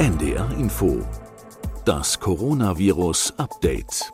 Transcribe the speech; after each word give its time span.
NDR 0.00 0.50
Info. 0.52 1.06
Das 1.84 2.18
Coronavirus 2.18 3.34
Update. 3.36 4.10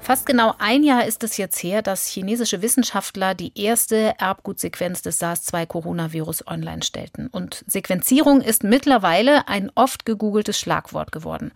Fast 0.00 0.26
genau 0.26 0.52
ein 0.58 0.82
Jahr 0.82 1.06
ist 1.06 1.22
es 1.22 1.36
jetzt 1.36 1.62
her, 1.62 1.82
dass 1.82 2.08
chinesische 2.08 2.62
Wissenschaftler 2.62 3.36
die 3.36 3.52
erste 3.54 4.14
Erbgutsequenz 4.18 5.02
des 5.02 5.20
SARS-2-Coronavirus 5.20 6.48
online 6.48 6.82
stellten. 6.82 7.28
Und 7.28 7.62
Sequenzierung 7.68 8.40
ist 8.40 8.64
mittlerweile 8.64 9.46
ein 9.46 9.70
oft 9.76 10.04
gegoogeltes 10.04 10.58
Schlagwort 10.58 11.12
geworden. 11.12 11.52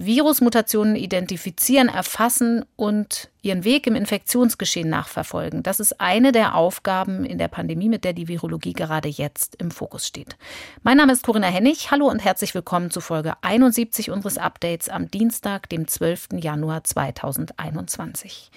Virusmutationen 0.00 0.94
identifizieren, 0.94 1.88
erfassen 1.88 2.64
und 2.76 3.30
ihren 3.42 3.64
Weg 3.64 3.86
im 3.86 3.94
Infektionsgeschehen 3.94 4.88
nachverfolgen. 4.88 5.62
Das 5.62 5.80
ist 5.80 6.00
eine 6.00 6.32
der 6.32 6.54
Aufgaben 6.54 7.24
in 7.24 7.38
der 7.38 7.48
Pandemie, 7.48 7.88
mit 7.88 8.04
der 8.04 8.12
die 8.12 8.28
Virologie 8.28 8.72
gerade 8.72 9.08
jetzt 9.08 9.56
im 9.56 9.70
Fokus 9.70 10.06
steht. 10.06 10.36
Mein 10.82 10.96
Name 10.96 11.12
ist 11.12 11.24
Corinna 11.24 11.46
Hennig. 11.46 11.90
Hallo 11.90 12.08
und 12.08 12.24
herzlich 12.24 12.54
willkommen 12.54 12.90
zu 12.90 13.00
Folge 13.00 13.34
71 13.42 14.10
unseres 14.10 14.38
Updates 14.38 14.88
am 14.88 15.10
Dienstag, 15.10 15.68
dem 15.68 15.86
12. 15.86 16.28
Januar 16.40 16.84
2021. 16.84 18.50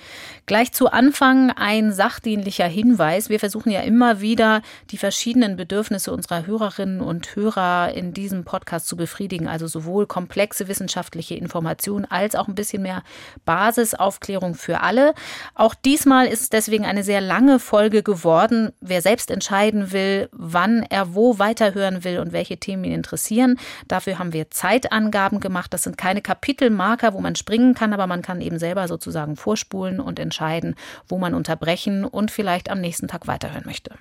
Gleich 0.48 0.72
zu 0.74 0.92
Anfang 0.92 1.52
ein 1.52 1.94
sachdienlicher 1.94 2.68
Hinweis. 2.68 3.30
Wir 3.30 3.40
versuchen 3.40 3.72
ja 3.72 3.82
immer 3.82 4.20
wieder, 4.20 4.62
die 4.90 4.98
verschiedenen 4.98 5.56
Bedürfnisse 5.56 6.12
unserer 6.12 6.48
Hörerinnen 6.48 7.02
und 7.02 7.36
Hörer 7.36 7.94
in 7.94 8.14
diesem 8.14 8.46
Podcast 8.46 8.88
zu 8.88 8.98
befriedigen. 8.98 9.48
Also 9.48 9.68
sowohl 9.68 10.08
komplexe 10.08 10.68
wissenschaftliche 10.68 11.31
Informationen 11.36 12.06
als 12.06 12.36
auch 12.36 12.48
ein 12.48 12.56
bisschen 12.56 12.84
mehr 12.84 13.04
Basisaufklärung 13.46 14.56
für 14.56 14.82
alle. 14.82 15.14
Auch 15.56 15.74
diesmal 15.74 16.28
ist 16.28 16.42
es 16.42 16.50
deswegen 16.50 16.86
eine 16.86 17.04
sehr 17.04 17.22
lange 17.22 17.60
Folge 17.60 18.04
geworden. 18.04 18.72
Wer 18.82 19.02
selbst 19.02 19.32
entscheiden 19.32 19.92
will, 19.92 20.30
wann 20.32 20.84
er 20.90 21.16
wo 21.16 21.40
weiterhören 21.40 22.04
will 22.04 22.20
und 22.20 22.34
welche 22.34 22.58
Themen 22.58 22.84
ihn 22.84 22.94
interessieren, 22.94 23.58
dafür 23.88 24.20
haben 24.20 24.34
wir 24.34 24.52
Zeitangaben 24.52 25.40
gemacht. 25.40 25.74
Das 25.74 25.84
sind 25.84 25.98
keine 25.98 26.22
Kapitelmarker, 26.22 27.14
wo 27.14 27.22
man 27.22 27.36
springen 27.36 27.74
kann, 27.74 27.94
aber 27.94 28.08
man 28.08 28.22
kann 28.22 28.42
eben 28.42 28.60
selber 28.60 28.88
sozusagen 28.88 29.36
vorspulen 29.36 30.00
und 30.00 30.20
entscheiden, 30.20 30.76
wo 31.08 31.18
man 31.18 31.34
unterbrechen 31.34 32.06
und 32.06 32.32
vielleicht 32.32 32.70
am 32.70 32.82
nächsten 32.82 33.08
Tag 33.08 33.28
weiterhören 33.28 33.64
möchte. 33.66 33.92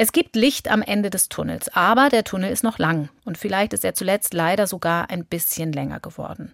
Es 0.00 0.12
gibt 0.12 0.36
Licht 0.36 0.70
am 0.70 0.80
Ende 0.80 1.10
des 1.10 1.28
Tunnels, 1.28 1.74
aber 1.74 2.08
der 2.08 2.22
Tunnel 2.22 2.52
ist 2.52 2.62
noch 2.62 2.78
lang 2.78 3.08
und 3.24 3.36
vielleicht 3.36 3.72
ist 3.72 3.84
er 3.84 3.94
zuletzt 3.94 4.32
leider 4.32 4.68
sogar 4.68 5.10
ein 5.10 5.24
bisschen 5.24 5.72
länger 5.72 5.98
geworden. 5.98 6.52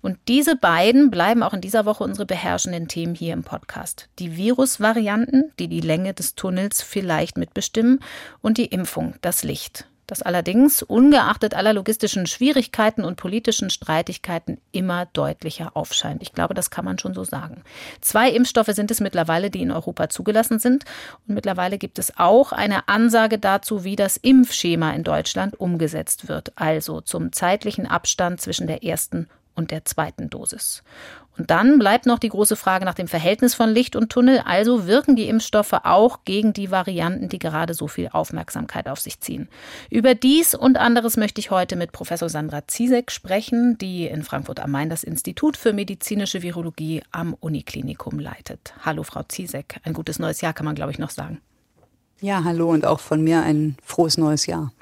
Und 0.00 0.16
diese 0.28 0.56
beiden 0.56 1.10
bleiben 1.10 1.42
auch 1.42 1.52
in 1.52 1.60
dieser 1.60 1.84
Woche 1.84 2.04
unsere 2.04 2.24
beherrschenden 2.24 2.88
Themen 2.88 3.14
hier 3.14 3.34
im 3.34 3.44
Podcast. 3.44 4.08
Die 4.18 4.38
Virusvarianten, 4.38 5.52
die 5.58 5.68
die 5.68 5.82
Länge 5.82 6.14
des 6.14 6.36
Tunnels 6.36 6.80
vielleicht 6.80 7.36
mitbestimmen 7.36 8.00
und 8.40 8.56
die 8.56 8.64
Impfung, 8.64 9.16
das 9.20 9.44
Licht 9.44 9.86
das 10.06 10.22
allerdings 10.22 10.82
ungeachtet 10.82 11.54
aller 11.54 11.72
logistischen 11.72 12.26
Schwierigkeiten 12.26 13.04
und 13.04 13.16
politischen 13.16 13.70
Streitigkeiten 13.70 14.58
immer 14.72 15.06
deutlicher 15.06 15.76
aufscheint. 15.76 16.22
Ich 16.22 16.32
glaube, 16.32 16.54
das 16.54 16.70
kann 16.70 16.84
man 16.84 16.98
schon 16.98 17.14
so 17.14 17.24
sagen. 17.24 17.62
Zwei 18.00 18.30
Impfstoffe 18.30 18.68
sind 18.68 18.90
es 18.90 19.00
mittlerweile, 19.00 19.50
die 19.50 19.62
in 19.62 19.72
Europa 19.72 20.08
zugelassen 20.08 20.58
sind. 20.58 20.84
Und 21.26 21.34
mittlerweile 21.34 21.78
gibt 21.78 21.98
es 21.98 22.16
auch 22.16 22.52
eine 22.52 22.88
Ansage 22.88 23.38
dazu, 23.38 23.84
wie 23.84 23.96
das 23.96 24.16
Impfschema 24.16 24.92
in 24.92 25.02
Deutschland 25.02 25.58
umgesetzt 25.58 26.28
wird. 26.28 26.52
Also 26.56 27.00
zum 27.00 27.32
zeitlichen 27.32 27.86
Abstand 27.86 28.40
zwischen 28.40 28.66
der 28.66 28.84
ersten 28.84 29.28
und 29.56 29.70
der 29.70 29.84
zweiten 29.84 30.30
Dosis. 30.30 30.84
Und 31.38 31.50
dann 31.50 31.78
bleibt 31.78 32.06
noch 32.06 32.18
die 32.18 32.30
große 32.30 32.56
Frage 32.56 32.84
nach 32.84 32.94
dem 32.94 33.08
Verhältnis 33.08 33.54
von 33.54 33.70
Licht 33.70 33.94
und 33.94 34.10
Tunnel. 34.10 34.42
Also 34.44 34.86
wirken 34.86 35.16
die 35.16 35.28
Impfstoffe 35.28 35.74
auch 35.84 36.20
gegen 36.24 36.52
die 36.52 36.70
Varianten, 36.70 37.28
die 37.28 37.38
gerade 37.38 37.74
so 37.74 37.88
viel 37.88 38.08
Aufmerksamkeit 38.08 38.88
auf 38.88 39.00
sich 39.00 39.20
ziehen. 39.20 39.48
Über 39.90 40.14
dies 40.14 40.54
und 40.54 40.78
anderes 40.78 41.16
möchte 41.16 41.40
ich 41.40 41.50
heute 41.50 41.76
mit 41.76 41.92
Professor 41.92 42.28
Sandra 42.28 42.66
Ziesek 42.66 43.10
sprechen, 43.10 43.76
die 43.78 44.06
in 44.06 44.22
Frankfurt 44.22 44.60
am 44.60 44.70
Main 44.70 44.88
das 44.88 45.04
Institut 45.04 45.56
für 45.56 45.72
medizinische 45.72 46.42
Virologie 46.42 47.02
am 47.10 47.34
Uniklinikum 47.34 48.18
leitet. 48.18 48.74
Hallo, 48.84 49.02
Frau 49.02 49.22
Ziesek. 49.22 49.80
Ein 49.84 49.92
gutes 49.92 50.18
neues 50.18 50.40
Jahr 50.40 50.54
kann 50.54 50.64
man, 50.64 50.74
glaube 50.74 50.92
ich, 50.92 50.98
noch 50.98 51.10
sagen. 51.10 51.40
Ja, 52.20 52.44
hallo 52.44 52.70
und 52.70 52.86
auch 52.86 53.00
von 53.00 53.22
mir 53.22 53.42
ein 53.42 53.76
frohes 53.82 54.16
neues 54.16 54.46
Jahr. 54.46 54.72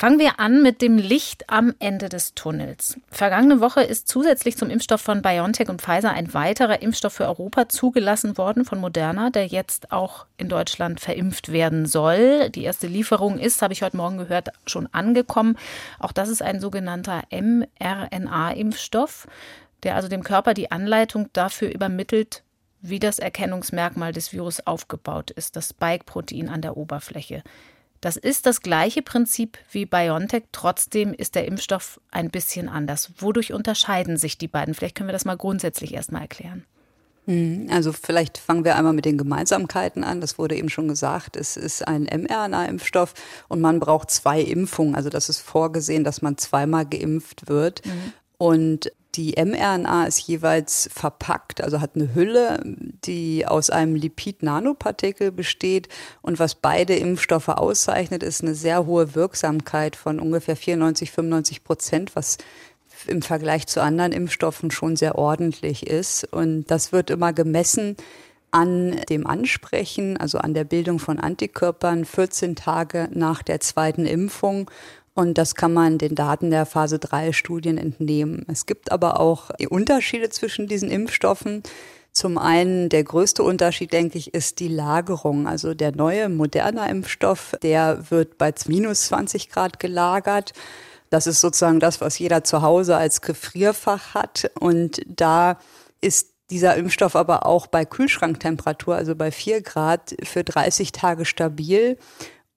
Fangen 0.00 0.18
wir 0.18 0.40
an 0.40 0.62
mit 0.62 0.80
dem 0.80 0.96
Licht 0.96 1.50
am 1.50 1.74
Ende 1.78 2.08
des 2.08 2.34
Tunnels. 2.34 2.98
Vergangene 3.10 3.60
Woche 3.60 3.82
ist 3.82 4.08
zusätzlich 4.08 4.56
zum 4.56 4.70
Impfstoff 4.70 5.02
von 5.02 5.20
BioNTech 5.20 5.68
und 5.68 5.82
Pfizer 5.82 6.12
ein 6.12 6.32
weiterer 6.32 6.80
Impfstoff 6.80 7.12
für 7.12 7.26
Europa 7.26 7.68
zugelassen 7.68 8.38
worden 8.38 8.64
von 8.64 8.80
Moderna, 8.80 9.28
der 9.28 9.46
jetzt 9.46 9.92
auch 9.92 10.24
in 10.38 10.48
Deutschland 10.48 11.00
verimpft 11.00 11.52
werden 11.52 11.84
soll. 11.84 12.48
Die 12.48 12.62
erste 12.62 12.86
Lieferung 12.86 13.38
ist, 13.38 13.60
habe 13.60 13.74
ich 13.74 13.82
heute 13.82 13.98
Morgen 13.98 14.16
gehört, 14.16 14.48
schon 14.66 14.86
angekommen. 14.86 15.58
Auch 15.98 16.12
das 16.12 16.30
ist 16.30 16.40
ein 16.40 16.60
sogenannter 16.60 17.24
mRNA-Impfstoff, 17.30 19.26
der 19.82 19.96
also 19.96 20.08
dem 20.08 20.22
Körper 20.22 20.54
die 20.54 20.70
Anleitung 20.70 21.28
dafür 21.34 21.68
übermittelt, 21.70 22.42
wie 22.80 23.00
das 23.00 23.18
Erkennungsmerkmal 23.18 24.14
des 24.14 24.32
Virus 24.32 24.66
aufgebaut 24.66 25.30
ist, 25.30 25.56
das 25.56 25.68
Spike-Protein 25.68 26.48
an 26.48 26.62
der 26.62 26.78
Oberfläche. 26.78 27.42
Das 28.00 28.16
ist 28.16 28.46
das 28.46 28.62
gleiche 28.62 29.02
Prinzip 29.02 29.58
wie 29.70 29.84
BioNTech, 29.84 30.44
trotzdem 30.52 31.12
ist 31.12 31.34
der 31.34 31.46
Impfstoff 31.46 32.00
ein 32.10 32.30
bisschen 32.30 32.68
anders. 32.68 33.10
Wodurch 33.18 33.52
unterscheiden 33.52 34.16
sich 34.16 34.38
die 34.38 34.48
beiden? 34.48 34.74
Vielleicht 34.74 34.94
können 34.94 35.08
wir 35.08 35.12
das 35.12 35.26
mal 35.26 35.36
grundsätzlich 35.36 35.92
erstmal 35.92 36.22
erklären. 36.22 36.64
Hm, 37.26 37.68
also 37.70 37.92
vielleicht 37.92 38.38
fangen 38.38 38.64
wir 38.64 38.76
einmal 38.76 38.94
mit 38.94 39.04
den 39.04 39.18
Gemeinsamkeiten 39.18 40.02
an. 40.02 40.22
Das 40.22 40.38
wurde 40.38 40.56
eben 40.56 40.70
schon 40.70 40.88
gesagt. 40.88 41.36
Es 41.36 41.58
ist 41.58 41.86
ein 41.86 42.04
mRNA-Impfstoff 42.04 43.12
und 43.48 43.60
man 43.60 43.80
braucht 43.80 44.10
zwei 44.10 44.40
Impfungen. 44.40 44.94
Also 44.94 45.10
das 45.10 45.28
ist 45.28 45.40
vorgesehen, 45.40 46.02
dass 46.02 46.22
man 46.22 46.38
zweimal 46.38 46.86
geimpft 46.86 47.48
wird. 47.48 47.84
Mhm. 47.84 48.12
Und 48.38 48.92
die 49.14 49.34
mRNA 49.36 50.04
ist 50.04 50.20
jeweils 50.20 50.88
verpackt, 50.92 51.60
also 51.62 51.80
hat 51.80 51.96
eine 51.96 52.14
Hülle, 52.14 52.60
die 53.04 53.46
aus 53.46 53.70
einem 53.70 53.96
Lipid-Nanopartikel 53.96 55.32
besteht. 55.32 55.88
Und 56.22 56.38
was 56.38 56.54
beide 56.54 56.94
Impfstoffe 56.94 57.48
auszeichnet, 57.48 58.22
ist 58.22 58.42
eine 58.42 58.54
sehr 58.54 58.86
hohe 58.86 59.14
Wirksamkeit 59.14 59.96
von 59.96 60.20
ungefähr 60.20 60.56
94, 60.56 61.10
95 61.10 61.64
Prozent, 61.64 62.16
was 62.16 62.38
im 63.06 63.22
Vergleich 63.22 63.66
zu 63.66 63.82
anderen 63.82 64.12
Impfstoffen 64.12 64.70
schon 64.70 64.96
sehr 64.96 65.16
ordentlich 65.16 65.86
ist. 65.86 66.24
Und 66.24 66.70
das 66.70 66.92
wird 66.92 67.10
immer 67.10 67.32
gemessen 67.32 67.96
an 68.52 69.00
dem 69.08 69.26
Ansprechen, 69.26 70.16
also 70.16 70.38
an 70.38 70.54
der 70.54 70.64
Bildung 70.64 70.98
von 70.98 71.18
Antikörpern 71.18 72.04
14 72.04 72.56
Tage 72.56 73.08
nach 73.12 73.42
der 73.42 73.60
zweiten 73.60 74.06
Impfung. 74.06 74.70
Und 75.20 75.36
das 75.36 75.54
kann 75.54 75.74
man 75.74 75.98
den 75.98 76.14
Daten 76.14 76.50
der 76.50 76.64
Phase 76.64 76.98
3 76.98 77.34
Studien 77.34 77.76
entnehmen. 77.76 78.46
Es 78.48 78.64
gibt 78.64 78.90
aber 78.90 79.20
auch 79.20 79.50
Unterschiede 79.68 80.30
zwischen 80.30 80.66
diesen 80.66 80.90
Impfstoffen. 80.90 81.62
Zum 82.10 82.38
einen 82.38 82.88
der 82.88 83.04
größte 83.04 83.42
Unterschied, 83.42 83.92
denke 83.92 84.16
ich, 84.16 84.32
ist 84.32 84.60
die 84.60 84.68
Lagerung. 84.68 85.46
Also 85.46 85.74
der 85.74 85.94
neue, 85.94 86.30
moderne 86.30 86.88
Impfstoff, 86.88 87.54
der 87.62 88.10
wird 88.10 88.38
bei 88.38 88.54
minus 88.66 89.08
20 89.08 89.50
Grad 89.50 89.78
gelagert. 89.78 90.54
Das 91.10 91.26
ist 91.26 91.42
sozusagen 91.42 91.80
das, 91.80 92.00
was 92.00 92.18
jeder 92.18 92.42
zu 92.42 92.62
Hause 92.62 92.96
als 92.96 93.20
Gefrierfach 93.20 94.14
hat. 94.14 94.50
Und 94.58 95.02
da 95.06 95.58
ist 96.00 96.30
dieser 96.48 96.76
Impfstoff 96.76 97.14
aber 97.14 97.44
auch 97.44 97.66
bei 97.66 97.84
Kühlschranktemperatur, 97.84 98.96
also 98.96 99.14
bei 99.14 99.30
4 99.30 99.60
Grad, 99.60 100.16
für 100.22 100.44
30 100.44 100.92
Tage 100.92 101.26
stabil 101.26 101.98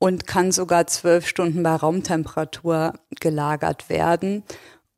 und 0.04 0.28
kann 0.28 0.52
sogar 0.52 0.86
zwölf 0.88 1.26
Stunden 1.26 1.64
bei 1.64 1.74
Raumtemperatur 1.74 2.92
gelagert 3.22 3.88
werden. 3.88 4.44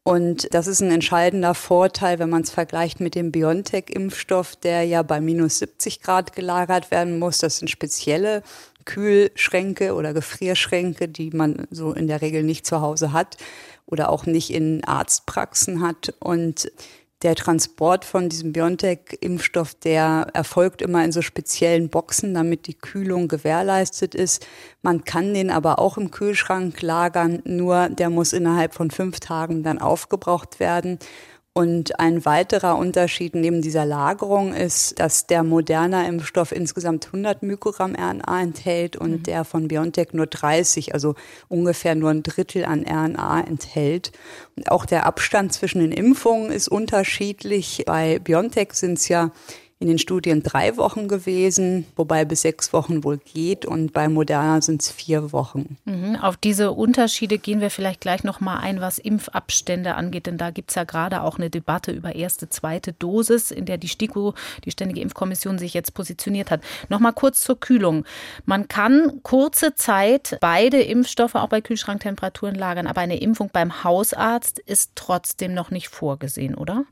Und 0.01 0.51
das 0.51 0.65
ist 0.65 0.81
ein 0.81 0.89
entscheidender 0.89 1.53
Vorteil, 1.53 2.17
wenn 2.17 2.31
man 2.31 2.41
es 2.41 2.49
vergleicht 2.49 2.99
mit 2.99 3.13
dem 3.13 3.31
BioNTech-Impfstoff, 3.31 4.55
der 4.55 4.81
ja 4.85 5.03
bei 5.03 5.21
minus 5.21 5.59
70 5.59 6.01
Grad 6.01 6.35
gelagert 6.35 6.89
werden 6.89 7.19
muss. 7.19 7.37
Das 7.37 7.59
sind 7.59 7.69
spezielle 7.69 8.41
Kühlschränke 8.85 9.93
oder 9.93 10.11
Gefrierschränke, 10.11 11.07
die 11.07 11.29
man 11.29 11.67
so 11.69 11.93
in 11.93 12.07
der 12.07 12.23
Regel 12.23 12.41
nicht 12.41 12.65
zu 12.65 12.81
Hause 12.81 13.13
hat 13.13 13.37
oder 13.85 14.09
auch 14.09 14.25
nicht 14.25 14.51
in 14.51 14.83
Arztpraxen 14.85 15.83
hat. 15.83 16.15
Und 16.19 16.71
der 17.25 17.33
Transport 17.33 18.05
von 18.05 18.29
diesem 18.29 18.53
BioNTech-Impfstoff, 18.53 19.73
der 19.73 20.27
erfolgt 20.33 20.83
immer 20.83 21.03
in 21.03 21.11
so 21.11 21.23
speziellen 21.23 21.89
Boxen, 21.89 22.35
damit 22.35 22.67
die 22.67 22.75
Kühlung 22.75 23.27
gewährleistet 23.27 24.13
ist. 24.13 24.45
Man 24.83 25.05
kann 25.05 25.33
den 25.33 25.49
aber 25.49 25.79
auch 25.79 25.97
im 25.97 26.11
Kühlschrank 26.11 26.83
lagern, 26.83 27.41
nur 27.43 27.89
der 27.89 28.11
muss 28.11 28.31
innerhalb 28.31 28.75
von 28.75 28.91
fünf 28.91 29.19
Tagen 29.21 29.63
dann 29.63 29.79
aufgebraucht 29.79 30.59
werden. 30.59 30.99
Und 31.57 32.01
ein 32.01 32.25
weiterer 32.25 32.77
Unterschied 32.77 33.33
neben 33.33 33.61
dieser 33.61 33.85
Lagerung 33.85 34.53
ist, 34.53 34.99
dass 34.99 35.25
der 35.25 35.41
moderne 35.41 36.05
Impfstoff 36.05 36.51
insgesamt 36.51 37.05
100 37.05 37.43
Mikrogramm 37.43 37.95
RNA 37.95 38.41
enthält 38.41 38.97
und 38.97 39.11
mhm. 39.11 39.23
der 39.23 39.45
von 39.45 39.69
BioNTech 39.69 40.09
nur 40.11 40.27
30, 40.27 40.93
also 40.93 41.15
ungefähr 41.47 41.95
nur 41.95 42.09
ein 42.09 42.23
Drittel 42.23 42.65
an 42.65 42.83
RNA 42.85 43.39
enthält. 43.47 44.11
Und 44.57 44.69
auch 44.69 44.85
der 44.85 45.05
Abstand 45.05 45.53
zwischen 45.53 45.79
den 45.79 45.93
Impfungen 45.93 46.51
ist 46.51 46.67
unterschiedlich. 46.67 47.83
Bei 47.85 48.19
BioNTech 48.19 48.73
sind 48.73 48.97
es 48.97 49.07
ja 49.07 49.31
in 49.79 49.89
den 49.89 49.99
Studien 49.99 50.41
drei 50.41 50.77
Wochen 50.77 51.09
gewesen, 51.09 51.85
wobei 51.97 52.23
bis 52.23 52.43
sechs 52.43 52.71
Wochen 52.71 53.03
wohl 53.03 53.17
geht 53.17 53.65
und 53.65 53.91
bei 53.91 54.07
Moderna 54.07 54.61
sind 54.61 54.81
es 54.81 54.89
vier 54.89 55.33
Wochen. 55.33 55.77
Mhm. 55.83 56.15
Auf 56.15 56.37
diese 56.37 56.71
Unterschiede 56.71 57.37
gehen 57.37 57.59
wir 57.59 57.69
vielleicht 57.69 57.99
gleich 57.99 58.23
noch 58.23 58.39
mal 58.39 58.57
ein, 58.59 58.79
was 58.79 58.99
Impfabstände 58.99 59.95
angeht, 59.95 60.27
denn 60.27 60.37
da 60.37 60.51
gibt 60.51 60.71
es 60.71 60.75
ja 60.75 60.85
gerade 60.85 61.21
auch 61.21 61.37
eine 61.37 61.49
Debatte 61.49 61.91
über 61.91 62.15
erste, 62.15 62.47
zweite 62.47 62.93
Dosis, 62.93 63.51
in 63.51 63.65
der 63.65 63.77
die 63.77 63.89
STIKO, 63.89 64.33
die 64.63 64.71
Ständige 64.71 65.01
Impfkommission, 65.01 65.57
sich 65.57 65.73
jetzt 65.73 65.93
positioniert 65.93 66.51
hat. 66.51 66.61
Noch 66.87 67.01
mal 67.01 67.11
kurz 67.11 67.41
zur 67.41 67.59
Kühlung. 67.59 68.05
Man 68.45 68.69
kann 68.69 69.19
kurze 69.23 69.75
Zeit 69.75 70.37
beide 70.39 70.81
Impfstoffe 70.81 71.35
auch 71.35 71.49
bei 71.49 71.59
Kühlschranktemperaturen 71.59 72.55
lagern, 72.55 72.87
aber 72.87 73.01
eine 73.01 73.19
Impfung 73.19 73.49
beim 73.51 73.83
Hausarzt 73.83 74.57
ist 74.59 74.93
trotzdem 74.95 75.53
noch 75.53 75.69
nicht 75.69 75.89
vorgesehen, 75.89 76.55
oder? 76.55 76.85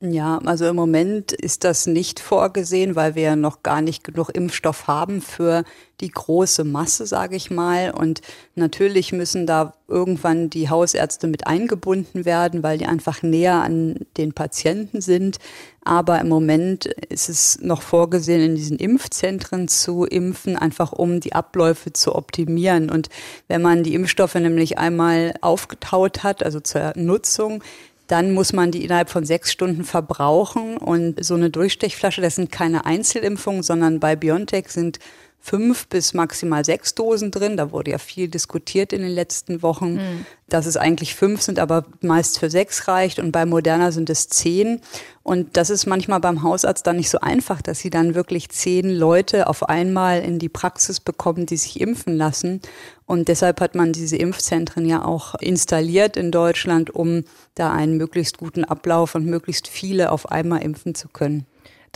Ja, 0.00 0.38
also 0.44 0.66
im 0.66 0.76
Moment 0.76 1.32
ist 1.32 1.64
das 1.64 1.86
nicht 1.86 2.20
vorgesehen, 2.20 2.96
weil 2.96 3.14
wir 3.14 3.22
ja 3.22 3.36
noch 3.36 3.62
gar 3.62 3.80
nicht 3.80 4.04
genug 4.04 4.28
Impfstoff 4.28 4.86
haben 4.88 5.22
für 5.22 5.64
die 6.02 6.10
große 6.10 6.64
Masse, 6.64 7.06
sage 7.06 7.34
ich 7.34 7.50
mal. 7.50 7.92
Und 7.92 8.20
natürlich 8.56 9.12
müssen 9.12 9.46
da 9.46 9.72
irgendwann 9.88 10.50
die 10.50 10.68
Hausärzte 10.68 11.26
mit 11.28 11.46
eingebunden 11.46 12.26
werden, 12.26 12.62
weil 12.62 12.76
die 12.76 12.84
einfach 12.84 13.22
näher 13.22 13.62
an 13.62 14.00
den 14.18 14.34
Patienten 14.34 15.00
sind. 15.00 15.38
Aber 15.82 16.20
im 16.20 16.28
Moment 16.28 16.84
ist 16.84 17.30
es 17.30 17.58
noch 17.62 17.80
vorgesehen, 17.80 18.42
in 18.42 18.54
diesen 18.54 18.78
Impfzentren 18.78 19.66
zu 19.66 20.04
impfen, 20.04 20.56
einfach 20.56 20.92
um 20.92 21.20
die 21.20 21.32
Abläufe 21.32 21.94
zu 21.94 22.14
optimieren. 22.14 22.90
Und 22.90 23.08
wenn 23.48 23.62
man 23.62 23.82
die 23.82 23.94
Impfstoffe 23.94 24.34
nämlich 24.34 24.76
einmal 24.76 25.32
aufgetaut 25.40 26.22
hat, 26.22 26.42
also 26.42 26.60
zur 26.60 26.92
Nutzung, 26.96 27.62
dann 28.06 28.32
muss 28.32 28.52
man 28.52 28.70
die 28.70 28.84
innerhalb 28.84 29.10
von 29.10 29.24
sechs 29.24 29.52
Stunden 29.52 29.84
verbrauchen. 29.84 30.76
Und 30.76 31.24
so 31.24 31.34
eine 31.34 31.50
Durchstechflasche, 31.50 32.20
das 32.20 32.36
sind 32.36 32.52
keine 32.52 32.86
Einzelimpfungen, 32.86 33.62
sondern 33.62 34.00
bei 34.00 34.16
BioNTech 34.16 34.68
sind 34.68 34.98
fünf 35.46 35.86
bis 35.86 36.12
maximal 36.12 36.64
sechs 36.64 36.96
Dosen 36.96 37.30
drin. 37.30 37.56
Da 37.56 37.70
wurde 37.70 37.92
ja 37.92 37.98
viel 37.98 38.26
diskutiert 38.26 38.92
in 38.92 39.02
den 39.02 39.12
letzten 39.12 39.62
Wochen, 39.62 39.94
mhm. 39.94 40.26
dass 40.48 40.66
es 40.66 40.76
eigentlich 40.76 41.14
fünf 41.14 41.40
sind, 41.40 41.60
aber 41.60 41.84
meist 42.00 42.40
für 42.40 42.50
sechs 42.50 42.88
reicht. 42.88 43.20
Und 43.20 43.30
bei 43.30 43.46
Moderna 43.46 43.92
sind 43.92 44.10
es 44.10 44.28
zehn. 44.28 44.80
Und 45.22 45.56
das 45.56 45.70
ist 45.70 45.86
manchmal 45.86 46.18
beim 46.18 46.42
Hausarzt 46.42 46.84
dann 46.86 46.96
nicht 46.96 47.10
so 47.10 47.20
einfach, 47.20 47.62
dass 47.62 47.78
sie 47.78 47.90
dann 47.90 48.16
wirklich 48.16 48.48
zehn 48.48 48.90
Leute 48.90 49.46
auf 49.46 49.68
einmal 49.68 50.20
in 50.20 50.40
die 50.40 50.48
Praxis 50.48 50.98
bekommen, 50.98 51.46
die 51.46 51.56
sich 51.56 51.80
impfen 51.80 52.16
lassen. 52.16 52.60
Und 53.06 53.28
deshalb 53.28 53.60
hat 53.60 53.76
man 53.76 53.92
diese 53.92 54.16
Impfzentren 54.16 54.84
ja 54.84 55.04
auch 55.04 55.36
installiert 55.36 56.16
in 56.16 56.32
Deutschland, 56.32 56.90
um 56.90 57.22
da 57.54 57.72
einen 57.72 57.96
möglichst 57.96 58.38
guten 58.38 58.64
Ablauf 58.64 59.14
und 59.14 59.26
möglichst 59.26 59.68
viele 59.68 60.10
auf 60.10 60.32
einmal 60.32 60.62
impfen 60.62 60.96
zu 60.96 61.06
können. 61.08 61.46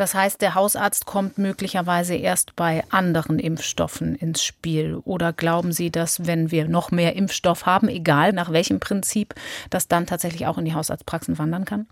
Das 0.01 0.15
heißt, 0.15 0.41
der 0.41 0.55
Hausarzt 0.55 1.05
kommt 1.05 1.37
möglicherweise 1.37 2.15
erst 2.15 2.57
bei 2.57 2.85
anderen 2.89 3.39
Impfstoffen 3.39 4.15
ins 4.15 4.43
Spiel. 4.43 4.95
Oder 5.05 5.35
glauben 5.35 5.73
Sie, 5.73 5.91
dass 5.91 6.27
wenn 6.27 6.51
wir 6.51 6.67
noch 6.67 6.91
mehr 6.91 7.17
Impfstoff 7.17 7.67
haben, 7.67 7.87
egal 7.87 8.33
nach 8.33 8.51
welchem 8.51 8.81
Prinzip, 8.81 9.35
das 9.69 9.89
dann 9.89 10.07
tatsächlich 10.07 10.47
auch 10.47 10.57
in 10.57 10.65
die 10.65 10.73
Hausarztpraxen 10.73 11.37
wandern 11.37 11.67
kann? 11.67 11.87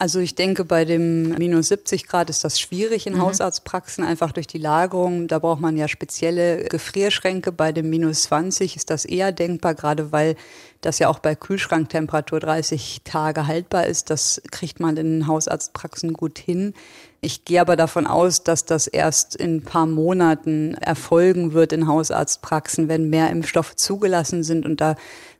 Also 0.00 0.20
ich 0.20 0.36
denke, 0.36 0.64
bei 0.64 0.84
dem 0.84 1.30
minus 1.30 1.68
70 1.68 2.06
Grad 2.06 2.30
ist 2.30 2.44
das 2.44 2.60
schwierig 2.60 3.08
in 3.08 3.14
mhm. 3.14 3.22
Hausarztpraxen, 3.22 4.04
einfach 4.04 4.30
durch 4.30 4.46
die 4.46 4.58
Lagerung. 4.58 5.26
Da 5.26 5.40
braucht 5.40 5.60
man 5.60 5.76
ja 5.76 5.88
spezielle 5.88 6.64
Gefrierschränke. 6.64 7.50
Bei 7.50 7.72
dem 7.72 7.90
minus 7.90 8.22
20 8.24 8.76
ist 8.76 8.90
das 8.90 9.04
eher 9.04 9.32
denkbar, 9.32 9.74
gerade 9.74 10.12
weil 10.12 10.36
das 10.82 11.00
ja 11.00 11.08
auch 11.08 11.18
bei 11.18 11.34
Kühlschranktemperatur 11.34 12.38
30 12.38 13.00
Tage 13.02 13.48
haltbar 13.48 13.86
ist. 13.86 14.10
Das 14.10 14.40
kriegt 14.52 14.78
man 14.78 14.96
in 14.96 15.26
Hausarztpraxen 15.26 16.12
gut 16.12 16.38
hin. 16.38 16.74
Ich 17.20 17.44
gehe 17.44 17.60
aber 17.60 17.74
davon 17.74 18.06
aus, 18.06 18.44
dass 18.44 18.64
das 18.64 18.86
erst 18.86 19.34
in 19.34 19.56
ein 19.56 19.62
paar 19.62 19.86
Monaten 19.86 20.74
erfolgen 20.74 21.52
wird 21.52 21.72
in 21.72 21.88
Hausarztpraxen, 21.88 22.86
wenn 22.86 23.10
mehr 23.10 23.30
Impfstoffe 23.30 23.74
zugelassen 23.74 24.44
sind. 24.44 24.64
Und 24.64 24.80
da 24.80 24.94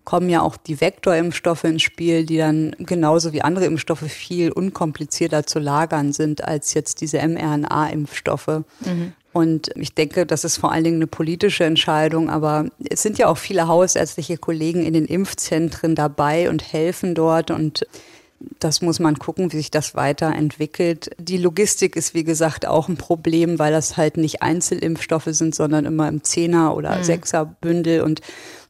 kommen 0.04 0.30
ja 0.30 0.40
auch 0.40 0.56
die 0.56 0.80
Vektorimpfstoffe 0.80 1.64
ins 1.64 1.82
Spiel, 1.82 2.24
die 2.24 2.38
dann 2.38 2.74
genauso 2.78 3.32
wie 3.32 3.42
andere 3.42 3.66
Impfstoffe 3.66 4.10
viel 4.10 4.50
unkomplizierter 4.50 5.46
zu 5.46 5.58
lagern 5.58 6.12
sind 6.12 6.44
als 6.44 6.74
jetzt 6.74 7.00
diese 7.00 7.18
mRNA-Impfstoffe. 7.18 8.64
Mhm. 8.80 9.12
Und 9.32 9.70
ich 9.76 9.94
denke, 9.94 10.26
das 10.26 10.44
ist 10.44 10.56
vor 10.56 10.72
allen 10.72 10.84
Dingen 10.84 10.96
eine 10.96 11.06
politische 11.06 11.64
Entscheidung, 11.64 12.30
aber 12.30 12.66
es 12.88 13.02
sind 13.02 13.18
ja 13.18 13.28
auch 13.28 13.38
viele 13.38 13.68
hausärztliche 13.68 14.38
Kollegen 14.38 14.84
in 14.84 14.94
den 14.94 15.04
Impfzentren 15.04 15.94
dabei 15.94 16.48
und 16.48 16.72
helfen 16.72 17.14
dort 17.14 17.50
und 17.50 17.86
das 18.60 18.82
muss 18.82 19.00
man 19.00 19.18
gucken, 19.18 19.52
wie 19.52 19.56
sich 19.56 19.70
das 19.70 19.94
weiterentwickelt. 19.94 21.10
Die 21.18 21.38
Logistik 21.38 21.96
ist, 21.96 22.14
wie 22.14 22.24
gesagt, 22.24 22.66
auch 22.66 22.88
ein 22.88 22.96
Problem, 22.96 23.58
weil 23.58 23.72
das 23.72 23.96
halt 23.96 24.16
nicht 24.16 24.42
Einzelimpfstoffe 24.42 25.28
sind, 25.30 25.54
sondern 25.54 25.84
immer 25.84 26.08
im 26.08 26.22
Zehner- 26.22 26.74
oder 26.76 26.98
mhm. 26.98 27.04
Sechser-Bündel 27.04 28.02
und 28.02 28.20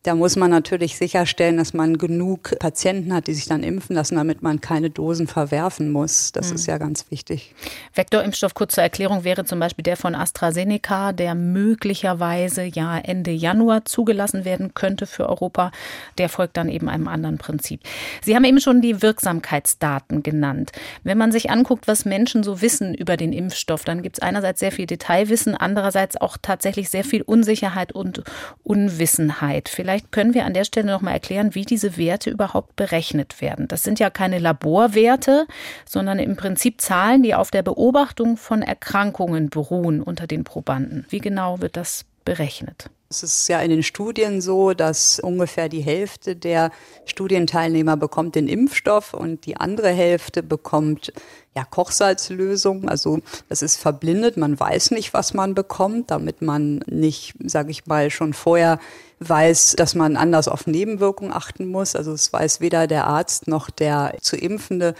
da 0.08 0.14
muss 0.14 0.36
man 0.36 0.50
natürlich 0.50 0.96
sicherstellen, 0.96 1.58
dass 1.58 1.74
man 1.74 1.98
genug 1.98 2.58
Patienten 2.58 3.12
hat, 3.12 3.26
die 3.26 3.34
sich 3.34 3.44
dann 3.44 3.62
impfen 3.62 3.94
lassen, 3.94 4.14
damit 4.14 4.40
man 4.40 4.62
keine 4.62 4.88
Dosen 4.88 5.26
verwerfen 5.26 5.92
muss. 5.92 6.32
Das 6.32 6.48
mhm. 6.48 6.54
ist 6.54 6.66
ja 6.66 6.78
ganz 6.78 7.10
wichtig. 7.10 7.54
Vektorimpfstoff, 7.92 8.54
kurz 8.54 8.74
zur 8.76 8.84
Erklärung, 8.84 9.24
wäre 9.24 9.44
zum 9.44 9.60
Beispiel 9.60 9.82
der 9.82 9.98
von 9.98 10.14
AstraZeneca, 10.14 11.12
der 11.12 11.34
möglicherweise 11.34 12.62
ja 12.62 12.96
Ende 12.96 13.32
Januar 13.32 13.84
zugelassen 13.84 14.46
werden 14.46 14.72
könnte 14.72 15.04
für 15.04 15.28
Europa. 15.28 15.72
Der 16.16 16.30
folgt 16.30 16.56
dann 16.56 16.70
eben 16.70 16.88
einem 16.88 17.06
anderen 17.06 17.36
Prinzip. 17.36 17.82
Sie 18.22 18.34
haben 18.34 18.44
eben 18.44 18.60
schon 18.60 18.80
die 18.80 19.02
Wirksamkeitsdaten 19.02 20.22
genannt. 20.22 20.72
Wenn 21.04 21.18
man 21.18 21.32
sich 21.32 21.50
anguckt, 21.50 21.86
was 21.86 22.06
Menschen 22.06 22.42
so 22.42 22.62
wissen 22.62 22.94
über 22.94 23.18
den 23.18 23.34
Impfstoff, 23.34 23.84
dann 23.84 24.00
gibt 24.00 24.16
es 24.16 24.22
einerseits 24.22 24.60
sehr 24.60 24.72
viel 24.72 24.86
Detailwissen, 24.86 25.54
andererseits 25.54 26.18
auch 26.18 26.38
tatsächlich 26.40 26.88
sehr 26.88 27.04
viel 27.04 27.20
Unsicherheit 27.20 27.92
und 27.92 28.22
Unwissenheit. 28.62 29.68
Vielleicht 29.68 29.97
Vielleicht 29.98 30.12
können 30.12 30.34
wir 30.34 30.44
an 30.44 30.54
der 30.54 30.62
Stelle 30.62 30.92
noch 30.92 31.00
mal 31.00 31.10
erklären, 31.10 31.56
wie 31.56 31.64
diese 31.64 31.96
Werte 31.96 32.30
überhaupt 32.30 32.76
berechnet 32.76 33.40
werden. 33.40 33.66
Das 33.66 33.82
sind 33.82 33.98
ja 33.98 34.10
keine 34.10 34.38
Laborwerte, 34.38 35.48
sondern 35.84 36.20
im 36.20 36.36
Prinzip 36.36 36.80
Zahlen, 36.80 37.24
die 37.24 37.34
auf 37.34 37.50
der 37.50 37.64
Beobachtung 37.64 38.36
von 38.36 38.62
Erkrankungen 38.62 39.50
beruhen 39.50 40.00
unter 40.00 40.28
den 40.28 40.44
Probanden. 40.44 41.04
Wie 41.08 41.18
genau 41.18 41.60
wird 41.60 41.76
das 41.76 42.04
berechnet? 42.24 42.90
Es 43.10 43.22
ist 43.22 43.48
ja 43.48 43.60
in 43.60 43.70
den 43.70 43.82
Studien 43.82 44.42
so, 44.42 44.74
dass 44.74 45.18
ungefähr 45.18 45.70
die 45.70 45.80
Hälfte 45.80 46.36
der 46.36 46.70
Studienteilnehmer 47.06 47.96
bekommt 47.96 48.34
den 48.34 48.48
Impfstoff 48.48 49.14
und 49.14 49.46
die 49.46 49.56
andere 49.56 49.88
Hälfte 49.88 50.42
bekommt 50.42 51.14
ja 51.56 51.64
Kochsalzlösung. 51.64 52.86
Also 52.86 53.20
das 53.48 53.62
ist 53.62 53.76
verblindet, 53.76 54.36
man 54.36 54.60
weiß 54.60 54.90
nicht, 54.90 55.14
was 55.14 55.32
man 55.32 55.54
bekommt, 55.54 56.10
damit 56.10 56.42
man 56.42 56.80
nicht, 56.86 57.32
sage 57.42 57.70
ich 57.70 57.86
mal, 57.86 58.10
schon 58.10 58.34
vorher 58.34 58.78
weiß, 59.20 59.76
dass 59.76 59.94
man 59.94 60.18
anders 60.18 60.46
auf 60.46 60.66
Nebenwirkungen 60.66 61.32
achten 61.32 61.66
muss. 61.66 61.96
Also 61.96 62.12
es 62.12 62.30
weiß 62.30 62.60
weder 62.60 62.86
der 62.86 63.06
Arzt 63.06 63.48
noch 63.48 63.70
der 63.70 64.16
zu 64.20 64.36
Impfende, 64.36 64.94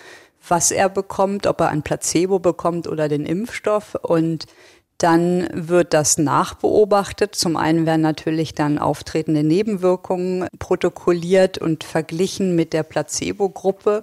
was 0.49 0.71
er 0.71 0.89
bekommt, 0.89 1.47
ob 1.47 1.61
er 1.61 1.69
ein 1.69 1.83
Placebo 1.83 2.39
bekommt 2.39 2.89
oder 2.89 3.09
den 3.09 3.27
Impfstoff 3.27 3.97
und 3.97 4.47
dann 4.99 5.49
wird 5.53 5.95
das 5.95 6.19
nachbeobachtet. 6.19 7.37
Zum 7.37 7.57
einen 7.57 7.87
werden 7.87 8.03
natürlich 8.03 8.55
dann 8.55 8.79
auftretende 8.79 9.45
Nebenwirkungen 9.45 10.49
protokolliert 10.59 11.59
und 11.59 11.85
verglichen 11.85 12.57
mit 12.57 12.73
der 12.73 12.83
Placebo-Gruppe. 12.83 14.03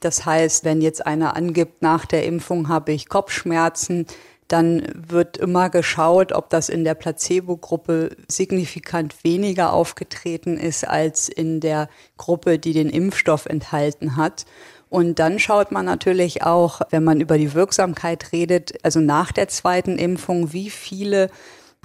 Das 0.00 0.24
heißt, 0.24 0.64
wenn 0.64 0.80
jetzt 0.80 1.06
einer 1.06 1.36
angibt, 1.36 1.82
nach 1.82 2.06
der 2.06 2.24
Impfung 2.24 2.68
habe 2.68 2.92
ich 2.92 3.10
Kopfschmerzen, 3.10 4.06
dann 4.48 4.82
wird 4.94 5.36
immer 5.36 5.70
geschaut, 5.70 6.32
ob 6.32 6.50
das 6.50 6.68
in 6.68 6.84
der 6.84 6.94
Placebo-Gruppe 6.94 8.16
signifikant 8.26 9.22
weniger 9.22 9.72
aufgetreten 9.72 10.56
ist 10.56 10.88
als 10.88 11.28
in 11.28 11.60
der 11.60 11.88
Gruppe, 12.16 12.58
die 12.58 12.72
den 12.72 12.88
Impfstoff 12.88 13.46
enthalten 13.46 14.16
hat. 14.16 14.46
Und 14.90 15.20
dann 15.20 15.38
schaut 15.38 15.70
man 15.70 15.86
natürlich 15.86 16.42
auch, 16.42 16.80
wenn 16.90 17.04
man 17.04 17.20
über 17.20 17.38
die 17.38 17.54
Wirksamkeit 17.54 18.32
redet, 18.32 18.74
also 18.84 19.00
nach 19.00 19.32
der 19.32 19.48
zweiten 19.48 19.98
Impfung, 19.98 20.52
wie 20.52 20.68
viele 20.68 21.30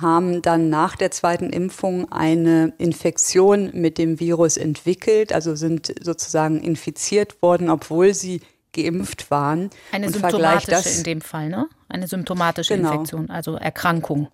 haben 0.01 0.41
dann 0.41 0.69
nach 0.69 0.95
der 0.95 1.11
zweiten 1.11 1.51
Impfung 1.51 2.11
eine 2.11 2.73
Infektion 2.79 3.69
mit 3.73 3.97
dem 3.97 4.19
Virus 4.19 4.57
entwickelt, 4.57 5.31
also 5.31 5.55
sind 5.55 5.93
sozusagen 6.01 6.59
infiziert 6.61 7.41
worden, 7.41 7.69
obwohl 7.69 8.13
sie 8.13 8.41
geimpft 8.73 9.31
waren. 9.31 9.69
Eine 9.91 10.09
symptomatische 10.09 10.71
das, 10.71 10.97
in 10.97 11.03
dem 11.03 11.21
Fall, 11.21 11.49
ne? 11.49 11.67
Eine 11.87 12.07
symptomatische 12.07 12.75
genau. 12.75 12.91
Infektion, 12.91 13.29
also 13.29 13.55
Erkrankung. 13.55 14.27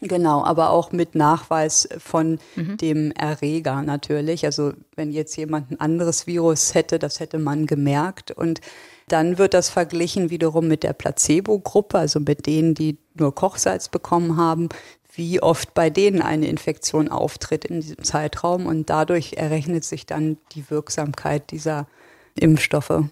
Genau, 0.00 0.42
aber 0.44 0.70
auch 0.70 0.92
mit 0.92 1.14
Nachweis 1.14 1.88
von 1.98 2.38
mhm. 2.56 2.76
dem 2.78 3.12
Erreger 3.12 3.82
natürlich. 3.82 4.46
Also 4.46 4.72
wenn 4.96 5.12
jetzt 5.12 5.36
jemand 5.36 5.70
ein 5.70 5.80
anderes 5.80 6.26
Virus 6.26 6.74
hätte, 6.74 6.98
das 6.98 7.20
hätte 7.20 7.38
man 7.38 7.66
gemerkt. 7.66 8.30
Und 8.30 8.60
dann 9.08 9.38
wird 9.38 9.52
das 9.54 9.68
verglichen 9.68 10.30
wiederum 10.30 10.68
mit 10.68 10.84
der 10.84 10.94
Placebo-Gruppe, 10.94 11.98
also 11.98 12.20
mit 12.20 12.46
denen, 12.46 12.74
die 12.74 12.96
nur 13.14 13.34
Kochsalz 13.34 13.88
bekommen 13.88 14.36
haben, 14.36 14.68
wie 15.12 15.42
oft 15.42 15.74
bei 15.74 15.90
denen 15.90 16.22
eine 16.22 16.46
Infektion 16.46 17.08
auftritt 17.08 17.66
in 17.66 17.80
diesem 17.80 18.02
Zeitraum. 18.02 18.66
Und 18.66 18.88
dadurch 18.88 19.34
errechnet 19.34 19.84
sich 19.84 20.06
dann 20.06 20.38
die 20.52 20.70
Wirksamkeit 20.70 21.50
dieser 21.50 21.86
Impfstoffe. 22.34 23.04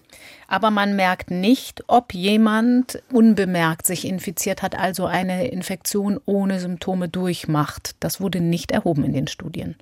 Aber 0.47 0.71
man 0.71 0.95
merkt 0.95 1.29
nicht, 1.29 1.83
ob 1.87 2.13
jemand 2.13 3.03
unbemerkt 3.11 3.85
sich 3.85 4.05
infiziert 4.05 4.61
hat, 4.61 4.77
also 4.77 5.05
eine 5.05 5.47
Infektion 5.49 6.19
ohne 6.25 6.59
Symptome 6.59 7.07
durchmacht. 7.07 7.95
Das 7.99 8.19
wurde 8.19 8.41
nicht 8.41 8.71
erhoben 8.71 9.03
in 9.03 9.13
den 9.13 9.27
Studien. 9.27 9.75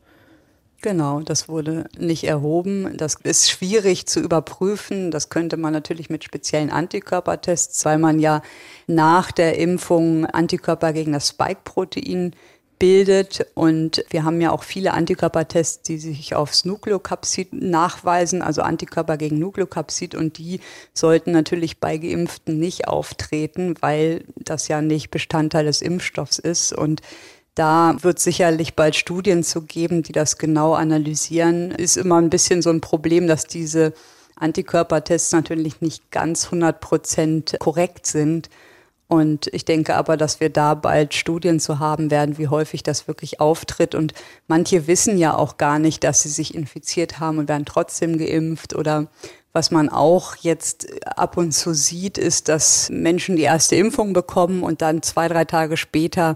Genau, 0.81 1.21
das 1.21 1.49
wurde 1.49 1.85
nicht 1.97 2.25
erhoben. 2.25 2.97
Das 2.97 3.15
ist 3.23 3.49
schwierig 3.49 4.05
zu 4.05 4.19
überprüfen. 4.19 5.09
Das 5.09 5.29
könnte 5.29 5.57
man 5.57 5.73
natürlich 5.73 6.11
mit 6.11 6.23
speziellen 6.23 6.69
Antikörpertests, 6.69 7.83
weil 7.83 7.97
man 7.97 8.19
ja 8.19 8.43
nach 8.85 9.31
der 9.31 9.57
Impfung 9.57 10.27
Antikörper 10.27 10.93
gegen 10.93 11.13
das 11.13 11.29
Spike-Protein 11.29 12.35
bildet. 12.79 13.47
Und 13.53 14.03
wir 14.09 14.23
haben 14.23 14.41
ja 14.41 14.51
auch 14.51 14.63
viele 14.63 14.93
Antikörpertests, 14.93 15.83
die 15.83 15.97
sich 15.97 16.35
aufs 16.35 16.65
Nukleokapsid 16.65 17.53
nachweisen, 17.53 18.41
also 18.41 18.61
Antikörper 18.61 19.17
gegen 19.17 19.39
Nukleokapsid. 19.39 20.15
Und 20.15 20.37
die 20.37 20.59
sollten 20.93 21.31
natürlich 21.31 21.79
bei 21.79 21.97
Geimpften 21.97 22.59
nicht 22.59 22.87
auftreten, 22.87 23.75
weil 23.81 24.23
das 24.35 24.67
ja 24.67 24.81
nicht 24.81 25.11
Bestandteil 25.11 25.65
des 25.65 25.81
Impfstoffs 25.81 26.39
ist. 26.39 26.73
Und 26.73 27.01
da 27.55 27.95
wird 28.01 28.19
sicherlich 28.19 28.75
bald 28.75 28.95
Studien 28.95 29.43
zu 29.43 29.63
geben, 29.63 30.03
die 30.03 30.11
das 30.11 30.37
genau 30.37 30.73
analysieren. 30.73 31.71
Ist 31.71 31.97
immer 31.97 32.21
ein 32.21 32.29
bisschen 32.29 32.61
so 32.61 32.69
ein 32.69 32.81
Problem, 32.81 33.27
dass 33.27 33.45
diese 33.45 33.93
Antikörpertests 34.35 35.31
natürlich 35.31 35.81
nicht 35.81 36.11
ganz 36.11 36.45
100 36.45 36.79
Prozent 36.79 37.55
korrekt 37.59 38.05
sind. 38.05 38.49
Und 39.07 39.47
ich 39.53 39.63
denke 39.63 39.95
aber, 39.95 40.17
dass 40.17 40.39
wir 40.41 40.49
da 40.49 40.73
bald 40.73 41.13
Studien 41.13 41.59
zu 41.59 41.79
haben 41.79 42.11
werden, 42.11 42.37
wie 42.37 42.49
häufig 42.49 42.83
das 42.83 43.07
wirklich 43.07 43.39
auftritt. 43.39 43.95
Und 43.95 44.13
manche 44.47 44.87
wissen 44.87 45.17
ja 45.17 45.35
auch 45.35 45.57
gar 45.57 45.79
nicht, 45.79 46.03
dass 46.03 46.23
sie 46.23 46.29
sich 46.29 46.53
infiziert 46.53 47.19
haben 47.19 47.37
und 47.37 47.47
werden 47.47 47.65
trotzdem 47.65 48.17
geimpft. 48.17 48.75
Oder 48.75 49.07
was 49.53 49.71
man 49.71 49.87
auch 49.87 50.35
jetzt 50.35 50.87
ab 51.05 51.37
und 51.37 51.51
zu 51.51 51.73
sieht, 51.73 52.17
ist, 52.17 52.49
dass 52.49 52.89
Menschen 52.89 53.37
die 53.37 53.43
erste 53.43 53.77
Impfung 53.77 54.11
bekommen 54.11 54.61
und 54.61 54.81
dann 54.81 55.01
zwei, 55.01 55.29
drei 55.29 55.45
Tage 55.45 55.77
später 55.77 56.35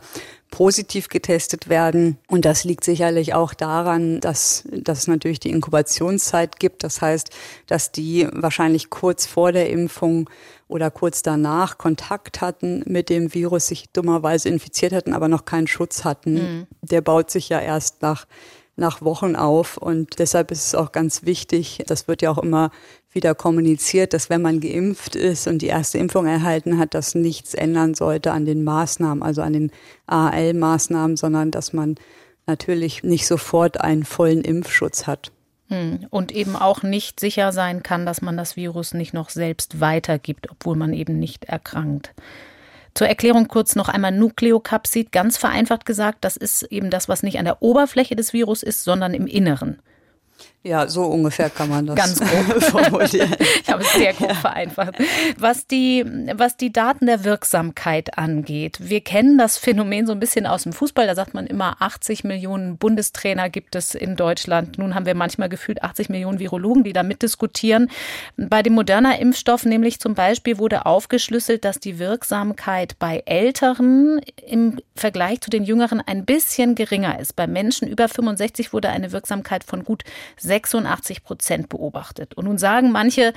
positiv 0.50 1.08
getestet 1.08 1.70
werden. 1.70 2.18
Und 2.28 2.46
das 2.46 2.64
liegt 2.64 2.84
sicherlich 2.84 3.34
auch 3.34 3.54
daran, 3.54 4.20
dass, 4.20 4.64
dass 4.72 5.00
es 5.00 5.08
natürlich 5.08 5.40
die 5.40 5.50
Inkubationszeit 5.50 6.60
gibt. 6.60 6.84
Das 6.84 7.02
heißt, 7.02 7.30
dass 7.68 7.92
die 7.92 8.28
wahrscheinlich 8.32 8.90
kurz 8.90 9.26
vor 9.26 9.52
der 9.52 9.70
Impfung 9.70 10.30
oder 10.72 10.90
kurz 10.90 11.22
danach 11.22 11.78
Kontakt 11.78 12.42
hatten 12.42 12.84
mit 12.88 13.10
dem 13.10 13.34
Virus, 13.34 13.68
sich 13.68 13.92
dummerweise 13.92 14.50
infiziert 14.50 14.94
hatten, 14.94 15.14
aber 15.14 15.28
noch 15.28 15.46
keinen 15.46 15.68
Schutz 15.68 16.04
hatten. 16.04 16.34
Mhm. 16.34 16.68
Der 16.82 17.02
baut 17.02 17.30
sich 17.30 17.50
ja 17.50 17.60
erst 17.60 18.02
nach 18.02 18.26
nach 18.76 19.02
Wochen 19.02 19.36
auf. 19.36 19.78
Und 19.78 20.20
deshalb 20.20 20.52
ist 20.52 20.68
es 20.68 20.76
auch 20.76 20.92
ganz 20.92 21.24
wichtig, 21.24 21.84
das 21.88 22.08
wird 22.08 22.22
ja 22.22 22.32
auch 22.32 22.38
immer 22.38 22.72
wieder 23.12 23.36
kommuniziert, 23.36 24.14
dass 24.14 24.30
wenn 24.30 24.42
man 24.42 24.60
geimpft 24.60 25.16
ist 25.16 25.48
und 25.48 25.62
die 25.62 25.68
erste 25.68 25.98
Impfung 25.98 26.26
erhalten 26.26 26.78
hat, 26.78 26.94
das 26.94 27.16
nichts 27.16 27.54
ändern 27.54 27.94
sollte 27.94 28.32
an 28.32 28.46
den 28.46 28.64
Maßnahmen, 28.64 29.24
also 29.24 29.42
an 29.42 29.54
den 29.54 29.72
AL-Maßnahmen, 30.08 31.18
sondern 31.18 31.52
dass 31.52 31.74
man 31.74 31.96
natürlich 32.48 33.04
nicht 33.04 33.28
sofort 33.28 33.80
einen 33.80 34.04
vollen 34.04 34.42
Impfschutz 34.42 35.08
hat. 35.08 35.32
Hm. 35.72 36.06
Und 36.10 36.34
eben 36.34 36.58
auch 36.58 36.84
nicht 36.84 37.22
sicher 37.22 37.54
sein 37.54 37.82
kann, 37.82 38.06
dass 38.06 38.22
man 38.22 38.36
das 38.36 38.58
Virus 38.58 38.94
nicht 38.94 39.14
noch 39.14 39.30
selbst 39.30 39.80
weitergibt, 39.80 40.52
obwohl 40.52 40.76
man 40.76 40.92
eben 40.92 41.18
nicht 41.18 41.46
erkrankt. 41.46 42.14
Zur 42.94 43.08
Erklärung 43.08 43.48
kurz 43.48 43.78
noch 43.78 43.88
einmal 43.88 44.12
Nukleokapsid. 44.12 45.14
Ganz 45.14 45.38
vereinfacht 45.38 45.86
gesagt, 45.86 46.20
das 46.26 46.36
ist 46.36 46.64
eben 46.64 46.90
das, 46.90 47.08
was 47.08 47.24
nicht 47.24 47.40
an 47.40 47.46
der 47.46 47.62
Oberfläche 47.62 48.18
des 48.18 48.34
Virus 48.34 48.64
ist, 48.64 48.84
sondern 48.84 49.14
im 49.14 49.28
Inneren. 49.28 49.80
Ja, 50.64 50.88
so 50.88 51.06
ungefähr 51.06 51.50
kann 51.50 51.70
man 51.70 51.88
das 51.88 51.96
ganz 51.96 52.20
grob 52.20 52.64
formulieren. 52.64 53.36
ich 53.40 53.68
habe 53.68 53.82
es 53.82 53.94
sehr 53.94 54.14
grob 54.14 54.30
ja. 54.30 54.36
vereinfacht. 54.36 54.94
Was 55.40 55.66
die, 55.66 56.06
was 56.36 56.56
die 56.56 56.72
Daten 56.72 57.08
der 57.08 57.24
Wirksamkeit 57.24 58.20
angeht, 58.20 58.78
wir 58.80 59.02
kennen 59.02 59.40
das 59.40 59.58
Phänomen 59.58 60.06
so 60.06 60.14
ein 60.14 60.20
bisschen 60.20 60.46
aus 60.46 60.62
dem 60.62 60.72
Fußball. 60.72 61.08
Da 61.08 61.16
sagt 61.16 61.34
man 61.34 61.48
immer, 61.48 61.78
80 61.80 62.26
Millionen 62.26 62.78
Bundestrainer 62.78 63.50
gibt 63.50 63.76
es 63.76 63.96
in 63.96 64.16
Deutschland. 64.16 64.78
Nun 64.78 64.94
haben 64.94 65.08
wir 65.08 65.16
manchmal 65.16 65.50
gefühlt 65.50 65.82
80 65.82 66.10
Millionen 66.10 66.38
Virologen, 66.38 66.84
die 66.84 66.94
da 66.94 67.02
mitdiskutieren. 67.02 67.90
Bei 68.38 68.62
dem 68.62 68.74
moderner 68.74 69.18
Impfstoff 69.18 69.66
nämlich 69.66 70.00
zum 70.00 70.14
Beispiel 70.14 70.60
wurde 70.60 70.86
aufgeschlüsselt, 70.86 71.66
dass 71.66 71.80
die 71.80 71.98
Wirksamkeit 71.98 73.00
bei 73.00 73.24
Älteren 73.26 74.22
im 74.46 74.80
Vergleich 74.96 75.42
zu 75.42 75.50
den 75.50 75.64
Jüngeren 75.64 76.02
ein 76.02 76.24
bisschen 76.24 76.76
geringer 76.76 77.20
ist. 77.20 77.36
Bei 77.36 77.48
Menschen 77.48 77.88
über 77.88 78.08
65 78.08 78.74
wurde 78.74 78.90
eine 78.90 79.12
Wirksamkeit 79.12 79.64
von 79.64 79.84
gut 79.84 80.04
86 80.52 81.24
Prozent 81.24 81.70
beobachtet. 81.70 82.34
Und 82.34 82.46
nun 82.46 82.58
sagen 82.58 82.92
manche, 82.92 83.34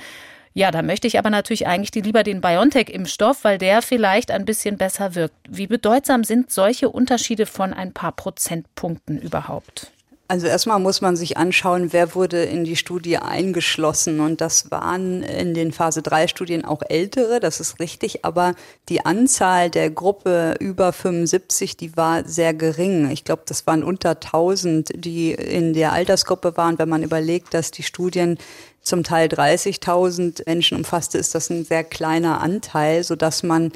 ja, 0.53 0.71
da 0.71 0.81
möchte 0.81 1.07
ich 1.07 1.19
aber 1.19 1.29
natürlich 1.29 1.67
eigentlich 1.67 2.03
lieber 2.03 2.23
den 2.23 2.39
BioNTech-Impfstoff, 2.39 3.43
weil 3.43 3.57
der 3.57 3.81
vielleicht 3.81 4.31
ein 4.31 4.45
bisschen 4.45 4.77
besser 4.77 5.13
wirkt. 5.13 5.35
Wie 5.49 5.67
bedeutsam 5.67 6.23
sind 6.23 6.49
solche 6.49 6.89
Unterschiede 6.89 7.45
von 7.45 7.73
ein 7.73 7.91
paar 7.91 8.13
Prozentpunkten 8.13 9.19
überhaupt? 9.19 9.91
Also 10.27 10.47
erstmal 10.47 10.79
muss 10.79 11.01
man 11.01 11.15
sich 11.15 11.37
anschauen, 11.37 11.93
wer 11.93 12.15
wurde 12.15 12.43
in 12.43 12.63
die 12.63 12.75
Studie 12.75 13.17
eingeschlossen. 13.17 14.19
Und 14.19 14.41
das 14.41 14.71
waren 14.71 15.21
in 15.21 15.53
den 15.53 15.71
Phase 15.71 16.01
3 16.01 16.27
Studien 16.27 16.65
auch 16.65 16.81
ältere, 16.89 17.39
das 17.39 17.59
ist 17.59 17.79
richtig. 17.79 18.25
Aber 18.25 18.55
die 18.89 19.05
Anzahl 19.05 19.69
der 19.69 19.91
Gruppe 19.91 20.55
über 20.59 20.93
75, 20.93 21.77
die 21.77 21.95
war 21.95 22.27
sehr 22.27 22.55
gering. 22.55 23.11
Ich 23.11 23.23
glaube, 23.23 23.43
das 23.45 23.67
waren 23.67 23.83
unter 23.83 24.11
1000, 24.11 24.93
die 24.95 25.31
in 25.31 25.73
der 25.73 25.93
Altersgruppe 25.93 26.57
waren. 26.57 26.79
Wenn 26.79 26.89
man 26.89 27.03
überlegt, 27.03 27.53
dass 27.53 27.69
die 27.69 27.83
Studien 27.83 28.39
zum 28.81 29.03
Teil 29.03 29.27
30.000 29.27 30.43
Menschen 30.47 30.77
umfasste, 30.77 31.19
ist 31.19 31.35
das 31.35 31.51
ein 31.51 31.65
sehr 31.65 31.83
kleiner 31.83 32.41
Anteil, 32.41 33.03
sodass 33.03 33.43
man 33.43 33.71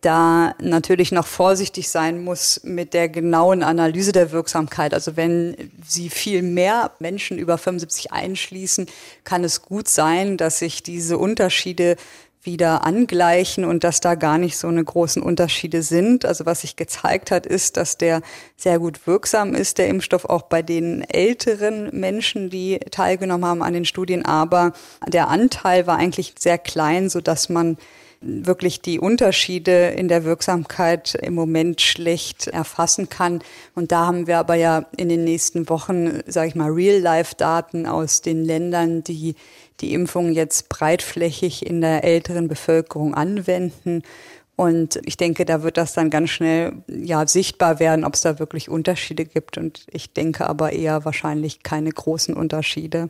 da 0.00 0.54
natürlich 0.60 1.10
noch 1.10 1.26
vorsichtig 1.26 1.88
sein 1.88 2.22
muss 2.22 2.60
mit 2.62 2.94
der 2.94 3.08
genauen 3.08 3.62
Analyse 3.64 4.12
der 4.12 4.30
Wirksamkeit. 4.30 4.94
Also 4.94 5.16
wenn 5.16 5.72
Sie 5.86 6.08
viel 6.08 6.42
mehr 6.42 6.92
Menschen 7.00 7.38
über 7.38 7.58
75 7.58 8.12
einschließen, 8.12 8.86
kann 9.24 9.42
es 9.42 9.62
gut 9.62 9.88
sein, 9.88 10.36
dass 10.36 10.60
sich 10.60 10.84
diese 10.84 11.18
Unterschiede 11.18 11.96
wieder 12.44 12.86
angleichen 12.86 13.64
und 13.64 13.82
dass 13.82 14.00
da 14.00 14.14
gar 14.14 14.38
nicht 14.38 14.56
so 14.56 14.68
eine 14.68 14.82
großen 14.82 15.20
Unterschiede 15.20 15.82
sind. 15.82 16.24
Also 16.24 16.46
was 16.46 16.60
sich 16.60 16.76
gezeigt 16.76 17.30
hat, 17.32 17.44
ist, 17.44 17.76
dass 17.76 17.98
der 17.98 18.22
sehr 18.56 18.78
gut 18.78 19.06
wirksam 19.06 19.54
ist, 19.54 19.78
der 19.78 19.88
Impfstoff 19.88 20.24
auch 20.24 20.42
bei 20.42 20.62
den 20.62 21.02
älteren 21.02 21.90
Menschen, 21.92 22.50
die 22.50 22.78
teilgenommen 22.90 23.44
haben 23.44 23.62
an 23.62 23.74
den 23.74 23.84
Studien. 23.84 24.24
Aber 24.24 24.72
der 25.06 25.28
Anteil 25.28 25.86
war 25.88 25.98
eigentlich 25.98 26.34
sehr 26.38 26.58
klein, 26.58 27.10
so 27.10 27.20
dass 27.20 27.48
man 27.48 27.76
wirklich 28.20 28.80
die 28.80 28.98
Unterschiede 28.98 29.88
in 29.90 30.08
der 30.08 30.24
Wirksamkeit 30.24 31.14
im 31.14 31.34
Moment 31.34 31.80
schlecht 31.80 32.48
erfassen 32.48 33.08
kann. 33.08 33.40
Und 33.74 33.92
da 33.92 34.06
haben 34.06 34.26
wir 34.26 34.38
aber 34.38 34.54
ja 34.54 34.86
in 34.96 35.08
den 35.08 35.24
nächsten 35.24 35.68
Wochen, 35.68 36.20
sage 36.26 36.48
ich 36.48 36.54
mal, 36.54 36.70
Real-Life-Daten 36.70 37.86
aus 37.86 38.20
den 38.20 38.44
Ländern, 38.44 39.04
die 39.04 39.34
die 39.80 39.92
Impfung 39.92 40.32
jetzt 40.32 40.68
breitflächig 40.68 41.64
in 41.64 41.80
der 41.80 42.02
älteren 42.02 42.48
Bevölkerung 42.48 43.14
anwenden. 43.14 44.02
Und 44.58 44.98
ich 45.04 45.16
denke, 45.16 45.44
da 45.44 45.62
wird 45.62 45.76
das 45.76 45.92
dann 45.92 46.10
ganz 46.10 46.30
schnell 46.30 46.82
ja 46.88 47.24
sichtbar 47.28 47.78
werden, 47.78 48.04
ob 48.04 48.14
es 48.14 48.22
da 48.22 48.40
wirklich 48.40 48.68
Unterschiede 48.68 49.24
gibt. 49.24 49.56
Und 49.56 49.86
ich 49.88 50.12
denke 50.12 50.48
aber 50.48 50.72
eher 50.72 51.04
wahrscheinlich 51.04 51.62
keine 51.62 51.92
großen 51.92 52.34
Unterschiede. 52.34 53.08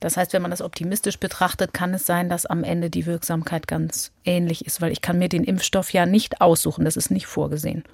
Das 0.00 0.18
heißt, 0.18 0.34
wenn 0.34 0.42
man 0.42 0.50
das 0.50 0.60
optimistisch 0.60 1.18
betrachtet, 1.18 1.72
kann 1.72 1.94
es 1.94 2.04
sein, 2.04 2.28
dass 2.28 2.44
am 2.44 2.62
Ende 2.62 2.90
die 2.90 3.06
Wirksamkeit 3.06 3.66
ganz 3.66 4.12
ähnlich 4.26 4.66
ist, 4.66 4.82
weil 4.82 4.92
ich 4.92 5.00
kann 5.00 5.18
mir 5.18 5.30
den 5.30 5.44
Impfstoff 5.44 5.94
ja 5.94 6.04
nicht 6.04 6.42
aussuchen. 6.42 6.84
Das 6.84 6.98
ist 6.98 7.10
nicht 7.10 7.24
vorgesehen. 7.24 7.84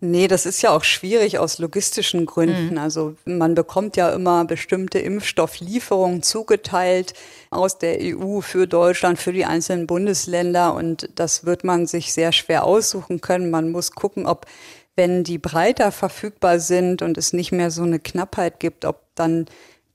Nee, 0.00 0.28
das 0.28 0.44
ist 0.44 0.60
ja 0.60 0.72
auch 0.72 0.84
schwierig 0.84 1.38
aus 1.38 1.58
logistischen 1.58 2.26
Gründen. 2.26 2.72
Mhm. 2.72 2.78
Also 2.78 3.14
man 3.24 3.54
bekommt 3.54 3.96
ja 3.96 4.10
immer 4.10 4.44
bestimmte 4.44 4.98
Impfstofflieferungen 4.98 6.22
zugeteilt 6.22 7.14
aus 7.50 7.78
der 7.78 7.98
EU 8.00 8.40
für 8.42 8.66
Deutschland, 8.66 9.18
für 9.18 9.32
die 9.32 9.46
einzelnen 9.46 9.86
Bundesländer 9.86 10.74
und 10.74 11.08
das 11.14 11.46
wird 11.46 11.64
man 11.64 11.86
sich 11.86 12.12
sehr 12.12 12.32
schwer 12.32 12.64
aussuchen 12.64 13.22
können. 13.22 13.50
Man 13.50 13.70
muss 13.70 13.92
gucken, 13.92 14.26
ob 14.26 14.46
wenn 14.96 15.24
die 15.24 15.38
breiter 15.38 15.92
verfügbar 15.92 16.60
sind 16.60 17.00
und 17.00 17.16
es 17.16 17.32
nicht 17.32 17.52
mehr 17.52 17.70
so 17.70 17.82
eine 17.82 17.98
Knappheit 17.98 18.60
gibt, 18.60 18.84
ob 18.84 19.00
dann 19.14 19.46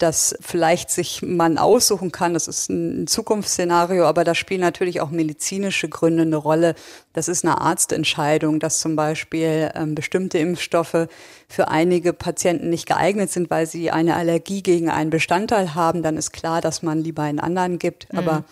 das 0.02 0.36
vielleicht 0.42 0.90
sich 0.90 1.22
man 1.22 1.58
aussuchen 1.58 2.12
kann. 2.12 2.34
Das 2.34 2.48
ist 2.48 2.70
ein 2.70 3.08
Zukunftsszenario, 3.08 4.06
aber 4.06 4.24
da 4.24 4.34
spielen 4.34 4.62
natürlich 4.62 5.02
auch 5.02 5.12
medizinische 5.12 5.90
Gründe 5.90 6.24
eine 6.24 6.36
Rolle. 6.36 6.76
Das 7.14 7.28
ist 7.28 7.46
eine 7.46 7.62
Arztentscheidung, 7.62 8.60
dass 8.60 8.80
zum 8.80 8.96
Beispiel 8.96 9.72
ähm, 9.76 9.96
bestimmte 9.96 10.40
Impfstoffe 10.40 11.08
für 11.48 11.68
einige 11.68 12.14
Patienten 12.14 12.70
nicht 12.70 12.88
geeignet 12.88 13.32
sind, 13.32 13.50
weil 13.50 13.68
sie 13.68 13.92
eine 13.92 14.16
Allergie 14.16 14.64
gegen 14.64 14.90
einen 14.90 15.10
Bestandteil 15.10 15.76
haben. 15.76 16.02
Dann 16.02 16.18
ist 16.18 16.32
klar, 16.32 16.62
dass 16.62 16.82
man 16.82 17.04
lieber 17.04 17.24
einen 17.24 17.40
anderen 17.40 17.78
gibt. 17.78 18.12
Mhm. 18.12 18.20
Aber 18.20 18.44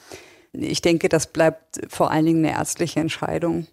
ich 0.53 0.81
denke, 0.81 1.09
das 1.09 1.27
bleibt 1.27 1.81
vor 1.89 2.11
allen 2.11 2.25
Dingen 2.25 2.45
eine 2.45 2.55
ärztliche 2.55 2.99
Entscheidung. 2.99 3.67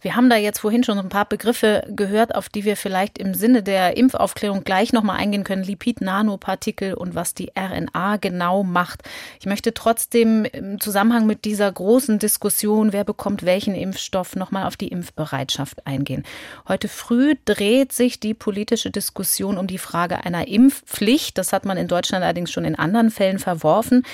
Wir 0.00 0.14
haben 0.14 0.30
da 0.30 0.36
jetzt 0.36 0.60
vorhin 0.60 0.84
schon 0.84 0.98
ein 0.98 1.08
paar 1.08 1.24
Begriffe 1.24 1.84
gehört, 1.88 2.34
auf 2.34 2.48
die 2.48 2.64
wir 2.64 2.76
vielleicht 2.76 3.18
im 3.18 3.34
Sinne 3.34 3.62
der 3.62 3.96
Impfaufklärung 3.96 4.62
gleich 4.62 4.92
nochmal 4.92 5.16
eingehen 5.16 5.42
können. 5.42 5.64
Lipid, 5.64 6.00
Nanopartikel 6.00 6.94
und 6.94 7.14
was 7.14 7.34
die 7.34 7.50
RNA 7.58 8.18
genau 8.18 8.62
macht. 8.62 9.02
Ich 9.40 9.46
möchte 9.46 9.74
trotzdem 9.74 10.44
im 10.44 10.80
Zusammenhang 10.80 11.26
mit 11.26 11.44
dieser 11.44 11.70
großen 11.70 12.18
Diskussion, 12.18 12.92
wer 12.92 13.04
bekommt 13.04 13.44
welchen 13.44 13.74
Impfstoff, 13.74 14.36
nochmal 14.36 14.66
auf 14.66 14.76
die 14.76 14.88
Impfbereitschaft 14.88 15.86
eingehen. 15.86 16.24
Heute 16.68 16.88
früh 16.88 17.34
dreht 17.44 17.92
sich 17.92 18.20
die 18.20 18.34
politische 18.34 18.90
Diskussion 18.90 19.58
um 19.58 19.66
die 19.66 19.78
Frage 19.78 20.24
einer 20.24 20.46
Impfpflicht. 20.46 21.36
Das 21.38 21.52
hat 21.52 21.64
man 21.64 21.76
in 21.76 21.88
Deutschland 21.88 22.24
allerdings 22.24 22.52
schon 22.52 22.64
in 22.64 22.76
anderen 22.76 23.10
Fällen 23.10 23.38
verworfen. 23.40 24.04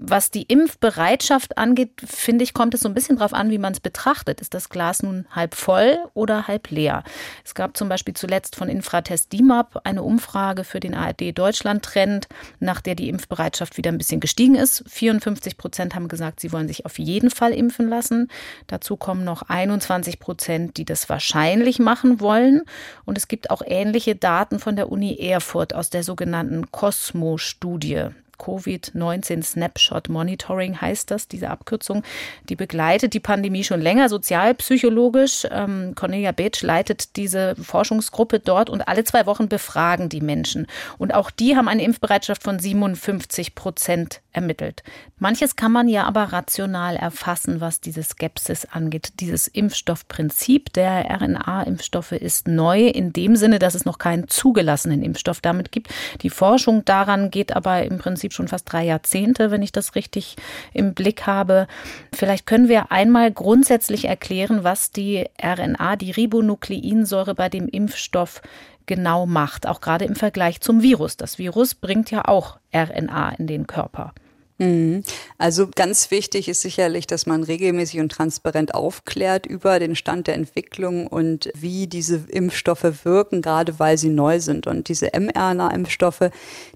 Was 0.00 0.30
die 0.30 0.44
Impfbereitschaft 0.44 1.58
angeht, 1.58 1.90
finde 2.06 2.44
ich, 2.44 2.54
kommt 2.54 2.72
es 2.72 2.82
so 2.82 2.88
ein 2.88 2.94
bisschen 2.94 3.16
darauf 3.16 3.34
an, 3.34 3.50
wie 3.50 3.58
man 3.58 3.72
es 3.72 3.80
betrachtet. 3.80 4.40
Ist 4.40 4.54
das 4.54 4.68
Glas 4.68 5.02
nun 5.02 5.26
halb 5.32 5.56
voll 5.56 5.98
oder 6.14 6.46
halb 6.46 6.70
leer? 6.70 7.02
Es 7.44 7.56
gab 7.56 7.76
zum 7.76 7.88
Beispiel 7.88 8.14
zuletzt 8.14 8.54
von 8.54 8.68
Infratest 8.68 9.32
DIMAP 9.32 9.80
eine 9.82 10.04
Umfrage 10.04 10.62
für 10.62 10.78
den 10.78 10.94
ARD 10.94 11.36
Deutschland 11.36 11.84
Trend, 11.84 12.28
nach 12.60 12.80
der 12.80 12.94
die 12.94 13.08
Impfbereitschaft 13.08 13.76
wieder 13.76 13.90
ein 13.90 13.98
bisschen 13.98 14.20
gestiegen 14.20 14.54
ist. 14.54 14.84
54 14.86 15.56
Prozent 15.56 15.96
haben 15.96 16.06
gesagt, 16.06 16.38
sie 16.38 16.52
wollen 16.52 16.68
sich 16.68 16.86
auf 16.86 17.00
jeden 17.00 17.30
Fall 17.30 17.52
impfen 17.52 17.88
lassen. 17.88 18.30
Dazu 18.68 18.96
kommen 18.96 19.24
noch 19.24 19.42
21 19.42 20.20
Prozent, 20.20 20.76
die 20.76 20.84
das 20.84 21.08
wahrscheinlich 21.08 21.80
machen 21.80 22.20
wollen. 22.20 22.62
Und 23.04 23.18
es 23.18 23.26
gibt 23.26 23.50
auch 23.50 23.62
ähnliche 23.66 24.14
Daten 24.14 24.60
von 24.60 24.76
der 24.76 24.92
Uni 24.92 25.18
Erfurt 25.18 25.74
aus 25.74 25.90
der 25.90 26.04
sogenannten 26.04 26.70
Cosmo-Studie. 26.70 28.10
Covid-19 28.38 29.42
Snapshot 29.42 30.08
Monitoring 30.08 30.80
heißt 30.80 31.10
das, 31.10 31.28
diese 31.28 31.50
Abkürzung. 31.50 32.02
Die 32.48 32.56
begleitet 32.56 33.14
die 33.14 33.20
Pandemie 33.20 33.64
schon 33.64 33.80
länger 33.80 34.08
sozialpsychologisch. 34.08 35.46
Ähm, 35.50 35.92
Cornelia 35.94 36.32
Beetsch 36.32 36.62
leitet 36.62 37.16
diese 37.16 37.54
Forschungsgruppe 37.56 38.40
dort 38.40 38.70
und 38.70 38.88
alle 38.88 39.04
zwei 39.04 39.26
Wochen 39.26 39.48
befragen 39.48 40.08
die 40.08 40.20
Menschen. 40.20 40.66
Und 40.98 41.14
auch 41.14 41.30
die 41.30 41.56
haben 41.56 41.68
eine 41.68 41.82
Impfbereitschaft 41.82 42.42
von 42.42 42.58
57 42.58 43.54
Prozent 43.54 44.20
ermittelt. 44.32 44.82
Manches 45.18 45.56
kann 45.56 45.72
man 45.72 45.88
ja 45.88 46.04
aber 46.04 46.24
rational 46.32 46.94
erfassen, 46.94 47.60
was 47.60 47.80
diese 47.80 48.04
Skepsis 48.04 48.66
angeht. 48.66 49.14
Dieses 49.20 49.48
Impfstoffprinzip 49.48 50.72
der 50.72 51.10
RNA-Impfstoffe 51.10 52.12
ist 52.12 52.46
neu 52.46 52.86
in 52.86 53.12
dem 53.12 53.34
Sinne, 53.34 53.58
dass 53.58 53.74
es 53.74 53.84
noch 53.84 53.98
keinen 53.98 54.28
zugelassenen 54.28 55.02
Impfstoff 55.02 55.40
damit 55.40 55.72
gibt. 55.72 55.88
Die 56.22 56.30
Forschung 56.30 56.84
daran 56.84 57.32
geht 57.32 57.56
aber 57.56 57.82
im 57.82 57.98
Prinzip 57.98 58.27
schon 58.30 58.48
fast 58.48 58.70
drei 58.72 58.84
Jahrzehnte, 58.84 59.50
wenn 59.50 59.62
ich 59.62 59.72
das 59.72 59.94
richtig 59.94 60.36
im 60.72 60.94
Blick 60.94 61.26
habe. 61.26 61.66
Vielleicht 62.14 62.46
können 62.46 62.68
wir 62.68 62.92
einmal 62.92 63.32
grundsätzlich 63.32 64.06
erklären, 64.06 64.64
was 64.64 64.90
die 64.90 65.26
RNA, 65.42 65.96
die 65.96 66.10
Ribonukleinsäure 66.10 67.34
bei 67.34 67.48
dem 67.48 67.68
Impfstoff 67.68 68.42
genau 68.86 69.26
macht, 69.26 69.66
auch 69.66 69.80
gerade 69.80 70.04
im 70.04 70.16
Vergleich 70.16 70.60
zum 70.60 70.82
Virus. 70.82 71.16
Das 71.16 71.38
Virus 71.38 71.74
bringt 71.74 72.10
ja 72.10 72.24
auch 72.26 72.58
RNA 72.74 73.30
in 73.38 73.46
den 73.46 73.66
Körper. 73.66 74.12
Mhm. 74.58 75.04
Also 75.38 75.68
ganz 75.72 76.10
wichtig 76.10 76.48
ist 76.48 76.62
sicherlich, 76.62 77.06
dass 77.06 77.26
man 77.26 77.44
regelmäßig 77.44 78.00
und 78.00 78.10
transparent 78.10 78.74
aufklärt 78.74 79.46
über 79.46 79.78
den 79.78 79.94
Stand 79.94 80.26
der 80.26 80.34
Entwicklung 80.34 81.06
und 81.06 81.50
wie 81.54 81.86
diese 81.86 82.24
Impfstoffe 82.28 83.04
wirken, 83.04 83.40
gerade 83.40 83.78
weil 83.78 83.96
sie 83.98 84.08
neu 84.08 84.40
sind. 84.40 84.66
Und 84.66 84.88
diese 84.88 85.10
mRNA-Impfstoffe, 85.14 86.30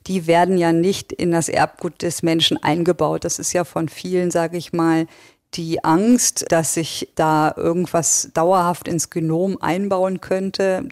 die 0.07 0.29
werden 0.29 0.59
ja 0.59 0.73
nicht 0.73 1.13
in 1.13 1.33
das 1.33 1.49
Erbgut 1.49 2.03
des 2.03 2.23
Menschen 2.23 2.57
eingebaut. 2.63 3.25
Das 3.25 3.41
ist 3.41 3.53
ja 3.53 3.65
von 3.65 3.89
vielen, 3.89 4.31
sage 4.31 4.57
ich 4.57 4.73
mal, 4.73 5.07
die 5.55 5.85
Angst, 5.85 6.47
dass 6.49 6.75
sich 6.75 7.09
da 7.15 7.53
irgendwas 7.57 8.31
dauerhaft 8.33 8.89
ins 8.89 9.11
Genom 9.11 9.61
einbauen 9.61 10.21
könnte. 10.21 10.89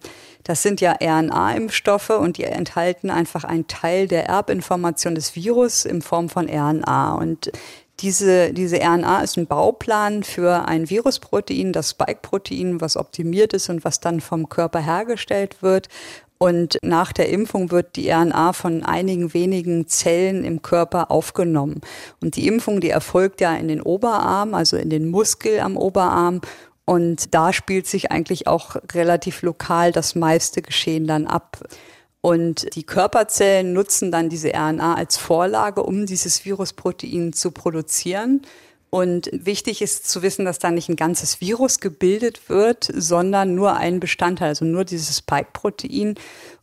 Das 0.51 0.63
sind 0.63 0.81
ja 0.81 0.97
RNA-Impfstoffe 1.01 2.09
und 2.09 2.37
die 2.37 2.43
enthalten 2.43 3.09
einfach 3.09 3.45
einen 3.45 3.67
Teil 3.67 4.09
der 4.09 4.25
Erbinformation 4.25 5.15
des 5.15 5.33
Virus 5.33 5.85
in 5.85 6.01
Form 6.01 6.27
von 6.27 6.49
RNA. 6.49 7.13
Und 7.13 7.53
diese, 8.01 8.51
diese 8.51 8.81
RNA 8.81 9.21
ist 9.21 9.37
ein 9.37 9.47
Bauplan 9.47 10.23
für 10.23 10.67
ein 10.67 10.89
Virusprotein, 10.89 11.71
das 11.71 11.91
Spike-Protein, 11.91 12.81
was 12.81 12.97
optimiert 12.97 13.53
ist 13.53 13.69
und 13.69 13.85
was 13.85 14.01
dann 14.01 14.19
vom 14.19 14.49
Körper 14.49 14.79
hergestellt 14.79 15.63
wird. 15.63 15.87
Und 16.37 16.79
nach 16.81 17.13
der 17.13 17.29
Impfung 17.29 17.71
wird 17.71 17.95
die 17.95 18.09
RNA 18.09 18.51
von 18.51 18.83
einigen 18.83 19.33
wenigen 19.33 19.87
Zellen 19.87 20.43
im 20.43 20.61
Körper 20.61 21.11
aufgenommen. 21.11 21.79
Und 22.19 22.35
die 22.35 22.47
Impfung, 22.47 22.81
die 22.81 22.89
erfolgt 22.89 23.39
ja 23.39 23.55
in 23.55 23.69
den 23.69 23.81
Oberarm, 23.81 24.53
also 24.53 24.75
in 24.75 24.89
den 24.89 25.07
Muskel 25.07 25.61
am 25.61 25.77
Oberarm. 25.77 26.41
Und 26.91 27.33
da 27.33 27.53
spielt 27.53 27.87
sich 27.87 28.11
eigentlich 28.11 28.47
auch 28.47 28.75
relativ 28.91 29.43
lokal 29.43 29.93
das 29.93 30.13
meiste 30.13 30.61
Geschehen 30.61 31.07
dann 31.07 31.25
ab. 31.25 31.63
Und 32.19 32.75
die 32.75 32.83
Körperzellen 32.83 33.71
nutzen 33.71 34.11
dann 34.11 34.27
diese 34.27 34.49
RNA 34.49 34.95
als 34.95 35.15
Vorlage, 35.15 35.83
um 35.83 36.05
dieses 36.05 36.43
Virusprotein 36.43 37.31
zu 37.31 37.51
produzieren. 37.51 38.41
Und 38.89 39.29
wichtig 39.31 39.81
ist 39.81 40.09
zu 40.09 40.21
wissen, 40.21 40.43
dass 40.43 40.59
da 40.59 40.69
nicht 40.69 40.89
ein 40.89 40.97
ganzes 40.97 41.39
Virus 41.39 41.79
gebildet 41.79 42.49
wird, 42.49 42.89
sondern 42.93 43.55
nur 43.55 43.77
ein 43.77 44.01
Bestandteil, 44.01 44.49
also 44.49 44.65
nur 44.65 44.83
dieses 44.83 45.19
Spike-Protein. 45.19 46.15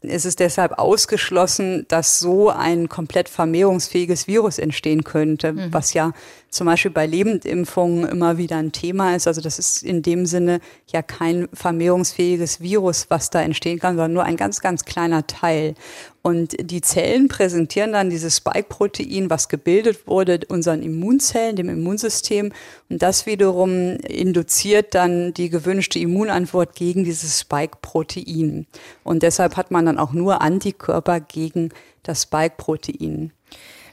Es 0.02 0.26
ist 0.26 0.40
deshalb 0.40 0.78
ausgeschlossen, 0.78 1.86
dass 1.88 2.18
so 2.18 2.50
ein 2.50 2.90
komplett 2.90 3.30
vermehrungsfähiges 3.30 4.26
Virus 4.26 4.58
entstehen 4.58 5.04
könnte, 5.04 5.54
mhm. 5.54 5.72
was 5.72 5.94
ja 5.94 6.12
zum 6.50 6.66
Beispiel 6.66 6.90
bei 6.90 7.06
Lebendimpfungen 7.06 8.08
immer 8.08 8.38
wieder 8.38 8.56
ein 8.56 8.72
Thema 8.72 9.14
ist. 9.14 9.26
Also 9.26 9.40
das 9.40 9.58
ist 9.58 9.82
in 9.82 10.02
dem 10.02 10.26
Sinne 10.26 10.60
ja 10.86 11.02
kein 11.02 11.48
vermehrungsfähiges 11.52 12.60
Virus, 12.60 13.06
was 13.10 13.30
da 13.30 13.42
entstehen 13.42 13.78
kann, 13.78 13.96
sondern 13.96 14.14
nur 14.14 14.24
ein 14.24 14.36
ganz, 14.36 14.60
ganz 14.60 14.84
kleiner 14.84 15.26
Teil. 15.26 15.74
Und 16.22 16.56
die 16.58 16.80
Zellen 16.80 17.28
präsentieren 17.28 17.92
dann 17.92 18.10
dieses 18.10 18.36
Spike-Protein, 18.36 19.30
was 19.30 19.48
gebildet 19.48 20.06
wurde, 20.06 20.40
unseren 20.48 20.82
Immunzellen, 20.82 21.56
dem 21.56 21.68
Immunsystem. 21.68 22.52
Und 22.88 23.02
das 23.02 23.26
wiederum 23.26 23.96
induziert 23.96 24.94
dann 24.94 25.32
die 25.34 25.50
gewünschte 25.50 25.98
Immunantwort 25.98 26.74
gegen 26.74 27.04
dieses 27.04 27.40
Spike-Protein. 27.40 28.66
Und 29.04 29.22
deshalb 29.22 29.56
hat 29.56 29.70
man 29.70 29.86
dann 29.86 29.98
auch 29.98 30.12
nur 30.12 30.40
Antikörper 30.40 31.20
gegen 31.20 31.70
das 32.02 32.22
Spike-Protein. 32.22 33.32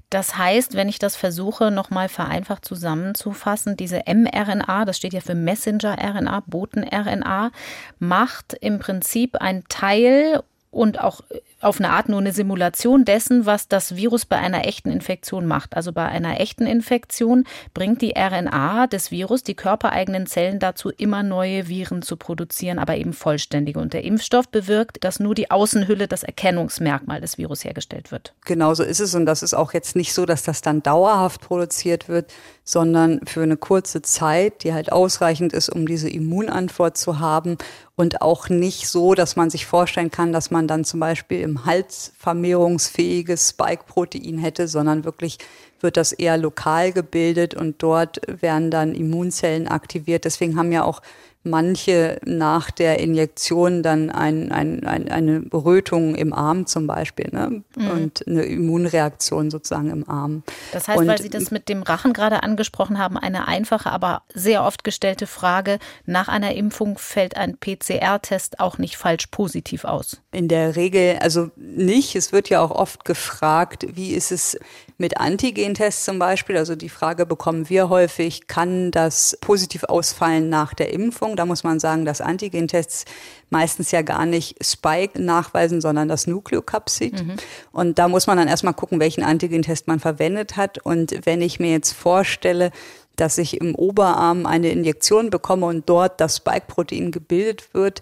Das 0.10 0.38
heißt, 0.38 0.76
wenn 0.76 0.90
ich 0.90 1.00
das 1.00 1.16
versuche, 1.16 1.72
nochmal 1.72 2.10
vereinfacht 2.10 2.64
zusammenzufassen, 2.66 3.76
diese 3.76 4.04
mRNA, 4.06 4.86
das 4.86 4.98
steht 4.98 5.14
ja 5.14 5.22
für 5.22 5.36
Messenger-RNA, 5.36 6.44
Boten-RNA, 6.46 7.52
macht 8.00 8.54
im 8.62 8.80
Prinzip 8.80 9.38
ein 9.38 9.64
Teil 9.68 10.42
und 10.72 11.00
auch 11.00 11.22
auf 11.66 11.80
eine 11.80 11.90
Art 11.90 12.10
nur 12.10 12.20
eine 12.20 12.32
Simulation 12.32 13.06
dessen, 13.06 13.46
was 13.46 13.68
das 13.68 13.96
Virus 13.96 14.26
bei 14.26 14.38
einer 14.38 14.66
echten 14.66 14.92
Infektion 14.92 15.46
macht. 15.48 15.76
Also 15.76 15.92
bei 15.92 16.06
einer 16.06 16.40
echten 16.40 16.68
Infektion 16.68 17.46
bringt 17.74 18.02
die 18.02 18.14
RNA 18.16 18.88
des 18.88 19.12
Virus 19.12 19.44
die 19.44 19.56
körpereigenen 19.56 20.28
Zellen 20.28 20.60
dazu, 20.60 20.90
immer 20.90 21.24
neue 21.24 21.68
Viren 21.68 22.04
zu 22.04 22.18
produzieren, 22.18 22.78
aber 22.78 22.96
eben 22.98 23.14
vollständige. 23.14 23.80
Und 23.80 23.94
der 23.94 24.04
Impfstoff 24.04 24.48
bewirkt, 24.48 25.04
dass 25.04 25.20
nur 25.20 25.34
die 25.34 25.50
Außenhülle, 25.50 26.08
das 26.08 26.24
Erkennungsmerkmal 26.24 27.20
des 27.20 27.38
Virus 27.38 27.64
hergestellt 27.66 28.12
wird. 28.12 28.34
Genau 28.46 28.74
so 28.74 28.84
ist 28.84 29.00
es. 29.00 29.16
Und 29.16 29.26
das 29.26 29.42
ist 29.42 29.56
auch 29.56 29.74
jetzt 29.74 29.96
nicht 29.96 30.14
so, 30.14 30.26
dass 30.26 30.44
das 30.44 30.62
dann 30.62 30.84
dauerhaft 30.84 31.42
produziert 31.42 32.08
wird, 32.08 32.32
sondern 32.64 33.22
für 33.26 33.42
eine 33.42 33.58
kurze 33.58 34.02
Zeit, 34.02 34.64
die 34.64 34.74
halt 34.74 34.92
ausreichend 34.92 35.54
ist, 35.54 35.70
um 35.70 35.88
diese 35.88 36.10
Immunantwort 36.10 36.98
zu 36.98 37.20
haben 37.20 37.58
und 37.96 38.22
auch 38.22 38.50
nicht 38.50 38.90
so, 38.90 39.14
dass 39.14 39.36
man 39.36 39.50
sich 39.50 39.66
vorstellen 39.66 40.12
kann, 40.12 40.34
dass 40.34 40.52
man 40.52 40.68
dann 40.68 40.84
zum 40.84 41.00
Beispiel 41.00 41.42
im 41.42 41.55
Hals 41.64 42.12
vermehrungsfähiges 42.18 43.50
Spike-Protein 43.50 44.40
hätte, 44.40 44.68
sondern 44.68 45.06
wirklich 45.06 45.38
wird 45.80 45.96
das 45.96 46.12
eher 46.12 46.38
lokal 46.38 46.92
gebildet 46.92 47.54
und 47.54 47.82
dort 47.84 48.20
werden 48.28 48.72
dann 48.72 48.96
Immunzellen 48.96 49.68
aktiviert. 49.68 50.26
Deswegen 50.26 50.58
haben 50.58 50.72
ja 50.72 50.84
auch 50.84 51.02
manche 51.46 52.20
nach 52.26 52.72
der 52.72 53.00
Injektion 53.00 53.84
dann 53.84 54.10
ein, 54.10 54.52
ein, 54.52 54.86
ein, 54.86 55.10
eine 55.10 55.44
Rötung 55.54 56.16
im 56.16 56.34
Arm 56.34 56.66
zum 56.66 56.88
Beispiel 56.88 57.30
ne? 57.32 57.64
Mhm. 57.76 57.90
und 57.90 58.28
eine 58.28 58.44
Immunreaktion 58.44 59.52
sozusagen 59.52 59.92
im 59.92 60.10
Arm. 60.10 60.44
Das 60.72 60.88
heißt, 60.88 61.00
und 61.00 61.08
weil 61.08 61.22
Sie 61.22 61.30
das 61.30 61.52
mit 61.52 61.70
dem 61.70 61.84
Rachen 61.84 62.14
gerade 62.14 62.44
angesprochen 62.44 62.98
haben, 62.98 63.18
eine 63.18 63.48
einfache, 63.48 63.92
aber 63.92 64.24
sehr 64.34 64.64
oft 64.64 64.84
gestellte 64.84 65.28
Frage, 65.28 65.80
nach 66.06 66.28
einer 66.28 66.56
Impfung 66.56 66.98
fällt 66.98 67.38
ein 67.38 67.58
PCR-Test 67.58 68.60
auch 68.60 68.78
nicht 68.78 68.98
falsch 68.98 69.28
positiv 69.28 69.86
aus? 69.86 70.22
In 70.32 70.48
der 70.48 70.76
Regel, 70.76 71.20
also 71.22 71.52
nicht. 71.56 72.16
Es 72.16 72.32
wird 72.32 72.50
ja 72.50 72.62
auch 72.62 72.72
oft 72.72 73.06
gefragt, 73.06 73.86
wie 73.96 74.14
ist 74.14 74.32
es 74.32 74.58
mit 74.98 75.18
Antigentests 75.18 76.06
zum 76.06 76.20
Beispiel? 76.20 76.58
Also 76.58 76.76
die 76.76 76.90
Frage 76.90 77.26
bekommen 77.26 77.70
wir 77.70 77.90
häufig, 77.90 78.48
kann 78.48 78.92
das 78.92 79.38
positiv 79.42 79.84
ausfallen 79.84 80.50
nach 80.50 80.74
der 80.74 80.92
Impfung? 80.92 81.35
Da 81.36 81.46
muss 81.46 81.64
man 81.64 81.80
sagen, 81.80 82.06
dass 82.06 82.22
Antigentests 82.22 83.06
meistens 83.50 83.92
ja 83.92 84.02
gar 84.02 84.26
nicht 84.26 84.64
Spike 84.64 85.22
nachweisen, 85.22 85.82
sondern 85.82 86.08
das 86.08 86.28
Nukleokapsid. 86.28 87.26
Mhm. 87.26 87.36
Und 87.72 88.00
da 88.00 88.08
muss 88.08 88.28
man 88.28 88.38
dann 88.38 88.48
erstmal 88.48 88.74
gucken, 88.74 89.00
welchen 89.00 89.24
Antigentest 89.24 89.88
man 89.88 90.00
verwendet 90.00 90.58
hat. 90.58 90.78
Und 90.80 91.26
wenn 91.26 91.42
ich 91.42 91.60
mir 91.60 91.72
jetzt 91.72 91.94
vorstelle, 91.94 92.72
dass 93.16 93.38
ich 93.38 93.62
im 93.62 93.76
Oberarm 93.76 94.46
eine 94.46 94.70
Injektion 94.70 95.30
bekomme 95.30 95.68
und 95.68 95.90
dort 95.90 96.20
das 96.20 96.38
Spike-Protein 96.38 97.12
gebildet 97.12 97.74
wird 97.74 98.02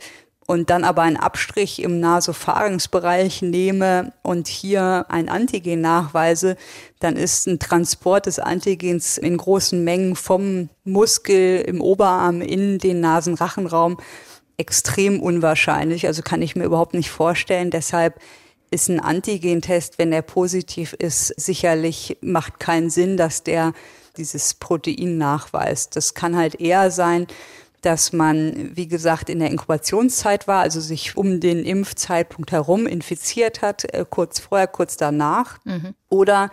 und 0.54 0.70
dann 0.70 0.84
aber 0.84 1.02
einen 1.02 1.18
Abstrich 1.18 1.82
im 1.82 2.00
Nasopharynxbereich 2.00 3.42
nehme 3.42 4.14
und 4.22 4.48
hier 4.48 5.08
ein 5.10 5.28
Antigen 5.28 5.82
nachweise, 5.82 6.58
dann 7.00 7.18
ist 7.18 7.48
ein 7.48 7.58
Transport 7.58 8.28
des 8.28 8.38
Antigens 8.38 9.18
in 9.18 9.36
großen 9.36 9.84
Mengen 9.84 10.16
vom 10.16 10.70
Muskel 10.84 11.60
im 11.62 11.82
Oberarm 11.82 12.42
in 12.42 12.78
den 12.78 13.00
Nasenrachenraum 13.00 13.98
extrem 14.58 15.20
unwahrscheinlich. 15.20 16.06
Also 16.06 16.22
kann 16.22 16.44
ich 16.44 16.56
mir 16.56 16.66
überhaupt 16.66 16.94
nicht 16.94 17.10
vorstellen. 17.10 17.72
Deshalb 17.72 18.20
ist 18.70 18.90
ein 18.90 19.00
Antigentest, 19.00 19.98
wenn 19.98 20.14
er 20.14 20.22
positiv 20.22 20.94
ist, 20.94 21.30
sicherlich 21.30 22.18
macht 22.22 22.60
keinen 22.60 22.92
Sinn, 22.92 23.18
dass 23.18 23.42
der 23.42 23.74
dieses 24.18 24.54
Protein 24.54 25.18
nachweist. 25.18 25.96
Das 25.96 26.14
kann 26.14 26.38
halt 26.38 26.62
eher 26.62 26.92
sein, 26.92 27.26
dass 27.84 28.14
man, 28.14 28.72
wie 28.76 28.88
gesagt, 28.88 29.30
in 29.30 29.40
der 29.40 29.52
Inkubationszeit 29.52 30.48
war, 30.48 30.62
also 30.62 30.80
sich 30.80 31.18
um 31.18 31.40
den 31.40 31.66
Impfzeitpunkt 31.66 32.52
herum 32.52 32.88
infiziert 32.88 33.62
hat, 33.62 33.94
äh, 33.94 34.06
kurz 34.10 34.40
vorher, 34.40 34.68
kurz 34.68 34.98
danach. 34.98 35.60
Mhm. 35.66 35.94
Oder 36.10 36.50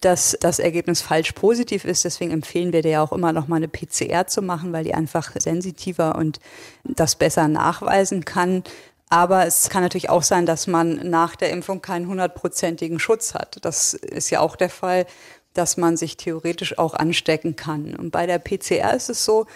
dass 0.00 0.36
das 0.40 0.58
Ergebnis 0.58 1.00
falsch 1.00 1.32
positiv 1.32 1.84
ist. 1.84 2.04
Deswegen 2.04 2.32
empfehlen 2.32 2.72
wir 2.72 2.82
dir 2.82 2.90
ja 2.90 3.02
auch 3.02 3.12
immer 3.12 3.32
noch 3.32 3.46
mal 3.46 3.56
eine 3.56 3.68
PCR 3.68 4.26
zu 4.26 4.42
machen, 4.42 4.72
weil 4.72 4.82
die 4.82 4.94
einfach 4.94 5.30
sensitiver 5.38 6.16
und 6.16 6.40
das 6.82 7.14
besser 7.14 7.46
nachweisen 7.46 8.24
kann. 8.24 8.64
Aber 9.08 9.46
es 9.46 9.70
kann 9.70 9.82
natürlich 9.82 10.10
auch 10.10 10.24
sein, 10.24 10.44
dass 10.44 10.66
man 10.66 11.08
nach 11.08 11.36
der 11.36 11.50
Impfung 11.50 11.82
keinen 11.82 12.08
hundertprozentigen 12.08 12.98
Schutz 12.98 13.34
hat. 13.34 13.58
Das 13.64 13.94
ist 13.94 14.30
ja 14.30 14.40
auch 14.40 14.56
der 14.56 14.70
Fall, 14.70 15.06
dass 15.54 15.76
man 15.76 15.96
sich 15.96 16.16
theoretisch 16.16 16.78
auch 16.78 16.94
anstecken 16.94 17.54
kann. 17.54 17.94
Und 17.94 18.10
bei 18.10 18.26
der 18.26 18.38
PCR 18.38 18.94
ist 18.94 19.10
es 19.10 19.24
so, 19.24 19.46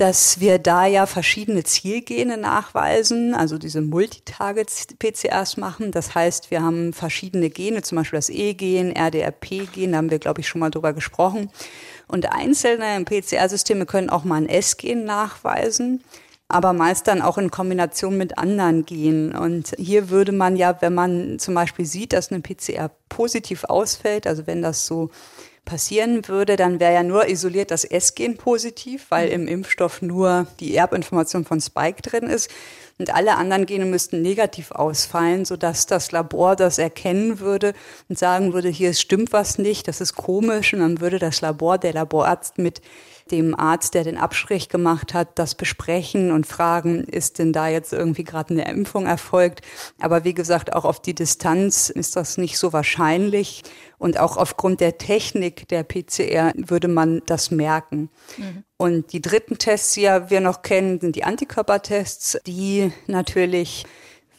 dass 0.00 0.40
wir 0.40 0.58
da 0.58 0.86
ja 0.86 1.04
verschiedene 1.04 1.62
Zielgene 1.62 2.38
nachweisen, 2.38 3.34
also 3.34 3.58
diese 3.58 3.82
Multitarget-PCRs 3.82 5.58
machen. 5.58 5.92
Das 5.92 6.14
heißt, 6.14 6.50
wir 6.50 6.62
haben 6.62 6.94
verschiedene 6.94 7.50
Gene, 7.50 7.82
zum 7.82 7.96
Beispiel 7.96 8.16
das 8.16 8.30
E-Gen, 8.30 8.96
RDRP-Gen, 8.96 9.92
da 9.92 9.98
haben 9.98 10.10
wir, 10.10 10.18
glaube 10.18 10.40
ich, 10.40 10.48
schon 10.48 10.60
mal 10.60 10.70
drüber 10.70 10.94
gesprochen. 10.94 11.50
Und 12.08 12.32
einzelne 12.32 13.04
PCR-Systeme 13.04 13.84
können 13.84 14.08
auch 14.08 14.24
mal 14.24 14.36
ein 14.36 14.48
S-Gen 14.48 15.04
nachweisen 15.04 16.02
aber 16.52 16.72
meist 16.72 17.06
dann 17.06 17.22
auch 17.22 17.38
in 17.38 17.52
Kombination 17.52 18.18
mit 18.18 18.36
anderen 18.36 18.84
Genen. 18.84 19.36
Und 19.36 19.72
hier 19.78 20.10
würde 20.10 20.32
man 20.32 20.56
ja, 20.56 20.76
wenn 20.80 20.94
man 20.94 21.38
zum 21.38 21.54
Beispiel 21.54 21.86
sieht, 21.86 22.12
dass 22.12 22.32
eine 22.32 22.40
PCR 22.40 22.90
positiv 23.08 23.62
ausfällt, 23.62 24.26
also 24.26 24.48
wenn 24.48 24.60
das 24.60 24.84
so 24.84 25.10
passieren 25.70 26.26
würde, 26.26 26.56
dann 26.56 26.80
wäre 26.80 26.92
ja 26.94 27.04
nur 27.04 27.28
isoliert 27.28 27.70
das 27.70 27.84
S-Gen 27.84 28.36
positiv, 28.36 29.06
weil 29.08 29.28
im 29.28 29.46
Impfstoff 29.46 30.02
nur 30.02 30.48
die 30.58 30.74
Erbinformation 30.74 31.44
von 31.44 31.60
Spike 31.60 32.02
drin 32.02 32.24
ist. 32.24 32.50
Und 32.98 33.14
alle 33.14 33.36
anderen 33.36 33.66
Gene 33.66 33.84
müssten 33.84 34.20
negativ 34.20 34.72
ausfallen, 34.72 35.44
sodass 35.44 35.86
das 35.86 36.10
Labor 36.10 36.56
das 36.56 36.78
erkennen 36.78 37.38
würde 37.38 37.72
und 38.08 38.18
sagen 38.18 38.52
würde, 38.52 38.68
hier 38.68 38.92
stimmt 38.94 39.32
was 39.32 39.58
nicht, 39.58 39.86
das 39.86 40.00
ist 40.00 40.16
komisch. 40.16 40.74
Und 40.74 40.80
dann 40.80 41.00
würde 41.00 41.20
das 41.20 41.40
Labor, 41.40 41.78
der 41.78 41.92
Laborarzt 41.92 42.58
mit 42.58 42.82
dem 43.30 43.58
Arzt, 43.58 43.94
der 43.94 44.04
den 44.04 44.16
Abstrich 44.16 44.68
gemacht 44.68 45.14
hat, 45.14 45.38
das 45.38 45.54
besprechen 45.54 46.30
und 46.32 46.46
fragen, 46.46 47.04
ist 47.04 47.38
denn 47.38 47.52
da 47.52 47.68
jetzt 47.68 47.92
irgendwie 47.92 48.24
gerade 48.24 48.54
eine 48.54 48.68
Impfung 48.68 49.06
erfolgt? 49.06 49.62
Aber 50.00 50.24
wie 50.24 50.34
gesagt, 50.34 50.72
auch 50.74 50.84
auf 50.84 51.00
die 51.00 51.14
Distanz 51.14 51.88
ist 51.90 52.16
das 52.16 52.38
nicht 52.38 52.58
so 52.58 52.72
wahrscheinlich. 52.72 53.62
Und 53.98 54.18
auch 54.18 54.36
aufgrund 54.36 54.80
der 54.80 54.98
Technik 54.98 55.68
der 55.68 55.82
PCR 55.82 56.52
würde 56.56 56.88
man 56.88 57.22
das 57.26 57.50
merken. 57.50 58.10
Mhm. 58.36 58.64
Und 58.76 59.12
die 59.12 59.20
dritten 59.20 59.58
Tests, 59.58 59.94
die 59.94 60.02
ja 60.02 60.30
wir 60.30 60.40
noch 60.40 60.62
kennen, 60.62 61.00
sind 61.00 61.16
die 61.16 61.24
Antikörpertests, 61.24 62.38
die 62.46 62.92
natürlich 63.06 63.84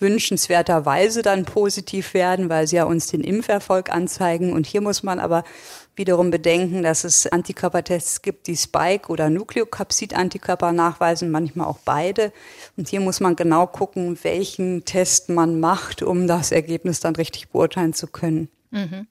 wünschenswerterweise 0.02 1.22
dann 1.22 1.46
positiv 1.46 2.14
werden, 2.14 2.50
weil 2.50 2.68
sie 2.68 2.78
ja 2.78 2.84
uns 2.86 3.08
den 3.08 3.22
Impferfolg 3.22 3.92
anzeigen. 3.92 4.54
Und 4.54 4.66
hier 4.66 4.82
muss 4.82 5.04
man 5.04 5.20
aber 5.20 5.44
wiederum 5.96 6.32
bedenken, 6.32 6.84
dass 6.84 7.04
es 7.04 7.28
Antikörpertests 7.28 8.22
gibt, 8.22 8.48
die 8.48 8.58
Spike- 8.58 9.10
oder 9.10 9.30
Nukleokapsid-Antikörper 9.30 10.72
nachweisen, 10.72 11.32
manchmal 11.32 11.68
auch 11.68 11.80
beide. 11.86 12.34
Und 12.78 12.90
hier 12.90 13.00
muss 13.00 13.20
man 13.20 13.36
genau 13.36 13.68
gucken, 13.68 14.18
welchen 14.24 14.86
Test 14.86 15.30
man 15.30 15.60
macht, 15.60 16.02
um 16.02 16.28
das 16.28 16.52
Ergebnis 16.52 17.00
dann 17.00 17.16
richtig 17.16 17.50
beurteilen 17.50 17.94
zu 17.94 18.08
können. 18.08 18.50
Mhm. 18.72 19.08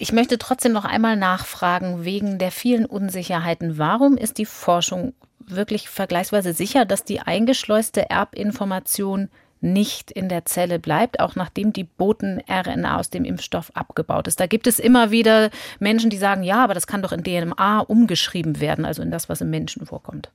Ich 0.00 0.12
möchte 0.12 0.38
trotzdem 0.38 0.72
noch 0.72 0.84
einmal 0.84 1.16
nachfragen, 1.16 2.04
wegen 2.04 2.38
der 2.38 2.52
vielen 2.52 2.86
Unsicherheiten, 2.86 3.78
warum 3.78 4.16
ist 4.16 4.38
die 4.38 4.46
Forschung 4.46 5.12
wirklich 5.40 5.88
vergleichsweise 5.88 6.52
sicher, 6.52 6.84
dass 6.84 7.04
die 7.04 7.20
eingeschleuste 7.20 8.08
Erbinformation 8.08 9.28
nicht 9.60 10.10
in 10.10 10.28
der 10.28 10.44
Zelle 10.44 10.78
bleibt, 10.78 11.20
auch 11.20 11.36
nachdem 11.36 11.72
die 11.72 11.84
Boten-RNA 11.84 12.98
aus 12.98 13.10
dem 13.10 13.24
Impfstoff 13.24 13.70
abgebaut 13.74 14.28
ist. 14.28 14.40
Da 14.40 14.46
gibt 14.46 14.66
es 14.66 14.78
immer 14.78 15.10
wieder 15.10 15.50
Menschen, 15.78 16.10
die 16.10 16.16
sagen, 16.16 16.42
ja, 16.42 16.62
aber 16.62 16.74
das 16.74 16.86
kann 16.86 17.02
doch 17.02 17.12
in 17.12 17.24
DNA 17.24 17.80
umgeschrieben 17.80 18.60
werden, 18.60 18.84
also 18.84 19.02
in 19.02 19.10
das, 19.10 19.28
was 19.28 19.40
im 19.40 19.50
Menschen 19.50 19.86
vorkommt. 19.86 20.30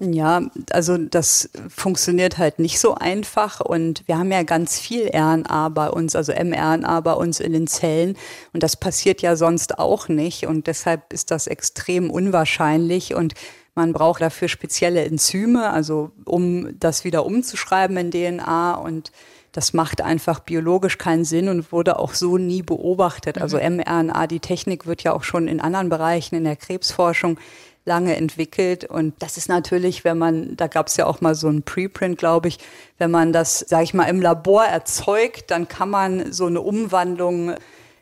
Ja, 0.00 0.42
also 0.70 0.96
das 0.96 1.50
funktioniert 1.68 2.38
halt 2.38 2.60
nicht 2.60 2.78
so 2.78 2.94
einfach 2.94 3.60
und 3.60 4.06
wir 4.06 4.16
haben 4.16 4.30
ja 4.30 4.44
ganz 4.44 4.78
viel 4.78 5.10
RNA 5.12 5.70
bei 5.70 5.90
uns, 5.90 6.14
also 6.14 6.32
mRNA 6.32 7.00
bei 7.00 7.14
uns 7.14 7.40
in 7.40 7.52
den 7.52 7.66
Zellen 7.66 8.16
und 8.52 8.62
das 8.62 8.76
passiert 8.76 9.22
ja 9.22 9.34
sonst 9.34 9.80
auch 9.80 10.06
nicht 10.06 10.46
und 10.46 10.68
deshalb 10.68 11.12
ist 11.12 11.32
das 11.32 11.48
extrem 11.48 12.10
unwahrscheinlich 12.10 13.16
und 13.16 13.34
man 13.78 13.92
braucht 13.92 14.20
dafür 14.22 14.48
spezielle 14.48 15.04
Enzyme, 15.04 15.70
also 15.70 16.10
um 16.24 16.76
das 16.80 17.04
wieder 17.04 17.24
umzuschreiben 17.24 17.96
in 17.96 18.10
DNA 18.10 18.74
und 18.74 19.12
das 19.52 19.72
macht 19.72 20.00
einfach 20.00 20.40
biologisch 20.40 20.98
keinen 20.98 21.24
Sinn 21.24 21.48
und 21.48 21.70
wurde 21.70 22.00
auch 22.00 22.14
so 22.14 22.38
nie 22.38 22.62
beobachtet. 22.62 23.40
Also 23.40 23.56
mRNA, 23.56 24.24
mhm. 24.24 24.28
die 24.28 24.40
Technik 24.40 24.86
wird 24.86 25.04
ja 25.04 25.12
auch 25.12 25.22
schon 25.22 25.46
in 25.46 25.60
anderen 25.60 25.90
Bereichen 25.90 26.34
in 26.34 26.42
der 26.42 26.56
Krebsforschung 26.56 27.38
lange 27.84 28.16
entwickelt. 28.16 28.84
Und 28.84 29.14
das 29.20 29.36
ist 29.36 29.48
natürlich, 29.48 30.02
wenn 30.02 30.18
man, 30.18 30.56
da 30.56 30.66
gab 30.66 30.88
es 30.88 30.96
ja 30.96 31.06
auch 31.06 31.20
mal 31.20 31.36
so 31.36 31.48
ein 31.48 31.62
Preprint, 31.62 32.18
glaube 32.18 32.48
ich, 32.48 32.58
wenn 32.98 33.12
man 33.12 33.32
das, 33.32 33.60
sage 33.60 33.84
ich 33.84 33.94
mal, 33.94 34.06
im 34.06 34.20
Labor 34.20 34.64
erzeugt, 34.64 35.52
dann 35.52 35.68
kann 35.68 35.88
man 35.88 36.32
so 36.32 36.46
eine 36.46 36.60
Umwandlung 36.60 37.54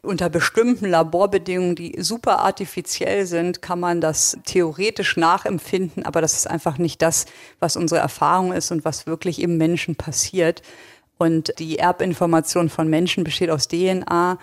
unter 0.07 0.31
bestimmten 0.31 0.87
Laborbedingungen, 0.87 1.77
die 1.77 1.95
super 2.01 2.39
artifiziell 2.41 3.27
sind, 3.27 3.61
kann 3.61 3.81
man 3.81 4.01
das 4.01 4.39
theoretisch 4.45 5.17
nachempfinden, 5.17 6.05
aber 6.05 6.21
das 6.21 6.35
ist 6.35 6.49
einfach 6.49 6.79
nicht 6.79 7.03
das, 7.03 7.27
was 7.61 7.77
unsere 7.77 8.01
Erfahrung 8.01 8.53
ist 8.53 8.71
und 8.71 8.85
was 8.85 9.07
wirklich 9.07 9.43
im 9.43 9.59
Menschen 9.59 9.97
passiert. 9.97 10.63
Und 11.19 11.53
die 11.59 11.79
Erbinformation 11.79 12.69
von 12.69 12.89
Menschen 12.89 13.25
besteht 13.25 13.51
aus 13.51 13.69
DNA 13.69 14.39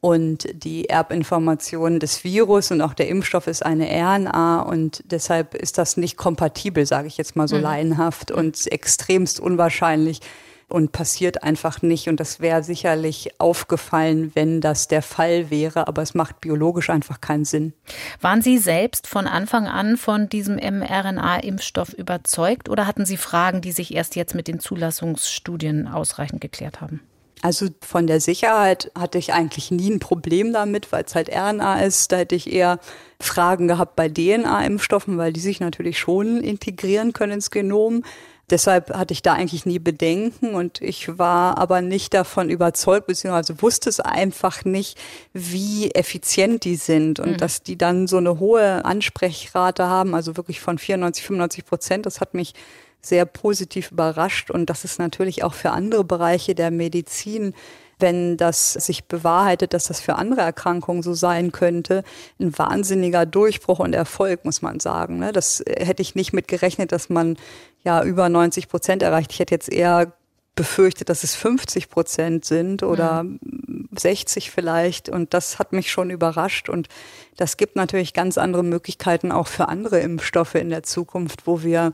und 0.00 0.46
die 0.52 0.88
Erbinformation 0.88 1.98
des 1.98 2.22
Virus 2.22 2.70
und 2.70 2.80
auch 2.80 2.94
der 2.94 3.08
Impfstoff 3.08 3.46
ist 3.46 3.64
eine 3.64 3.88
RNA 3.88 4.60
und 4.60 5.02
deshalb 5.06 5.54
ist 5.54 5.78
das 5.78 5.96
nicht 5.96 6.16
kompatibel, 6.16 6.86
sage 6.86 7.08
ich 7.08 7.16
jetzt 7.16 7.34
mal 7.34 7.48
so 7.48 7.56
mhm. 7.56 7.62
laienhaft 7.62 8.30
und 8.30 8.70
extremst 8.70 9.40
unwahrscheinlich, 9.40 10.20
und 10.68 10.92
passiert 10.92 11.42
einfach 11.42 11.82
nicht. 11.82 12.08
Und 12.08 12.18
das 12.18 12.40
wäre 12.40 12.62
sicherlich 12.62 13.30
aufgefallen, 13.38 14.32
wenn 14.34 14.60
das 14.60 14.88
der 14.88 15.02
Fall 15.02 15.50
wäre, 15.50 15.86
aber 15.86 16.02
es 16.02 16.14
macht 16.14 16.40
biologisch 16.40 16.90
einfach 16.90 17.20
keinen 17.20 17.44
Sinn. 17.44 17.72
Waren 18.20 18.42
Sie 18.42 18.58
selbst 18.58 19.06
von 19.06 19.26
Anfang 19.26 19.66
an 19.68 19.96
von 19.96 20.28
diesem 20.28 20.56
mRNA-Impfstoff 20.56 21.92
überzeugt 21.92 22.68
oder 22.68 22.86
hatten 22.86 23.06
Sie 23.06 23.16
Fragen, 23.16 23.60
die 23.60 23.72
sich 23.72 23.94
erst 23.94 24.16
jetzt 24.16 24.34
mit 24.34 24.48
den 24.48 24.58
Zulassungsstudien 24.58 25.86
ausreichend 25.86 26.40
geklärt 26.40 26.80
haben? 26.80 27.00
Also 27.42 27.68
von 27.80 28.06
der 28.06 28.20
Sicherheit 28.20 28.90
hatte 28.98 29.18
ich 29.18 29.32
eigentlich 29.32 29.70
nie 29.70 29.90
ein 29.90 30.00
Problem 30.00 30.52
damit, 30.52 30.90
weil 30.90 31.04
es 31.04 31.14
halt 31.14 31.28
RNA 31.28 31.82
ist. 31.82 32.10
Da 32.10 32.16
hätte 32.16 32.34
ich 32.34 32.50
eher 32.50 32.80
Fragen 33.20 33.68
gehabt 33.68 33.94
bei 33.94 34.08
DNA-Impfstoffen, 34.08 35.18
weil 35.18 35.32
die 35.32 35.40
sich 35.40 35.60
natürlich 35.60 35.98
schon 35.98 36.38
integrieren 36.42 37.12
können 37.12 37.34
ins 37.34 37.50
Genom. 37.50 38.02
Deshalb 38.48 38.94
hatte 38.94 39.12
ich 39.12 39.22
da 39.22 39.32
eigentlich 39.32 39.66
nie 39.66 39.80
Bedenken 39.80 40.54
und 40.54 40.80
ich 40.80 41.18
war 41.18 41.58
aber 41.58 41.80
nicht 41.80 42.14
davon 42.14 42.48
überzeugt, 42.48 43.08
beziehungsweise 43.08 43.60
wusste 43.60 43.88
es 43.88 43.98
einfach 43.98 44.64
nicht, 44.64 44.96
wie 45.32 45.90
effizient 45.90 46.62
die 46.64 46.76
sind 46.76 47.18
und 47.18 47.32
mhm. 47.32 47.36
dass 47.38 47.64
die 47.64 47.76
dann 47.76 48.06
so 48.06 48.18
eine 48.18 48.38
hohe 48.38 48.84
Ansprechrate 48.84 49.86
haben, 49.86 50.14
also 50.14 50.36
wirklich 50.36 50.60
von 50.60 50.78
94, 50.78 51.24
95 51.24 51.64
Prozent. 51.64 52.06
Das 52.06 52.20
hat 52.20 52.34
mich 52.34 52.54
sehr 53.00 53.24
positiv 53.24 53.90
überrascht 53.90 54.50
und 54.50 54.70
das 54.70 54.84
ist 54.84 55.00
natürlich 55.00 55.42
auch 55.42 55.54
für 55.54 55.70
andere 55.70 56.04
Bereiche 56.04 56.54
der 56.54 56.70
Medizin 56.70 57.52
wenn 57.98 58.36
das 58.36 58.74
sich 58.74 59.04
bewahrheitet, 59.04 59.72
dass 59.72 59.84
das 59.84 60.00
für 60.00 60.16
andere 60.16 60.42
Erkrankungen 60.42 61.02
so 61.02 61.14
sein 61.14 61.52
könnte, 61.52 62.04
ein 62.38 62.56
wahnsinniger 62.58 63.24
Durchbruch 63.26 63.78
und 63.78 63.94
Erfolg, 63.94 64.44
muss 64.44 64.62
man 64.62 64.80
sagen. 64.80 65.18
Ne? 65.18 65.32
Das 65.32 65.62
hätte 65.66 66.02
ich 66.02 66.14
nicht 66.14 66.32
mit 66.32 66.48
gerechnet, 66.48 66.92
dass 66.92 67.08
man 67.08 67.36
ja 67.84 68.02
über 68.02 68.28
90 68.28 68.68
Prozent 68.68 69.02
erreicht. 69.02 69.32
Ich 69.32 69.38
hätte 69.38 69.54
jetzt 69.54 69.72
eher 69.72 70.12
befürchtet, 70.56 71.08
dass 71.08 71.22
es 71.22 71.34
50 71.36 71.88
Prozent 71.90 72.44
sind 72.44 72.82
oder 72.82 73.22
mhm. 73.22 73.88
60 73.94 74.50
vielleicht. 74.50 75.08
Und 75.08 75.32
das 75.34 75.58
hat 75.58 75.72
mich 75.72 75.90
schon 75.90 76.10
überrascht. 76.10 76.68
Und 76.68 76.88
das 77.36 77.56
gibt 77.56 77.76
natürlich 77.76 78.14
ganz 78.14 78.38
andere 78.38 78.64
Möglichkeiten 78.64 79.30
auch 79.30 79.46
für 79.46 79.68
andere 79.68 80.00
Impfstoffe 80.00 80.54
in 80.54 80.70
der 80.70 80.82
Zukunft, 80.82 81.46
wo 81.46 81.62
wir 81.62 81.92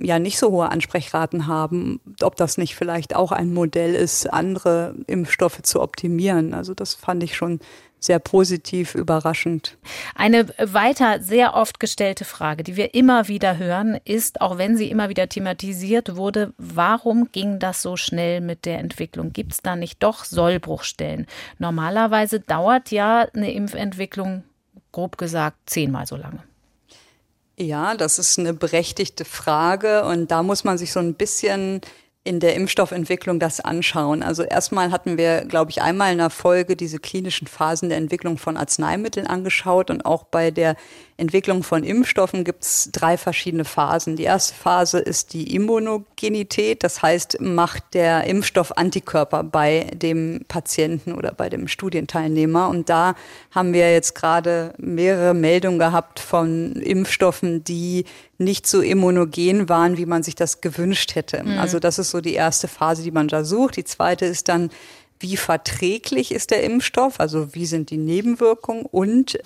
ja 0.00 0.18
nicht 0.18 0.38
so 0.38 0.50
hohe 0.50 0.70
Ansprechraten 0.70 1.46
haben, 1.46 2.00
ob 2.22 2.36
das 2.36 2.56
nicht 2.56 2.76
vielleicht 2.76 3.16
auch 3.16 3.32
ein 3.32 3.52
Modell 3.52 3.94
ist, 3.94 4.32
andere 4.32 4.94
Impfstoffe 5.06 5.62
zu 5.62 5.82
optimieren. 5.82 6.54
Also 6.54 6.74
das 6.74 6.94
fand 6.94 7.22
ich 7.22 7.36
schon 7.36 7.60
sehr 8.00 8.20
positiv 8.20 8.94
überraschend. 8.94 9.76
Eine 10.14 10.46
weiter 10.58 11.20
sehr 11.20 11.54
oft 11.54 11.80
gestellte 11.80 12.24
Frage, 12.24 12.62
die 12.62 12.76
wir 12.76 12.94
immer 12.94 13.26
wieder 13.26 13.58
hören, 13.58 13.98
ist, 14.04 14.40
auch 14.40 14.56
wenn 14.56 14.76
sie 14.76 14.88
immer 14.88 15.08
wieder 15.08 15.28
thematisiert 15.28 16.14
wurde, 16.14 16.52
warum 16.58 17.30
ging 17.32 17.58
das 17.58 17.82
so 17.82 17.96
schnell 17.96 18.40
mit 18.40 18.66
der 18.66 18.78
Entwicklung? 18.78 19.32
Gibt 19.32 19.52
es 19.52 19.62
da 19.62 19.74
nicht 19.74 20.00
doch 20.02 20.24
Sollbruchstellen? 20.24 21.26
Normalerweise 21.58 22.38
dauert 22.38 22.92
ja 22.92 23.26
eine 23.34 23.52
Impfentwicklung, 23.52 24.44
grob 24.92 25.18
gesagt, 25.18 25.56
zehnmal 25.66 26.06
so 26.06 26.14
lange. 26.14 26.44
Ja, 27.60 27.96
das 27.96 28.20
ist 28.20 28.38
eine 28.38 28.54
berechtigte 28.54 29.24
Frage 29.24 30.04
und 30.04 30.30
da 30.30 30.44
muss 30.44 30.62
man 30.62 30.78
sich 30.78 30.92
so 30.92 31.00
ein 31.00 31.14
bisschen 31.14 31.80
in 32.22 32.38
der 32.38 32.54
Impfstoffentwicklung 32.54 33.40
das 33.40 33.58
anschauen. 33.58 34.22
Also 34.22 34.44
erstmal 34.44 34.92
hatten 34.92 35.18
wir, 35.18 35.44
glaube 35.44 35.72
ich, 35.72 35.82
einmal 35.82 36.12
in 36.12 36.18
der 36.18 36.30
Folge 36.30 36.76
diese 36.76 37.00
klinischen 37.00 37.48
Phasen 37.48 37.88
der 37.88 37.98
Entwicklung 37.98 38.38
von 38.38 38.56
Arzneimitteln 38.56 39.26
angeschaut 39.26 39.90
und 39.90 40.04
auch 40.04 40.24
bei 40.24 40.52
der 40.52 40.76
Entwicklung 41.18 41.64
von 41.64 41.82
Impfstoffen 41.82 42.44
gibt 42.44 42.62
es 42.62 42.90
drei 42.92 43.18
verschiedene 43.18 43.64
Phasen. 43.64 44.14
Die 44.14 44.22
erste 44.22 44.54
Phase 44.54 45.00
ist 45.00 45.32
die 45.32 45.52
Immunogenität, 45.52 46.84
das 46.84 47.02
heißt, 47.02 47.40
macht 47.40 47.82
der 47.92 48.24
Impfstoff 48.24 48.76
Antikörper 48.78 49.42
bei 49.42 49.88
dem 49.92 50.44
Patienten 50.46 51.14
oder 51.14 51.32
bei 51.32 51.48
dem 51.48 51.66
Studienteilnehmer. 51.66 52.68
Und 52.68 52.88
da 52.88 53.16
haben 53.50 53.72
wir 53.72 53.92
jetzt 53.92 54.14
gerade 54.14 54.74
mehrere 54.78 55.34
Meldungen 55.34 55.80
gehabt 55.80 56.20
von 56.20 56.76
Impfstoffen, 56.76 57.64
die 57.64 58.04
nicht 58.38 58.68
so 58.68 58.80
immunogen 58.80 59.68
waren, 59.68 59.96
wie 59.96 60.06
man 60.06 60.22
sich 60.22 60.36
das 60.36 60.60
gewünscht 60.60 61.16
hätte. 61.16 61.42
Mhm. 61.42 61.58
Also 61.58 61.80
das 61.80 61.98
ist 61.98 62.12
so 62.12 62.20
die 62.20 62.34
erste 62.34 62.68
Phase, 62.68 63.02
die 63.02 63.10
man 63.10 63.26
da 63.26 63.42
sucht. 63.42 63.76
Die 63.76 63.84
zweite 63.84 64.24
ist 64.24 64.48
dann 64.48 64.70
wie 65.20 65.36
verträglich 65.36 66.32
ist 66.32 66.50
der 66.50 66.62
Impfstoff, 66.62 67.18
also 67.20 67.54
wie 67.54 67.66
sind 67.66 67.90
die 67.90 67.96
Nebenwirkungen 67.96 68.86
und 68.86 69.38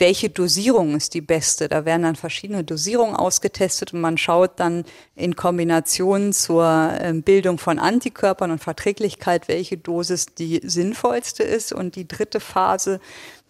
welche 0.00 0.30
Dosierung 0.30 0.96
ist 0.96 1.14
die 1.14 1.20
beste. 1.20 1.68
Da 1.68 1.84
werden 1.84 2.02
dann 2.02 2.16
verschiedene 2.16 2.64
Dosierungen 2.64 3.14
ausgetestet 3.14 3.92
und 3.92 4.00
man 4.00 4.16
schaut 4.18 4.58
dann 4.58 4.84
in 5.14 5.36
Kombination 5.36 6.32
zur 6.32 6.92
ähm, 7.00 7.22
Bildung 7.22 7.58
von 7.58 7.78
Antikörpern 7.78 8.50
und 8.50 8.62
Verträglichkeit, 8.62 9.46
welche 9.46 9.76
Dosis 9.76 10.26
die 10.34 10.60
sinnvollste 10.64 11.42
ist. 11.42 11.72
Und 11.72 11.96
die 11.96 12.08
dritte 12.08 12.40
Phase 12.40 12.98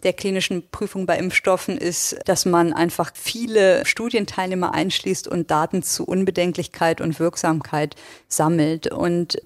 der 0.03 0.13
klinischen 0.13 0.67
Prüfung 0.69 1.05
bei 1.05 1.17
Impfstoffen 1.17 1.77
ist, 1.77 2.17
dass 2.25 2.45
man 2.45 2.73
einfach 2.73 3.11
viele 3.15 3.85
Studienteilnehmer 3.85 4.73
einschließt 4.73 5.27
und 5.27 5.51
Daten 5.51 5.83
zu 5.83 6.03
Unbedenklichkeit 6.05 7.01
und 7.01 7.19
Wirksamkeit 7.19 7.95
sammelt. 8.27 8.87
Und 8.91 9.41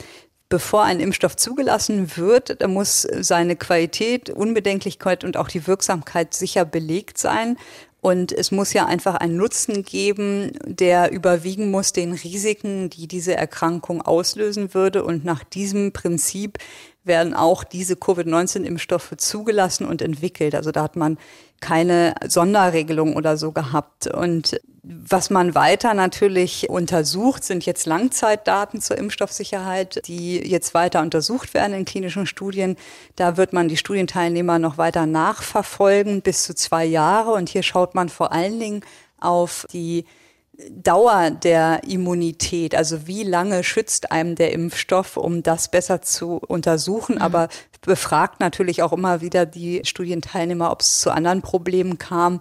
bevor 0.50 0.84
ein 0.84 1.00
Impfstoff 1.00 1.36
zugelassen 1.36 2.18
wird, 2.18 2.62
da 2.62 2.68
muss 2.68 3.02
seine 3.02 3.56
Qualität, 3.56 4.30
Unbedenklichkeit 4.30 5.24
und 5.24 5.38
auch 5.38 5.48
die 5.48 5.68
Wirksamkeit 5.68 6.34
sicher 6.34 6.66
belegt 6.66 7.18
sein. 7.18 7.58
Und 8.02 8.32
es 8.32 8.52
muss 8.52 8.72
ja 8.74 8.86
einfach 8.86 9.16
einen 9.16 9.36
Nutzen 9.36 9.82
geben, 9.82 10.52
der 10.64 11.12
überwiegen 11.12 11.72
muss 11.72 11.92
den 11.92 12.14
Risiken, 12.14 12.92
die 12.92 13.08
diese 13.08 13.36
Erkrankung 13.36 14.04
auslösen 14.04 14.76
würde. 14.76 15.04
Und 15.04 15.26
nach 15.26 15.44
diesem 15.44 15.92
Prinzip 15.92 16.60
werden 17.04 17.34
auch 17.34 17.64
diese 17.64 17.96
Covid-19-Impfstoffe 17.96 19.16
zugelassen 19.18 19.88
und 19.88 20.04
entwickelt. 20.04 20.54
Also 20.54 20.72
da 20.72 20.84
hat 20.84 20.96
man 20.96 21.18
keine 21.60 22.16
Sonderregelung 22.28 23.16
oder 23.16 23.38
so 23.38 23.52
gehabt. 23.52 24.08
Und 24.08 24.60
was 24.84 25.30
man 25.30 25.56
weiter 25.56 25.94
natürlich 25.94 26.70
untersucht, 26.70 27.44
sind 27.44 27.66
jetzt 27.66 27.86
Langzeitdaten 27.86 28.82
zur 28.82 28.98
Impfstoffsicherheit, 28.98 30.02
die 30.08 30.38
jetzt 30.38 30.74
weiter 30.74 31.02
untersucht 31.02 31.54
werden 31.54 31.74
in 31.74 31.86
klinischen 31.86 32.28
Studien. 32.28 32.76
Da 33.16 33.38
wird 33.38 33.52
man 33.52 33.68
die 33.68 33.78
Studienteilnehmer 33.78 34.60
noch 34.60 34.78
weiter 34.78 35.06
nachverfolgen 35.06 36.22
bis 36.22 36.44
zu 36.44 36.54
zwei 36.54 36.86
Jahre. 36.86 37.32
Und 37.34 37.50
hier 37.50 37.64
schaut 37.64 37.96
man 37.96 38.10
vor 38.10 38.32
allen 38.32 38.60
Dingen 38.60 38.82
auf 39.20 39.66
die 39.72 40.06
Dauer 40.70 41.32
der 41.32 41.84
Immunität, 41.84 42.76
also 42.76 43.08
wie 43.08 43.24
lange 43.24 43.64
schützt 43.64 44.12
einem 44.12 44.36
der 44.36 44.54
Impfstoff, 44.54 45.18
um 45.18 45.44
das 45.44 45.70
besser 45.70 46.02
zu 46.02 46.38
untersuchen, 46.38 47.16
mhm. 47.16 47.22
aber 47.22 47.50
befragt 47.86 48.40
natürlich 48.40 48.84
auch 48.84 48.94
immer 48.94 49.22
wieder 49.22 49.46
die 49.46 49.82
Studienteilnehmer, 49.84 50.72
ob 50.72 50.82
es 50.82 51.00
zu 51.00 51.12
anderen 51.12 51.42
Problemen 51.42 51.98
kam 51.98 52.40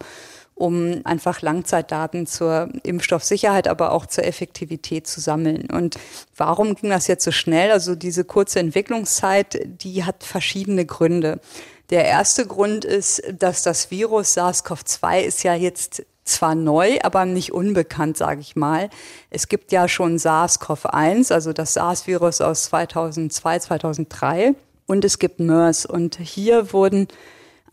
um 0.55 1.01
einfach 1.05 1.43
Langzeitdaten 1.43 2.27
zur 2.27 2.69
Impfstoffsicherheit, 2.85 3.67
aber 3.67 3.93
auch 3.93 4.07
zur 4.07 4.25
Effektivität 4.25 5.07
zu 5.07 5.21
sammeln. 5.21 5.69
Und 5.71 5.99
warum 6.37 6.75
ging 6.77 6.91
das 6.91 7.09
jetzt 7.09 7.25
so 7.25 7.33
schnell? 7.33 7.73
Also 7.73 7.97
diese 7.97 8.25
kurze 8.25 8.61
Entwicklungszeit, 8.61 9.61
die 9.65 10.05
hat 10.05 10.23
verschiedene 10.23 10.87
Gründe. 10.87 11.41
Der 11.91 12.05
erste 12.05 12.47
Grund 12.47 12.85
ist, 12.85 13.23
dass 13.39 13.63
das 13.63 13.91
Virus 13.91 14.37
SARS-CoV-2 14.37 15.21
ist 15.21 15.43
ja 15.43 15.55
jetzt 15.55 16.05
zwar 16.25 16.55
neu, 16.55 16.99
aber 17.03 17.27
nicht 17.27 17.53
unbekannt, 17.53 18.17
sage 18.17 18.41
ich 18.41 18.57
mal. 18.57 18.89
Es 19.29 19.49
gibt 19.49 19.73
ja 19.73 19.89
schon 19.89 20.17
SARS-CoV-1, 20.17 21.33
also 21.33 21.53
das 21.53 21.75
SARS-Virus 21.75 22.41
aus 22.41 22.65
2002, 22.65 23.59
2003. 23.59 24.55
Und 24.87 25.05
es 25.05 25.19
gibt 25.19 25.41
MERS. 25.41 25.87
Und 25.87 26.17
hier 26.17 26.73
wurden 26.73 27.09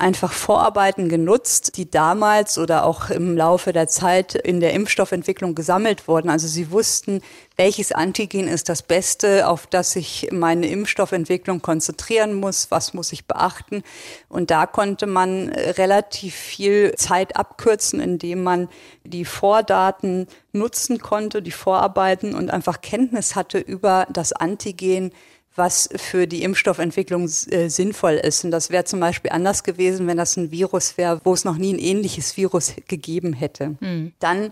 einfach 0.02 0.34
Vorarbeiten 0.34 1.10
genutzt, 1.10 1.78
die 1.78 1.89
damals 1.89 2.58
oder 2.58 2.86
auch 2.86 3.12
im 3.12 3.38
Laufe 3.38 3.71
der 3.71 3.88
Zeit 3.88 4.34
in 4.34 4.60
der 4.60 4.74
Impfstoffentwicklung 4.74 5.54
gesammelt 5.54 6.08
wurden. 6.08 6.30
Also 6.30 6.47
sie 6.47 6.71
wussten, 6.71 7.21
welches 7.56 7.91
Antigen 7.91 8.47
ist 8.47 8.67
das 8.67 8.82
Beste, 8.82 9.47
auf 9.47 9.67
das 9.67 9.95
ich 9.95 10.30
meine 10.32 10.67
Impfstoffentwicklung 10.67 11.62
konzentrieren 11.62 12.34
muss, 12.34 12.71
was 12.71 12.95
muss 12.95 13.13
ich 13.13 13.28
beachten. 13.28 13.84
Und 14.28 14.50
da 14.50 14.65
konnte 14.65 15.06
man 15.06 15.50
relativ 15.50 16.34
viel 16.34 16.95
Zeit 16.95 17.38
abkürzen, 17.38 18.00
indem 18.00 18.41
man 18.41 18.69
die 19.04 19.26
Vordaten 19.26 20.28
nutzen 20.52 20.97
konnte, 20.97 21.43
die 21.43 21.52
Vorarbeiten 21.52 22.34
und 22.34 22.50
einfach 22.50 22.82
Kenntnis 22.82 23.36
hatte 23.36 23.60
über 23.60 24.08
das 24.12 24.34
Antigen, 24.34 25.12
was 25.56 25.90
für 25.96 26.28
die 26.28 26.44
Impfstoffentwicklung 26.44 27.26
äh, 27.26 27.70
sinnvoll 27.70 28.14
ist. 28.14 28.46
Und 28.46 28.52
das 28.52 28.70
wäre 28.70 28.86
zum 28.86 29.00
Beispiel 29.00 29.32
anders 29.32 29.64
gewesen, 29.64 30.08
wenn 30.08 30.18
das 30.18 30.38
ein 30.38 30.52
Virus 30.52 30.98
wäre, 30.98 31.20
wo 31.24 31.34
es 31.34 31.44
noch 31.44 31.58
nie 31.58 31.74
ein 31.74 31.80
ähnliches 31.80 32.38
Virus 32.38 32.74
gegeben 32.88 33.34
hätte. 33.34 33.76
Mhm. 33.80 34.14
Dann 34.20 34.52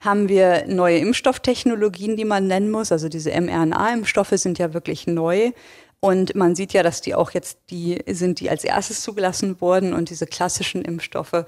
haben 0.00 0.28
wir 0.28 0.64
neue 0.66 0.98
Impfstofftechnologien, 0.98 2.16
die 2.16 2.24
man 2.24 2.46
nennen 2.46 2.70
muss. 2.70 2.92
Also 2.92 3.08
diese 3.08 3.30
mRNA-Impfstoffe 3.30 4.32
sind 4.34 4.58
ja 4.58 4.72
wirklich 4.72 5.06
neu. 5.06 5.52
Und 6.00 6.34
man 6.36 6.54
sieht 6.54 6.72
ja, 6.72 6.82
dass 6.82 7.00
die 7.00 7.14
auch 7.14 7.32
jetzt 7.32 7.58
die 7.70 7.98
sind, 8.06 8.40
die 8.40 8.50
als 8.50 8.64
erstes 8.64 9.02
zugelassen 9.02 9.60
wurden 9.60 9.92
und 9.92 10.10
diese 10.10 10.26
klassischen 10.26 10.82
Impfstoffe 10.82 11.44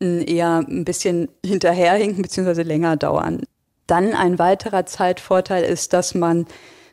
eher 0.00 0.64
ein 0.66 0.84
bisschen 0.84 1.28
hinterherhinken 1.44 2.22
bzw. 2.22 2.62
länger 2.62 2.96
dauern. 2.96 3.42
Dann 3.86 4.14
ein 4.14 4.38
weiterer 4.38 4.86
Zeitvorteil 4.86 5.64
ist, 5.64 5.92
dass 5.92 6.14
man 6.14 6.46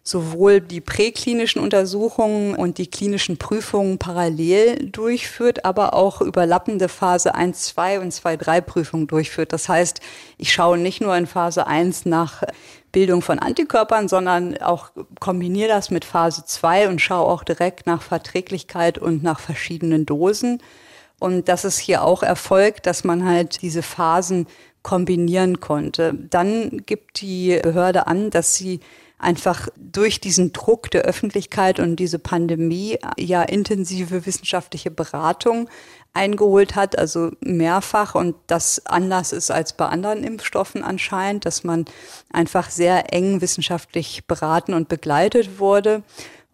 sowohl 0.08 0.62
die 0.62 0.80
präklinischen 0.80 1.62
Untersuchungen 1.62 2.56
und 2.56 2.78
die 2.78 2.88
klinischen 2.88 3.38
Prüfungen 3.38 3.98
parallel 3.98 4.89
durchführt, 4.89 5.65
aber 5.65 5.93
auch 5.93 6.22
überlappende 6.22 6.88
Phase 6.88 7.36
1, 7.36 7.62
2 7.65 8.00
und 8.00 8.12
2, 8.13 8.38
3 8.38 8.62
Prüfungen 8.62 9.08
durchführt. 9.08 9.52
Das 9.52 9.67
heißt, 9.67 10.00
ich 10.38 10.54
schaue 10.54 10.78
nicht 10.78 11.02
nur 11.02 11.15
in 11.15 11.28
Phase 11.28 11.67
1 11.67 12.06
nach 12.06 12.43
Bildung 12.93 13.22
von 13.22 13.39
Antikörpern, 13.39 14.08
sondern 14.08 14.58
auch 14.60 14.91
kombiniere 15.20 15.67
das 15.67 15.91
mit 15.91 16.06
Phase 16.06 16.46
2 16.46 16.88
und 16.88 17.02
schaue 17.02 17.28
auch 17.28 17.43
direkt 17.43 17.86
nach 17.86 18.02
Verträglichkeit 18.02 18.98
und 18.98 19.24
nach 19.24 19.41
verschiedenen 19.41 20.06
Dosen. 20.06 20.63
Und 21.20 21.50
das 21.50 21.65
ist 21.65 21.80
hier 21.80 22.04
auch 22.04 22.24
erfolgt, 22.24 22.86
dass 22.86 23.04
man 23.04 23.26
halt 23.26 23.62
diese 23.62 23.82
Phasen 23.82 24.48
kombinieren 24.84 25.60
konnte. 25.60 26.13
Dann 26.13 26.84
gibt 26.86 27.20
die 27.20 27.60
Behörde 27.62 28.08
an, 28.08 28.30
dass 28.30 28.56
sie 28.56 28.80
einfach 29.19 29.67
durch 29.75 30.19
diesen 30.19 30.53
Druck 30.53 30.91
der 30.91 31.01
Öffentlichkeit 31.01 31.80
und 31.80 31.95
diese 31.95 32.19
Pandemie 32.19 32.99
ja 33.17 33.41
intensive 33.41 34.25
wissenschaftliche 34.25 34.91
Beratung 34.91 35.69
eingeholt 36.13 36.75
hat, 36.75 36.97
also 36.97 37.32
mehrfach 37.41 38.15
und 38.15 38.36
das 38.47 38.86
anders 38.86 39.32
ist 39.32 39.51
als 39.51 39.73
bei 39.73 39.86
anderen 39.86 40.23
Impfstoffen 40.23 40.84
anscheinend, 40.84 41.45
dass 41.45 41.63
man 41.63 41.86
einfach 42.32 42.69
sehr 42.69 43.13
eng 43.13 43.41
wissenschaftlich 43.41 44.25
beraten 44.25 44.73
und 44.73 44.89
begleitet 44.89 45.60
wurde. 45.60 46.03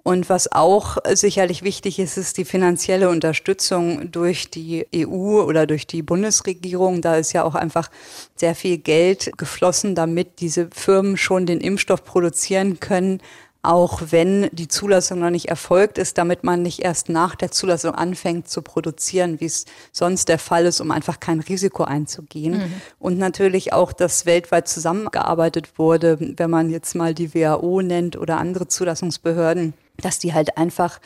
Und 0.04 0.28
was 0.28 0.52
auch 0.52 0.98
sicherlich 1.14 1.64
wichtig 1.64 1.98
ist, 1.98 2.18
ist 2.18 2.38
die 2.38 2.44
finanzielle 2.44 3.08
Unterstützung 3.10 4.12
durch 4.12 4.50
die 4.50 4.86
EU 4.94 5.42
oder 5.42 5.66
durch 5.66 5.88
die 5.88 6.02
Bundesregierung. 6.02 7.02
Da 7.02 7.16
ist 7.16 7.32
ja 7.32 7.46
auch 7.46 7.56
einfach 7.56 7.90
sehr 8.36 8.54
viel 8.54 8.78
Geld 8.78 9.32
geflossen, 9.38 9.96
damit 9.96 10.42
diese 10.42 10.68
Firmen 10.74 11.16
schon 11.16 11.46
den 11.46 11.62
Impfstoff 11.62 12.04
produzieren 12.04 12.82
können, 12.82 13.22
auch 13.62 14.02
wenn 14.10 14.50
die 14.52 14.68
Zulassung 14.68 15.20
noch 15.20 15.30
nicht 15.30 15.48
erfolgt 15.48 15.98
ist, 15.98 16.18
damit 16.18 16.44
man 16.44 16.62
nicht 16.62 16.80
erst 16.80 17.08
nach 17.08 17.36
der 17.36 17.52
Zulassung 17.52 17.96
anfängt 17.96 18.50
zu 18.50 18.62
produzieren, 18.62 19.40
wie 19.40 19.46
es 19.46 19.64
sonst 19.94 20.28
der 20.28 20.38
Fall 20.38 20.66
ist, 20.66 20.82
um 20.82 20.92
einfach 20.92 21.22
kein 21.22 21.40
Risiko 21.40 21.86
einzugehen. 21.86 22.58
Mhm. 22.58 22.74
Und 23.00 23.18
natürlich 23.18 23.72
auch, 23.72 23.94
dass 23.94 24.26
weltweit 24.26 24.68
zusammengearbeitet 24.68 25.80
wurde, 25.80 26.18
wenn 26.20 26.50
man 26.50 26.70
jetzt 26.70 26.94
mal 26.94 27.14
die 27.14 27.34
WHO 27.34 27.82
nennt 27.82 28.18
oder 28.18 28.38
andere 28.38 28.68
Zulassungsbehörden, 28.68 29.74
dass 29.98 30.20
die 30.20 30.34
halt 30.34 30.58
einfach 30.58 31.00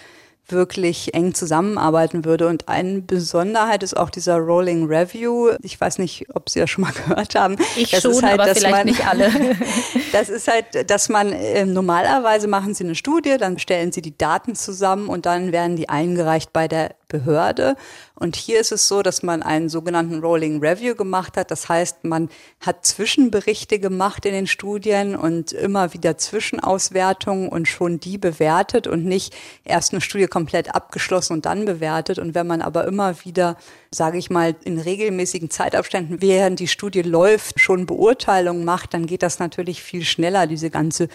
wirklich 0.49 1.13
eng 1.13 1.33
zusammenarbeiten 1.33 2.25
würde. 2.25 2.47
Und 2.47 2.67
eine 2.67 3.01
Besonderheit 3.01 3.83
ist 3.83 3.95
auch 3.97 4.09
dieser 4.09 4.37
Rolling 4.37 4.85
Review. 4.85 5.51
Ich 5.61 5.79
weiß 5.79 5.97
nicht, 5.99 6.25
ob 6.33 6.49
Sie 6.49 6.59
das 6.59 6.69
schon 6.69 6.83
mal 6.83 6.93
gehört 7.07 7.35
haben. 7.35 7.57
Ich 7.75 7.91
das 7.91 8.03
schon, 8.03 8.21
halt, 8.21 8.39
aber 8.39 8.55
vielleicht 8.55 8.75
man, 8.75 8.85
nicht 8.85 9.05
alle. 9.05 9.31
das 10.11 10.29
ist 10.29 10.47
halt, 10.47 10.89
dass 10.89 11.09
man 11.09 11.33
äh, 11.33 11.65
normalerweise 11.65 12.47
machen 12.47 12.73
Sie 12.73 12.83
eine 12.83 12.95
Studie, 12.95 13.37
dann 13.37 13.59
stellen 13.59 13.91
Sie 13.91 14.01
die 14.01 14.17
Daten 14.17 14.55
zusammen 14.55 15.09
und 15.09 15.25
dann 15.25 15.51
werden 15.51 15.75
die 15.75 15.89
eingereicht 15.89 16.53
bei 16.53 16.67
der 16.67 16.95
Behörde. 17.07 17.75
Und 18.15 18.35
hier 18.35 18.59
ist 18.59 18.71
es 18.71 18.87
so, 18.87 19.01
dass 19.01 19.23
man 19.23 19.41
einen 19.41 19.69
sogenannten 19.69 20.19
Rolling 20.19 20.59
Review 20.59 20.95
gemacht 20.95 21.37
hat. 21.37 21.51
Das 21.51 21.69
heißt, 21.69 22.03
man 22.03 22.29
hat 22.59 22.85
Zwischenberichte 22.85 23.79
gemacht 23.79 24.25
in 24.25 24.33
den 24.33 24.47
Studien 24.47 25.15
und 25.15 25.53
immer 25.53 25.93
wieder 25.93 26.17
Zwischenauswertungen 26.17 27.47
und 27.49 27.67
schon 27.67 27.99
die 27.99 28.17
bewertet 28.17 28.87
und 28.87 29.05
nicht 29.05 29.35
erst 29.63 29.93
eine 29.93 30.01
Studie 30.01 30.27
komplett 30.27 30.75
abgeschlossen 30.75 31.33
und 31.33 31.45
dann 31.45 31.65
bewertet. 31.65 32.19
Und 32.19 32.35
wenn 32.35 32.47
man 32.47 32.61
aber 32.61 32.85
immer 32.85 33.23
wieder, 33.23 33.57
sage 33.91 34.17
ich 34.17 34.29
mal, 34.29 34.55
in 34.65 34.79
regelmäßigen 34.79 35.49
Zeitabständen, 35.49 36.21
während 36.21 36.59
die 36.59 36.67
Studie 36.67 37.03
läuft, 37.03 37.61
schon 37.61 37.85
Beurteilungen 37.85 38.65
macht, 38.65 38.93
dann 38.93 39.05
geht 39.05 39.23
das 39.23 39.39
natürlich 39.39 39.81
viel 39.81 40.03
schneller, 40.03 40.47
diese 40.47 40.69
ganze 40.69 41.07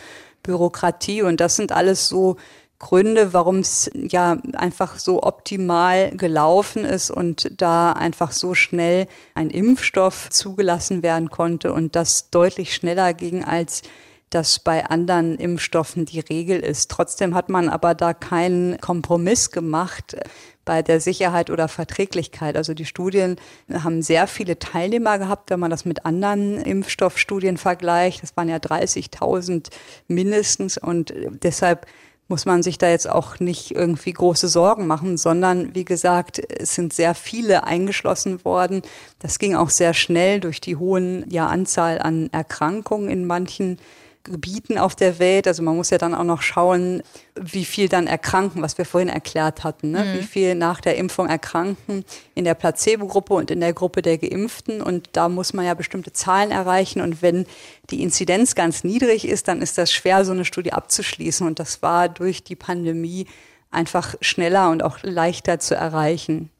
Bürokratie. 0.42 1.22
Und 1.22 1.40
das 1.40 1.56
sind 1.56 1.72
alles 1.72 2.08
so 2.08 2.36
Gründe, 2.82 3.32
warum 3.32 3.60
es 3.60 3.90
ja 3.94 4.36
einfach 4.54 4.98
so 4.98 5.22
optimal 5.22 6.10
gelaufen 6.10 6.84
ist 6.84 7.10
und 7.10 7.50
da 7.62 7.92
einfach 7.92 8.32
so 8.32 8.54
schnell 8.54 9.06
ein 9.34 9.50
Impfstoff 9.50 10.28
zugelassen 10.30 11.02
werden 11.02 11.30
konnte 11.30 11.72
und 11.72 11.94
das 11.96 12.28
deutlich 12.30 12.74
schneller 12.74 13.14
ging 13.14 13.44
als 13.44 13.82
das 14.30 14.58
bei 14.58 14.86
anderen 14.86 15.36
Impfstoffen 15.36 16.06
die 16.06 16.20
Regel 16.20 16.58
ist. 16.60 16.90
Trotzdem 16.90 17.34
hat 17.34 17.50
man 17.50 17.68
aber 17.68 17.94
da 17.94 18.14
keinen 18.14 18.80
Kompromiss 18.80 19.50
gemacht 19.50 20.16
bei 20.64 20.82
der 20.82 21.00
Sicherheit 21.00 21.50
oder 21.50 21.68
Verträglichkeit. 21.68 22.56
Also 22.56 22.74
die 22.74 22.86
Studien 22.86 23.36
haben 23.72 24.02
sehr 24.02 24.26
viele 24.26 24.58
Teilnehmer 24.58 25.18
gehabt, 25.18 25.50
wenn 25.50 25.60
man 25.60 25.70
das 25.70 25.84
mit 25.84 26.04
anderen 26.06 26.56
Impfstoffstudien 26.58 27.58
vergleicht. 27.58 28.22
Das 28.22 28.36
waren 28.36 28.48
ja 28.48 28.56
30.000 28.56 29.68
mindestens 30.08 30.78
und 30.78 31.12
deshalb 31.42 31.86
muss 32.32 32.46
man 32.46 32.62
sich 32.62 32.78
da 32.78 32.88
jetzt 32.88 33.10
auch 33.10 33.40
nicht 33.40 33.72
irgendwie 33.72 34.14
große 34.14 34.48
Sorgen 34.48 34.86
machen, 34.86 35.18
sondern 35.18 35.74
wie 35.74 35.84
gesagt, 35.84 36.38
es 36.38 36.74
sind 36.74 36.94
sehr 36.94 37.14
viele 37.14 37.64
eingeschlossen 37.64 38.42
worden. 38.42 38.80
Das 39.18 39.38
ging 39.38 39.54
auch 39.54 39.68
sehr 39.68 39.92
schnell 39.92 40.40
durch 40.40 40.58
die 40.58 40.76
hohen 40.76 41.26
ja, 41.28 41.48
Anzahl 41.48 41.98
an 42.00 42.30
Erkrankungen 42.32 43.10
in 43.10 43.26
manchen 43.26 43.76
Gebieten 44.24 44.78
auf 44.78 44.94
der 44.94 45.18
Welt. 45.18 45.46
Also 45.46 45.62
man 45.62 45.76
muss 45.76 45.90
ja 45.90 45.98
dann 45.98 46.14
auch 46.14 46.24
noch 46.24 46.42
schauen, 46.42 47.02
wie 47.34 47.64
viel 47.64 47.88
dann 47.88 48.06
erkranken, 48.06 48.62
was 48.62 48.78
wir 48.78 48.84
vorhin 48.84 49.08
erklärt 49.08 49.64
hatten. 49.64 49.90
Ne? 49.90 50.04
Mhm. 50.04 50.18
Wie 50.18 50.22
viel 50.22 50.54
nach 50.54 50.80
der 50.80 50.96
Impfung 50.96 51.28
erkranken 51.28 52.04
in 52.34 52.44
der 52.44 52.54
Placebo-Gruppe 52.54 53.34
und 53.34 53.50
in 53.50 53.60
der 53.60 53.72
Gruppe 53.72 54.02
der 54.02 54.18
Geimpften. 54.18 54.80
Und 54.80 55.10
da 55.12 55.28
muss 55.28 55.52
man 55.52 55.64
ja 55.64 55.74
bestimmte 55.74 56.12
Zahlen 56.12 56.50
erreichen. 56.50 57.00
Und 57.00 57.22
wenn 57.22 57.46
die 57.90 58.02
Inzidenz 58.02 58.54
ganz 58.54 58.84
niedrig 58.84 59.26
ist, 59.26 59.48
dann 59.48 59.60
ist 59.60 59.78
das 59.78 59.92
schwer, 59.92 60.24
so 60.24 60.32
eine 60.32 60.44
Studie 60.44 60.72
abzuschließen. 60.72 61.46
Und 61.46 61.58
das 61.58 61.82
war 61.82 62.08
durch 62.08 62.44
die 62.44 62.56
Pandemie 62.56 63.26
einfach 63.70 64.14
schneller 64.20 64.70
und 64.70 64.82
auch 64.82 64.98
leichter 65.02 65.58
zu 65.58 65.74
erreichen. 65.74 66.50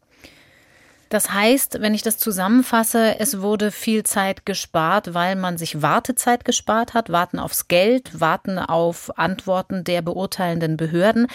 Das 1.13 1.31
heißt, 1.31 1.83
wenn 1.83 1.93
ich 1.93 2.01
das 2.01 2.17
zusammenfasse, 2.17 3.21
es 3.21 3.43
wurde 3.43 3.71
viel 3.71 4.03
Zeit 4.03 4.47
gespart, 4.47 5.13
weil 5.13 5.37
man 5.37 5.59
sich 5.59 5.83
Wartezeit 5.83 6.47
gespart 6.47 6.95
hat, 6.95 7.11
warten 7.11 7.39
aufs 7.39 7.69
Geld, 7.69 8.19
warten 8.19 8.59
auf 8.59 9.19
Antworten 9.19 9.85
der 9.85 10.01
beurteilenden 10.01 10.79
Behörden. 10.79 11.27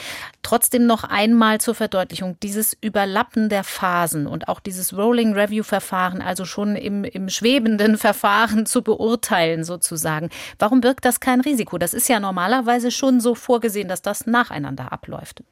Trotzdem 0.42 0.88
noch 0.88 1.04
einmal 1.04 1.62
zur 1.62 1.76
Verdeutlichung, 1.76 2.40
dieses 2.42 2.76
Überlappen 2.82 3.50
der 3.50 3.64
Phasen 3.64 4.26
und 4.26 4.48
auch 4.48 4.60
dieses 4.60 4.98
Rolling 4.98 5.34
Review 5.34 5.62
Verfahren, 5.62 6.24
also 6.24 6.46
schon 6.46 6.76
im, 6.76 7.04
im 7.04 7.30
schwebenden 7.30 7.98
Verfahren 8.00 8.66
zu 8.66 8.82
beurteilen 8.82 9.64
sozusagen. 9.64 10.32
Warum 10.58 10.82
birgt 10.82 11.06
das 11.06 11.20
kein 11.20 11.40
Risiko? 11.40 11.78
Das 11.78 11.94
ist 11.94 12.10
ja 12.10 12.20
normalerweise 12.20 12.90
schon 12.90 13.22
so 13.22 13.36
vorgesehen, 13.36 13.90
dass 13.90 14.02
das 14.02 14.26
nacheinander 14.26 14.92
abläuft. 14.92 15.44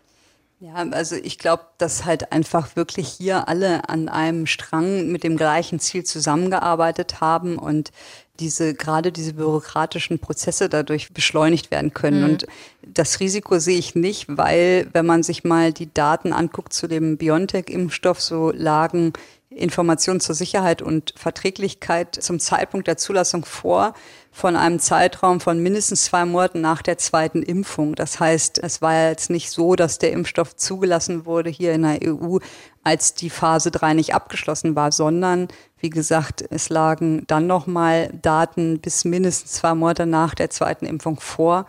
Ja, 0.59 0.75
also 0.91 1.15
ich 1.15 1.37
glaube, 1.37 1.63
dass 1.77 2.05
halt 2.05 2.31
einfach 2.31 2.77
wirklich 2.77 3.09
hier 3.09 3.49
alle 3.49 3.89
an 3.89 4.07
einem 4.07 4.47
Strang 4.47 5.07
mit 5.11 5.23
dem 5.23 5.35
gleichen 5.35 5.79
Ziel 5.79 6.05
zusammengearbeitet 6.05 7.19
haben 7.19 7.57
und 7.57 7.91
diese 8.39 8.73
gerade 8.73 9.11
diese 9.11 9.33
bürokratischen 9.33 10.19
Prozesse 10.19 10.69
dadurch 10.69 11.13
beschleunigt 11.13 11.71
werden 11.71 11.93
können. 11.93 12.19
Mhm. 12.19 12.29
Und 12.29 12.47
das 12.81 13.19
Risiko 13.19 13.59
sehe 13.59 13.77
ich 13.77 13.95
nicht, 13.95 14.25
weil 14.29 14.87
wenn 14.93 15.05
man 15.05 15.23
sich 15.23 15.43
mal 15.43 15.73
die 15.73 15.93
Daten 15.93 16.31
anguckt 16.31 16.73
zu 16.73 16.87
dem 16.87 17.17
BioNTech-Impfstoff, 17.17 18.21
so 18.21 18.51
lagen 18.51 19.13
Informationen 19.49 20.19
zur 20.19 20.35
Sicherheit 20.35 20.81
und 20.81 21.13
Verträglichkeit 21.15 22.15
zum 22.15 22.39
Zeitpunkt 22.39 22.87
der 22.87 22.97
Zulassung 22.97 23.45
vor 23.45 23.93
von 24.35 24.57
einem 24.57 24.79
Zeitraum 24.79 25.39
von 25.39 25.63
mindestens 25.63 26.03
zwei 26.03 26.25
Monaten 26.25 26.59
nach 26.59 26.81
der 26.81 26.97
zweiten 26.97 27.41
Impfung. 27.41 27.95
Das 27.95 28.19
heißt, 28.19 28.61
es 28.61 28.81
war 28.81 29.07
jetzt 29.07 29.29
nicht 29.29 29.49
so, 29.49 29.77
dass 29.77 29.97
der 29.97 30.11
Impfstoff 30.11 30.57
zugelassen 30.57 31.25
wurde 31.25 31.49
hier 31.49 31.71
in 31.71 31.83
der 31.83 31.99
EU, 32.03 32.39
als 32.83 33.13
die 33.13 33.29
Phase 33.29 33.71
drei 33.71 33.93
nicht 33.93 34.13
abgeschlossen 34.13 34.75
war, 34.75 34.91
sondern 34.91 35.47
wie 35.79 35.89
gesagt, 35.89 36.43
es 36.49 36.67
lagen 36.67 37.23
dann 37.27 37.47
nochmal 37.47 38.09
Daten 38.21 38.81
bis 38.81 39.05
mindestens 39.05 39.53
zwei 39.53 39.73
Monate 39.73 40.05
nach 40.05 40.35
der 40.35 40.49
zweiten 40.49 40.85
Impfung 40.85 41.21
vor. 41.21 41.65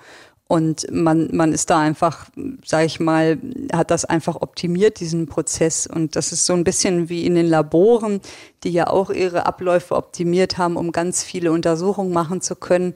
Und 0.48 0.87
man, 0.92 1.28
man 1.32 1.52
ist 1.52 1.70
da 1.70 1.80
einfach, 1.80 2.26
sage 2.64 2.87
ich 2.87 3.00
mal, 3.00 3.38
hat 3.72 3.90
das 3.90 4.04
einfach 4.04 4.37
optimiert, 4.37 5.00
diesen 5.00 5.26
Prozess. 5.26 5.88
Und 5.88 6.14
das 6.14 6.30
ist 6.30 6.46
so 6.46 6.52
ein 6.52 6.62
bisschen 6.62 7.09
wie 7.09 7.26
in 7.26 7.35
den 7.35 7.46
Laboren, 7.46 8.20
die 8.62 8.70
ja 8.70 8.87
auch 8.87 9.11
ihre 9.11 9.46
Abläufe 9.46 9.96
optimiert 9.96 10.56
haben, 10.56 10.76
um 10.76 10.92
ganz 10.92 11.24
viele 11.24 11.50
Untersuchungen 11.50 12.12
machen 12.12 12.40
zu 12.42 12.54
können. 12.54 12.94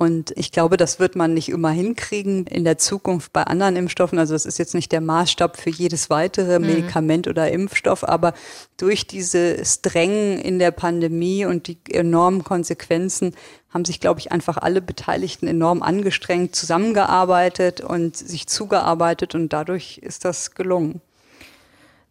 Und 0.00 0.32
ich 0.36 0.50
glaube, 0.50 0.78
das 0.78 0.98
wird 0.98 1.14
man 1.14 1.34
nicht 1.34 1.50
immer 1.50 1.68
hinkriegen 1.68 2.46
in 2.46 2.64
der 2.64 2.78
Zukunft 2.78 3.34
bei 3.34 3.42
anderen 3.42 3.76
Impfstoffen. 3.76 4.18
Also 4.18 4.32
das 4.32 4.46
ist 4.46 4.58
jetzt 4.58 4.74
nicht 4.74 4.92
der 4.92 5.02
Maßstab 5.02 5.58
für 5.58 5.68
jedes 5.68 6.08
weitere 6.08 6.58
mhm. 6.58 6.68
Medikament 6.68 7.28
oder 7.28 7.52
Impfstoff, 7.52 8.02
aber 8.02 8.32
durch 8.78 9.06
diese 9.06 9.62
Strängen 9.62 10.38
in 10.38 10.58
der 10.58 10.70
Pandemie 10.70 11.44
und 11.44 11.66
die 11.66 11.76
enormen 11.90 12.44
Konsequenzen 12.44 13.34
haben 13.68 13.84
sich, 13.84 14.00
glaube 14.00 14.20
ich, 14.20 14.32
einfach 14.32 14.56
alle 14.56 14.80
Beteiligten 14.80 15.46
enorm 15.46 15.82
angestrengt, 15.82 16.56
zusammengearbeitet 16.56 17.82
und 17.82 18.16
sich 18.16 18.46
zugearbeitet 18.46 19.34
und 19.34 19.52
dadurch 19.52 19.98
ist 19.98 20.24
das 20.24 20.54
gelungen. 20.54 21.02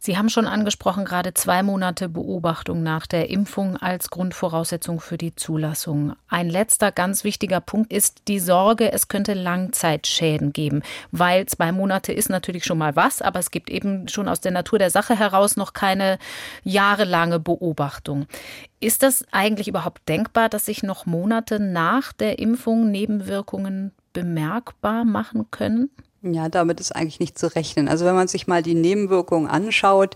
Sie 0.01 0.17
haben 0.17 0.29
schon 0.29 0.47
angesprochen, 0.47 1.03
gerade 1.03 1.33
zwei 1.33 1.61
Monate 1.61 2.07
Beobachtung 2.07 2.83
nach 2.83 3.05
der 3.05 3.29
Impfung 3.29 3.75
als 3.75 4.09
Grundvoraussetzung 4.09 5.01
für 5.01 5.17
die 5.17 5.35
Zulassung. 5.35 6.13
Ein 6.29 6.49
letzter 6.49 6.93
ganz 6.93 7.25
wichtiger 7.25 7.59
Punkt 7.59 7.91
ist 7.91 8.21
die 8.29 8.39
Sorge, 8.39 8.93
es 8.93 9.09
könnte 9.09 9.33
Langzeitschäden 9.33 10.53
geben, 10.53 10.83
weil 11.11 11.47
zwei 11.47 11.73
Monate 11.73 12.13
ist 12.13 12.29
natürlich 12.29 12.63
schon 12.63 12.77
mal 12.77 12.95
was, 12.95 13.21
aber 13.21 13.39
es 13.39 13.51
gibt 13.51 13.69
eben 13.69 14.07
schon 14.07 14.29
aus 14.29 14.39
der 14.39 14.53
Natur 14.53 14.79
der 14.79 14.89
Sache 14.89 15.19
heraus 15.19 15.57
noch 15.57 15.73
keine 15.73 16.17
jahrelange 16.63 17.41
Beobachtung. 17.41 18.25
Ist 18.79 19.03
das 19.03 19.25
eigentlich 19.31 19.67
überhaupt 19.67 20.07
denkbar, 20.07 20.47
dass 20.47 20.65
sich 20.65 20.81
noch 20.81 21.07
Monate 21.07 21.59
nach 21.59 22.13
der 22.13 22.39
Impfung 22.39 22.89
Nebenwirkungen 22.89 23.91
bemerkbar 24.13 25.03
machen 25.03 25.51
können? 25.51 25.89
Ja, 26.21 26.49
damit 26.49 26.79
ist 26.79 26.95
eigentlich 26.95 27.19
nicht 27.19 27.37
zu 27.37 27.53
rechnen. 27.55 27.87
Also 27.87 28.05
wenn 28.05 28.15
man 28.15 28.27
sich 28.27 28.47
mal 28.47 28.61
die 28.61 28.75
Nebenwirkungen 28.75 29.47
anschaut, 29.47 30.15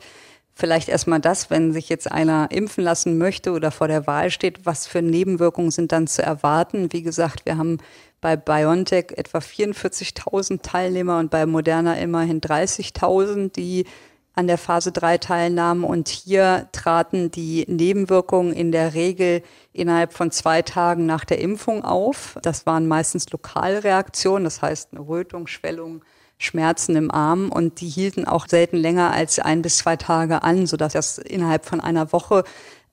vielleicht 0.54 0.90
erstmal 0.90 1.22
das, 1.22 1.50
wenn 1.50 1.72
sich 1.72 1.90
jetzt 1.90 2.12
einer 2.12 2.50
impfen 2.52 2.84
lassen 2.84 3.18
möchte 3.18 3.52
oder 3.54 3.72
vor 3.72 3.88
der 3.88 4.06
Wahl 4.06 4.30
steht, 4.30 4.66
was 4.66 4.86
für 4.86 5.02
Nebenwirkungen 5.02 5.72
sind 5.72 5.92
dann 5.92 6.08
zu 6.08 6.22
erwarten? 6.22 6.92
Wie 6.92 7.04
gesagt, 7.04 7.46
wir 7.46 7.58
haben 7.58 7.78
bei 8.20 8.36
BioNTech 8.36 9.14
etwa 9.16 9.40
44.000 9.40 10.62
Teilnehmer 10.62 11.20
und 11.20 11.32
bei 11.32 11.46
Moderna 11.46 11.96
immerhin 11.96 12.42
30.000, 12.42 13.54
die 13.54 13.86
an 14.36 14.48
der 14.48 14.58
Phase 14.58 14.92
3 14.92 15.18
teilnahmen. 15.20 15.84
Und 15.84 16.08
hier 16.10 16.68
traten 16.72 17.32
die 17.32 17.66
Nebenwirkungen 17.68 18.54
in 18.54 18.72
der 18.72 18.94
Regel 18.94 19.44
innerhalb 19.72 20.14
von 20.14 20.32
zwei 20.32 20.62
Tagen 20.62 21.06
nach 21.06 21.26
der 21.26 21.40
Impfung 21.40 21.84
auf. 21.84 22.38
Das 22.42 22.66
waren 22.66 22.88
meistens 22.88 23.30
Lokalreaktionen, 23.32 24.44
das 24.44 24.62
heißt 24.62 24.90
eine 24.92 25.08
Rötung, 25.08 25.48
Schwellung, 25.48 26.04
Schmerzen 26.38 26.96
im 26.96 27.12
Arm 27.12 27.52
und 27.52 27.80
die 27.80 27.88
hielten 27.88 28.26
auch 28.26 28.48
selten 28.48 28.78
länger 28.78 29.12
als 29.12 29.40
ein 29.40 29.62
bis 29.62 29.78
zwei 29.78 29.96
Tage 29.96 30.44
an, 30.44 30.66
sodass 30.68 30.94
das 30.94 31.18
innerhalb 31.18 31.66
von 31.66 31.80
einer 31.80 32.12
Woche 32.12 32.44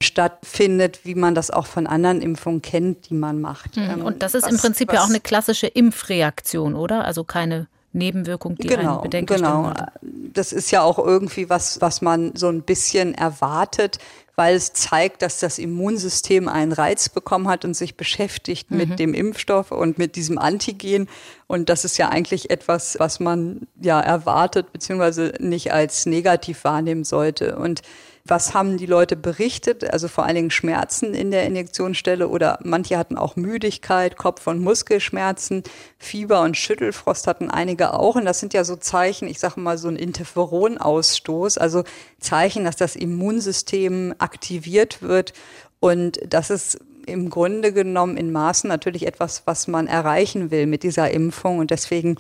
stattfindet, 0.02 1.00
wie 1.04 1.14
man 1.14 1.34
das 1.34 1.50
auch 1.50 1.66
von 1.66 1.86
anderen 1.86 2.22
Impfungen 2.22 2.62
kennt, 2.62 3.10
die 3.10 3.14
man 3.14 3.40
macht. 3.40 3.76
Mhm. 3.76 4.02
Und 4.02 4.22
das 4.22 4.34
ist 4.34 4.44
was, 4.44 4.52
im 4.52 4.58
Prinzip 4.58 4.88
was, 4.88 4.94
ja 4.94 5.02
auch 5.02 5.08
eine 5.08 5.20
klassische 5.20 5.66
Impfreaktion, 5.66 6.74
oder? 6.74 7.04
Also 7.04 7.24
keine 7.24 7.66
Nebenwirkung, 7.92 8.54
die 8.56 8.68
genau, 8.68 8.94
einen 8.94 9.02
bedenklich 9.02 9.38
Genau, 9.38 9.72
das 10.02 10.52
ist 10.52 10.70
ja 10.70 10.82
auch 10.82 10.98
irgendwie 10.98 11.50
was, 11.50 11.80
was 11.80 12.02
man 12.02 12.36
so 12.36 12.48
ein 12.48 12.62
bisschen 12.62 13.14
erwartet, 13.14 13.98
weil 14.36 14.54
es 14.54 14.72
zeigt, 14.72 15.22
dass 15.22 15.38
das 15.40 15.58
Immunsystem 15.58 16.48
einen 16.48 16.72
Reiz 16.72 17.08
bekommen 17.08 17.48
hat 17.48 17.64
und 17.64 17.74
sich 17.74 17.96
beschäftigt 17.96 18.70
mhm. 18.70 18.76
mit 18.76 18.98
dem 18.98 19.12
Impfstoff 19.12 19.70
und 19.72 19.98
mit 19.98 20.16
diesem 20.16 20.38
Antigen. 20.38 21.08
Und 21.46 21.68
das 21.68 21.84
ist 21.84 21.98
ja 21.98 22.08
eigentlich 22.08 22.48
etwas, 22.48 22.96
was 22.98 23.20
man 23.20 23.66
ja 23.82 24.00
erwartet, 24.00 24.72
beziehungsweise 24.72 25.34
nicht 25.40 25.72
als 25.72 26.06
negativ 26.06 26.64
wahrnehmen 26.64 27.04
sollte. 27.04 27.56
Und 27.56 27.82
was 28.24 28.54
haben 28.54 28.76
die 28.76 28.86
Leute 28.86 29.16
berichtet? 29.16 29.90
Also 29.90 30.08
vor 30.08 30.24
allen 30.24 30.34
Dingen 30.34 30.50
Schmerzen 30.50 31.14
in 31.14 31.30
der 31.30 31.44
Injektionsstelle 31.46 32.28
oder 32.28 32.58
manche 32.62 32.98
hatten 32.98 33.16
auch 33.16 33.36
Müdigkeit, 33.36 34.16
Kopf- 34.16 34.46
und 34.46 34.60
Muskelschmerzen, 34.60 35.62
Fieber 35.98 36.42
und 36.42 36.56
Schüttelfrost 36.56 37.26
hatten 37.26 37.50
einige 37.50 37.94
auch. 37.94 38.16
Und 38.16 38.24
das 38.24 38.40
sind 38.40 38.54
ja 38.54 38.64
so 38.64 38.76
Zeichen, 38.76 39.28
ich 39.28 39.40
sage 39.40 39.60
mal 39.60 39.78
so 39.78 39.88
ein 39.88 39.96
Interferonausstoß, 39.96 41.58
also 41.58 41.84
Zeichen, 42.18 42.64
dass 42.64 42.76
das 42.76 42.96
Immunsystem 42.96 44.14
aktiviert 44.18 45.02
wird. 45.02 45.32
Und 45.80 46.20
das 46.28 46.50
ist 46.50 46.78
im 47.06 47.30
Grunde 47.30 47.72
genommen 47.72 48.16
in 48.16 48.30
Maßen 48.30 48.68
natürlich 48.68 49.06
etwas, 49.06 49.42
was 49.46 49.66
man 49.66 49.86
erreichen 49.86 50.50
will 50.50 50.66
mit 50.66 50.82
dieser 50.82 51.10
Impfung. 51.10 51.58
Und 51.58 51.70
deswegen 51.70 52.16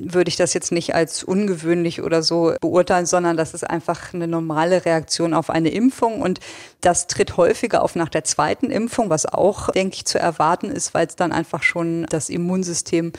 würde 0.00 0.30
ich 0.30 0.36
das 0.36 0.54
jetzt 0.54 0.72
nicht 0.72 0.94
als 0.94 1.22
ungewöhnlich 1.22 2.02
oder 2.02 2.22
so 2.22 2.54
beurteilen, 2.60 3.04
sondern 3.04 3.36
das 3.36 3.52
ist 3.52 3.64
einfach 3.64 4.14
eine 4.14 4.26
normale 4.26 4.86
Reaktion 4.86 5.34
auf 5.34 5.50
eine 5.50 5.68
Impfung. 5.68 6.22
Und 6.22 6.40
das 6.80 7.06
tritt 7.06 7.36
häufiger 7.36 7.82
auf 7.82 7.94
nach 7.94 8.08
der 8.08 8.24
zweiten 8.24 8.70
Impfung, 8.70 9.10
was 9.10 9.26
auch, 9.26 9.68
denke 9.70 9.96
ich, 9.96 10.06
zu 10.06 10.18
erwarten 10.18 10.70
ist, 10.70 10.94
weil 10.94 11.06
es 11.06 11.16
dann 11.16 11.32
einfach 11.32 11.62
schon 11.62 12.06
das 12.08 12.30
Immunsystem 12.30 13.12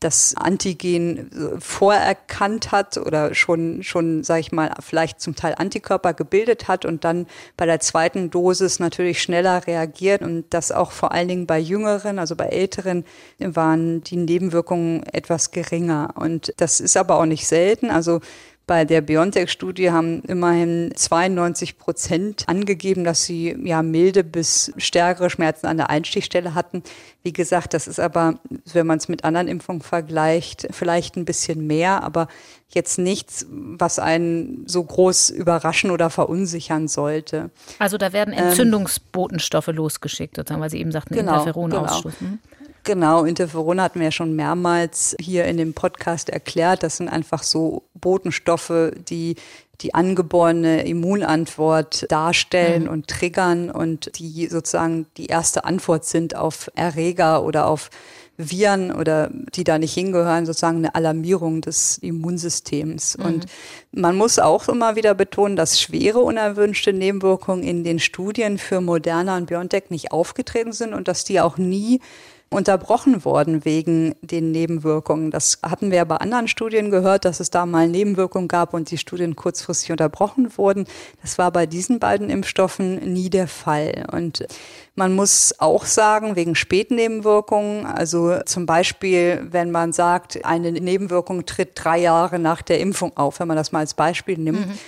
das 0.00 0.34
Antigen 0.36 1.30
äh, 1.32 1.60
vorerkannt 1.60 2.72
hat 2.72 2.98
oder 2.98 3.34
schon, 3.34 3.82
schon, 3.82 4.24
sage 4.24 4.40
ich 4.40 4.52
mal, 4.52 4.72
vielleicht 4.80 5.20
zum 5.20 5.34
Teil 5.34 5.54
Antikörper 5.56 6.12
gebildet 6.12 6.68
hat 6.68 6.84
und 6.84 7.04
dann 7.04 7.26
bei 7.56 7.66
der 7.66 7.80
zweiten 7.80 8.30
Dosis 8.30 8.78
natürlich 8.78 9.22
schneller 9.22 9.66
reagiert 9.66 10.22
und 10.22 10.44
das 10.50 10.72
auch 10.72 10.92
vor 10.92 11.12
allen 11.12 11.28
Dingen 11.28 11.46
bei 11.46 11.58
Jüngeren, 11.58 12.18
also 12.18 12.36
bei 12.36 12.46
Älteren, 12.46 13.04
waren 13.38 14.02
die 14.02 14.16
Nebenwirkungen 14.16 15.02
etwas 15.12 15.50
geringer. 15.50 16.14
Und 16.16 16.52
das 16.58 16.80
ist 16.80 16.96
aber 16.96 17.18
auch 17.18 17.26
nicht 17.26 17.46
selten. 17.46 17.90
Also 17.90 18.20
bei 18.66 18.84
der 18.84 19.00
BioNTech-Studie 19.00 19.92
haben 19.92 20.22
immerhin 20.22 20.92
92 20.94 21.78
Prozent 21.78 22.44
angegeben, 22.48 23.04
dass 23.04 23.24
sie 23.24 23.56
ja 23.62 23.82
milde 23.82 24.24
bis 24.24 24.72
stärkere 24.76 25.30
Schmerzen 25.30 25.66
an 25.66 25.76
der 25.76 25.88
Einstichstelle 25.88 26.54
hatten. 26.54 26.82
Wie 27.22 27.32
gesagt, 27.32 27.74
das 27.74 27.86
ist 27.86 28.00
aber, 28.00 28.40
wenn 28.72 28.86
man 28.86 28.98
es 28.98 29.08
mit 29.08 29.24
anderen 29.24 29.46
Impfungen 29.46 29.82
vergleicht, 29.82 30.66
vielleicht 30.72 31.16
ein 31.16 31.24
bisschen 31.24 31.66
mehr, 31.68 32.02
aber 32.02 32.26
jetzt 32.68 32.98
nichts, 32.98 33.46
was 33.48 34.00
einen 34.00 34.64
so 34.66 34.82
groß 34.82 35.30
überraschen 35.30 35.92
oder 35.92 36.10
verunsichern 36.10 36.88
sollte. 36.88 37.50
Also 37.78 37.98
da 37.98 38.12
werden 38.12 38.34
ähm, 38.36 38.48
Entzündungsbotenstoffe 38.48 39.68
ähm, 39.68 39.76
losgeschickt, 39.76 40.34
sozusagen, 40.34 40.60
weil 40.60 40.70
Sie 40.70 40.80
eben 40.80 40.90
sagten, 40.90 41.14
genau, 41.14 41.38
Interferonausstoß. 41.38 42.18
Genau. 42.18 42.30
Hm? 42.32 42.38
Genau, 42.86 43.24
Interferon 43.24 43.80
hatten 43.80 43.98
wir 43.98 44.06
ja 44.06 44.12
schon 44.12 44.36
mehrmals 44.36 45.16
hier 45.20 45.44
in 45.46 45.56
dem 45.56 45.74
Podcast 45.74 46.30
erklärt. 46.30 46.84
Das 46.84 46.98
sind 46.98 47.08
einfach 47.08 47.42
so 47.42 47.82
Botenstoffe, 47.94 48.92
die 49.08 49.34
die 49.80 49.92
angeborene 49.92 50.86
Immunantwort 50.86 52.06
darstellen 52.12 52.84
mhm. 52.84 52.90
und 52.90 53.08
triggern 53.08 53.72
und 53.72 54.16
die 54.20 54.46
sozusagen 54.46 55.06
die 55.16 55.26
erste 55.26 55.64
Antwort 55.64 56.04
sind 56.04 56.36
auf 56.36 56.70
Erreger 56.76 57.42
oder 57.42 57.66
auf 57.66 57.90
Viren 58.36 58.92
oder 58.92 59.30
die 59.32 59.64
da 59.64 59.78
nicht 59.80 59.94
hingehören, 59.94 60.46
sozusagen 60.46 60.78
eine 60.78 60.94
Alarmierung 60.94 61.62
des 61.62 61.98
Immunsystems. 61.98 63.18
Mhm. 63.18 63.24
Und 63.24 63.46
man 63.90 64.16
muss 64.16 64.38
auch 64.38 64.68
immer 64.68 64.94
wieder 64.94 65.14
betonen, 65.14 65.56
dass 65.56 65.80
schwere 65.80 66.20
unerwünschte 66.20 66.92
Nebenwirkungen 66.92 67.64
in 67.64 67.82
den 67.82 67.98
Studien 67.98 68.58
für 68.58 68.80
Moderna 68.80 69.36
und 69.36 69.46
BioNTech 69.46 69.90
nicht 69.90 70.12
aufgetreten 70.12 70.72
sind 70.72 70.94
und 70.94 71.08
dass 71.08 71.24
die 71.24 71.40
auch 71.40 71.58
nie 71.58 72.00
unterbrochen 72.48 73.24
worden 73.24 73.64
wegen 73.64 74.14
den 74.22 74.52
Nebenwirkungen. 74.52 75.30
Das 75.30 75.58
hatten 75.62 75.90
wir 75.90 75.98
ja 75.98 76.04
bei 76.04 76.16
anderen 76.16 76.46
Studien 76.46 76.90
gehört, 76.90 77.24
dass 77.24 77.40
es 77.40 77.50
da 77.50 77.66
mal 77.66 77.88
Nebenwirkungen 77.88 78.46
gab 78.46 78.72
und 78.72 78.90
die 78.90 78.98
Studien 78.98 79.34
kurzfristig 79.34 79.90
unterbrochen 79.90 80.56
wurden. 80.56 80.86
Das 81.22 81.38
war 81.38 81.50
bei 81.50 81.66
diesen 81.66 81.98
beiden 81.98 82.30
Impfstoffen 82.30 83.12
nie 83.12 83.30
der 83.30 83.48
Fall. 83.48 84.06
Und 84.12 84.46
man 84.94 85.14
muss 85.14 85.56
auch 85.58 85.84
sagen, 85.84 86.36
wegen 86.36 86.54
Spätnebenwirkungen, 86.54 87.84
also 87.84 88.38
zum 88.46 88.64
Beispiel, 88.64 89.46
wenn 89.50 89.72
man 89.72 89.92
sagt, 89.92 90.44
eine 90.44 90.70
Nebenwirkung 90.70 91.46
tritt 91.46 91.72
drei 91.74 91.98
Jahre 91.98 92.38
nach 92.38 92.62
der 92.62 92.78
Impfung 92.78 93.16
auf, 93.16 93.40
wenn 93.40 93.48
man 93.48 93.56
das 93.56 93.72
mal 93.72 93.80
als 93.80 93.94
Beispiel 93.94 94.38
nimmt, 94.38 94.68
mhm 94.68 94.78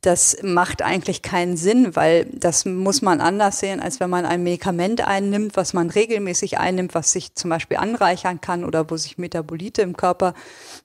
das 0.00 0.36
macht 0.42 0.82
eigentlich 0.82 1.22
keinen 1.22 1.56
Sinn, 1.56 1.96
weil 1.96 2.26
das 2.26 2.64
muss 2.64 3.02
man 3.02 3.20
anders 3.20 3.58
sehen, 3.58 3.80
als 3.80 3.98
wenn 3.98 4.08
man 4.08 4.26
ein 4.26 4.44
Medikament 4.44 5.00
einnimmt, 5.00 5.56
was 5.56 5.72
man 5.72 5.90
regelmäßig 5.90 6.58
einnimmt, 6.58 6.94
was 6.94 7.10
sich 7.10 7.34
zum 7.34 7.50
Beispiel 7.50 7.78
anreichern 7.78 8.40
kann 8.40 8.64
oder 8.64 8.88
wo 8.90 8.96
sich 8.96 9.18
Metabolite 9.18 9.82
im 9.82 9.96
Körper 9.96 10.34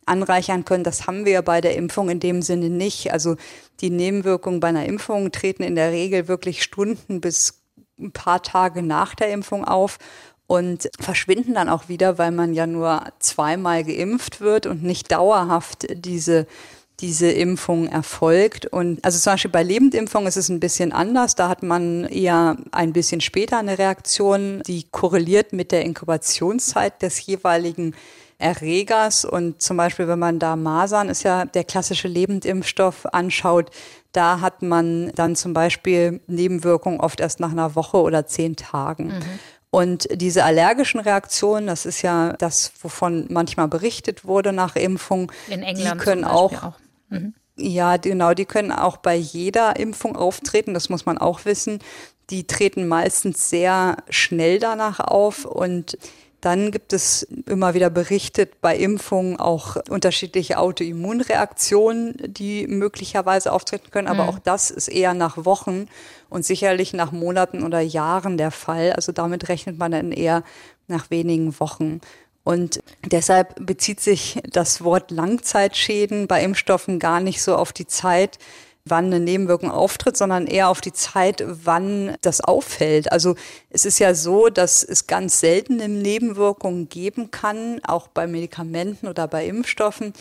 anreichern 0.07 0.65
können. 0.65 0.83
Das 0.83 1.05
haben 1.05 1.25
wir 1.25 1.43
bei 1.43 1.61
der 1.61 1.75
Impfung 1.75 2.09
in 2.09 2.19
dem 2.19 2.41
Sinne 2.41 2.71
nicht. 2.71 3.13
Also 3.13 3.35
die 3.81 3.91
Nebenwirkungen 3.91 4.59
bei 4.59 4.69
einer 4.69 4.87
Impfung 4.87 5.31
treten 5.31 5.61
in 5.61 5.75
der 5.75 5.91
Regel 5.91 6.27
wirklich 6.27 6.63
Stunden 6.63 7.21
bis 7.21 7.61
ein 7.99 8.13
paar 8.13 8.41
Tage 8.41 8.81
nach 8.81 9.13
der 9.13 9.31
Impfung 9.31 9.63
auf 9.63 9.99
und 10.47 10.89
verschwinden 10.99 11.53
dann 11.53 11.69
auch 11.69 11.87
wieder, 11.87 12.17
weil 12.17 12.31
man 12.31 12.55
ja 12.55 12.65
nur 12.65 13.03
zweimal 13.19 13.83
geimpft 13.83 14.41
wird 14.41 14.65
und 14.65 14.81
nicht 14.81 15.11
dauerhaft 15.11 15.85
diese 15.93 16.47
diese 17.03 17.29
Impfung 17.29 17.87
erfolgt. 17.87 18.65
Und 18.65 19.03
also 19.03 19.19
zum 19.19 19.33
Beispiel 19.33 19.51
bei 19.51 19.61
Lebendimpfung 19.61 20.25
ist 20.25 20.37
es 20.37 20.47
ein 20.47 20.61
bisschen 20.61 20.93
anders. 20.93 21.35
Da 21.35 21.49
hat 21.49 21.61
man 21.61 22.05
eher 22.05 22.55
ein 22.71 22.93
bisschen 22.93 23.19
später 23.19 23.57
eine 23.57 23.77
Reaktion, 23.77 24.63
die 24.65 24.85
korreliert 24.89 25.51
mit 25.51 25.73
der 25.73 25.83
Inkubationszeit 25.83 27.01
des 27.01 27.23
jeweiligen 27.25 27.93
Erregers. 28.37 29.25
Und 29.25 29.61
zum 29.61 29.75
Beispiel, 29.75 30.07
wenn 30.07 30.17
man 30.17 30.39
da 30.39 30.55
Masern, 30.55 31.09
ist 31.09 31.23
ja 31.23 31.43
der 31.43 31.65
klassische 31.65 32.07
Lebendimpfstoff, 32.07 33.05
anschaut, 33.13 33.69
da 34.13 34.39
hat 34.39 34.61
man 34.61 35.11
dann 35.15 35.35
zum 35.35 35.53
Beispiel 35.53 36.21
Nebenwirkungen 36.27 37.01
oft 37.01 37.19
erst 37.19 37.41
nach 37.41 37.51
einer 37.51 37.75
Woche 37.75 37.97
oder 37.97 38.27
zehn 38.27 38.55
Tagen. 38.55 39.07
Mhm. 39.07 39.39
Und 39.71 40.07
diese 40.11 40.45
allergischen 40.45 41.01
Reaktionen, 41.01 41.67
das 41.67 41.85
ist 41.85 42.01
ja 42.01 42.33
das, 42.37 42.71
wovon 42.79 43.25
manchmal 43.29 43.67
berichtet 43.67 44.23
wurde 44.23 44.53
nach 44.53 44.77
Impfung, 44.77 45.31
In 45.49 45.63
England 45.63 45.99
die 45.99 46.05
können 46.05 46.23
auch, 46.23 46.53
auch. 46.63 46.73
Mhm. 47.13 47.33
Ja, 47.55 47.97
genau, 47.97 48.33
die 48.33 48.45
können 48.45 48.71
auch 48.71 48.97
bei 48.97 49.15
jeder 49.15 49.75
Impfung 49.75 50.15
auftreten, 50.15 50.73
das 50.73 50.89
muss 50.89 51.05
man 51.05 51.17
auch 51.17 51.45
wissen. 51.45 51.79
Die 52.29 52.47
treten 52.47 52.87
meistens 52.87 53.49
sehr 53.49 53.97
schnell 54.09 54.57
danach 54.59 54.99
auf 54.99 55.45
und 55.45 55.97
dann 56.43 56.71
gibt 56.71 56.91
es 56.91 57.23
immer 57.45 57.73
wieder 57.73 57.89
berichtet 57.89 58.59
bei 58.59 58.75
Impfungen 58.75 59.39
auch 59.39 59.77
unterschiedliche 59.87 60.57
Autoimmunreaktionen, 60.57 62.17
die 62.21 62.67
möglicherweise 62.67 63.53
auftreten 63.53 63.91
können. 63.91 64.09
Aber 64.09 64.23
mhm. 64.23 64.29
auch 64.29 64.39
das 64.39 64.69
ist 64.69 64.89
eher 64.89 65.13
nach 65.13 65.45
Wochen 65.45 65.85
und 66.29 66.43
sicherlich 66.43 66.91
nach 66.91 67.13
Monaten 67.13 67.63
oder 67.63 67.79
Jahren 67.79 68.37
der 68.37 68.51
Fall. 68.51 68.91
Also 68.91 69.13
damit 69.13 69.47
rechnet 69.47 69.77
man 69.77 69.93
dann 69.93 70.11
eher 70.11 70.43
nach 70.87 71.09
wenigen 71.09 71.57
Wochen. 71.61 72.01
Und 72.43 72.81
deshalb 73.05 73.65
bezieht 73.65 73.99
sich 73.99 74.41
das 74.49 74.83
Wort 74.83 75.11
Langzeitschäden 75.11 76.27
bei 76.27 76.43
Impfstoffen 76.43 76.99
gar 76.99 77.19
nicht 77.19 77.41
so 77.41 77.55
auf 77.55 77.71
die 77.71 77.87
Zeit, 77.87 78.37
wann 78.85 79.05
eine 79.05 79.21
Nebenwirkung 79.21 79.71
auftritt, 79.71 80.17
sondern 80.17 80.45
eher 80.45 80.67
auf 80.67 80.81
die 80.81 80.91
Zeit, 80.91 81.43
wann 81.45 82.17
das 82.21 82.41
auffällt. 82.41 83.11
Also 83.11 83.35
es 83.69 83.85
ist 83.85 83.99
ja 83.99 84.13
so, 84.13 84.49
dass 84.49 84.83
es 84.83 85.07
ganz 85.07 85.39
seltene 85.39 85.87
Nebenwirkungen 85.87 86.89
geben 86.89 87.31
kann, 87.31 87.79
auch 87.85 88.09
bei 88.09 88.27
Medikamenten 88.27 89.07
oder 89.07 89.27
bei 89.27 89.45
Impfstoffen, 89.45 90.13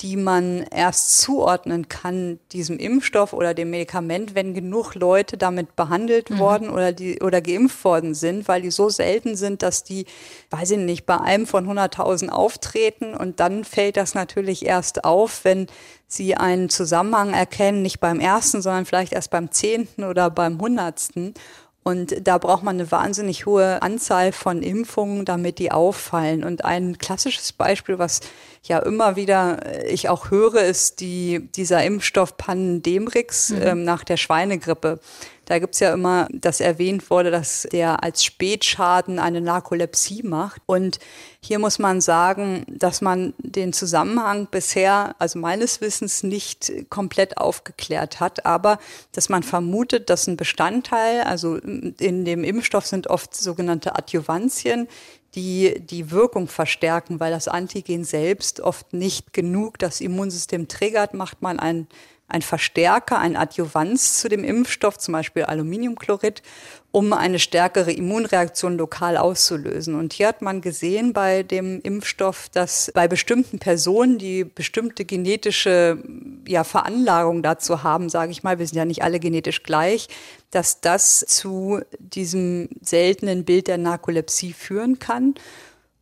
die 0.00 0.16
man 0.16 0.62
erst 0.70 1.20
zuordnen 1.20 1.88
kann, 1.88 2.38
diesem 2.52 2.78
Impfstoff 2.78 3.32
oder 3.32 3.52
dem 3.52 3.70
Medikament, 3.70 4.34
wenn 4.34 4.54
genug 4.54 4.94
Leute 4.94 5.36
damit 5.36 5.76
behandelt 5.76 6.30
mhm. 6.30 6.38
worden 6.38 6.70
oder, 6.70 6.92
die, 6.92 7.20
oder 7.20 7.40
geimpft 7.40 7.84
worden 7.84 8.14
sind, 8.14 8.48
weil 8.48 8.62
die 8.62 8.70
so 8.70 8.88
selten 8.88 9.36
sind, 9.36 9.62
dass 9.62 9.84
die, 9.84 10.06
weiß 10.50 10.72
ich 10.72 10.78
nicht, 10.78 11.04
bei 11.04 11.18
einem 11.18 11.46
von 11.46 11.68
100.000 11.68 12.30
auftreten 12.30 13.14
und 13.14 13.40
dann 13.40 13.64
fällt 13.64 13.96
das 13.96 14.14
natürlich 14.14 14.64
erst 14.64 15.04
auf, 15.04 15.44
wenn 15.44 15.66
sie 16.06 16.34
einen 16.34 16.68
Zusammenhang 16.70 17.32
erkennen, 17.32 17.82
nicht 17.82 18.00
beim 18.00 18.18
ersten, 18.18 18.62
sondern 18.62 18.84
vielleicht 18.84 19.12
erst 19.12 19.30
beim 19.30 19.52
zehnten 19.52 20.04
oder 20.04 20.28
beim 20.30 20.60
hundertsten. 20.60 21.34
Und 21.82 22.26
da 22.26 22.36
braucht 22.36 22.62
man 22.62 22.76
eine 22.76 22.90
wahnsinnig 22.92 23.46
hohe 23.46 23.80
Anzahl 23.80 24.32
von 24.32 24.62
Impfungen, 24.62 25.24
damit 25.24 25.58
die 25.58 25.72
auffallen. 25.72 26.44
Und 26.44 26.64
ein 26.64 26.98
klassisches 26.98 27.52
Beispiel, 27.52 27.98
was 27.98 28.20
ja 28.62 28.78
immer 28.80 29.16
wieder 29.16 29.64
äh, 29.64 29.88
ich 29.88 30.08
auch 30.10 30.30
höre, 30.30 30.62
ist 30.62 31.00
die, 31.00 31.48
dieser 31.56 31.82
Impfstoff 31.82 32.36
Pandemrix 32.36 33.50
mhm. 33.50 33.62
ähm, 33.62 33.84
nach 33.84 34.04
der 34.04 34.18
Schweinegrippe. 34.18 35.00
Da 35.50 35.58
gibt's 35.58 35.80
ja 35.80 35.92
immer, 35.92 36.28
dass 36.30 36.60
erwähnt 36.60 37.10
wurde, 37.10 37.32
dass 37.32 37.66
der 37.72 38.04
als 38.04 38.22
Spätschaden 38.22 39.18
eine 39.18 39.40
Narkolepsie 39.40 40.22
macht. 40.22 40.62
Und 40.64 41.00
hier 41.40 41.58
muss 41.58 41.80
man 41.80 42.00
sagen, 42.00 42.64
dass 42.68 43.00
man 43.00 43.34
den 43.38 43.72
Zusammenhang 43.72 44.46
bisher, 44.48 45.16
also 45.18 45.40
meines 45.40 45.80
Wissens, 45.80 46.22
nicht 46.22 46.72
komplett 46.88 47.36
aufgeklärt 47.36 48.20
hat, 48.20 48.46
aber 48.46 48.78
dass 49.10 49.28
man 49.28 49.42
vermutet, 49.42 50.08
dass 50.08 50.28
ein 50.28 50.36
Bestandteil, 50.36 51.22
also 51.22 51.56
in 51.56 52.24
dem 52.24 52.44
Impfstoff 52.44 52.86
sind 52.86 53.08
oft 53.08 53.34
sogenannte 53.34 53.96
Adjuvantien, 53.96 54.86
die 55.34 55.80
die 55.80 56.12
Wirkung 56.12 56.46
verstärken, 56.46 57.18
weil 57.18 57.32
das 57.32 57.48
Antigen 57.48 58.04
selbst 58.04 58.60
oft 58.60 58.92
nicht 58.92 59.32
genug 59.32 59.80
das 59.80 60.00
Immunsystem 60.00 60.68
triggert, 60.68 61.12
macht 61.12 61.42
man 61.42 61.58
ein 61.58 61.88
ein 62.30 62.42
Verstärker, 62.42 63.18
ein 63.18 63.36
Adjuvanz 63.36 64.18
zu 64.18 64.28
dem 64.28 64.44
Impfstoff, 64.44 64.96
zum 64.98 65.12
Beispiel 65.12 65.44
Aluminiumchlorid, 65.44 66.42
um 66.92 67.12
eine 67.12 67.38
stärkere 67.38 67.92
Immunreaktion 67.92 68.76
lokal 68.76 69.16
auszulösen. 69.16 69.96
Und 69.96 70.12
hier 70.12 70.28
hat 70.28 70.40
man 70.40 70.60
gesehen 70.60 71.12
bei 71.12 71.42
dem 71.42 71.80
Impfstoff, 71.82 72.48
dass 72.48 72.90
bei 72.94 73.08
bestimmten 73.08 73.58
Personen, 73.58 74.18
die 74.18 74.44
bestimmte 74.44 75.04
genetische 75.04 76.02
ja, 76.46 76.64
Veranlagung 76.64 77.42
dazu 77.42 77.82
haben, 77.82 78.08
sage 78.08 78.32
ich 78.32 78.42
mal, 78.42 78.58
wir 78.58 78.66
sind 78.66 78.78
ja 78.78 78.84
nicht 78.84 79.02
alle 79.02 79.20
genetisch 79.20 79.62
gleich, 79.62 80.08
dass 80.50 80.80
das 80.80 81.20
zu 81.20 81.80
diesem 81.98 82.68
seltenen 82.80 83.44
Bild 83.44 83.66
der 83.66 83.78
Narkolepsie 83.78 84.52
führen 84.52 84.98
kann. 84.98 85.34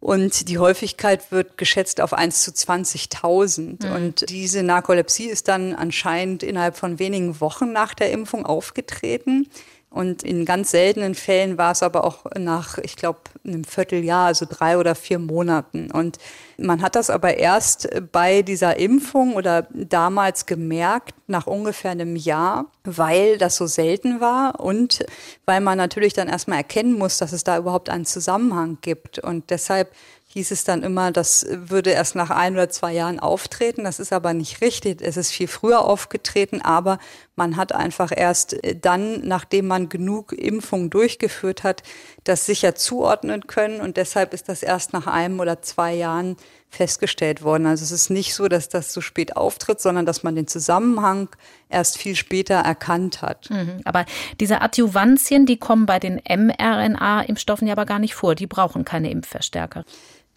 Und 0.01 0.49
die 0.49 0.59
Häufigkeit 0.59 1.33
wird 1.33 1.59
geschätzt 1.59 2.01
auf 2.01 2.13
1 2.13 2.43
zu 2.43 2.53
20.000. 2.53 3.87
Mhm. 3.87 3.93
Und 3.93 4.31
diese 4.31 4.63
Narkolepsie 4.63 5.29
ist 5.29 5.49
dann 5.49 5.75
anscheinend 5.75 6.43
innerhalb 6.43 6.77
von 6.77 6.99
wenigen 6.99 7.41
Wochen 7.41 7.73
nach 7.73 7.95
der 7.95 8.13
Impfung 8.13 8.47
aufgetreten. 8.47 9.49
Und 9.91 10.23
in 10.23 10.45
ganz 10.45 10.71
seltenen 10.71 11.15
Fällen 11.15 11.57
war 11.57 11.73
es 11.73 11.83
aber 11.83 12.05
auch 12.05 12.27
nach, 12.39 12.77
ich 12.77 12.95
glaube, 12.95 13.21
einem 13.43 13.65
Vierteljahr, 13.65 14.27
also 14.27 14.45
drei 14.49 14.77
oder 14.77 14.95
vier 14.95 15.19
Monaten. 15.19 15.91
Und 15.91 16.19
man 16.59 16.83
hat 16.83 16.95
das 16.95 17.09
aber 17.09 17.39
erst 17.39 17.89
bei 18.13 18.43
dieser 18.43 18.79
Impfung 18.79 19.35
oder 19.35 19.67
damals 19.73 20.45
gemerkt, 20.45 21.15
nach 21.27 21.47
ungefähr 21.47 21.93
einem 21.93 22.17
Jahr, 22.17 22.67
weil 22.85 23.39
das 23.39 23.57
so 23.57 23.67
selten 23.67 24.21
war 24.21 24.61
und 24.61 25.07
weil 25.47 25.61
man 25.61 25.79
natürlich 25.79 26.13
dann 26.13 26.29
erstmal 26.29 26.59
erkennen 26.59 26.99
muss, 26.99 27.19
dass 27.19 27.33
es 27.33 27.45
da 27.45 27.57
überhaupt 27.57 27.89
einen 27.89 28.05
Zusammenhang 28.05 28.79
gibt. 28.83 29.19
Und 29.19 29.49
deshalb 29.49 29.91
hieß 30.31 30.51
es 30.51 30.65
dann 30.65 30.83
immer, 30.83 31.11
das 31.11 31.47
würde 31.49 31.91
erst 31.91 32.15
nach 32.15 32.29
ein 32.29 32.53
oder 32.53 32.69
zwei 32.69 32.93
Jahren 32.93 33.19
auftreten. 33.19 33.85
Das 33.85 33.99
ist 33.99 34.13
aber 34.13 34.35
nicht 34.35 34.61
richtig. 34.61 35.01
Es 35.01 35.17
ist 35.17 35.31
viel 35.31 35.49
früher 35.49 35.81
aufgetreten, 35.85 36.61
aber 36.61 36.99
man 37.35 37.57
hat 37.57 37.73
einfach 37.73 38.13
erst 38.15 38.57
dann, 38.83 39.27
nachdem 39.27 39.67
man 39.67 39.89
genug 39.89 40.33
Impfungen 40.33 40.91
durchgeführt 40.91 41.65
hat, 41.65 41.83
das 42.25 42.45
sicher 42.45 42.75
zuordnen 42.75 43.47
können. 43.47 43.81
Und 43.81 43.97
deshalb 43.97 44.35
ist 44.35 44.51
das 44.51 44.63
erst 44.63 44.93
nach 44.93 45.07
einem 45.07 45.41
oder 45.41 45.63
zwei 45.63 45.95
Jahren 45.95 46.37
festgestellt 46.71 47.43
worden. 47.43 47.67
Also 47.67 47.83
es 47.83 47.93
ist 47.93 48.11
nicht 48.11 48.35
so, 48.35 48.49
dass 48.49 48.69
das 48.69 48.93
so 48.93 49.01
spät 49.01 49.37
auftritt, 49.37 49.81
sondern 49.81 50.05
dass 50.05 50.23
man 50.23 50.35
den 50.35 50.47
Zusammenhang 50.47 51.31
erst 51.71 51.97
viel 51.97 52.15
später 52.15 52.57
erkannt 52.57 53.23
hat. 53.23 53.49
Mhm. 53.49 53.81
Aber 53.85 54.05
diese 54.41 54.61
Adjuvantien, 54.61 55.47
die 55.47 55.57
kommen 55.57 55.87
bei 55.87 55.99
den 55.99 56.21
mRNA-Impfstoffen 56.29 57.67
ja 57.67 57.73
aber 57.73 57.87
gar 57.87 57.99
nicht 57.99 58.15
vor. 58.15 58.35
Die 58.35 58.47
brauchen 58.47 58.85
keine 58.85 59.11
Impfverstärker. 59.11 59.85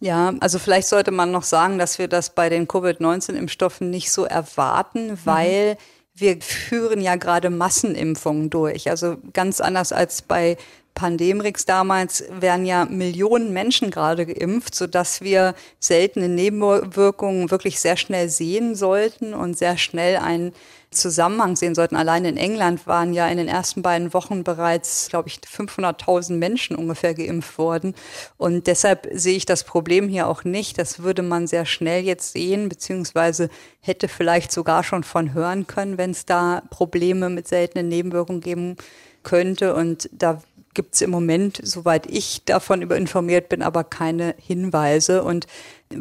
Ja, 0.02 0.34
also 0.40 0.58
vielleicht 0.58 0.88
sollte 0.88 1.12
man 1.12 1.32
noch 1.32 1.44
sagen, 1.44 1.78
dass 1.78 2.00
wir 2.00 2.08
das 2.08 2.32
bei 2.32 2.50
den 2.50 2.68
Covid-19-Impfstoffen 2.68 3.92
nicht 3.92 4.12
so 4.12 4.26
erwarten, 4.26 5.12
mhm. 5.12 5.20
weil 5.26 5.74
mhm. 5.74 5.78
wir 6.16 6.42
führen 6.42 7.02
ja 7.02 7.16
gerade 7.18 7.52
Massenimpfungen 7.52 8.50
durch. 8.50 8.90
Also 8.90 9.18
ganz 9.32 9.62
anders 9.62 9.94
als 9.94 10.24
bei 10.24 10.58
Pandemrix 10.96 11.66
damals 11.66 12.24
werden 12.32 12.66
ja 12.66 12.86
Millionen 12.86 13.54
Menschen 13.54 13.92
gerade 13.92 14.26
geimpft, 14.26 14.74
sodass 14.74 15.22
wir 15.22 15.54
seltene 15.80 16.28
Nebenwirkungen 16.28 17.52
wirklich 17.52 17.80
sehr 17.80 17.96
schnell 17.96 18.28
sehen 18.28 18.76
sollten 18.76 19.36
und 19.36 19.56
sehr 19.56 19.78
schnell 19.78 20.18
einen 20.18 20.52
Zusammenhang 20.92 21.56
sehen 21.56 21.74
sollten. 21.74 21.96
Allein 21.96 22.26
in 22.26 22.36
England 22.36 22.86
waren 22.86 23.14
ja 23.14 23.28
in 23.30 23.38
den 23.38 23.48
ersten 23.48 23.82
beiden 23.82 24.14
Wochen 24.14 24.44
bereits, 24.44 25.08
glaube 25.08 25.30
ich, 25.30 25.40
500.000 25.40 26.34
Menschen 26.34 26.76
ungefähr 26.76 27.14
geimpft 27.14 27.58
worden. 27.58 27.96
Und 28.38 28.68
deshalb 28.68 29.08
sehe 29.14 29.38
ich 29.38 29.46
das 29.46 29.64
Problem 29.64 30.10
hier 30.10 30.28
auch 30.28 30.44
nicht. 30.44 30.78
Das 30.78 31.02
würde 31.02 31.22
man 31.22 31.48
sehr 31.48 31.66
schnell 31.66 32.04
jetzt 32.04 32.34
sehen, 32.34 32.68
beziehungsweise 32.68 33.50
hätte 33.80 34.10
vielleicht 34.10 34.52
sogar 34.52 34.84
schon 34.84 35.04
von 35.04 35.34
hören 35.34 35.66
können, 35.66 35.98
wenn 35.98 36.12
es 36.12 36.26
da 36.26 36.62
Probleme 36.70 37.30
mit 37.30 37.48
seltenen 37.48 37.88
Nebenwirkungen 37.88 38.42
geben 38.42 38.76
könnte. 39.24 39.74
Und 39.76 40.10
da 40.12 40.42
gibt 40.74 40.96
es 40.96 41.02
im 41.02 41.10
Moment, 41.10 41.60
soweit 41.64 42.06
ich 42.08 42.44
davon 42.46 42.82
über 42.82 42.98
informiert 42.98 43.50
bin, 43.50 43.62
aber 43.62 43.86
keine 43.86 44.36
Hinweise. 44.38 45.24
Und 45.24 45.48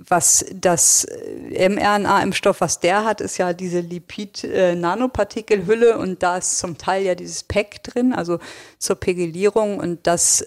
was 0.09 0.45
das 0.55 1.05
äh, 1.05 1.69
mRNA-Impfstoff, 1.69 2.61
was 2.61 2.79
der 2.81 3.05
hat, 3.05 3.21
ist 3.21 3.39
ja 3.39 3.53
diese 3.53 3.81
Lipid-Nanopartikelhülle 3.81 5.99
und 5.99 6.23
da 6.23 6.39
ist 6.39 6.59
zum 6.59 6.79
Teil 6.79 7.05
ja 7.05 7.15
dieses 7.15 7.43
PEC 7.43 7.83
drin, 7.83 8.13
also 8.13 8.39
zur 8.79 8.97
Pegilierung 8.97 9.79
und 9.79 10.07
das 10.07 10.45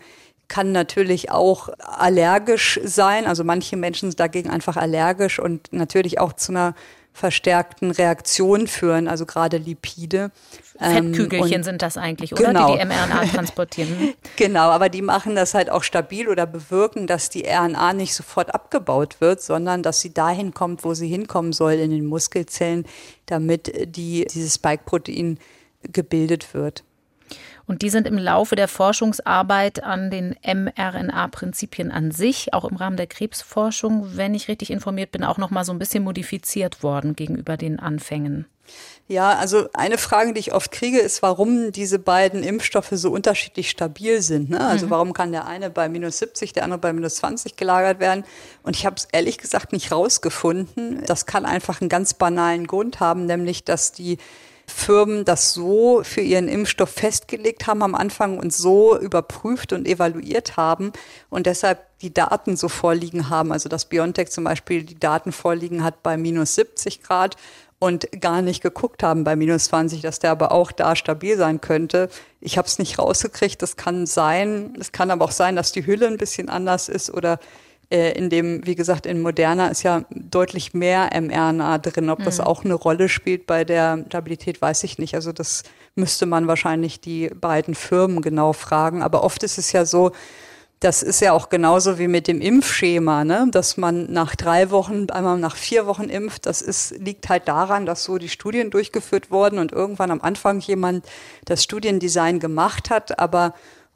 kann 0.47 0.71
natürlich 0.71 1.31
auch 1.31 1.69
allergisch 1.79 2.79
sein. 2.83 3.25
Also 3.25 3.43
manche 3.43 3.77
Menschen 3.77 4.11
sind 4.11 4.19
dagegen 4.19 4.49
einfach 4.49 4.77
allergisch 4.77 5.39
und 5.39 5.73
natürlich 5.73 6.19
auch 6.19 6.33
zu 6.33 6.51
einer 6.51 6.75
verstärkten 7.13 7.91
Reaktion 7.91 8.67
führen, 8.67 9.07
also 9.07 9.25
gerade 9.25 9.57
Lipide. 9.57 10.31
Fettkügelchen 10.79 11.57
ähm, 11.57 11.63
sind 11.63 11.81
das 11.83 11.95
eigentlich, 11.95 12.33
oder? 12.33 12.47
Genau. 12.47 12.73
Die 12.73 12.79
die 12.79 12.85
mRNA 12.85 13.25
transportieren. 13.27 14.15
genau, 14.35 14.69
aber 14.71 14.89
die 14.89 15.03
machen 15.03 15.35
das 15.35 15.53
halt 15.53 15.69
auch 15.69 15.83
stabil 15.83 16.27
oder 16.27 16.47
bewirken, 16.47 17.05
dass 17.05 17.29
die 17.29 17.45
RNA 17.47 17.93
nicht 17.93 18.15
sofort 18.15 18.53
abgebaut 18.53 19.21
wird, 19.21 19.41
sondern 19.41 19.83
dass 19.83 20.01
sie 20.01 20.13
dahin 20.13 20.55
kommt, 20.55 20.83
wo 20.83 20.95
sie 20.95 21.07
hinkommen 21.07 21.53
soll, 21.53 21.73
in 21.73 21.91
den 21.91 22.05
Muskelzellen, 22.05 22.85
damit 23.27 23.95
die, 23.95 24.25
dieses 24.25 24.55
Spike-Protein 24.55 25.37
gebildet 25.83 26.53
wird. 26.55 26.83
Und 27.65 27.81
die 27.81 27.89
sind 27.89 28.07
im 28.07 28.17
Laufe 28.17 28.55
der 28.55 28.67
Forschungsarbeit 28.67 29.83
an 29.83 30.11
den 30.11 30.35
mRNA-Prinzipien 30.43 31.91
an 31.91 32.11
sich, 32.11 32.53
auch 32.53 32.65
im 32.65 32.75
Rahmen 32.75 32.97
der 32.97 33.07
Krebsforschung, 33.07 34.17
wenn 34.17 34.35
ich 34.35 34.47
richtig 34.47 34.69
informiert 34.69 35.11
bin, 35.11 35.23
auch 35.23 35.37
noch 35.37 35.49
mal 35.49 35.63
so 35.63 35.71
ein 35.71 35.79
bisschen 35.79 36.03
modifiziert 36.03 36.83
worden 36.83 37.15
gegenüber 37.15 37.55
den 37.55 37.79
Anfängen. 37.79 38.45
Ja, 39.07 39.33
also 39.33 39.67
eine 39.73 39.97
Frage, 39.97 40.33
die 40.33 40.39
ich 40.39 40.53
oft 40.53 40.71
kriege, 40.71 40.99
ist, 40.99 41.21
warum 41.21 41.73
diese 41.73 41.99
beiden 41.99 42.41
Impfstoffe 42.41 42.91
so 42.91 43.11
unterschiedlich 43.11 43.69
stabil 43.69 44.21
sind. 44.21 44.49
Ne? 44.49 44.65
Also 44.65 44.85
mhm. 44.85 44.91
warum 44.91 45.13
kann 45.13 45.33
der 45.33 45.45
eine 45.45 45.69
bei 45.69 45.89
minus 45.89 46.19
70, 46.19 46.53
der 46.53 46.63
andere 46.63 46.79
bei 46.79 46.93
minus 46.93 47.15
20 47.15 47.57
gelagert 47.57 47.99
werden? 47.99 48.23
Und 48.63 48.77
ich 48.77 48.85
habe 48.85 48.95
es 48.95 49.07
ehrlich 49.11 49.37
gesagt 49.37 49.73
nicht 49.73 49.91
rausgefunden. 49.91 51.03
Das 51.05 51.25
kann 51.25 51.45
einfach 51.45 51.81
einen 51.81 51.89
ganz 51.89 52.13
banalen 52.13 52.65
Grund 52.65 53.01
haben, 53.01 53.25
nämlich 53.25 53.65
dass 53.65 53.91
die 53.91 54.17
Firmen 54.73 55.23
das 55.23 55.53
so 55.53 56.01
für 56.03 56.21
ihren 56.21 56.47
Impfstoff 56.47 56.89
festgelegt 56.89 57.67
haben 57.67 57.83
am 57.83 57.95
Anfang 57.95 58.37
und 58.37 58.51
so 58.51 58.97
überprüft 58.97 59.71
und 59.71 59.87
evaluiert 59.87 60.57
haben 60.57 60.91
und 61.29 61.45
deshalb 61.45 61.79
die 61.99 62.13
Daten 62.13 62.57
so 62.57 62.67
vorliegen 62.67 63.29
haben. 63.29 63.51
Also 63.51 63.69
dass 63.69 63.85
BioNTech 63.85 64.29
zum 64.31 64.43
Beispiel 64.43 64.83
die 64.83 64.99
Daten 64.99 65.31
vorliegen 65.31 65.83
hat 65.83 66.03
bei 66.03 66.17
minus 66.17 66.55
70 66.55 67.03
Grad 67.03 67.37
und 67.79 68.07
gar 68.21 68.41
nicht 68.41 68.63
geguckt 68.63 69.03
haben 69.03 69.23
bei 69.23 69.35
minus 69.35 69.65
20, 69.65 70.01
dass 70.01 70.19
der 70.19 70.31
aber 70.31 70.51
auch 70.51 70.71
da 70.71 70.95
stabil 70.95 71.37
sein 71.37 71.59
könnte. 71.59 72.09
Ich 72.39 72.57
habe 72.57 72.67
es 72.67 72.79
nicht 72.79 72.97
rausgekriegt. 72.97 73.61
Das 73.61 73.75
kann 73.75 74.05
sein. 74.05 74.73
Es 74.79 74.91
kann 74.91 75.11
aber 75.11 75.25
auch 75.25 75.31
sein, 75.31 75.55
dass 75.55 75.71
die 75.73 75.85
Hülle 75.85 76.07
ein 76.07 76.17
bisschen 76.17 76.49
anders 76.49 76.87
ist 76.89 77.13
oder 77.13 77.39
äh, 77.93 78.17
in 78.17 78.31
dem, 78.31 78.65
wie 78.65 78.73
gesagt, 78.73 79.05
in 79.05 79.21
Moderna 79.21 79.67
ist 79.67 79.83
ja 79.83 80.03
deutlich 80.09 80.73
mehr 80.73 81.11
mRNA 81.13 81.77
drin. 81.77 82.09
Ob 82.09 82.23
das 82.23 82.39
mhm. 82.39 82.45
auch 82.45 82.65
eine 82.65 82.73
Rolle 82.73 83.07
spielt 83.07 83.45
bei 83.45 83.63
der 83.63 84.03
Stabilität, 84.07 84.61
weiß 84.61 84.83
ich 84.83 84.97
nicht. 84.97 85.13
Also 85.13 85.31
das 85.31 85.61
müsste 85.93 86.25
man 86.25 86.47
wahrscheinlich 86.47 87.01
die 87.01 87.29
beiden 87.29 87.75
Firmen 87.75 88.23
genau 88.23 88.51
fragen. 88.51 89.03
Aber 89.03 89.23
oft 89.23 89.43
ist 89.43 89.59
es 89.59 89.71
ja 89.73 89.85
so, 89.85 90.11
das 90.79 91.03
ist 91.03 91.21
ja 91.21 91.33
auch 91.33 91.49
genauso 91.49 91.99
wie 91.99 92.07
mit 92.07 92.27
dem 92.27 92.41
Impfschema, 92.41 93.23
ne? 93.23 93.47
dass 93.51 93.77
man 93.77 94.11
nach 94.11 94.35
drei 94.35 94.71
Wochen, 94.71 95.09
einmal 95.11 95.37
nach 95.37 95.55
vier 95.55 95.85
Wochen 95.85 96.05
impft. 96.05 96.47
Das 96.47 96.63
ist, 96.63 96.97
liegt 96.97 97.29
halt 97.29 97.47
daran, 97.47 97.85
dass 97.85 98.03
so 98.03 98.17
die 98.17 98.27
Studien 98.27 98.71
durchgeführt 98.71 99.29
wurden 99.29 99.59
und 99.59 99.71
irgendwann 99.71 100.09
am 100.09 100.19
Anfang 100.19 100.59
jemand 100.59 101.05
das 101.45 101.63
Studiendesign 101.63 102.39
gemacht 102.39 102.89
hat, 102.89 103.19
aber 103.19 103.53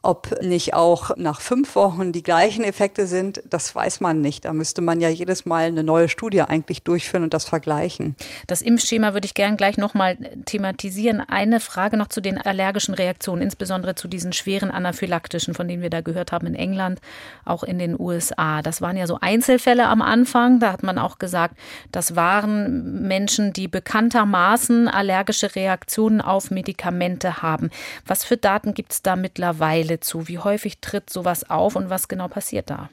Ob 0.07 0.41
nicht 0.41 0.73
auch 0.73 1.17
nach 1.17 1.41
fünf 1.41 1.75
Wochen 1.75 2.13
die 2.13 2.23
gleichen 2.23 2.63
Effekte 2.63 3.07
sind, 3.07 3.43
das 3.49 3.75
weiß 3.75 3.99
man 3.99 4.21
nicht. 4.21 4.45
Da 4.45 4.53
müsste 4.53 4.79
man 4.79 5.01
ja 5.01 5.09
jedes 5.09 5.45
Mal 5.45 5.65
eine 5.65 5.83
neue 5.83 6.07
Studie 6.07 6.43
eigentlich 6.43 6.81
durchführen 6.83 7.23
und 7.23 7.33
das 7.33 7.43
vergleichen. 7.43 8.15
Das 8.47 8.61
Impfschema 8.61 9.13
würde 9.13 9.25
ich 9.25 9.33
gern 9.33 9.57
gleich 9.57 9.75
nochmal 9.75 10.15
thematisieren. 10.45 11.19
Eine 11.19 11.59
Frage 11.59 11.97
noch 11.97 12.07
zu 12.07 12.21
den 12.21 12.37
allergischen 12.37 12.93
Reaktionen, 12.93 13.41
insbesondere 13.41 13.95
zu 13.95 14.07
diesen 14.07 14.31
schweren 14.31 14.71
anaphylaktischen, 14.71 15.53
von 15.53 15.67
denen 15.67 15.81
wir 15.81 15.89
da 15.89 15.99
gehört 15.99 16.31
haben 16.31 16.47
in 16.47 16.55
England, 16.55 17.01
auch 17.43 17.65
in 17.65 17.77
den 17.77 17.99
USA. 17.99 18.61
Das 18.61 18.79
waren 18.79 18.95
ja 18.95 19.07
so 19.07 19.17
Einzelfälle 19.19 19.87
am 19.89 20.01
Anfang. 20.01 20.61
Da 20.61 20.71
hat 20.71 20.83
man 20.83 20.99
auch 20.99 21.19
gesagt, 21.19 21.57
das 21.91 22.15
waren 22.15 23.01
Menschen, 23.09 23.51
die 23.51 23.67
bekanntermaßen 23.67 24.87
allergische 24.87 25.53
Reaktionen 25.53 26.21
auf 26.21 26.49
Medikamente 26.49 27.41
haben. 27.41 27.71
Was 28.05 28.23
für 28.23 28.37
Daten 28.37 28.73
gibt 28.73 28.93
es 28.93 29.01
da 29.01 29.17
mittlerweile? 29.17 29.96
Zu? 29.99 30.27
Wie 30.27 30.39
häufig 30.39 30.79
tritt 30.79 31.09
sowas 31.09 31.49
auf 31.49 31.75
und 31.75 31.89
was 31.89 32.07
genau 32.07 32.27
passiert 32.27 32.69
da? 32.69 32.89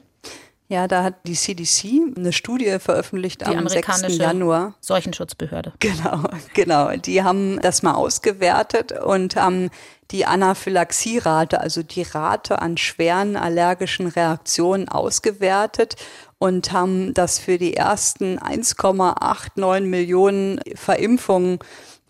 Ja, 0.67 0.87
da 0.87 1.03
hat 1.03 1.27
die 1.27 1.33
CDC 1.35 2.15
eine 2.17 2.33
Studie 2.33 2.79
veröffentlicht 2.79 3.41
die 3.41 3.45
am 3.55 3.67
6. 3.67 4.17
Januar. 4.17 4.73
Seuchenschutzbehörde. 4.81 5.73
Genau, 5.79 6.23
genau. 6.55 6.95
Die 6.97 7.21
haben 7.21 7.61
das 7.61 7.83
mal 7.83 7.93
ausgewertet 7.93 8.91
und 8.91 9.35
haben 9.35 9.69
die 10.09 10.25
Anaphylaxierate, 10.25 11.59
also 11.59 11.83
die 11.83 12.01
Rate 12.01 12.61
an 12.61 12.77
schweren 12.77 13.37
allergischen 13.37 14.07
Reaktionen 14.07 14.89
ausgewertet 14.89 15.97
und 16.39 16.71
haben 16.71 17.13
das 17.13 17.37
für 17.37 17.59
die 17.59 17.75
ersten 17.75 18.39
1,89 18.39 19.81
Millionen 19.81 20.59
Verimpfungen 20.73 21.59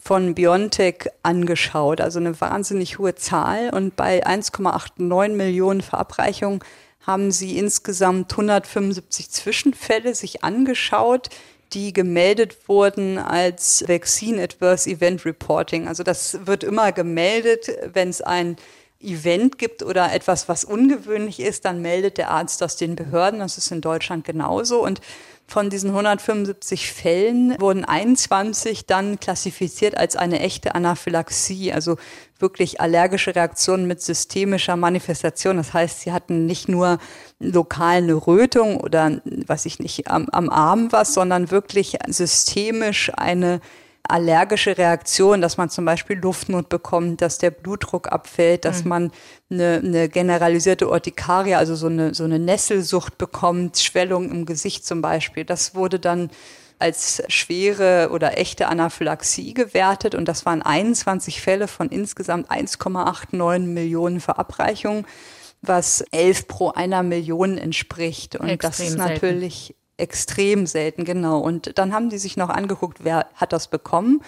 von 0.05 0.35
BioNTech 0.35 1.09
angeschaut, 1.23 1.99
also 1.99 2.19
eine 2.19 2.39
wahnsinnig 2.39 2.99
hohe 2.99 3.15
Zahl. 3.15 3.71
Und 3.71 3.95
bei 3.95 4.25
1,89 4.25 5.29
Millionen 5.29 5.81
Verabreichungen 5.81 6.59
haben 7.07 7.31
sie 7.31 7.57
insgesamt 7.57 8.31
175 8.31 9.31
Zwischenfälle 9.31 10.13
sich 10.13 10.43
angeschaut, 10.43 11.29
die 11.73 11.91
gemeldet 11.91 12.69
wurden 12.69 13.17
als 13.17 13.83
Vaccine 13.87 14.43
Adverse 14.43 14.87
Event 14.87 15.25
Reporting. 15.25 15.87
Also 15.87 16.03
das 16.03 16.45
wird 16.45 16.63
immer 16.63 16.91
gemeldet, 16.91 17.71
wenn 17.93 18.09
es 18.09 18.21
ein 18.21 18.57
Event 19.01 19.57
gibt 19.57 19.81
oder 19.81 20.13
etwas, 20.13 20.47
was 20.47 20.65
ungewöhnlich 20.65 21.39
ist, 21.39 21.65
dann 21.65 21.81
meldet 21.81 22.17
der 22.17 22.29
Arzt 22.29 22.61
das 22.61 22.77
den 22.77 22.95
Behörden. 22.95 23.39
Das 23.39 23.57
ist 23.57 23.71
in 23.71 23.81
Deutschland 23.81 24.23
genauso. 24.23 24.83
Und 24.83 25.01
von 25.47 25.69
diesen 25.69 25.91
175 25.91 26.91
Fällen 26.91 27.59
wurden 27.59 27.85
21 27.85 28.85
dann 28.87 29.19
klassifiziert 29.19 29.95
als 29.95 30.15
eine 30.15 30.39
echte 30.39 30.73
Anaphylaxie, 30.73 31.71
also 31.71 31.97
wirklich 32.39 32.81
allergische 32.81 33.35
Reaktionen 33.35 33.87
mit 33.87 34.01
systemischer 34.01 34.75
Manifestation. 34.75 35.57
Das 35.57 35.73
heißt, 35.73 36.01
sie 36.01 36.11
hatten 36.11 36.45
nicht 36.45 36.67
nur 36.67 36.97
lokal 37.39 37.97
eine 37.97 38.15
Rötung 38.15 38.77
oder, 38.77 39.21
was 39.45 39.65
ich 39.65 39.79
nicht, 39.79 40.09
am, 40.09 40.27
am 40.31 40.49
Arm 40.49 40.91
was, 40.91 41.13
sondern 41.13 41.51
wirklich 41.51 41.97
systemisch 42.07 43.11
eine 43.15 43.61
allergische 44.09 44.77
Reaktion, 44.77 45.41
dass 45.41 45.57
man 45.57 45.69
zum 45.69 45.85
Beispiel 45.85 46.17
Luftnot 46.17 46.69
bekommt, 46.69 47.21
dass 47.21 47.37
der 47.37 47.51
Blutdruck 47.51 48.11
abfällt, 48.11 48.65
dass 48.65 48.83
mhm. 48.83 48.89
man 48.89 49.11
eine, 49.49 49.81
eine 49.83 50.09
generalisierte 50.09 50.89
Urtikaria, 50.89 51.57
also 51.57 51.75
so 51.75 51.87
eine, 51.87 52.13
so 52.13 52.23
eine 52.23 52.39
Nesselsucht 52.39 53.17
bekommt, 53.17 53.77
Schwellung 53.77 54.29
im 54.31 54.45
Gesicht 54.45 54.85
zum 54.85 55.01
Beispiel. 55.01 55.45
Das 55.45 55.75
wurde 55.75 55.99
dann 55.99 56.29
als 56.79 57.23
schwere 57.29 58.09
oder 58.11 58.37
echte 58.37 58.67
Anaphylaxie 58.67 59.53
gewertet 59.53 60.13
und 60.15 60.25
das 60.27 60.45
waren 60.45 60.61
21 60.61 61.41
Fälle 61.41 61.67
von 61.67 61.89
insgesamt 61.89 62.51
1,89 62.51 63.59
Millionen 63.59 64.19
Verabreichungen, 64.19 65.05
was 65.61 66.01
11 66.11 66.47
pro 66.47 66.71
einer 66.71 67.03
Million 67.03 67.57
entspricht. 67.57 68.35
Und 68.35 68.49
Extrem 68.49 68.69
das 68.71 68.79
ist 68.79 68.97
natürlich 68.97 69.75
extrem 69.97 70.67
selten, 70.67 71.05
genau. 71.05 71.39
Und 71.39 71.77
dann 71.77 71.93
haben 71.93 72.09
die 72.09 72.17
sich 72.17 72.37
noch 72.37 72.49
angeguckt, 72.49 72.99
wer 73.03 73.27
hat 73.35 73.53
das 73.53 73.67
bekommen. 73.67 74.21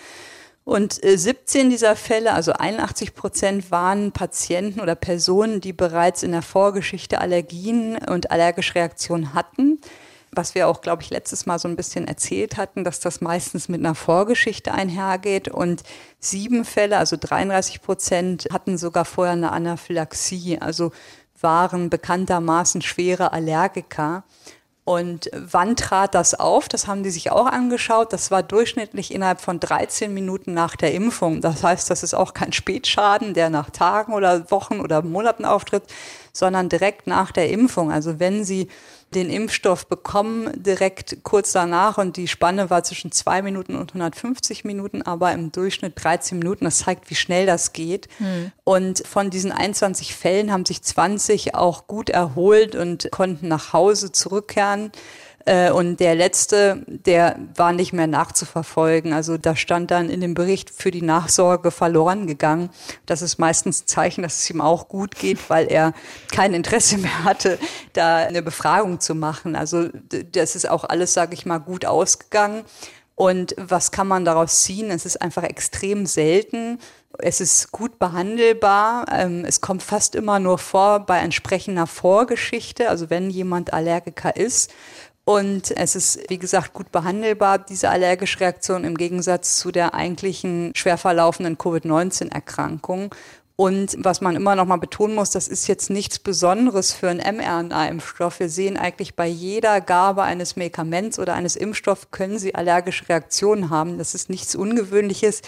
Und 0.67 0.99
17 1.01 1.67
äh, 1.67 1.69
dieser 1.69 1.95
Fälle, 1.95 2.33
also 2.33 2.51
81 2.51 3.15
Prozent, 3.15 3.71
waren 3.71 4.11
Patienten 4.11 4.81
oder 4.81 4.95
Personen, 4.95 5.61
die 5.61 5.71
bereits 5.71 6.23
in 6.23 6.33
der 6.33 6.41
Vorgeschichte 6.41 7.21
Allergien 7.21 7.97
und 7.97 8.31
allergische 8.31 8.75
Reaktionen 8.75 9.33
hatten. 9.33 9.79
Was 10.33 10.55
wir 10.55 10.67
auch, 10.67 10.81
glaube 10.81 11.01
ich, 11.01 11.09
letztes 11.09 11.45
Mal 11.45 11.57
so 11.57 11.69
ein 11.69 11.77
bisschen 11.77 12.05
erzählt 12.05 12.57
hatten, 12.57 12.83
dass 12.83 12.99
das 12.99 13.21
meistens 13.21 13.69
mit 13.69 13.79
einer 13.79 13.95
Vorgeschichte 13.95 14.73
einhergeht. 14.73 15.47
Und 15.47 15.83
sieben 16.19 16.65
Fälle, 16.65 16.97
also 16.97 17.15
33 17.17 17.81
Prozent, 17.81 18.49
hatten 18.51 18.77
sogar 18.77 19.05
vorher 19.05 19.33
eine 19.33 19.53
Anaphylaxie, 19.53 20.59
also 20.59 20.91
waren 21.39 21.89
bekanntermaßen 21.89 22.81
schwere 22.81 23.31
Allergiker. 23.31 24.25
Und 24.87 25.29
wann 25.33 25.75
trat 25.75 26.15
das 26.15 26.33
auf? 26.33 26.69
Das 26.69 26.87
haben 26.87 27.03
die 27.03 27.09
sich 27.09 27.29
auch 27.29 27.47
angeschaut. 27.47 28.13
Das 28.13 28.31
war 28.31 28.41
durchschnittlich 28.41 29.13
innerhalb 29.13 29.41
von 29.41 29.59
13 29.59 30.13
Minuten 30.13 30.53
nach 30.53 30.77
der 30.77 30.93
Impfung. 30.93 31.41
Das 31.41 31.61
heißt, 31.61 31.89
das 31.89 32.03
ist 32.03 32.13
auch 32.13 32.33
kein 32.33 32.53
Spätschaden, 32.53 33.33
der 33.33 33.49
nach 33.49 33.69
Tagen 33.69 34.13
oder 34.13 34.49
Wochen 34.49 34.79
oder 34.79 35.01
Monaten 35.01 35.43
auftritt, 35.43 35.83
sondern 36.31 36.69
direkt 36.69 37.05
nach 37.05 37.33
der 37.33 37.49
Impfung. 37.49 37.91
Also 37.91 38.21
wenn 38.21 38.45
Sie 38.45 38.69
den 39.13 39.29
Impfstoff 39.29 39.87
bekommen 39.87 40.51
direkt 40.55 41.23
kurz 41.23 41.53
danach 41.53 41.97
und 41.97 42.17
die 42.17 42.27
Spanne 42.27 42.69
war 42.69 42.83
zwischen 42.83 43.11
zwei 43.11 43.41
Minuten 43.41 43.75
und 43.75 43.91
150 43.91 44.65
Minuten, 44.65 45.01
aber 45.01 45.31
im 45.31 45.51
Durchschnitt 45.51 45.93
13 45.95 46.39
Minuten. 46.39 46.65
Das 46.65 46.79
zeigt, 46.79 47.09
wie 47.09 47.15
schnell 47.15 47.45
das 47.45 47.71
geht. 47.71 48.07
Mhm. 48.19 48.51
Und 48.65 49.07
von 49.07 49.29
diesen 49.29 49.51
21 49.51 50.13
Fällen 50.13 50.51
haben 50.51 50.65
sich 50.65 50.81
20 50.81 51.55
auch 51.55 51.87
gut 51.87 52.09
erholt 52.09 52.75
und 52.75 53.09
konnten 53.11 53.47
nach 53.47 53.71
Hause 53.71 54.11
zurückkehren. 54.11 54.91
Äh, 55.47 55.71
und 55.71 56.01
der 56.01 56.13
letzte, 56.13 56.83
der 56.87 57.39
war 57.55 57.71
nicht 57.71 57.93
mehr 57.93 58.05
nachzuverfolgen. 58.05 59.13
Also 59.13 59.37
da 59.37 59.55
stand 59.55 59.91
dann 59.91 60.09
in 60.09 60.19
dem 60.19 60.33
Bericht 60.33 60.69
für 60.69 60.91
die 60.91 61.01
Nachsorge 61.01 61.71
verloren 61.71 62.27
gegangen. 62.27 62.69
Das 63.05 63.21
ist 63.21 63.37
meistens 63.37 63.83
ein 63.83 63.87
Zeichen, 63.87 64.23
dass 64.23 64.39
es 64.39 64.49
ihm 64.49 64.59
auch 64.59 64.89
gut 64.89 65.15
geht, 65.15 65.49
weil 65.49 65.71
er 65.71 65.93
kein 66.33 66.53
Interesse 66.53 66.97
mehr 66.97 67.23
hatte, 67.23 67.59
da 67.93 68.17
eine 68.17 68.41
Befragung 68.41 68.99
zu 68.99 69.15
machen. 69.15 69.55
Also 69.55 69.87
das 70.33 70.57
ist 70.57 70.69
auch 70.69 70.83
alles, 70.83 71.13
sage 71.13 71.33
ich 71.33 71.45
mal, 71.45 71.59
gut 71.59 71.85
ausgegangen. 71.85 72.65
Und 73.15 73.55
was 73.57 73.91
kann 73.91 74.07
man 74.07 74.25
daraus 74.25 74.61
ziehen? 74.61 74.91
Es 74.91 75.05
ist 75.05 75.21
einfach 75.21 75.43
extrem 75.43 76.05
selten. 76.05 76.77
Es 77.17 77.41
ist 77.41 77.71
gut 77.71 77.97
behandelbar. 77.97 79.05
Ähm, 79.11 79.43
es 79.43 79.59
kommt 79.59 79.81
fast 79.81 80.13
immer 80.13 80.37
nur 80.37 80.59
vor 80.59 80.99
bei 80.99 81.17
entsprechender 81.17 81.87
Vorgeschichte. 81.87 82.89
Also 82.89 83.09
wenn 83.09 83.31
jemand 83.31 83.73
Allergiker 83.73 84.35
ist, 84.35 84.71
und 85.27 85.75
es 85.75 85.97
ist, 85.97 86.21
wie 86.29 86.37
gesagt, 86.37 86.73
gut 86.73 86.89
behandelbar, 86.93 87.59
diese 87.59 87.89
allergische 87.89 88.39
Reaktion 88.39 88.85
im 88.85 88.95
Gegensatz 88.95 89.57
zu 89.57 89.73
der 89.73 89.93
eigentlichen 89.93 90.71
schwer 90.73 90.97
verlaufenden 90.97 91.57
Covid-19-Erkrankung. 91.57 93.13
Und 93.57 93.97
was 93.99 94.21
man 94.21 94.37
immer 94.37 94.55
noch 94.55 94.65
mal 94.65 94.77
betonen 94.77 95.15
muss, 95.15 95.31
das 95.31 95.49
ist 95.49 95.67
jetzt 95.67 95.89
nichts 95.89 96.17
Besonderes 96.17 96.93
für 96.93 97.09
einen 97.09 97.19
mRNA-Impfstoff. 97.19 98.39
Wir 98.39 98.47
sehen 98.47 98.77
eigentlich 98.77 99.15
bei 99.15 99.27
jeder 99.27 99.81
Gabe 99.81 100.23
eines 100.23 100.55
Medikaments 100.55 101.19
oder 101.19 101.33
eines 101.33 101.57
Impfstoffs 101.57 102.07
können 102.11 102.39
Sie 102.39 102.55
allergische 102.55 103.09
Reaktionen 103.09 103.69
haben. 103.69 103.97
Das 103.97 104.15
ist 104.15 104.29
nichts 104.29 104.55
Ungewöhnliches. 104.55 105.41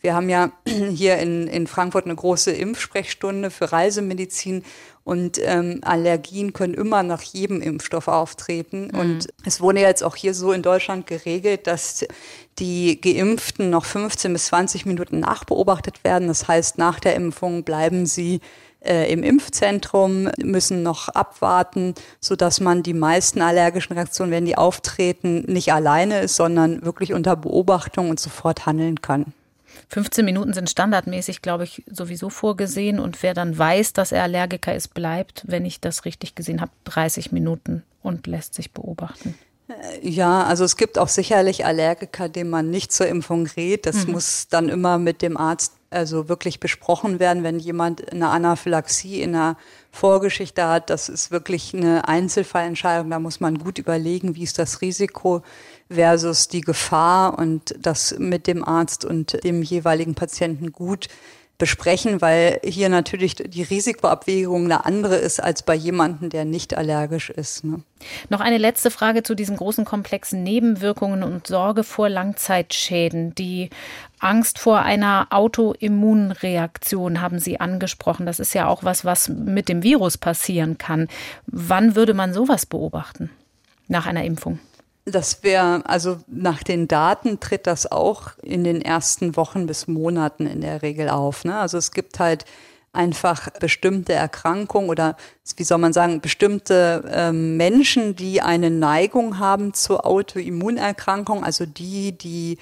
Wir 0.00 0.14
haben 0.14 0.28
ja 0.28 0.50
hier 0.66 1.18
in, 1.18 1.46
in 1.46 1.68
Frankfurt 1.68 2.06
eine 2.06 2.16
große 2.16 2.50
Impfsprechstunde 2.50 3.52
für 3.52 3.70
Reisemedizin 3.70 4.64
und 5.10 5.40
ähm, 5.42 5.80
Allergien 5.82 6.52
können 6.52 6.74
immer 6.74 7.02
nach 7.02 7.20
jedem 7.22 7.60
Impfstoff 7.60 8.06
auftreten. 8.06 8.90
Mhm. 8.92 9.00
Und 9.00 9.28
es 9.44 9.60
wurde 9.60 9.80
jetzt 9.80 10.04
auch 10.04 10.14
hier 10.14 10.34
so 10.34 10.52
in 10.52 10.62
Deutschland 10.62 11.08
geregelt, 11.08 11.66
dass 11.66 12.06
die 12.60 13.00
Geimpften 13.00 13.70
noch 13.70 13.86
15 13.86 14.32
bis 14.32 14.46
20 14.46 14.86
Minuten 14.86 15.18
nachbeobachtet 15.18 16.04
werden. 16.04 16.28
Das 16.28 16.46
heißt, 16.46 16.78
nach 16.78 17.00
der 17.00 17.16
Impfung 17.16 17.64
bleiben 17.64 18.06
sie 18.06 18.40
äh, 18.84 19.12
im 19.12 19.24
Impfzentrum, 19.24 20.28
müssen 20.44 20.84
noch 20.84 21.08
abwarten, 21.08 21.96
so 22.20 22.36
dass 22.36 22.60
man 22.60 22.84
die 22.84 22.94
meisten 22.94 23.42
allergischen 23.42 23.94
Reaktionen, 23.94 24.30
wenn 24.30 24.46
die 24.46 24.56
auftreten, 24.56 25.42
nicht 25.48 25.72
alleine 25.72 26.20
ist, 26.20 26.36
sondern 26.36 26.84
wirklich 26.84 27.14
unter 27.14 27.34
Beobachtung 27.34 28.10
und 28.10 28.20
sofort 28.20 28.64
handeln 28.64 29.02
kann. 29.02 29.34
15 29.90 30.24
Minuten 30.24 30.52
sind 30.52 30.70
standardmäßig, 30.70 31.42
glaube 31.42 31.64
ich, 31.64 31.82
sowieso 31.90 32.30
vorgesehen. 32.30 33.00
Und 33.00 33.22
wer 33.22 33.34
dann 33.34 33.58
weiß, 33.58 33.92
dass 33.92 34.12
er 34.12 34.22
Allergiker 34.22 34.74
ist, 34.74 34.94
bleibt, 34.94 35.42
wenn 35.46 35.64
ich 35.64 35.80
das 35.80 36.04
richtig 36.04 36.36
gesehen 36.36 36.60
habe, 36.60 36.70
30 36.84 37.32
Minuten 37.32 37.82
und 38.02 38.26
lässt 38.28 38.54
sich 38.54 38.70
beobachten. 38.72 39.34
Äh, 39.68 40.08
ja, 40.08 40.44
also 40.44 40.64
es 40.64 40.76
gibt 40.76 40.96
auch 40.96 41.08
sicherlich 41.08 41.66
Allergiker, 41.66 42.28
denen 42.28 42.50
man 42.50 42.70
nicht 42.70 42.92
zur 42.92 43.08
Impfung 43.08 43.46
rät. 43.46 43.84
Das 43.84 44.06
mhm. 44.06 44.12
muss 44.12 44.46
dann 44.48 44.68
immer 44.68 44.98
mit 44.98 45.22
dem 45.22 45.36
Arzt 45.36 45.72
also 45.90 46.28
wirklich 46.28 46.60
besprochen 46.60 47.18
werden, 47.18 47.42
wenn 47.42 47.58
jemand 47.58 48.12
eine 48.12 48.28
Anaphylaxie 48.28 49.22
in 49.22 49.34
einer 49.34 49.56
Vorgeschichte 49.90 50.68
hat. 50.68 50.88
Das 50.88 51.08
ist 51.08 51.32
wirklich 51.32 51.74
eine 51.74 52.06
Einzelfallentscheidung. 52.06 53.10
Da 53.10 53.18
muss 53.18 53.40
man 53.40 53.58
gut 53.58 53.78
überlegen, 53.78 54.36
wie 54.36 54.44
ist 54.44 54.60
das 54.60 54.82
Risiko 54.82 55.42
versus 55.90 56.48
die 56.48 56.60
Gefahr 56.60 57.38
und 57.38 57.74
das 57.78 58.16
mit 58.18 58.46
dem 58.46 58.64
Arzt 58.64 59.04
und 59.04 59.42
dem 59.44 59.62
jeweiligen 59.62 60.14
Patienten 60.14 60.72
gut 60.72 61.08
besprechen, 61.60 62.20
weil 62.20 62.58
hier 62.64 62.88
natürlich 62.88 63.36
die 63.36 63.62
Risikoabwägung 63.62 64.64
eine 64.64 64.84
andere 64.86 65.16
ist 65.16 65.40
als 65.40 65.62
bei 65.62 65.74
jemandem, 65.74 66.30
der 66.30 66.44
nicht 66.44 66.76
allergisch 66.76 67.30
ist. 67.30 67.62
Ne? 67.62 67.82
Noch 68.30 68.40
eine 68.40 68.58
letzte 68.58 68.90
Frage 68.90 69.22
zu 69.22 69.36
diesen 69.36 69.56
großen 69.56 69.84
komplexen 69.84 70.42
Nebenwirkungen 70.42 71.22
und 71.22 71.46
Sorge 71.46 71.84
vor 71.84 72.08
Langzeitschäden. 72.08 73.34
Die 73.36 73.70
Angst 74.18 74.58
vor 74.58 74.80
einer 74.80 75.28
Autoimmunreaktion 75.30 77.20
haben 77.20 77.38
Sie 77.38 77.60
angesprochen. 77.60 78.26
Das 78.26 78.40
ist 78.40 78.54
ja 78.54 78.66
auch 78.66 78.82
was, 78.82 79.04
was 79.04 79.28
mit 79.28 79.68
dem 79.68 79.82
Virus 79.82 80.18
passieren 80.18 80.78
kann. 80.78 81.08
Wann 81.46 81.94
würde 81.94 82.14
man 82.14 82.32
sowas 82.32 82.64
beobachten 82.64 83.30
nach 83.86 84.06
einer 84.06 84.24
Impfung? 84.24 84.58
Das 85.10 85.42
wäre, 85.42 85.82
also 85.86 86.18
nach 86.26 86.62
den 86.62 86.88
Daten 86.88 87.40
tritt 87.40 87.66
das 87.66 87.90
auch 87.90 88.32
in 88.42 88.64
den 88.64 88.82
ersten 88.82 89.36
Wochen 89.36 89.66
bis 89.66 89.86
Monaten 89.88 90.46
in 90.46 90.60
der 90.60 90.82
Regel 90.82 91.08
auf. 91.08 91.44
Ne? 91.44 91.58
Also 91.58 91.78
es 91.78 91.90
gibt 91.90 92.18
halt 92.18 92.44
einfach 92.92 93.50
bestimmte 93.60 94.12
Erkrankungen 94.12 94.90
oder 94.90 95.16
wie 95.56 95.64
soll 95.64 95.78
man 95.78 95.92
sagen, 95.92 96.20
bestimmte 96.20 97.04
ähm, 97.12 97.56
Menschen, 97.56 98.16
die 98.16 98.42
eine 98.42 98.70
Neigung 98.70 99.38
haben 99.38 99.74
zur 99.74 100.06
Autoimmunerkrankung, 100.06 101.44
also 101.44 101.66
die, 101.66 102.16
die 102.16 102.58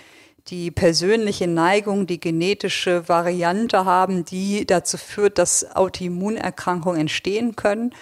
die 0.50 0.70
persönliche 0.70 1.46
Neigung, 1.46 2.06
die 2.06 2.20
genetische 2.20 3.08
Variante 3.08 3.84
haben, 3.84 4.24
die 4.24 4.66
dazu 4.66 4.96
führt, 4.96 5.38
dass 5.38 5.76
Autoimmunerkrankungen 5.76 7.00
entstehen 7.00 7.54
können. 7.54 7.92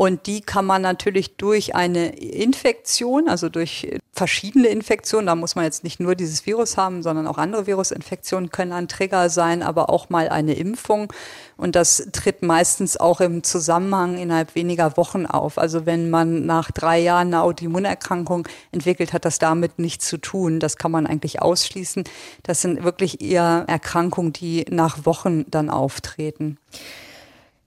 Und 0.00 0.28
die 0.28 0.42
kann 0.42 0.64
man 0.64 0.80
natürlich 0.80 1.38
durch 1.38 1.74
eine 1.74 2.16
Infektion, 2.16 3.28
also 3.28 3.48
durch 3.48 3.98
verschiedene 4.12 4.68
Infektionen, 4.68 5.26
da 5.26 5.34
muss 5.34 5.56
man 5.56 5.64
jetzt 5.64 5.82
nicht 5.82 5.98
nur 5.98 6.14
dieses 6.14 6.46
Virus 6.46 6.76
haben, 6.76 7.02
sondern 7.02 7.26
auch 7.26 7.36
andere 7.36 7.66
Virusinfektionen 7.66 8.50
können 8.50 8.72
ein 8.72 8.86
Trigger 8.86 9.28
sein, 9.28 9.60
aber 9.60 9.90
auch 9.90 10.08
mal 10.08 10.28
eine 10.28 10.54
Impfung. 10.54 11.12
Und 11.56 11.74
das 11.74 12.10
tritt 12.12 12.42
meistens 12.42 12.96
auch 12.96 13.20
im 13.20 13.42
Zusammenhang 13.42 14.18
innerhalb 14.18 14.54
weniger 14.54 14.96
Wochen 14.96 15.26
auf. 15.26 15.58
Also 15.58 15.84
wenn 15.84 16.10
man 16.10 16.46
nach 16.46 16.70
drei 16.70 17.00
Jahren 17.00 17.34
eine 17.34 17.42
Autoimmunerkrankung 17.42 18.46
entwickelt, 18.70 19.12
hat 19.12 19.24
das 19.24 19.40
damit 19.40 19.80
nichts 19.80 20.06
zu 20.06 20.18
tun. 20.18 20.60
Das 20.60 20.76
kann 20.76 20.92
man 20.92 21.08
eigentlich 21.08 21.42
ausschließen. 21.42 22.04
Das 22.44 22.62
sind 22.62 22.84
wirklich 22.84 23.20
eher 23.20 23.64
Erkrankungen, 23.66 24.32
die 24.32 24.64
nach 24.70 25.06
Wochen 25.06 25.44
dann 25.50 25.70
auftreten. 25.70 26.56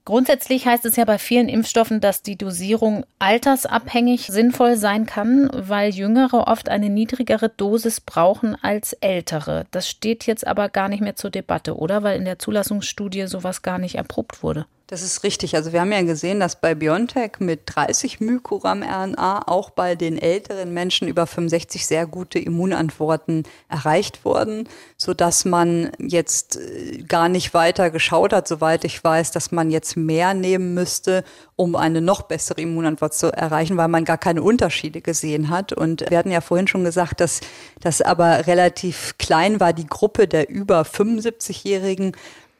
Grundsätzlich 0.03 0.65
heißt 0.65 0.85
es 0.85 0.95
ja 0.95 1.05
bei 1.05 1.19
vielen 1.19 1.47
Impfstoffen, 1.47 2.01
dass 2.01 2.23
die 2.23 2.35
Dosierung 2.35 3.05
altersabhängig 3.19 4.27
sinnvoll 4.27 4.75
sein 4.75 5.05
kann, 5.05 5.49
weil 5.53 5.93
Jüngere 5.93 6.47
oft 6.47 6.69
eine 6.69 6.89
niedrigere 6.89 7.49
Dosis 7.49 8.01
brauchen 8.01 8.57
als 8.63 8.93
Ältere. 8.93 9.65
Das 9.69 9.87
steht 9.87 10.25
jetzt 10.25 10.47
aber 10.47 10.69
gar 10.69 10.89
nicht 10.89 11.01
mehr 11.01 11.15
zur 11.15 11.29
Debatte, 11.29 11.77
oder? 11.77 12.01
Weil 12.01 12.17
in 12.17 12.25
der 12.25 12.39
Zulassungsstudie 12.39 13.27
sowas 13.27 13.61
gar 13.61 13.77
nicht 13.77 13.95
erprobt 13.95 14.41
wurde. 14.41 14.65
Das 14.91 15.03
ist 15.03 15.23
richtig. 15.23 15.55
Also 15.55 15.71
wir 15.71 15.79
haben 15.79 15.93
ja 15.93 16.01
gesehen, 16.01 16.41
dass 16.41 16.59
bei 16.59 16.75
BioNTech 16.75 17.39
mit 17.39 17.61
30 17.63 18.19
Mykogramm 18.19 18.83
RNA 18.83 19.43
auch 19.47 19.69
bei 19.69 19.95
den 19.95 20.17
älteren 20.17 20.73
Menschen 20.73 21.07
über 21.07 21.27
65 21.27 21.87
sehr 21.87 22.05
gute 22.05 22.39
Immunantworten 22.39 23.43
erreicht 23.69 24.25
wurden, 24.25 24.67
so 24.97 25.13
dass 25.13 25.45
man 25.45 25.93
jetzt 25.97 26.57
äh, 26.57 27.03
gar 27.03 27.29
nicht 27.29 27.53
weiter 27.53 27.89
geschaut 27.89 28.33
hat, 28.33 28.49
soweit 28.49 28.83
ich 28.83 29.01
weiß, 29.01 29.31
dass 29.31 29.53
man 29.53 29.71
jetzt 29.71 29.95
mehr 29.95 30.33
nehmen 30.33 30.73
müsste, 30.73 31.23
um 31.55 31.77
eine 31.77 32.01
noch 32.01 32.23
bessere 32.23 32.59
Immunantwort 32.59 33.13
zu 33.13 33.27
erreichen, 33.31 33.77
weil 33.77 33.87
man 33.87 34.03
gar 34.03 34.17
keine 34.17 34.43
Unterschiede 34.43 34.99
gesehen 34.99 35.49
hat. 35.49 35.71
Und 35.71 36.03
wir 36.09 36.17
hatten 36.17 36.31
ja 36.31 36.41
vorhin 36.41 36.67
schon 36.67 36.83
gesagt, 36.83 37.21
dass 37.21 37.39
das 37.79 38.01
aber 38.01 38.45
relativ 38.45 39.15
klein 39.17 39.61
war, 39.61 39.71
die 39.71 39.87
Gruppe 39.87 40.27
der 40.27 40.49
über 40.49 40.81
75-Jährigen 40.81 42.11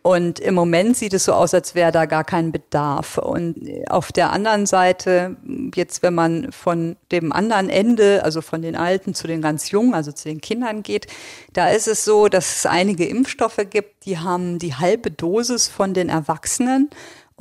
und 0.04 0.40
im 0.40 0.56
Moment 0.56 0.98
sieht 0.98 1.14
es 1.14 1.26
so 1.26 1.34
aus, 1.34 1.54
als 1.54 1.76
wäre 1.76 1.92
da 1.92 2.06
gar 2.06 2.24
kein 2.24 2.52
Bedarf. 2.52 3.20
Und 3.20 3.56
auf 3.88 4.12
der 4.12 4.32
anderen 4.32 4.66
Seite, 4.66 5.36
jetzt 5.76 6.02
wenn 6.02 6.16
man 6.16 6.52
von 6.52 6.96
dem 7.12 7.32
anderen 7.32 7.70
Ende, 7.70 8.24
also 8.24 8.42
von 8.42 8.64
den 8.64 8.76
Alten 8.76 9.14
zu 9.14 9.28
den 9.28 9.44
ganz 9.44 9.70
Jungen, 9.70 9.94
also 9.94 10.12
zu 10.12 10.28
den 10.28 10.42
Kindern 10.42 10.82
geht, 10.82 11.06
da 11.54 11.70
ist 11.70 11.88
es 11.88 12.04
so, 12.04 12.30
dass 12.30 12.58
es 12.58 12.66
einige 12.66 13.06
Impfstoffe 13.06 13.62
gibt, 13.70 14.06
die 14.06 14.18
haben 14.18 14.58
die 14.58 14.74
halbe 14.74 15.12
Dosis 15.12 15.68
von 15.68 15.94
den 15.94 16.10
Erwachsenen. 16.10 16.90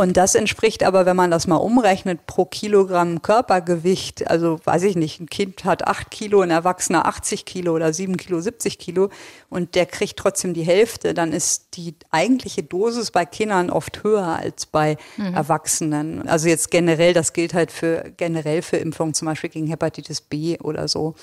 Und 0.01 0.17
das 0.17 0.35
entspricht 0.35 0.83
aber, 0.83 1.05
wenn 1.05 1.15
man 1.15 1.31
das 1.31 1.47
mal 1.47 1.57
umrechnet, 1.57 2.25
pro 2.25 2.47
Kilogramm 2.47 3.21
Körpergewicht, 3.21 4.31
also 4.31 4.59
weiß 4.65 4.85
ich 4.85 4.97
nicht, 4.97 5.21
ein 5.21 5.29
Kind 5.29 5.67
hat 5.67 5.87
acht 5.87 6.11
Kilo, 6.11 6.41
ein 6.41 6.51
Erwachsener 6.51 7.05
80 7.05 7.45
Kilo 7.45 7.75
oder 7.75 7.93
sieben 7.93 8.17
Kilo, 8.17 8.41
70 8.41 8.79
Kilo 8.79 9.11
und 9.51 9.75
der 9.75 9.85
kriegt 9.85 10.19
trotzdem 10.19 10.55
die 10.55 10.63
Hälfte, 10.63 11.13
dann 11.13 11.35
ist 11.35 11.77
die 11.77 11.95
eigentliche 12.11 12.63
Dosis 12.63 13.11
bei 13.11 13.27
Kindern 13.27 13.69
oft 13.69 14.03
höher 14.03 14.39
als 14.39 14.65
bei 14.65 14.97
mhm. 15.19 15.35
Erwachsenen. 15.35 16.27
Also 16.27 16.49
jetzt 16.49 16.71
generell, 16.71 17.13
das 17.13 17.35
gilt 17.35 17.53
halt 17.53 17.71
für 17.71 18.11
generell 18.17 18.63
für 18.63 18.79
Impfungen, 18.79 19.13
zum 19.13 19.27
Beispiel 19.27 19.51
gegen 19.51 19.67
Hepatitis 19.67 20.23
B 20.23 20.59
oder 20.61 20.89
so. 20.89 21.15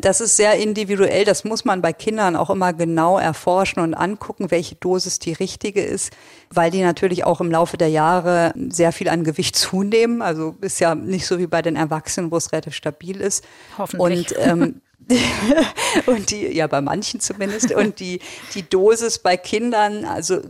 Das 0.00 0.20
ist 0.20 0.36
sehr 0.36 0.54
individuell. 0.54 1.24
Das 1.24 1.44
muss 1.44 1.64
man 1.64 1.80
bei 1.80 1.92
Kindern 1.92 2.34
auch 2.34 2.50
immer 2.50 2.72
genau 2.72 3.18
erforschen 3.18 3.82
und 3.82 3.94
angucken, 3.94 4.50
welche 4.50 4.74
Dosis 4.74 5.18
die 5.18 5.32
richtige 5.32 5.82
ist, 5.82 6.12
weil 6.50 6.70
die 6.70 6.82
natürlich 6.82 7.24
auch 7.24 7.40
im 7.40 7.50
Laufe 7.50 7.76
der 7.76 7.88
Jahre 7.88 8.52
sehr 8.70 8.92
viel 8.92 9.08
an 9.08 9.22
Gewicht 9.22 9.54
zunehmen. 9.56 10.22
Also 10.22 10.56
ist 10.60 10.80
ja 10.80 10.94
nicht 10.94 11.26
so 11.26 11.38
wie 11.38 11.46
bei 11.46 11.62
den 11.62 11.76
Erwachsenen, 11.76 12.30
wo 12.30 12.36
es 12.36 12.52
relativ 12.52 12.74
stabil 12.74 13.20
ist. 13.20 13.44
Hoffentlich. 13.78 14.36
Und 14.36 14.46
ähm, 14.46 14.80
und 16.06 16.30
die, 16.30 16.46
ja, 16.48 16.66
bei 16.66 16.80
manchen 16.80 17.20
zumindest. 17.20 17.72
Und 17.72 18.00
die, 18.00 18.20
die 18.54 18.68
Dosis 18.68 19.18
bei 19.18 19.36
Kindern, 19.36 20.04
also 20.04 20.40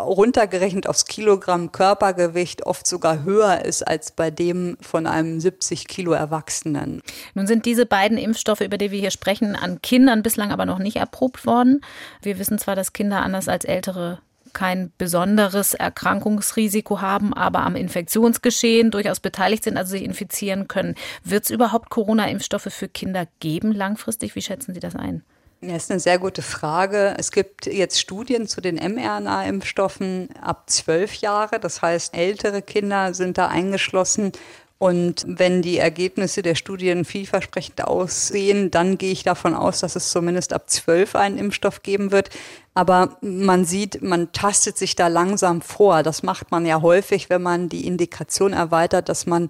runtergerechnet 0.00 0.86
aufs 0.88 1.06
Kilogramm 1.06 1.72
Körpergewicht 1.72 2.66
oft 2.66 2.86
sogar 2.86 3.24
höher 3.24 3.64
ist 3.64 3.86
als 3.86 4.10
bei 4.10 4.30
dem 4.30 4.76
von 4.80 5.06
einem 5.06 5.40
70 5.40 5.86
Kilo 5.88 6.12
Erwachsenen. 6.12 7.00
Nun 7.34 7.46
sind 7.46 7.66
diese 7.66 7.86
beiden 7.86 8.18
Impfstoffe, 8.18 8.60
über 8.60 8.78
die 8.78 8.90
wir 8.90 9.00
hier 9.00 9.10
sprechen, 9.10 9.56
an 9.56 9.82
Kindern 9.82 10.22
bislang 10.22 10.52
aber 10.52 10.66
noch 10.66 10.78
nicht 10.78 10.96
erprobt 10.96 11.46
worden. 11.46 11.80
Wir 12.22 12.38
wissen 12.38 12.58
zwar, 12.58 12.76
dass 12.76 12.92
Kinder 12.92 13.22
anders 13.22 13.48
als 13.48 13.64
ältere 13.64 14.20
kein 14.52 14.92
besonderes 14.98 15.74
Erkrankungsrisiko 15.74 17.00
haben, 17.00 17.34
aber 17.34 17.60
am 17.60 17.76
Infektionsgeschehen 17.76 18.90
durchaus 18.90 19.20
beteiligt 19.20 19.64
sind, 19.64 19.76
also 19.76 19.90
sich 19.90 20.02
infizieren 20.02 20.68
können. 20.68 20.94
Wird 21.22 21.44
es 21.44 21.50
überhaupt 21.50 21.90
Corona-Impfstoffe 21.90 22.68
für 22.70 22.88
Kinder 22.88 23.26
geben 23.40 23.72
langfristig? 23.72 24.34
Wie 24.34 24.42
schätzen 24.42 24.74
Sie 24.74 24.80
das 24.80 24.96
ein? 24.96 25.22
Ja, 25.60 25.74
ist 25.74 25.90
eine 25.90 25.98
sehr 25.98 26.20
gute 26.20 26.42
Frage. 26.42 27.16
Es 27.18 27.32
gibt 27.32 27.66
jetzt 27.66 27.98
Studien 27.98 28.46
zu 28.46 28.60
den 28.60 28.76
mRNA-Impfstoffen 28.76 30.28
ab 30.40 30.70
zwölf 30.70 31.14
Jahre. 31.14 31.58
Das 31.58 31.82
heißt, 31.82 32.14
ältere 32.14 32.62
Kinder 32.62 33.12
sind 33.12 33.38
da 33.38 33.48
eingeschlossen. 33.48 34.30
Und 34.78 35.24
wenn 35.26 35.60
die 35.60 35.78
Ergebnisse 35.78 36.42
der 36.42 36.54
Studien 36.54 37.04
vielversprechend 37.04 37.82
aussehen, 37.82 38.70
dann 38.70 38.98
gehe 38.98 39.10
ich 39.10 39.24
davon 39.24 39.54
aus, 39.54 39.80
dass 39.80 39.96
es 39.96 40.12
zumindest 40.12 40.52
ab 40.52 40.70
zwölf 40.70 41.16
einen 41.16 41.38
Impfstoff 41.38 41.82
geben 41.82 42.12
wird. 42.12 42.30
Aber 42.78 43.16
man 43.22 43.64
sieht, 43.64 44.02
man 44.02 44.30
tastet 44.30 44.78
sich 44.78 44.94
da 44.94 45.08
langsam 45.08 45.62
vor. 45.62 46.04
Das 46.04 46.22
macht 46.22 46.52
man 46.52 46.64
ja 46.64 46.80
häufig, 46.80 47.28
wenn 47.28 47.42
man 47.42 47.68
die 47.68 47.88
Indikation 47.88 48.52
erweitert, 48.52 49.08
dass 49.08 49.26
man 49.26 49.48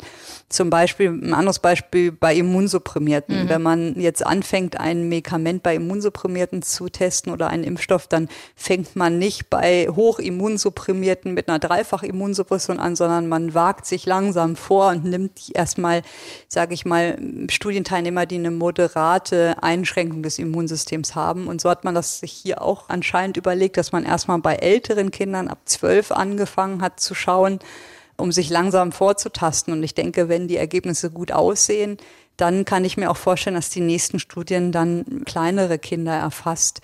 zum 0.49 0.71
Beispiel, 0.71 1.11
ein 1.11 1.35
anderes 1.35 1.59
Beispiel 1.59 2.11
bei 2.11 2.35
Immunsupprimierten, 2.35 3.45
mhm. 3.45 3.49
wenn 3.51 3.61
man 3.61 4.01
jetzt 4.01 4.25
anfängt, 4.25 4.81
ein 4.81 5.11
Medikament 5.11 5.63
bei 5.63 5.75
Immunsupprimierten 5.75 6.63
zu 6.63 6.89
testen 6.89 7.31
oder 7.31 7.49
einen 7.49 7.65
Impfstoff, 7.65 8.07
dann 8.07 8.31
fängt 8.57 8.97
man 8.97 9.19
nicht 9.19 9.51
bei 9.51 9.89
Hochimmunsupprimierten 9.95 11.35
mit 11.35 11.51
einer 11.51 11.59
Dreifach-Immunsuppression 11.59 12.81
an, 12.81 12.97
sondern 12.97 13.29
man 13.29 13.53
wagt 13.53 13.85
sich 13.85 14.07
langsam 14.07 14.57
vor 14.57 14.89
und 14.89 15.05
nimmt 15.05 15.33
erstmal, 15.53 16.01
sage 16.49 16.73
ich 16.73 16.87
mal, 16.87 17.19
Studienteilnehmer, 17.51 18.25
die 18.25 18.37
eine 18.37 18.53
moderate 18.53 19.63
Einschränkung 19.63 20.23
des 20.23 20.39
Immunsystems 20.39 21.15
haben. 21.15 21.47
Und 21.47 21.61
so 21.61 21.69
hat 21.69 21.85
man 21.85 21.95
das 21.95 22.21
sich 22.21 22.33
hier 22.33 22.63
auch 22.63 22.89
anscheinend 22.89 23.18
anscheinend 23.19 23.37
überlegt, 23.37 23.77
dass 23.77 23.91
man 23.91 24.05
erstmal 24.05 24.39
bei 24.39 24.55
älteren 24.55 25.11
Kindern 25.11 25.49
ab 25.49 25.59
zwölf 25.65 26.13
angefangen 26.13 26.83
hat 26.83 27.01
zu 27.01 27.15
schauen, 27.17 27.59
um 28.17 28.31
sich 28.31 28.49
langsam 28.49 28.93
vorzutasten. 28.93 29.73
Und 29.73 29.83
ich 29.83 29.95
denke, 29.95 30.29
wenn 30.29 30.47
die 30.47 30.57
Ergebnisse 30.57 31.11
gut 31.11 31.33
aussehen, 31.33 31.97
dann 32.37 32.65
kann 32.65 32.85
ich 32.85 32.97
mir 32.97 33.11
auch 33.11 33.17
vorstellen, 33.17 33.57
dass 33.57 33.71
die 33.71 33.81
nächsten 33.81 34.21
Studien 34.21 34.71
dann 34.71 35.25
kleinere 35.27 35.81
Kinder 35.81 36.13
erfasst. 36.13 36.81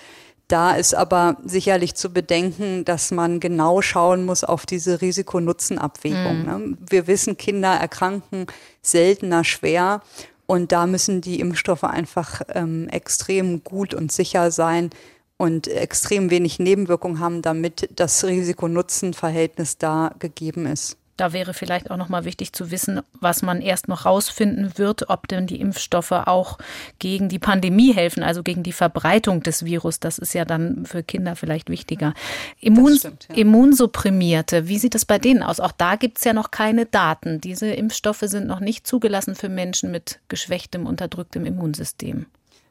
Da 0.49 0.75
ist 0.75 0.95
aber 0.95 1.37
sicherlich 1.45 1.95
zu 1.95 2.13
bedenken, 2.13 2.85
dass 2.85 3.13
man 3.13 3.39
genau 3.39 3.81
schauen 3.81 4.25
muss 4.25 4.43
auf 4.43 4.67
diese 4.67 5.01
Risiko-Nutzen-Abwägung. 5.01 6.41
Mhm. 6.41 6.45
Ne? 6.45 6.79
Wir 6.91 7.07
wissen, 7.07 7.37
Kinder 7.37 7.75
erkranken 7.75 8.47
seltener 8.83 9.45
schwer 9.45 10.03
und 10.47 10.73
da 10.73 10.87
müssen 10.87 11.21
die 11.21 11.39
Impfstoffe 11.41 11.85
einfach 11.85 12.43
ähm, 12.53 12.89
extrem 12.89 13.63
gut 13.63 13.95
und 13.95 14.13
sicher 14.13 14.51
sein, 14.51 14.91
und 15.37 15.69
extrem 15.69 16.31
wenig 16.31 16.59
Nebenwirkungen 16.59 17.21
haben, 17.21 17.43
damit 17.43 17.89
das 17.97 18.25
Risiko-Nutzen-Verhältnis 18.25 19.79
da 19.79 20.15
gegeben 20.19 20.67
ist. 20.67 20.97
Da 21.17 21.33
wäre 21.33 21.55
vielleicht 21.55 21.93
auch 21.93 21.97
noch 21.97 22.09
mal 22.09 22.25
wichtig 22.25 22.53
zu 22.53 22.73
wissen, 22.73 23.01
was 23.21 23.43
man 23.43 23.61
erst 23.61 23.87
noch 23.87 24.05
rausfinden 24.05 24.77
wird, 24.79 25.11
ob 25.11 25.29
denn 25.29 25.47
die 25.47 25.61
Impfstoffe 25.61 26.11
auch 26.11 26.59
gegen 26.99 27.29
die 27.29 27.39
Pandemie 27.39 27.95
helfen, 27.95 28.25
also 28.25 28.43
gegen 28.43 28.65
die 28.65 28.73
Verbreitung 28.73 29.41
des 29.41 29.65
Virus. 29.65 30.01
Das 30.01 30.19
ist 30.19 30.35
ja 30.35 30.45
dann 30.45 30.87
für 30.87 31.05
Kinder 31.05 31.37
vielleicht 31.37 31.71
wichtiger. 31.71 32.15
Immun 32.61 32.97
stimmt, 32.97 33.29
ja. 33.29 33.37
Immunsupprimierte, 33.37 34.67
wie 34.67 34.79
sieht 34.79 34.97
es 34.97 35.05
bei 35.05 35.21
denen 35.21 35.45
aus? 35.45 35.61
Auch 35.61 35.73
da 35.73 35.95
gibt 35.95 36.19
es 36.19 36.25
ja 36.25 36.33
noch 36.33 36.51
keine 36.51 36.85
Daten. 36.85 37.41
Diese 37.41 37.69
Impfstoffe 37.69 38.25
sind 38.25 38.49
noch 38.49 38.61
nicht 38.61 38.85
zugelassen 38.85 39.37
für 39.37 39.49
Menschen 39.49 39.93
mit 39.93 40.19
geschwächtem, 40.29 40.85
unterdrücktem 40.85 41.47
Immunsystem. 41.47 42.27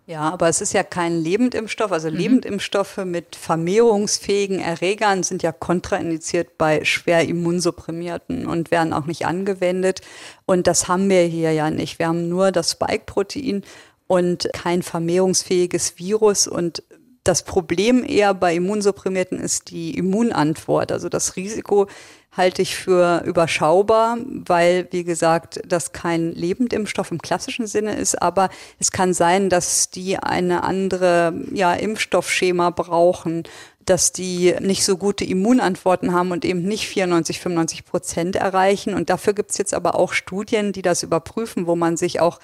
Ja, 0.06 0.22
aber 0.22 0.50
es 0.50 0.60
ist 0.60 0.74
ja 0.74 0.84
kein 0.84 1.24
Lebendimpfstoff. 1.24 1.92
Also 1.92 2.10
mhm. 2.10 2.18
Lebendimpfstoffe 2.18 2.98
mit 3.06 3.36
vermehrungsfähigen 3.36 4.60
Erregern 4.60 5.24
sind 5.24 5.44
ja 5.44 5.54
kontraindiziert 5.54 6.58
bei 6.58 6.84
schwer 6.84 7.26
Immunsupprimierten 7.28 8.46
und 8.46 8.70
werden 8.70 8.92
auch 8.92 9.06
nicht 9.06 9.26
angewendet. 9.26 10.02
Und 10.46 10.68
das 10.68 10.90
haben 10.90 11.10
wir 11.10 11.22
hier 11.24 11.54
ja 11.54 11.70
nicht. 11.70 12.00
Wir 12.00 12.08
haben 12.08 12.28
nur 12.28 12.52
das 12.52 12.72
Spike-Protein 12.72 13.64
und 14.08 14.50
kein 14.52 14.84
vermehrungsfähiges 14.84 15.98
Virus. 15.98 16.48
Und 16.48 16.84
das 17.24 17.44
Problem 17.44 18.04
eher 18.06 18.34
bei 18.34 18.56
Immunsupprimierten 18.56 19.40
ist 19.40 19.72
die 19.72 19.98
Immunantwort. 19.98 20.92
Also 20.92 21.10
das 21.10 21.36
Risiko 21.36 21.88
halte 22.36 22.62
ich 22.64 22.76
für 22.76 23.24
überschaubar, 23.26 24.18
weil, 24.26 24.88
wie 24.92 25.04
gesagt, 25.04 25.62
das 25.68 25.92
kein 25.92 26.32
Lebendimpfstoff 26.32 27.12
im 27.12 27.22
klassischen 27.22 27.68
Sinne 27.68 27.96
ist, 27.96 28.22
aber 28.22 28.50
es 28.80 28.92
kann 28.92 29.14
sein, 29.14 29.50
dass 29.50 29.92
die 29.92 30.18
eine 30.18 30.64
andere 30.64 31.34
ja, 31.54 31.74
Impfstoffschema 31.74 32.72
brauchen, 32.72 33.44
dass 33.86 34.12
die 34.12 34.56
nicht 34.60 34.86
so 34.86 34.98
gute 34.98 35.26
Immunantworten 35.26 36.14
haben 36.14 36.32
und 36.32 36.46
eben 36.46 36.64
nicht 36.64 36.88
94, 36.88 37.40
95 37.40 37.86
Prozent 37.86 38.36
erreichen. 38.36 38.94
Und 38.94 39.10
dafür 39.10 39.34
gibt's 39.34 39.58
jetzt 39.58 39.74
aber 39.74 39.96
auch 39.96 40.14
Studien, 40.14 40.72
die 40.72 40.82
das 40.82 41.04
überprüfen, 41.04 41.68
wo 41.68 41.76
man 41.76 41.98
sich 41.98 42.20
auch 42.20 42.40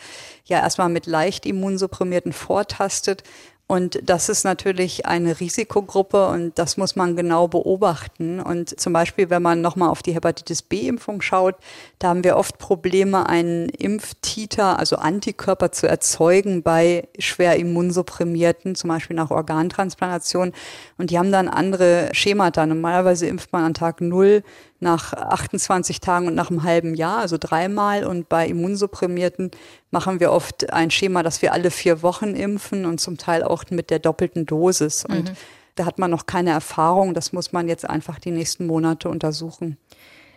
ja 0.46 0.60
erstmal 0.60 0.90
mit 0.90 1.06
leicht 1.06 1.46
immunsupprimierten 1.46 2.34
vortastet 2.34 3.24
und 3.72 4.00
das 4.02 4.30
ist 4.30 4.46
natürlich 4.46 5.06
eine 5.06 5.40
Risikogruppe 5.40 6.30
und 6.30 6.58
das 6.58 6.76
muss 6.76 6.96
man 6.96 7.16
genau 7.16 7.48
beobachten. 7.48 8.40
Und 8.40 8.80
zum 8.80 8.94
Beispiel, 8.94 9.30
wenn 9.30 9.44
man 9.44 9.62
nochmal 9.62 9.90
auf 9.90 10.02
die 10.02 10.16
Hepatitis 10.16 10.64
B-Impfung 10.64 11.22
schaut, 11.22 11.54
da 12.00 12.08
haben 12.08 12.24
wir 12.24 12.36
oft 12.36 12.58
Probleme, 12.58 13.30
einen 13.30 13.70
Impftiter, 13.70 14.80
also 14.80 14.96
Antikörper 14.96 15.72
zu 15.72 15.88
erzeugen 15.88 16.64
bei 16.64 17.10
schwer 17.20 17.58
Immunsupprimierten, 17.58 18.74
zum 18.74 18.88
Beispiel 18.88 19.16
nach 19.16 19.30
Organtransplantation. 19.30 20.52
Und 20.98 21.12
die 21.12 21.20
haben 21.20 21.32
dann 21.32 21.48
andere 21.48 22.10
Schemata. 22.14 22.66
Normalerweise 22.66 23.28
impft 23.28 23.54
man 23.54 23.66
an 23.66 23.76
Tag 23.76 24.02
null 24.02 24.42
nach 24.80 25.14
28 25.14 26.00
Tagen 26.00 26.28
und 26.28 26.36
nach 26.36 26.50
einem 26.50 26.64
halben 26.64 26.96
Jahr, 26.96 27.20
also 27.20 27.38
dreimal. 27.40 28.06
Und 28.06 28.30
bei 28.30 28.48
Immunsupprimierten 28.48 29.52
machen 29.92 30.20
wir 30.20 30.32
oft 30.32 30.72
ein 30.72 30.92
Schema, 30.92 31.24
dass 31.24 31.42
wir 31.42 31.54
alle 31.54 31.72
vier 31.72 32.02
Wochen 32.02 32.36
impfen 32.36 32.86
und 32.86 33.00
zum 33.00 33.18
Teil 33.18 33.44
auch 33.44 33.66
mit 33.70 33.90
der 33.90 34.00
doppelten 34.00 34.46
Dosis. 34.46 35.06
Und 35.06 35.30
mhm. 35.30 35.36
da 35.76 35.86
hat 35.86 36.00
man 36.00 36.12
noch 36.12 36.26
keine 36.26 36.52
Erfahrung. 36.52 37.14
Das 37.14 37.34
muss 37.34 37.52
man 37.52 37.68
jetzt 37.68 37.90
einfach 37.90 38.20
die 38.20 38.32
nächsten 38.32 38.68
Monate 38.68 39.10
untersuchen. 39.10 39.78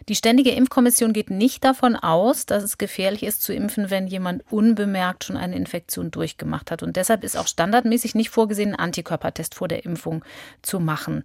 Die 0.09 0.17
Ständige 0.17 0.51
Impfkommission 0.51 1.13
geht 1.13 1.31
nicht 1.31 1.63
davon 1.63 1.95
aus, 1.95 2.45
dass 2.47 2.65
es 2.65 2.79
gefährlich 2.79 3.23
ist 3.23 3.43
zu 3.43 3.55
impfen, 3.55 3.89
wenn 3.89 4.09
jemand 4.09 4.43
unbemerkt 4.51 5.25
schon 5.25 5.37
eine 5.37 5.55
Infektion 5.55 6.11
durchgemacht 6.11 6.71
hat. 6.71 6.83
Und 6.83 6.97
deshalb 6.97 7.23
ist 7.23 7.37
auch 7.37 7.47
standardmäßig 7.47 8.15
nicht 8.17 8.31
vorgesehen, 8.31 8.71
einen 8.71 8.81
Antikörpertest 8.81 9.55
vor 9.55 9.69
der 9.69 9.85
Impfung 9.85 10.25
zu 10.61 10.81
machen. 10.81 11.23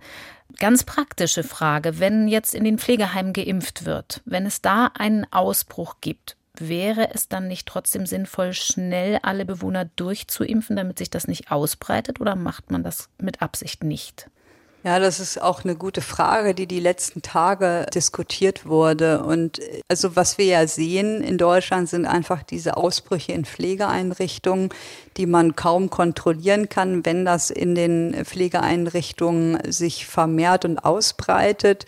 Ganz 0.60 0.84
praktische 0.84 1.43
Frage, 1.43 1.99
wenn 1.99 2.28
jetzt 2.28 2.55
in 2.55 2.64
den 2.64 2.80
Pflegeheimen 2.80 3.32
geimpft 3.32 3.86
wird, 3.86 4.22
wenn 4.26 4.45
es 4.47 4.62
da 4.62 4.88
einen 4.97 5.32
Ausbruch 5.32 5.97
gibt, 6.01 6.36
wäre 6.55 7.14
es 7.14 7.28
dann 7.30 7.47
nicht 7.47 7.68
trotzdem 7.68 8.08
sinnvoll, 8.08 8.53
schnell 8.53 9.20
alle 9.22 9.45
Bewohner 9.45 9.86
durchzuimpfen, 9.86 10.76
damit 10.76 10.97
sich 10.97 11.12
das 11.12 11.28
nicht 11.28 11.51
ausbreitet, 11.51 12.20
oder 12.20 12.36
macht 12.36 12.72
man 12.72 12.82
das 12.82 13.10
mit 13.20 13.43
Absicht 13.43 13.84
nicht? 13.84 14.32
Ja, 14.88 14.99
das 14.99 15.19
ist 15.19 15.41
auch 15.41 15.65
eine 15.65 15.75
gute 15.75 15.99
Frage, 15.99 16.55
die 16.55 16.65
die 16.65 16.79
letzten 16.79 17.21
Tage 17.21 17.88
diskutiert 17.93 18.65
wurde. 18.65 19.21
Und 19.21 19.59
also 19.89 20.15
was 20.15 20.38
wir 20.38 20.45
ja 20.45 20.65
sehen 20.65 21.21
in 21.21 21.38
Deutschland 21.38 21.89
sind 21.89 22.05
einfach 22.05 22.41
diese 22.41 22.77
Ausbrüche 22.77 23.33
in 23.33 23.43
Pflegeeinrichtungen, 23.43 24.69
die 25.17 25.25
man 25.25 25.57
kaum 25.57 25.89
kontrollieren 25.89 26.69
kann, 26.69 27.05
wenn 27.05 27.25
das 27.25 27.49
in 27.49 27.75
den 27.75 28.15
Pflegeeinrichtungen 28.23 29.59
sich 29.69 30.05
vermehrt 30.05 30.63
und 30.63 30.79
ausbreitet 30.79 31.85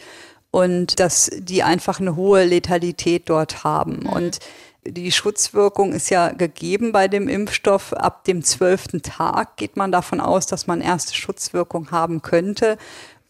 und 0.51 0.99
dass 0.99 1.31
die 1.37 1.63
einfach 1.63 2.01
eine 2.01 2.17
hohe 2.17 2.43
Letalität 2.43 3.29
dort 3.29 3.63
haben. 3.63 3.99
Mhm. 4.01 4.09
Und 4.09 4.39
die 4.86 5.11
Schutzwirkung 5.11 5.93
ist 5.93 6.09
ja 6.09 6.30
gegeben 6.30 6.91
bei 6.91 7.07
dem 7.07 7.27
Impfstoff. 7.27 7.93
Ab 7.93 8.23
dem 8.23 8.43
zwölften 8.43 9.01
Tag 9.01 9.57
geht 9.57 9.75
man 9.77 9.91
davon 9.91 10.19
aus, 10.19 10.47
dass 10.47 10.67
man 10.67 10.82
erste 10.82 11.15
Schutzwirkung 11.15 11.91
haben 11.91 12.21
könnte. 12.21 12.77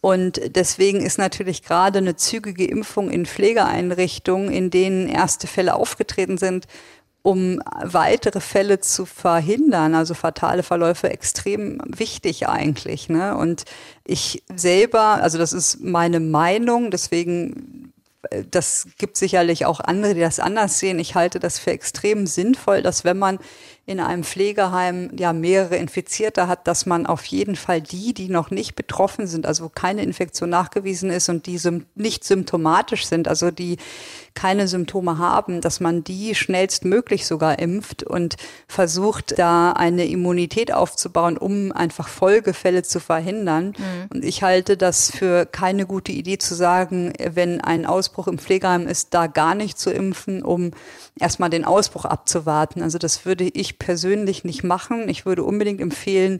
Und 0.01 0.55
deswegen 0.55 1.01
ist 1.01 1.17
natürlich 1.17 1.63
gerade 1.63 1.99
eine 1.99 2.15
zügige 2.15 2.65
Impfung 2.65 3.09
in 3.09 3.25
Pflegeeinrichtungen, 3.25 4.51
in 4.51 4.69
denen 4.69 5.07
erste 5.09 5.47
Fälle 5.47 5.75
aufgetreten 5.75 6.37
sind, 6.37 6.67
um 7.21 7.61
weitere 7.83 8.39
Fälle 8.39 8.79
zu 8.79 9.05
verhindern, 9.05 9.93
also 9.93 10.13
fatale 10.13 10.63
Verläufe, 10.63 11.09
extrem 11.09 11.81
wichtig 11.85 12.47
eigentlich. 12.47 13.09
Ne? 13.09 13.35
Und 13.35 13.65
ich 14.05 14.43
selber, 14.55 15.21
also 15.21 15.37
das 15.37 15.51
ist 15.51 15.81
meine 15.81 16.21
Meinung, 16.21 16.91
deswegen 16.91 17.91
das 18.51 18.87
gibt 18.97 19.17
sicherlich 19.17 19.65
auch 19.65 19.79
andere, 19.79 20.13
die 20.13 20.19
das 20.19 20.39
anders 20.39 20.79
sehen. 20.79 20.99
Ich 20.99 21.15
halte 21.15 21.39
das 21.39 21.57
für 21.57 21.71
extrem 21.71 22.27
sinnvoll, 22.27 22.81
dass 22.81 23.05
wenn 23.05 23.17
man 23.17 23.39
in 23.89 23.99
einem 23.99 24.23
Pflegeheim 24.23 25.09
ja 25.17 25.33
mehrere 25.33 25.75
Infizierte 25.77 26.47
hat, 26.47 26.67
dass 26.67 26.85
man 26.85 27.07
auf 27.07 27.25
jeden 27.25 27.55
Fall 27.55 27.81
die, 27.81 28.13
die 28.13 28.29
noch 28.29 28.51
nicht 28.51 28.75
betroffen 28.75 29.25
sind, 29.25 29.47
also 29.47 29.63
wo 29.63 29.69
keine 29.69 30.03
Infektion 30.03 30.51
nachgewiesen 30.51 31.09
ist 31.09 31.27
und 31.27 31.47
die 31.47 31.59
nicht 31.95 32.23
symptomatisch 32.23 33.07
sind, 33.07 33.27
also 33.27 33.49
die 33.49 33.77
keine 34.35 34.67
Symptome 34.67 35.17
haben, 35.17 35.59
dass 35.59 35.79
man 35.79 36.03
die 36.03 36.35
schnellstmöglich 36.35 37.25
sogar 37.25 37.57
impft 37.57 38.03
und 38.03 38.35
versucht, 38.67 39.39
da 39.39 39.71
eine 39.71 40.05
Immunität 40.05 40.71
aufzubauen, 40.71 41.35
um 41.35 41.71
einfach 41.71 42.07
Folgefälle 42.07 42.83
zu 42.83 42.99
verhindern. 42.99 43.73
Mhm. 43.75 44.05
Und 44.13 44.23
ich 44.23 44.43
halte 44.43 44.77
das 44.77 45.09
für 45.09 45.47
keine 45.47 45.87
gute 45.87 46.11
Idee 46.11 46.37
zu 46.37 46.53
sagen, 46.53 47.11
wenn 47.17 47.59
ein 47.59 47.87
Ausbruch 47.87 48.27
im 48.27 48.37
Pflegeheim 48.37 48.87
ist, 48.87 49.15
da 49.15 49.25
gar 49.25 49.55
nicht 49.55 49.79
zu 49.79 49.89
impfen, 49.89 50.43
um 50.43 50.71
erstmal 51.19 51.49
den 51.49 51.65
Ausbruch 51.65 52.05
abzuwarten. 52.05 52.81
Also 52.81 52.97
das 52.97 53.25
würde 53.25 53.45
ich 53.45 53.79
persönlich 53.79 54.43
nicht 54.43 54.63
machen. 54.63 55.09
Ich 55.09 55.25
würde 55.25 55.43
unbedingt 55.43 55.81
empfehlen, 55.81 56.39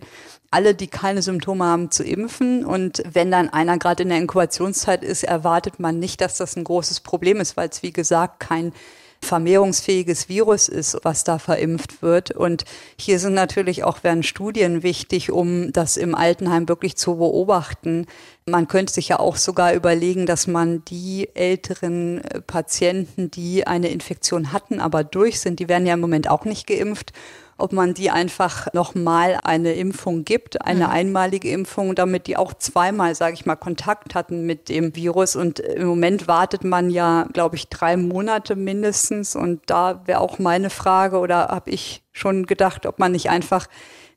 alle, 0.52 0.74
die 0.74 0.88
keine 0.88 1.22
Symptome 1.22 1.66
haben, 1.66 1.92
zu 1.92 2.04
impfen. 2.04 2.66
Und 2.66 3.04
wenn 3.12 3.32
dann 3.32 3.50
einer 3.50 3.78
gerade 3.78 4.04
in 4.04 4.10
der 4.10 4.18
Inkubationszeit 4.18 5.04
ist, 5.04 5.24
erwartet 5.24 5.80
man 5.80 6.00
nicht, 6.00 6.22
dass 6.22 6.38
das 6.38 6.56
ein 6.56 6.64
großes 6.64 7.02
Problem 7.02 7.40
ist, 7.40 7.58
weil 7.58 7.70
es, 7.70 7.84
wie 7.84 7.94
gesagt, 7.94 8.40
kein 8.40 8.74
vermehrungsfähiges 9.22 10.30
Virus 10.30 10.68
ist, 10.68 10.98
was 11.04 11.24
da 11.24 11.40
verimpft 11.40 12.02
wird. 12.02 12.32
Und 12.32 12.66
hier 12.98 13.20
sind 13.20 13.34
natürlich 13.34 13.84
auch 13.84 14.04
werden 14.04 14.24
Studien 14.24 14.84
wichtig, 14.84 15.32
um 15.32 15.72
das 15.72 15.98
im 15.98 16.16
Altenheim 16.16 16.68
wirklich 16.70 16.96
zu 16.96 17.18
beobachten. 17.18 18.06
Man 18.46 18.68
könnte 18.68 18.94
sich 18.94 19.10
ja 19.10 19.20
auch 19.20 19.36
sogar 19.36 19.74
überlegen, 19.74 20.26
dass 20.26 20.48
man 20.48 20.84
die 20.86 21.30
älteren 21.36 22.22
Patienten, 22.48 23.30
die 23.30 23.68
eine 23.68 23.90
Infektion 23.90 24.52
hatten, 24.52 24.80
aber 24.80 25.04
durch 25.04 25.40
sind, 25.40 25.60
die 25.60 25.70
werden 25.70 25.86
ja 25.86 25.94
im 25.94 26.00
Moment 26.00 26.30
auch 26.30 26.46
nicht 26.46 26.68
geimpft 26.68 27.14
ob 27.60 27.74
man 27.74 27.94
die 27.94 28.10
einfach 28.10 28.74
nochmal 28.74 29.40
eine 29.44 29.74
Impfung 29.74 30.26
gibt, 30.26 30.62
eine 30.66 30.86
mhm. 30.86 30.92
einmalige 30.92 31.50
Impfung, 31.50 31.96
damit 31.96 32.28
die 32.28 32.38
auch 32.38 32.54
zweimal, 32.54 33.16
sage 33.16 33.34
ich 33.34 33.46
mal, 33.46 33.56
Kontakt 33.56 34.16
hatten 34.16 34.46
mit 34.46 34.70
dem 34.70 34.96
Virus. 34.96 35.36
Und 35.36 35.60
im 35.60 35.88
Moment 35.88 36.28
wartet 36.28 36.64
man 36.64 36.90
ja, 36.90 37.28
glaube 37.34 37.56
ich, 37.56 37.70
drei 37.70 37.98
Monate 37.98 38.56
mindestens. 38.56 39.36
Und 39.36 39.62
da 39.66 40.02
wäre 40.06 40.22
auch 40.22 40.40
meine 40.40 40.70
Frage 40.70 41.20
oder 41.20 41.50
habe 41.50 41.70
ich 41.72 42.04
schon 42.12 42.46
gedacht, 42.46 42.86
ob 42.86 43.00
man 43.00 43.12
nicht 43.12 43.30
einfach 43.30 43.68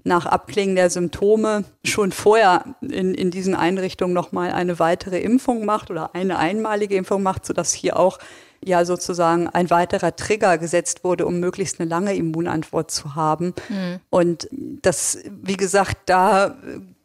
nach 0.04 0.26
Abklingen 0.26 0.74
der 0.74 0.90
Symptome 0.90 1.64
schon 1.84 2.12
vorher 2.12 2.64
in, 2.80 3.14
in 3.14 3.30
diesen 3.30 3.54
Einrichtungen 3.54 4.14
nochmal 4.14 4.52
eine 4.52 4.78
weitere 4.78 5.20
Impfung 5.20 5.64
macht 5.64 5.90
oder 5.90 6.14
eine 6.14 6.38
einmalige 6.38 6.96
Impfung 6.96 7.22
macht, 7.22 7.46
sodass 7.46 7.72
hier 7.72 7.98
auch 7.98 8.18
ja 8.64 8.84
sozusagen 8.84 9.48
ein 9.48 9.70
weiterer 9.70 10.14
Trigger 10.16 10.58
gesetzt 10.58 11.04
wurde, 11.04 11.26
um 11.26 11.40
möglichst 11.40 11.80
eine 11.80 11.88
lange 11.88 12.14
Immunantwort 12.14 12.90
zu 12.90 13.14
haben. 13.14 13.54
Mhm. 13.68 14.00
Und 14.10 14.48
das, 14.52 15.18
wie 15.42 15.56
gesagt, 15.56 15.96
da 16.06 16.56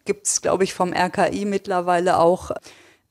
gibt 0.05 0.27
es, 0.27 0.41
glaube 0.41 0.63
ich, 0.63 0.73
vom 0.73 0.93
RKI 0.93 1.45
mittlerweile 1.45 2.19
auch 2.19 2.51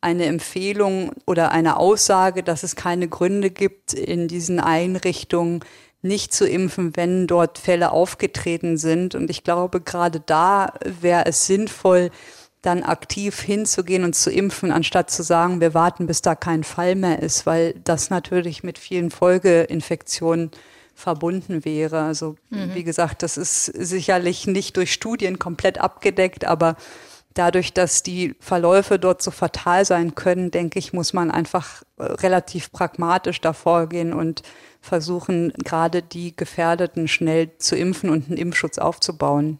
eine 0.00 0.26
Empfehlung 0.26 1.12
oder 1.26 1.50
eine 1.52 1.78
Aussage, 1.78 2.42
dass 2.42 2.62
es 2.62 2.76
keine 2.76 3.08
Gründe 3.08 3.50
gibt, 3.50 3.92
in 3.92 4.28
diesen 4.28 4.60
Einrichtungen 4.60 5.60
nicht 6.02 6.32
zu 6.32 6.48
impfen, 6.48 6.96
wenn 6.96 7.26
dort 7.26 7.58
Fälle 7.58 7.90
aufgetreten 7.90 8.76
sind. 8.76 9.14
Und 9.14 9.30
ich 9.30 9.44
glaube, 9.44 9.80
gerade 9.80 10.20
da 10.20 10.72
wäre 10.84 11.26
es 11.26 11.46
sinnvoll, 11.46 12.10
dann 12.66 12.82
aktiv 12.82 13.40
hinzugehen 13.40 14.04
und 14.04 14.14
zu 14.14 14.30
impfen, 14.30 14.72
anstatt 14.72 15.10
zu 15.10 15.22
sagen, 15.22 15.60
wir 15.60 15.72
warten, 15.72 16.06
bis 16.06 16.22
da 16.22 16.34
kein 16.34 16.64
Fall 16.64 16.96
mehr 16.96 17.22
ist, 17.22 17.46
weil 17.46 17.74
das 17.84 18.10
natürlich 18.10 18.62
mit 18.64 18.78
vielen 18.78 19.10
Folgeinfektionen 19.10 20.50
verbunden 20.94 21.64
wäre. 21.64 22.00
Also 22.02 22.36
mhm. 22.50 22.74
wie 22.74 22.84
gesagt, 22.84 23.22
das 23.22 23.36
ist 23.36 23.66
sicherlich 23.66 24.46
nicht 24.46 24.76
durch 24.76 24.92
Studien 24.92 25.38
komplett 25.38 25.78
abgedeckt, 25.78 26.44
aber 26.44 26.76
dadurch, 27.34 27.72
dass 27.72 28.02
die 28.02 28.34
Verläufe 28.40 28.98
dort 28.98 29.22
so 29.22 29.30
fatal 29.30 29.84
sein 29.84 30.14
können, 30.14 30.50
denke 30.50 30.78
ich, 30.78 30.92
muss 30.92 31.12
man 31.12 31.30
einfach 31.30 31.82
äh, 31.98 32.04
relativ 32.04 32.72
pragmatisch 32.72 33.40
davor 33.40 33.88
gehen 33.88 34.12
und 34.12 34.42
versuchen, 34.80 35.52
gerade 35.64 36.02
die 36.02 36.34
Gefährdeten 36.34 37.08
schnell 37.08 37.50
zu 37.58 37.76
impfen 37.76 38.10
und 38.10 38.28
einen 38.28 38.38
Impfschutz 38.38 38.78
aufzubauen. 38.78 39.58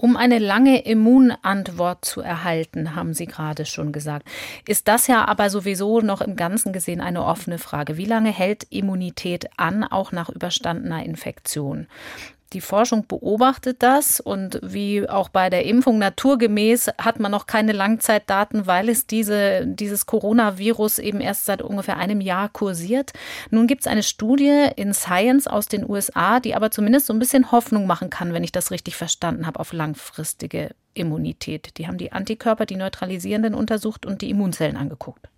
Um 0.00 0.16
eine 0.16 0.38
lange 0.38 0.80
Immunantwort 0.86 2.06
zu 2.06 2.22
erhalten, 2.22 2.94
haben 2.96 3.12
Sie 3.12 3.26
gerade 3.26 3.66
schon 3.66 3.92
gesagt. 3.92 4.26
Ist 4.66 4.88
das 4.88 5.08
ja 5.08 5.26
aber 5.28 5.50
sowieso 5.50 6.00
noch 6.00 6.22
im 6.22 6.36
Ganzen 6.36 6.72
gesehen 6.72 7.02
eine 7.02 7.22
offene 7.22 7.58
Frage. 7.58 7.98
Wie 7.98 8.06
lange 8.06 8.30
hält 8.30 8.64
Immunität 8.70 9.50
an, 9.58 9.84
auch 9.84 10.10
nach 10.10 10.30
überstandener 10.30 11.04
Infektion? 11.04 11.86
Die 12.52 12.60
Forschung 12.60 13.06
beobachtet 13.06 13.80
das 13.80 14.18
und 14.18 14.58
wie 14.62 15.08
auch 15.08 15.28
bei 15.28 15.50
der 15.50 15.66
Impfung 15.66 15.98
naturgemäß 15.98 16.90
hat 16.98 17.20
man 17.20 17.30
noch 17.30 17.46
keine 17.46 17.70
Langzeitdaten, 17.70 18.66
weil 18.66 18.88
es 18.88 19.06
diese, 19.06 19.64
dieses 19.68 20.06
Coronavirus 20.06 20.98
eben 20.98 21.20
erst 21.20 21.44
seit 21.44 21.62
ungefähr 21.62 21.96
einem 21.96 22.20
Jahr 22.20 22.48
kursiert. 22.48 23.12
Nun 23.50 23.68
gibt 23.68 23.82
es 23.82 23.86
eine 23.86 24.02
Studie 24.02 24.66
in 24.74 24.92
Science 24.94 25.46
aus 25.46 25.68
den 25.68 25.88
USA, 25.88 26.40
die 26.40 26.56
aber 26.56 26.72
zumindest 26.72 27.06
so 27.06 27.12
ein 27.12 27.20
bisschen 27.20 27.52
Hoffnung 27.52 27.86
machen 27.86 28.10
kann, 28.10 28.32
wenn 28.32 28.42
ich 28.42 28.52
das 28.52 28.72
richtig 28.72 28.96
verstanden 28.96 29.46
habe, 29.46 29.60
auf 29.60 29.72
langfristige 29.72 30.70
Immunität. 30.94 31.78
Die 31.78 31.86
haben 31.86 31.98
die 31.98 32.10
Antikörper, 32.10 32.66
die 32.66 32.76
neutralisierenden 32.76 33.54
untersucht 33.54 34.06
und 34.06 34.22
die 34.22 34.30
Immunzellen 34.30 34.76
angeguckt. 34.76 35.28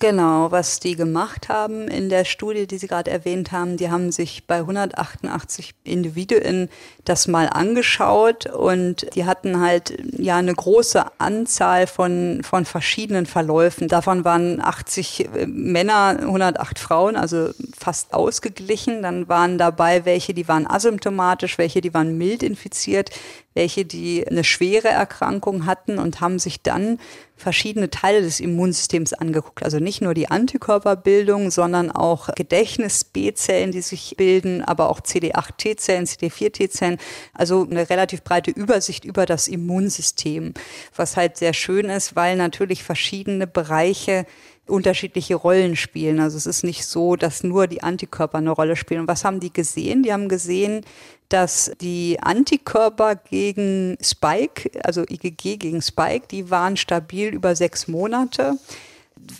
Genau, 0.00 0.50
was 0.50 0.80
die 0.80 0.96
gemacht 0.96 1.50
haben 1.50 1.86
in 1.86 2.08
der 2.08 2.24
Studie, 2.24 2.66
die 2.66 2.78
Sie 2.78 2.86
gerade 2.86 3.10
erwähnt 3.10 3.52
haben, 3.52 3.76
die 3.76 3.90
haben 3.90 4.12
sich 4.12 4.46
bei 4.46 4.56
188 4.56 5.74
Individuen 5.84 6.70
das 7.04 7.28
mal 7.28 7.50
angeschaut 7.50 8.46
und 8.46 9.14
die 9.14 9.26
hatten 9.26 9.60
halt 9.60 10.02
ja 10.16 10.38
eine 10.38 10.54
große 10.54 11.04
Anzahl 11.18 11.86
von, 11.86 12.40
von 12.42 12.64
verschiedenen 12.64 13.26
Verläufen. 13.26 13.88
Davon 13.88 14.24
waren 14.24 14.62
80 14.62 15.28
äh, 15.34 15.46
Männer, 15.46 16.16
108 16.18 16.78
Frauen, 16.78 17.14
also 17.14 17.50
fast 17.78 18.14
ausgeglichen. 18.14 19.02
Dann 19.02 19.28
waren 19.28 19.58
dabei 19.58 20.06
welche, 20.06 20.32
die 20.32 20.48
waren 20.48 20.66
asymptomatisch, 20.66 21.58
welche, 21.58 21.82
die 21.82 21.92
waren 21.92 22.16
mild 22.16 22.42
infiziert, 22.42 23.10
welche, 23.54 23.84
die 23.84 24.26
eine 24.26 24.44
schwere 24.44 24.88
Erkrankung 24.88 25.66
hatten 25.66 25.98
und 25.98 26.20
haben 26.20 26.38
sich 26.38 26.62
dann 26.62 26.98
verschiedene 27.36 27.90
Teile 27.90 28.20
des 28.20 28.38
Immunsystems 28.38 29.12
angeguckt. 29.12 29.64
Also 29.64 29.78
nicht 29.78 30.02
nur 30.02 30.14
die 30.14 30.30
Antikörperbildung, 30.30 31.50
sondern 31.50 31.90
auch 31.90 32.28
Gedächtnis-B-Zellen, 32.34 33.72
die 33.72 33.80
sich 33.80 34.14
bilden, 34.16 34.62
aber 34.62 34.90
auch 34.90 35.00
CD8-T-Zellen, 35.00 36.04
CD4-T-Zellen. 36.04 36.98
Also 37.32 37.66
eine 37.68 37.88
relativ 37.88 38.22
breite 38.22 38.50
Übersicht 38.50 39.04
über 39.04 39.26
das 39.26 39.48
Immunsystem, 39.48 40.54
was 40.94 41.16
halt 41.16 41.38
sehr 41.38 41.54
schön 41.54 41.86
ist, 41.86 42.14
weil 42.14 42.36
natürlich 42.36 42.84
verschiedene 42.84 43.46
Bereiche 43.46 44.26
unterschiedliche 44.70 45.34
Rollen 45.34 45.76
spielen. 45.76 46.20
Also 46.20 46.36
es 46.36 46.46
ist 46.46 46.64
nicht 46.64 46.86
so, 46.86 47.16
dass 47.16 47.42
nur 47.42 47.66
die 47.66 47.82
Antikörper 47.82 48.38
eine 48.38 48.50
Rolle 48.50 48.76
spielen. 48.76 49.02
Und 49.02 49.08
was 49.08 49.24
haben 49.24 49.40
die 49.40 49.52
gesehen? 49.52 50.02
Die 50.02 50.12
haben 50.12 50.28
gesehen, 50.28 50.82
dass 51.28 51.72
die 51.80 52.18
Antikörper 52.20 53.16
gegen 53.16 53.96
Spike, 54.02 54.70
also 54.82 55.02
IgG 55.02 55.56
gegen 55.56 55.82
Spike, 55.82 56.26
die 56.30 56.50
waren 56.50 56.76
stabil 56.76 57.28
über 57.28 57.54
sechs 57.54 57.86
Monate, 57.86 58.58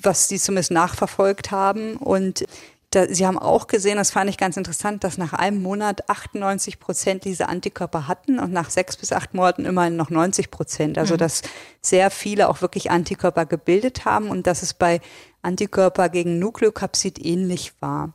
was 0.02 0.28
sie 0.28 0.38
zumindest 0.38 0.70
nachverfolgt 0.70 1.50
haben. 1.50 1.96
Und 1.96 2.44
da, 2.90 3.06
Sie 3.08 3.24
haben 3.24 3.38
auch 3.38 3.68
gesehen, 3.68 3.96
das 3.96 4.10
fand 4.10 4.28
ich 4.28 4.36
ganz 4.36 4.56
interessant, 4.56 5.04
dass 5.04 5.16
nach 5.16 5.32
einem 5.32 5.62
Monat 5.62 6.08
98 6.08 6.80
Prozent 6.80 7.24
diese 7.24 7.48
Antikörper 7.48 8.08
hatten 8.08 8.40
und 8.40 8.52
nach 8.52 8.68
sechs 8.68 8.96
bis 8.96 9.12
acht 9.12 9.32
Monaten 9.32 9.64
immerhin 9.64 9.96
noch 9.96 10.10
90 10.10 10.50
Prozent. 10.50 10.98
Also 10.98 11.14
mhm. 11.14 11.18
dass 11.18 11.42
sehr 11.80 12.10
viele 12.10 12.48
auch 12.48 12.62
wirklich 12.62 12.90
Antikörper 12.90 13.46
gebildet 13.46 14.04
haben 14.04 14.28
und 14.28 14.48
dass 14.48 14.62
es 14.62 14.74
bei 14.74 15.00
Antikörper 15.42 16.08
gegen 16.08 16.40
Nukleokapsid 16.40 17.24
ähnlich 17.24 17.72
war. 17.80 18.12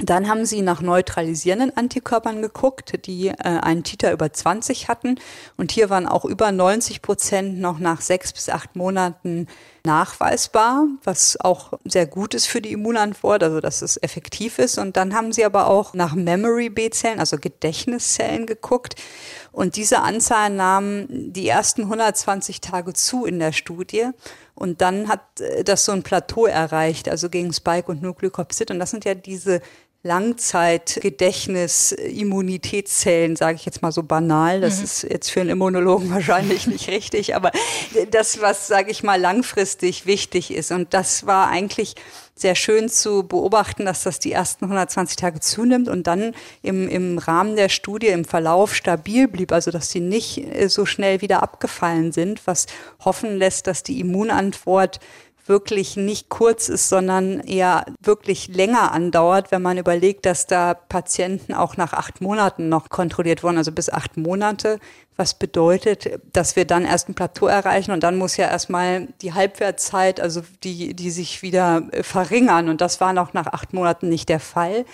Dann 0.00 0.28
haben 0.28 0.46
sie 0.46 0.62
nach 0.62 0.80
neutralisierenden 0.80 1.76
Antikörpern 1.76 2.40
geguckt, 2.40 3.06
die 3.06 3.28
äh, 3.28 3.34
einen 3.34 3.82
Titer 3.82 4.12
über 4.12 4.32
20 4.32 4.88
hatten. 4.88 5.18
Und 5.56 5.72
hier 5.72 5.90
waren 5.90 6.06
auch 6.06 6.24
über 6.24 6.52
90 6.52 7.02
Prozent 7.02 7.58
noch 7.58 7.80
nach 7.80 8.00
sechs 8.00 8.32
bis 8.32 8.48
acht 8.48 8.76
Monaten 8.76 9.48
nachweisbar, 9.84 10.86
was 11.02 11.40
auch 11.40 11.72
sehr 11.84 12.06
gut 12.06 12.34
ist 12.34 12.46
für 12.46 12.60
die 12.60 12.72
Immunantwort, 12.72 13.42
also 13.42 13.60
dass 13.60 13.82
es 13.82 13.96
effektiv 13.96 14.58
ist. 14.58 14.78
Und 14.78 14.96
dann 14.96 15.14
haben 15.14 15.32
sie 15.32 15.44
aber 15.44 15.66
auch 15.66 15.94
nach 15.94 16.14
Memory 16.14 16.68
B-Zellen, 16.68 17.18
also 17.18 17.36
Gedächtniszellen 17.36 18.46
geguckt. 18.46 18.94
Und 19.50 19.74
diese 19.74 20.02
Anzahl 20.02 20.50
nahm 20.50 21.06
die 21.08 21.48
ersten 21.48 21.82
120 21.82 22.60
Tage 22.60 22.92
zu 22.92 23.24
in 23.24 23.40
der 23.40 23.52
Studie. 23.52 24.10
Und 24.54 24.80
dann 24.80 25.08
hat 25.08 25.40
äh, 25.40 25.64
das 25.64 25.84
so 25.84 25.92
ein 25.92 26.04
Plateau 26.04 26.46
erreicht, 26.46 27.08
also 27.08 27.28
gegen 27.28 27.52
Spike 27.52 27.90
und 27.90 28.02
Nucleocapsid. 28.02 28.70
Und 28.70 28.78
das 28.78 28.90
sind 28.90 29.04
ja 29.04 29.14
diese 29.14 29.60
Langzeitgedächtnis, 30.04 31.90
Immunitätszellen, 31.90 33.34
sage 33.34 33.56
ich 33.56 33.64
jetzt 33.64 33.82
mal 33.82 33.90
so 33.90 34.04
banal. 34.04 34.60
Das 34.60 34.78
mhm. 34.78 34.84
ist 34.84 35.02
jetzt 35.02 35.30
für 35.30 35.40
einen 35.40 35.50
Immunologen 35.50 36.10
wahrscheinlich 36.14 36.68
nicht 36.68 36.88
richtig, 36.88 37.34
aber 37.34 37.50
das, 38.10 38.40
was, 38.40 38.68
sage 38.68 38.92
ich 38.92 39.02
mal, 39.02 39.20
langfristig 39.20 40.06
wichtig 40.06 40.52
ist. 40.52 40.70
Und 40.70 40.94
das 40.94 41.26
war 41.26 41.48
eigentlich 41.48 41.96
sehr 42.36 42.54
schön 42.54 42.88
zu 42.88 43.24
beobachten, 43.24 43.84
dass 43.84 44.04
das 44.04 44.20
die 44.20 44.30
ersten 44.30 44.66
120 44.66 45.16
Tage 45.16 45.40
zunimmt 45.40 45.88
und 45.88 46.06
dann 46.06 46.34
im, 46.62 46.88
im 46.88 47.18
Rahmen 47.18 47.56
der 47.56 47.68
Studie 47.68 48.06
im 48.08 48.24
Verlauf 48.24 48.76
stabil 48.76 49.26
blieb, 49.26 49.50
also 49.50 49.72
dass 49.72 49.90
sie 49.90 50.00
nicht 50.00 50.38
äh, 50.38 50.68
so 50.68 50.86
schnell 50.86 51.20
wieder 51.20 51.42
abgefallen 51.42 52.12
sind, 52.12 52.46
was 52.46 52.66
hoffen 53.04 53.36
lässt, 53.36 53.66
dass 53.66 53.82
die 53.82 53.98
Immunantwort 53.98 55.00
wirklich 55.48 55.96
nicht 55.96 56.28
kurz 56.28 56.68
ist, 56.68 56.88
sondern 56.88 57.40
eher 57.40 57.86
wirklich 58.00 58.48
länger 58.48 58.92
andauert, 58.92 59.50
wenn 59.50 59.62
man 59.62 59.78
überlegt, 59.78 60.26
dass 60.26 60.46
da 60.46 60.74
Patienten 60.74 61.54
auch 61.54 61.76
nach 61.76 61.92
acht 61.92 62.20
Monaten 62.20 62.68
noch 62.68 62.88
kontrolliert 62.88 63.42
wurden, 63.42 63.58
also 63.58 63.72
bis 63.72 63.90
acht 63.90 64.16
Monate, 64.16 64.78
was 65.16 65.34
bedeutet, 65.34 66.20
dass 66.32 66.56
wir 66.56 66.64
dann 66.64 66.84
erst 66.84 67.08
ein 67.08 67.14
Plateau 67.14 67.46
erreichen 67.46 67.90
und 67.90 68.02
dann 68.02 68.16
muss 68.16 68.36
ja 68.36 68.48
erstmal 68.48 69.08
die 69.20 69.34
Halbwertszeit, 69.34 70.20
also 70.20 70.42
die, 70.62 70.94
die 70.94 71.10
sich 71.10 71.42
wieder 71.42 71.82
verringern 72.02 72.68
und 72.68 72.80
das 72.80 73.00
war 73.00 73.12
noch 73.12 73.32
nach 73.32 73.46
acht 73.48 73.72
Monaten 73.72 74.08
nicht 74.08 74.28
der 74.28 74.40
Fall. 74.40 74.84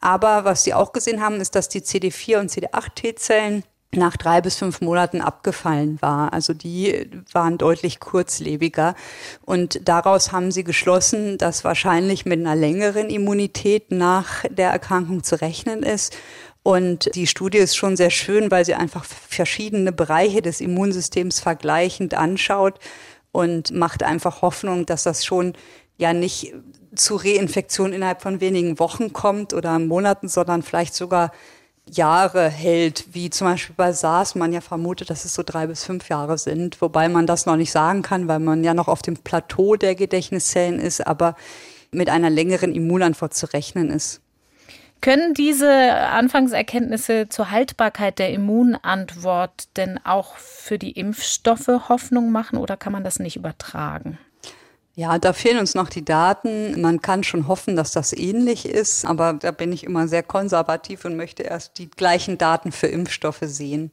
Aber 0.00 0.44
was 0.44 0.64
Sie 0.64 0.72
auch 0.74 0.92
gesehen 0.92 1.20
haben, 1.20 1.40
ist, 1.40 1.54
dass 1.54 1.68
die 1.68 1.82
CD4 1.82 2.40
und 2.40 2.50
CD8-T-Zellen 2.50 3.64
nach 3.94 4.16
drei 4.16 4.40
bis 4.40 4.56
fünf 4.56 4.80
Monaten 4.80 5.20
abgefallen 5.20 6.00
war. 6.00 6.32
Also 6.32 6.54
die 6.54 7.10
waren 7.32 7.58
deutlich 7.58 7.98
kurzlebiger. 7.98 8.94
Und 9.44 9.88
daraus 9.88 10.30
haben 10.30 10.52
sie 10.52 10.62
geschlossen, 10.62 11.38
dass 11.38 11.64
wahrscheinlich 11.64 12.24
mit 12.24 12.38
einer 12.38 12.54
längeren 12.54 13.10
Immunität 13.10 13.90
nach 13.90 14.44
der 14.48 14.70
Erkrankung 14.70 15.24
zu 15.24 15.40
rechnen 15.40 15.82
ist. 15.82 16.16
Und 16.62 17.14
die 17.14 17.26
Studie 17.26 17.58
ist 17.58 17.74
schon 17.76 17.96
sehr 17.96 18.10
schön, 18.10 18.50
weil 18.50 18.64
sie 18.64 18.74
einfach 18.74 19.04
verschiedene 19.04 19.92
Bereiche 19.92 20.42
des 20.42 20.60
Immunsystems 20.60 21.40
vergleichend 21.40 22.14
anschaut 22.14 22.78
und 23.32 23.72
macht 23.72 24.02
einfach 24.02 24.42
Hoffnung, 24.42 24.86
dass 24.86 25.04
das 25.04 25.24
schon 25.24 25.54
ja 25.96 26.12
nicht 26.12 26.54
zu 26.94 27.16
Reinfektionen 27.16 27.92
innerhalb 27.92 28.22
von 28.22 28.40
wenigen 28.40 28.78
Wochen 28.78 29.12
kommt 29.12 29.54
oder 29.54 29.78
Monaten, 29.78 30.28
sondern 30.28 30.62
vielleicht 30.62 30.94
sogar 30.94 31.32
Jahre 31.88 32.48
hält, 32.48 33.14
wie 33.14 33.30
zum 33.30 33.48
Beispiel 33.48 33.74
bei 33.76 33.92
SARS 33.92 34.34
man 34.34 34.52
ja 34.52 34.60
vermutet, 34.60 35.10
dass 35.10 35.24
es 35.24 35.34
so 35.34 35.42
drei 35.44 35.66
bis 35.66 35.84
fünf 35.84 36.08
Jahre 36.08 36.38
sind, 36.38 36.80
wobei 36.80 37.08
man 37.08 37.26
das 37.26 37.46
noch 37.46 37.56
nicht 37.56 37.72
sagen 37.72 38.02
kann, 38.02 38.28
weil 38.28 38.38
man 38.38 38.62
ja 38.62 38.74
noch 38.74 38.88
auf 38.88 39.02
dem 39.02 39.16
Plateau 39.16 39.76
der 39.76 39.94
Gedächtniszellen 39.94 40.78
ist, 40.78 41.06
aber 41.06 41.36
mit 41.90 42.08
einer 42.08 42.30
längeren 42.30 42.74
Immunantwort 42.74 43.34
zu 43.34 43.46
rechnen 43.46 43.90
ist. 43.90 44.20
Können 45.00 45.32
diese 45.32 45.94
Anfangserkenntnisse 45.94 47.28
zur 47.30 47.50
Haltbarkeit 47.50 48.18
der 48.18 48.32
Immunantwort 48.32 49.74
denn 49.76 49.98
auch 50.04 50.36
für 50.36 50.78
die 50.78 50.92
Impfstoffe 50.92 51.88
Hoffnung 51.88 52.30
machen 52.30 52.58
oder 52.58 52.76
kann 52.76 52.92
man 52.92 53.02
das 53.02 53.18
nicht 53.18 53.36
übertragen? 53.36 54.18
Ja, 54.94 55.18
da 55.18 55.32
fehlen 55.32 55.58
uns 55.58 55.74
noch 55.74 55.88
die 55.88 56.04
Daten. 56.04 56.80
Man 56.80 57.00
kann 57.00 57.22
schon 57.22 57.46
hoffen, 57.48 57.76
dass 57.76 57.92
das 57.92 58.12
ähnlich 58.12 58.66
ist, 58.66 59.04
aber 59.04 59.34
da 59.34 59.50
bin 59.50 59.72
ich 59.72 59.84
immer 59.84 60.08
sehr 60.08 60.22
konservativ 60.22 61.04
und 61.04 61.16
möchte 61.16 61.42
erst 61.42 61.78
die 61.78 61.90
gleichen 61.90 62.38
Daten 62.38 62.72
für 62.72 62.88
Impfstoffe 62.88 63.42
sehen. 63.42 63.92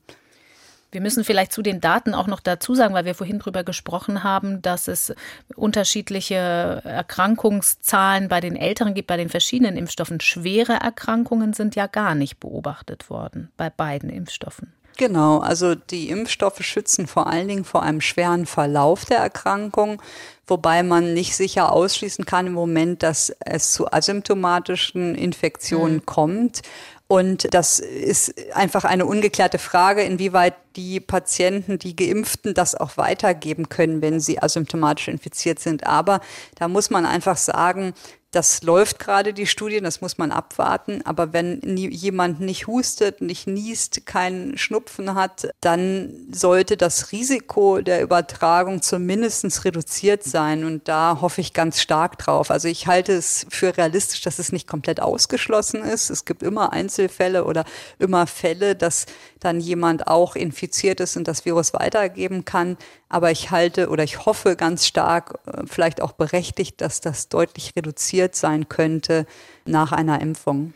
Wir 0.89 1.01
müssen 1.01 1.25
vielleicht 1.25 1.51
zu 1.51 1.61
den 1.61 1.81
Daten 1.81 2.13
auch 2.13 2.27
noch 2.27 2.39
dazu 2.39 2.73
sagen, 2.73 2.93
weil 2.93 3.03
wir 3.03 3.13
vorhin 3.13 3.39
darüber 3.39 3.63
gesprochen 3.63 4.23
haben, 4.23 4.61
dass 4.61 4.87
es 4.87 5.13
unterschiedliche 5.55 6.81
Erkrankungszahlen 6.85 8.29
bei 8.29 8.39
den 8.39 8.55
Älteren 8.55 8.93
gibt, 8.93 9.07
bei 9.07 9.17
den 9.17 9.29
verschiedenen 9.29 9.75
Impfstoffen. 9.75 10.21
Schwere 10.21 10.73
Erkrankungen 10.73 11.51
sind 11.51 11.75
ja 11.75 11.87
gar 11.87 12.15
nicht 12.15 12.39
beobachtet 12.39 13.09
worden 13.09 13.51
bei 13.57 13.69
beiden 13.69 14.09
Impfstoffen. 14.09 14.73
Genau, 14.97 15.37
also 15.39 15.75
die 15.75 16.09
Impfstoffe 16.09 16.61
schützen 16.61 17.05
vor 17.05 17.27
allen 17.27 17.47
Dingen 17.47 17.65
vor 17.65 17.83
einem 17.83 18.01
schweren 18.01 18.47
Verlauf 18.47 19.05
der 19.05 19.19
Erkrankung, 19.19 20.01
wobei 20.47 20.81
man 20.81 21.13
nicht 21.13 21.35
sicher 21.35 21.71
ausschließen 21.71 22.25
kann 22.25 22.47
im 22.47 22.53
Moment, 22.53 23.03
dass 23.03 23.31
es 23.39 23.73
zu 23.73 23.91
asymptomatischen 23.91 25.13
Infektionen 25.13 25.97
mhm. 25.97 26.05
kommt. 26.07 26.61
Und 27.07 27.53
das 27.53 27.79
ist 27.79 28.33
einfach 28.53 28.83
eine 28.83 29.05
ungeklärte 29.05 29.59
Frage, 29.59 30.01
inwieweit 30.01 30.55
die 30.75 30.99
Patienten, 30.99 31.79
die 31.79 31.95
Geimpften, 31.95 32.53
das 32.53 32.75
auch 32.75 32.97
weitergeben 32.97 33.69
können, 33.69 34.01
wenn 34.01 34.19
sie 34.19 34.41
asymptomatisch 34.41 35.07
infiziert 35.07 35.59
sind. 35.59 35.85
Aber 35.87 36.19
da 36.55 36.67
muss 36.67 36.89
man 36.89 37.05
einfach 37.05 37.37
sagen, 37.37 37.93
das 38.31 38.61
läuft 38.61 38.99
gerade 38.99 39.33
die 39.33 39.47
Studie, 39.47 39.79
das 39.79 40.01
muss 40.01 40.17
man 40.17 40.31
abwarten. 40.31 41.01
Aber 41.05 41.31
wenn 41.31 41.61
jemand 41.77 42.41
nicht 42.41 42.67
hustet, 42.67 43.21
nicht 43.21 43.47
niest, 43.47 44.05
keinen 44.05 44.57
Schnupfen 44.57 45.15
hat, 45.15 45.49
dann 45.61 46.27
sollte 46.31 46.75
das 46.75 47.13
Risiko 47.13 47.79
der 47.81 48.01
Übertragung 48.01 48.81
zumindest 48.81 49.63
reduziert 49.63 50.23
sein. 50.23 50.65
Und 50.65 50.89
da 50.89 51.19
hoffe 51.21 51.39
ich 51.39 51.53
ganz 51.53 51.79
stark 51.79 52.17
drauf. 52.17 52.51
Also 52.51 52.67
ich 52.67 52.85
halte 52.85 53.13
es 53.13 53.45
für 53.49 53.77
realistisch, 53.77 54.21
dass 54.21 54.39
es 54.39 54.51
nicht 54.51 54.67
komplett 54.67 54.99
ausgeschlossen 54.99 55.81
ist. 55.81 56.09
Es 56.09 56.25
gibt 56.25 56.43
immer 56.43 56.73
Einzelfälle 56.73 57.45
oder 57.45 57.63
immer 57.97 58.27
Fälle, 58.27 58.75
dass 58.75 59.05
dann 59.39 59.61
jemand 59.61 60.07
auch 60.07 60.35
infiziert 60.35 60.99
ist 60.99 61.15
und 61.15 61.27
das 61.27 61.45
Virus 61.45 61.73
weitergeben 61.73 62.43
kann. 62.43 62.77
Aber 63.09 63.31
ich 63.31 63.51
halte 63.51 63.89
oder 63.89 64.03
ich 64.03 64.25
hoffe 64.25 64.57
ganz 64.57 64.85
stark, 64.85 65.39
äh, 65.45 65.63
vielleicht 65.65 66.01
auch 66.01 66.11
berechtigt, 66.11 66.81
dass 66.81 66.99
das 66.99 67.29
deutlich 67.29 67.73
reduziert 67.75 68.16
sein 68.35 68.69
könnte 68.69 69.25
nach 69.65 69.91
einer 69.91 70.21
Impfung. 70.21 70.73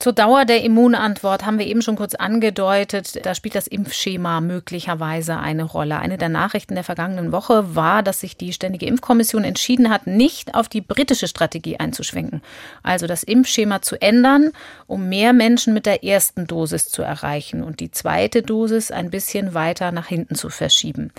Zur 0.00 0.14
Dauer 0.14 0.46
der 0.46 0.64
Immunantwort 0.64 1.44
haben 1.44 1.58
wir 1.58 1.66
eben 1.66 1.82
schon 1.82 1.96
kurz 1.96 2.14
angedeutet, 2.14 3.26
da 3.26 3.34
spielt 3.34 3.54
das 3.54 3.66
Impfschema 3.66 4.40
möglicherweise 4.40 5.36
eine 5.36 5.64
Rolle. 5.64 5.98
Eine 5.98 6.16
der 6.16 6.30
Nachrichten 6.30 6.74
der 6.74 6.84
vergangenen 6.84 7.32
Woche 7.32 7.74
war, 7.76 8.02
dass 8.02 8.20
sich 8.20 8.38
die 8.38 8.54
Ständige 8.54 8.86
Impfkommission 8.86 9.44
entschieden 9.44 9.90
hat, 9.90 10.06
nicht 10.06 10.54
auf 10.54 10.70
die 10.70 10.80
britische 10.80 11.28
Strategie 11.28 11.78
einzuschwenken. 11.78 12.40
Also 12.82 13.06
das 13.06 13.22
Impfschema 13.22 13.82
zu 13.82 14.00
ändern, 14.00 14.52
um 14.86 15.10
mehr 15.10 15.34
Menschen 15.34 15.74
mit 15.74 15.84
der 15.84 16.02
ersten 16.02 16.46
Dosis 16.46 16.88
zu 16.88 17.02
erreichen 17.02 17.62
und 17.62 17.80
die 17.80 17.90
zweite 17.90 18.40
Dosis 18.40 18.90
ein 18.90 19.10
bisschen 19.10 19.52
weiter 19.52 19.92
nach 19.92 20.06
hinten 20.06 20.34
zu 20.34 20.48
verschieben. 20.48 21.12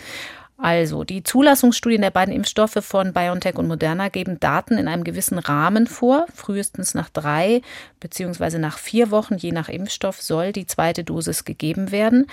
Also, 0.62 1.04
die 1.04 1.24
Zulassungsstudien 1.24 2.04
der 2.04 2.12
beiden 2.12 2.34
Impfstoffe 2.34 2.78
von 2.82 3.14
BioNTech 3.14 3.56
und 3.56 3.68
Moderna 3.68 4.10
geben 4.10 4.40
Daten 4.40 4.78
in 4.78 4.88
einem 4.88 5.04
gewissen 5.04 5.40
Rahmen 5.40 5.88
vor. 5.88 6.28
Frühestens 6.36 6.94
nach 6.94 7.10
drei 7.10 7.64
beziehungsweise 8.00 8.60
nach 8.60 8.78
vier 8.78 9.10
Wochen, 9.10 9.38
je 9.38 9.52
nach 9.52 9.70
Impfstoff, 9.70 10.22
soll 10.22 10.52
die 10.52 10.68
zweite 10.68 11.04
Dosis 11.04 11.46
gegeben 11.46 11.92
werden. 11.92 12.28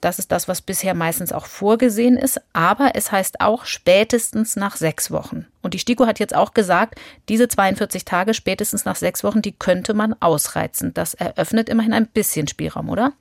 Das 0.00 0.18
ist 0.18 0.32
das, 0.32 0.46
was 0.46 0.60
bisher 0.60 0.94
meistens 0.94 1.32
auch 1.32 1.46
vorgesehen 1.46 2.16
ist. 2.16 2.40
Aber 2.52 2.92
es 2.94 3.10
heißt 3.10 3.40
auch 3.40 3.66
spätestens 3.66 4.54
nach 4.54 4.76
sechs 4.76 5.10
Wochen. 5.10 5.46
Und 5.60 5.74
die 5.74 5.78
STIKO 5.78 6.06
hat 6.06 6.20
jetzt 6.20 6.34
auch 6.34 6.54
gesagt, 6.54 7.00
diese 7.28 7.48
42 7.48 8.04
Tage 8.04 8.34
spätestens 8.34 8.84
nach 8.84 8.96
sechs 8.96 9.24
Wochen, 9.24 9.42
die 9.42 9.52
könnte 9.52 9.94
man 9.94 10.14
ausreizen. 10.20 10.94
Das 10.94 11.14
eröffnet 11.14 11.68
immerhin 11.68 11.92
ein 11.92 12.06
bisschen 12.06 12.46
Spielraum, 12.46 12.90
oder? 12.90 13.12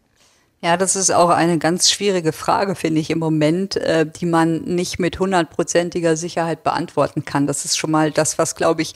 Ja, 0.63 0.77
das 0.77 0.95
ist 0.95 1.09
auch 1.11 1.29
eine 1.29 1.57
ganz 1.57 1.89
schwierige 1.89 2.31
Frage, 2.31 2.75
finde 2.75 3.01
ich 3.01 3.09
im 3.09 3.17
Moment, 3.17 3.77
äh, 3.77 4.05
die 4.05 4.27
man 4.27 4.61
nicht 4.61 4.99
mit 4.99 5.19
hundertprozentiger 5.19 6.15
Sicherheit 6.15 6.63
beantworten 6.63 7.25
kann. 7.25 7.47
Das 7.47 7.65
ist 7.65 7.77
schon 7.77 7.89
mal 7.89 8.11
das, 8.11 8.37
was, 8.37 8.55
glaube 8.55 8.83
ich, 8.83 8.93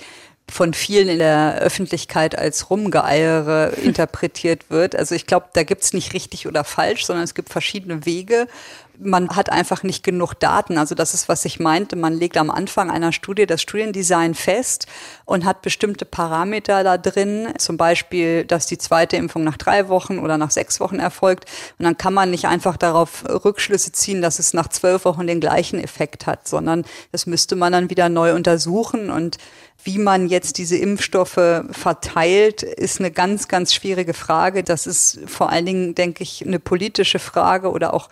von 0.47 0.75
vielen 0.75 1.09
in 1.09 1.17
der 1.17 1.55
Öffentlichkeit 1.55 2.37
als 2.37 2.69
Rumgeeiere 2.69 3.73
interpretiert 3.83 4.69
wird. 4.69 4.95
Also 4.95 5.15
ich 5.15 5.25
glaube, 5.25 5.47
da 5.53 5.63
gibt's 5.63 5.91
nicht 5.91 6.13
richtig 6.13 6.47
oder 6.47 6.63
falsch, 6.63 7.05
sondern 7.05 7.23
es 7.23 7.33
gibt 7.33 7.49
verschiedene 7.49 8.05
Wege 8.05 8.47
man 8.99 9.29
hat 9.29 9.51
einfach 9.51 9.83
nicht 9.83 10.03
genug 10.03 10.33
Daten. 10.35 10.77
Also 10.77 10.95
das 10.95 11.13
ist, 11.13 11.29
was 11.29 11.45
ich 11.45 11.59
meinte. 11.59 11.95
Man 11.95 12.13
legt 12.13 12.37
am 12.37 12.49
Anfang 12.49 12.89
einer 12.89 13.11
Studie 13.11 13.45
das 13.45 13.61
Studiendesign 13.61 14.35
fest 14.35 14.87
und 15.25 15.45
hat 15.45 15.61
bestimmte 15.61 16.05
Parameter 16.05 16.83
da 16.83 16.97
drin. 16.97 17.53
Zum 17.57 17.77
Beispiel, 17.77 18.45
dass 18.45 18.67
die 18.67 18.77
zweite 18.77 19.17
Impfung 19.17 19.43
nach 19.43 19.57
drei 19.57 19.89
Wochen 19.89 20.19
oder 20.19 20.37
nach 20.37 20.51
sechs 20.51 20.79
Wochen 20.79 20.99
erfolgt. 20.99 21.45
Und 21.77 21.85
dann 21.85 21.97
kann 21.97 22.13
man 22.13 22.31
nicht 22.31 22.45
einfach 22.45 22.77
darauf 22.77 23.23
Rückschlüsse 23.27 23.91
ziehen, 23.91 24.21
dass 24.21 24.39
es 24.39 24.53
nach 24.53 24.69
zwölf 24.69 25.05
Wochen 25.05 25.27
den 25.27 25.39
gleichen 25.39 25.79
Effekt 25.79 26.27
hat, 26.27 26.47
sondern 26.47 26.85
das 27.11 27.25
müsste 27.25 27.55
man 27.55 27.73
dann 27.73 27.89
wieder 27.89 28.09
neu 28.09 28.33
untersuchen. 28.33 29.09
Und 29.09 29.37
wie 29.83 29.99
man 29.99 30.27
jetzt 30.27 30.57
diese 30.57 30.77
Impfstoffe 30.77 31.63
verteilt, 31.69 32.63
ist 32.63 32.99
eine 32.99 33.11
ganz, 33.11 33.47
ganz 33.47 33.73
schwierige 33.73 34.13
Frage. 34.13 34.63
Das 34.63 34.87
ist 34.87 35.19
vor 35.27 35.49
allen 35.49 35.65
Dingen, 35.65 35.95
denke 35.95 36.23
ich, 36.23 36.45
eine 36.45 36.59
politische 36.59 37.19
Frage 37.19 37.69
oder 37.69 37.93
auch 37.93 38.09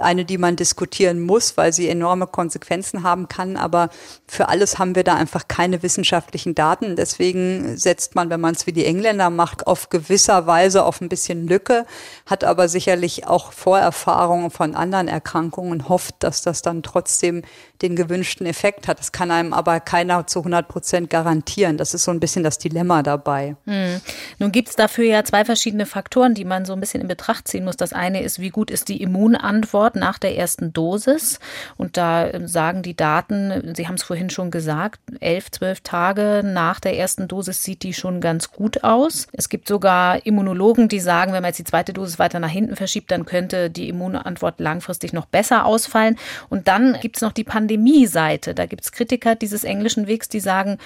eine, 0.00 0.24
die 0.24 0.38
man 0.38 0.56
diskutieren 0.56 1.20
muss, 1.20 1.56
weil 1.56 1.72
sie 1.72 1.88
enorme 1.88 2.26
Konsequenzen 2.26 3.02
haben 3.02 3.28
kann. 3.28 3.56
Aber 3.56 3.90
für 4.26 4.48
alles 4.48 4.78
haben 4.78 4.94
wir 4.94 5.04
da 5.04 5.14
einfach 5.14 5.48
keine 5.48 5.82
wissenschaftlichen 5.82 6.54
Daten. 6.54 6.96
Deswegen 6.96 7.76
setzt 7.76 8.14
man, 8.14 8.30
wenn 8.30 8.40
man 8.40 8.54
es 8.54 8.66
wie 8.66 8.72
die 8.72 8.86
Engländer 8.86 9.30
macht, 9.30 9.66
auf 9.66 9.90
gewisser 9.90 10.46
Weise 10.46 10.84
auf 10.84 11.00
ein 11.00 11.08
bisschen 11.08 11.46
Lücke, 11.46 11.86
hat 12.26 12.44
aber 12.44 12.68
sicherlich 12.68 13.26
auch 13.26 13.52
Vorerfahrungen 13.52 14.50
von 14.50 14.74
anderen 14.74 15.08
Erkrankungen 15.08 15.72
und 15.72 15.88
hofft, 15.88 16.16
dass 16.20 16.42
das 16.42 16.62
dann 16.62 16.82
trotzdem 16.82 17.42
den 17.82 17.96
gewünschten 17.96 18.46
Effekt 18.46 18.86
hat. 18.88 19.00
Das 19.00 19.12
kann 19.12 19.30
einem 19.30 19.52
aber 19.52 19.80
keiner 19.80 20.26
zu 20.26 20.40
100 20.40 20.68
Prozent 20.68 21.10
garantieren. 21.10 21.76
Das 21.76 21.94
ist 21.94 22.04
so 22.04 22.10
ein 22.10 22.20
bisschen 22.20 22.44
das 22.44 22.58
Dilemma 22.58 23.02
dabei. 23.02 23.56
Hm. 23.64 24.00
Nun 24.38 24.52
gibt 24.52 24.68
es 24.68 24.76
dafür 24.76 25.04
ja 25.04 25.24
zwei 25.24 25.44
verschiedene 25.44 25.86
Faktoren, 25.86 26.34
die 26.34 26.44
man 26.44 26.64
so 26.64 26.72
ein 26.72 26.80
bisschen 26.80 27.00
in 27.00 27.08
Betracht 27.08 27.48
ziehen 27.48 27.64
muss. 27.64 27.76
Das 27.76 27.92
eine 27.92 28.22
ist, 28.22 28.38
wie 28.38 28.50
gut 28.50 28.70
ist 28.70 28.88
die 28.88 29.02
Immunantwort 29.02 29.63
nach 29.96 30.18
der 30.18 30.36
ersten 30.36 30.72
Dosis? 30.72 31.40
Und 31.76 31.96
da 31.96 32.28
ähm, 32.30 32.48
sagen 32.48 32.82
die 32.82 32.96
Daten, 32.96 33.74
Sie 33.74 33.86
haben 33.86 33.94
es 33.94 34.02
vorhin 34.02 34.30
schon 34.30 34.50
gesagt, 34.50 35.00
elf, 35.20 35.50
zwölf 35.50 35.80
Tage 35.80 36.42
nach 36.44 36.80
der 36.80 36.96
ersten 36.96 37.28
Dosis 37.28 37.62
sieht 37.62 37.82
die 37.82 37.94
schon 37.94 38.20
ganz 38.20 38.50
gut 38.50 38.84
aus. 38.84 39.26
Es 39.32 39.48
gibt 39.48 39.68
sogar 39.68 40.24
Immunologen, 40.26 40.88
die 40.88 41.00
sagen, 41.00 41.32
wenn 41.32 41.42
man 41.42 41.50
jetzt 41.50 41.58
die 41.58 41.64
zweite 41.64 41.92
Dosis 41.92 42.18
weiter 42.18 42.40
nach 42.40 42.48
hinten 42.48 42.76
verschiebt, 42.76 43.10
dann 43.10 43.24
könnte 43.24 43.70
die 43.70 43.88
Immunantwort 43.88 44.60
langfristig 44.60 45.12
noch 45.12 45.26
besser 45.26 45.66
ausfallen. 45.66 46.16
Und 46.48 46.68
dann 46.68 46.98
gibt 47.00 47.16
es 47.16 47.22
noch 47.22 47.32
die 47.32 47.44
Pandemie 47.44 47.84
Pandemie-Seite. 47.84 48.54
Da 48.54 48.66
gibt 48.66 48.84
es 48.84 48.92
Kritiker 48.92 49.34
dieses 49.34 49.64
englischen 49.64 50.06
Wegs, 50.06 50.28
die 50.28 50.40
sagen, 50.40 50.78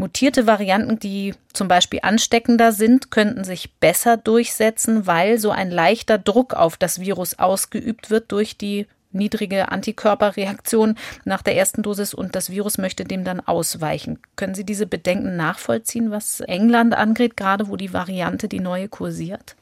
Mutierte 0.00 0.46
Varianten, 0.46 0.98
die 0.98 1.34
zum 1.52 1.68
Beispiel 1.68 2.00
ansteckender 2.02 2.72
sind, 2.72 3.10
könnten 3.10 3.44
sich 3.44 3.74
besser 3.80 4.16
durchsetzen, 4.16 5.06
weil 5.06 5.36
so 5.38 5.50
ein 5.50 5.70
leichter 5.70 6.16
Druck 6.16 6.54
auf 6.54 6.78
das 6.78 7.00
Virus 7.00 7.38
ausgeübt 7.38 8.08
wird 8.08 8.32
durch 8.32 8.56
die 8.56 8.86
niedrige 9.12 9.70
Antikörperreaktion 9.70 10.96
nach 11.26 11.42
der 11.42 11.56
ersten 11.56 11.82
Dosis 11.82 12.14
und 12.14 12.34
das 12.34 12.48
Virus 12.48 12.78
möchte 12.78 13.04
dem 13.04 13.24
dann 13.24 13.40
ausweichen. 13.40 14.18
Können 14.36 14.54
Sie 14.54 14.64
diese 14.64 14.86
Bedenken 14.86 15.36
nachvollziehen, 15.36 16.10
was 16.10 16.40
England 16.40 16.94
angeht, 16.94 17.36
gerade 17.36 17.68
wo 17.68 17.76
die 17.76 17.92
Variante 17.92 18.48
die 18.48 18.60
neue 18.60 18.88
kursiert? 18.88 19.54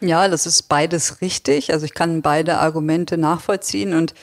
Ja, 0.00 0.28
das 0.28 0.46
ist 0.46 0.68
beides 0.68 1.20
richtig. 1.20 1.72
Also 1.72 1.86
ich 1.86 1.94
kann 1.94 2.22
beide 2.22 2.58
Argumente 2.58 3.18
nachvollziehen 3.18 3.94
und 3.94 4.14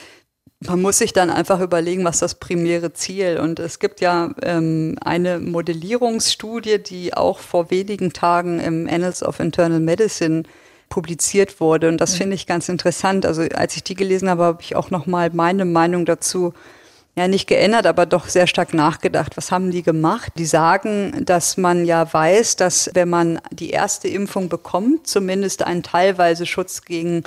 man 0.67 0.81
muss 0.81 0.97
sich 0.97 1.13
dann 1.13 1.29
einfach 1.29 1.59
überlegen, 1.59 2.03
was 2.03 2.19
das 2.19 2.35
primäre 2.35 2.93
Ziel. 2.93 3.39
Und 3.39 3.59
es 3.59 3.79
gibt 3.79 4.01
ja 4.01 4.31
ähm, 4.41 4.97
eine 5.03 5.39
Modellierungsstudie, 5.39 6.79
die 6.79 7.13
auch 7.13 7.39
vor 7.39 7.71
wenigen 7.71 8.13
Tagen 8.13 8.59
im 8.59 8.87
Annals 8.87 9.23
of 9.23 9.39
Internal 9.39 9.79
Medicine 9.79 10.43
publiziert 10.89 11.59
wurde. 11.59 11.89
Und 11.89 11.99
das 11.99 12.13
mhm. 12.13 12.17
finde 12.17 12.35
ich 12.35 12.47
ganz 12.47 12.69
interessant. 12.69 13.25
Also 13.25 13.41
als 13.41 13.75
ich 13.75 13.83
die 13.83 13.95
gelesen 13.95 14.29
habe, 14.29 14.43
habe 14.43 14.61
ich 14.61 14.75
auch 14.75 14.91
noch 14.91 15.05
mal 15.05 15.29
meine 15.33 15.65
Meinung 15.65 16.05
dazu 16.05 16.53
ja 17.15 17.27
nicht 17.27 17.47
geändert, 17.47 17.85
aber 17.85 18.05
doch 18.05 18.27
sehr 18.27 18.47
stark 18.47 18.73
nachgedacht. 18.73 19.37
Was 19.37 19.51
haben 19.51 19.71
die 19.71 19.83
gemacht? 19.83 20.33
Die 20.37 20.45
sagen, 20.45 21.23
dass 21.25 21.57
man 21.57 21.85
ja 21.85 22.11
weiß, 22.11 22.55
dass 22.55 22.89
wenn 22.93 23.09
man 23.09 23.39
die 23.51 23.69
erste 23.69 24.07
Impfung 24.07 24.49
bekommt, 24.49 25.07
zumindest 25.07 25.63
einen 25.63 25.83
teilweise 25.83 26.45
Schutz 26.45 26.83
gegen 26.83 27.23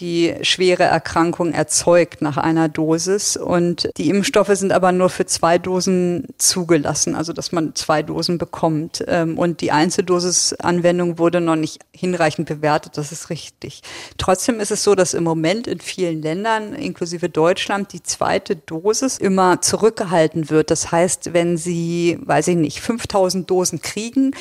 die 0.00 0.34
schwere 0.42 0.84
Erkrankung 0.84 1.52
erzeugt 1.52 2.22
nach 2.22 2.38
einer 2.38 2.68
Dosis. 2.68 3.36
Und 3.36 3.90
die 3.98 4.08
Impfstoffe 4.08 4.54
sind 4.54 4.72
aber 4.72 4.92
nur 4.92 5.10
für 5.10 5.26
zwei 5.26 5.58
Dosen 5.58 6.26
zugelassen, 6.38 7.14
also 7.14 7.32
dass 7.32 7.52
man 7.52 7.74
zwei 7.74 8.02
Dosen 8.02 8.38
bekommt. 8.38 9.04
Ähm, 9.06 9.38
und 9.38 9.60
die 9.60 9.72
Einzeldosisanwendung 9.72 11.18
wurde 11.18 11.40
noch 11.40 11.56
nicht 11.56 11.82
hinreichend 11.92 12.48
bewertet, 12.48 12.96
das 12.96 13.12
ist 13.12 13.30
richtig. 13.30 13.82
Trotzdem 14.16 14.58
ist 14.58 14.70
es 14.70 14.82
so, 14.82 14.94
dass 14.94 15.14
im 15.14 15.24
Moment 15.24 15.66
in 15.66 15.80
vielen 15.80 16.22
Ländern, 16.22 16.74
inklusive 16.74 17.28
Deutschland, 17.28 17.92
die 17.92 18.02
zweite 18.02 18.56
Dosis 18.56 19.18
immer 19.18 19.60
zurückgehalten 19.60 20.50
wird. 20.50 20.70
Das 20.70 20.90
heißt, 20.90 21.34
wenn 21.34 21.56
Sie, 21.56 22.18
weiß 22.22 22.48
ich 22.48 22.56
nicht, 22.56 22.80
5000 22.80 23.48
Dosen 23.50 23.82
kriegen, 23.82 24.32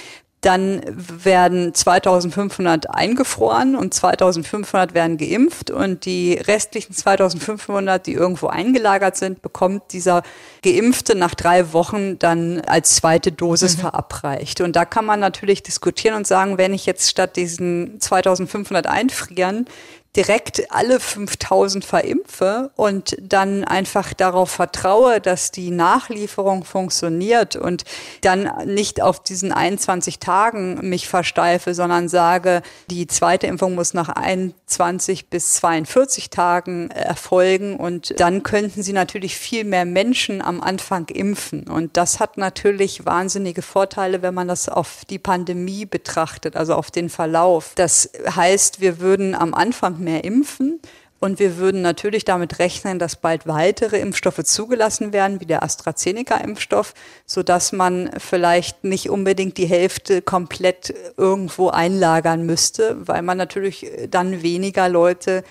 dann 0.42 0.82
werden 0.88 1.74
2500 1.74 2.90
eingefroren 2.90 3.76
und 3.76 3.94
2500 3.94 4.94
werden 4.94 5.18
geimpft 5.18 5.70
und 5.70 6.06
die 6.06 6.36
restlichen 6.36 6.94
2500, 6.94 8.08
die 8.08 8.14
irgendwo 8.14 8.48
eingelagert 8.48 9.18
sind, 9.18 9.42
bekommt 9.42 9.92
dieser 9.92 10.24
Geimpfte 10.64 11.16
nach 11.16 11.36
drei 11.36 11.74
Wochen 11.74 12.20
dann 12.20 12.62
als 12.62 12.96
zweite 12.96 13.34
Dosis 13.34 13.76
mhm. 13.78 13.82
verabreicht. 13.82 14.62
Und 14.62 14.78
da 14.78 14.86
kann 14.86 15.06
man 15.06 15.20
natürlich 15.20 15.62
diskutieren 15.62 16.16
und 16.16 16.26
sagen, 16.26 16.58
wenn 16.58 16.74
ich 16.74 16.86
jetzt 16.86 17.10
statt 17.10 17.36
diesen 17.36 18.00
2500 18.00 18.88
einfrieren 18.88 19.66
direkt 20.16 20.72
alle 20.72 21.00
5000 21.00 21.86
verimpfe 21.86 22.72
und 22.76 23.16
dann 23.22 23.64
einfach 23.64 24.14
darauf 24.14 24.50
vertraue, 24.50 25.22
dass 25.22 25.52
die 25.52 25.70
Nachlieferung 25.70 26.64
funktioniert 26.64 27.56
und 27.56 27.84
dann 28.22 28.50
nicht 28.66 29.02
auf 29.02 29.22
diesen 29.22 29.52
21 29.52 30.18
Tagen 30.20 30.80
mich 30.90 31.08
versteife, 31.08 31.76
sondern 31.76 32.10
sage, 32.10 32.64
die 32.90 33.06
zweite 33.06 33.46
Impfung 33.46 33.76
muss 33.76 33.94
nach 33.94 34.10
21 34.10 35.30
bis 35.30 35.54
42 35.56 36.32
Tagen 36.32 36.90
erfolgen 36.90 37.76
und 37.76 38.20
dann 38.20 38.42
könnten 38.42 38.82
sie 38.82 38.94
natürlich 38.94 39.36
viel 39.36 39.64
mehr 39.64 39.86
Menschen 39.86 40.42
am 40.42 40.62
Anfang 40.62 41.08
impfen. 41.10 41.68
Und 41.70 41.98
das 41.98 42.20
hat 42.20 42.38
natürlich 42.38 43.06
wahnsinnige 43.06 43.62
Vorteile, 43.62 44.24
wenn 44.24 44.34
man 44.34 44.48
das 44.48 44.70
auf 44.70 45.06
die 45.08 45.20
Pandemie 45.20 45.86
betrachtet, 45.86 46.56
also 46.56 46.74
auf 46.74 46.90
den 46.90 47.10
Verlauf. 47.10 47.74
Das 47.76 48.10
heißt, 48.28 48.82
wir 48.82 49.00
würden 49.00 49.36
am 49.36 49.54
Anfang 49.54 49.99
mehr 50.00 50.24
impfen. 50.24 50.80
Und 51.20 51.38
wir 51.40 51.58
würden 51.58 51.82
natürlich 51.82 52.24
damit 52.24 52.60
rechnen, 52.60 52.98
dass 52.98 53.18
bald 53.18 53.46
weitere 53.46 54.00
Impfstoffe 54.00 54.42
zugelassen 54.44 55.12
werden, 55.12 55.42
wie 55.42 55.46
der 55.46 55.64
AstraZeneca-Impfstoff, 55.64 56.94
so 57.26 57.44
dass 57.44 57.74
man 57.74 58.10
vielleicht 58.18 58.86
nicht 58.86 59.10
unbedingt 59.10 59.58
die 59.58 59.66
Hälfte 59.66 60.22
komplett 60.22 60.94
irgendwo 61.18 61.70
einlagern 61.70 62.46
müsste, 62.46 62.96
weil 63.06 63.22
man 63.22 63.38
natürlich 63.38 63.86
dann 64.10 64.42
weniger 64.42 64.88
Leute 64.88 65.44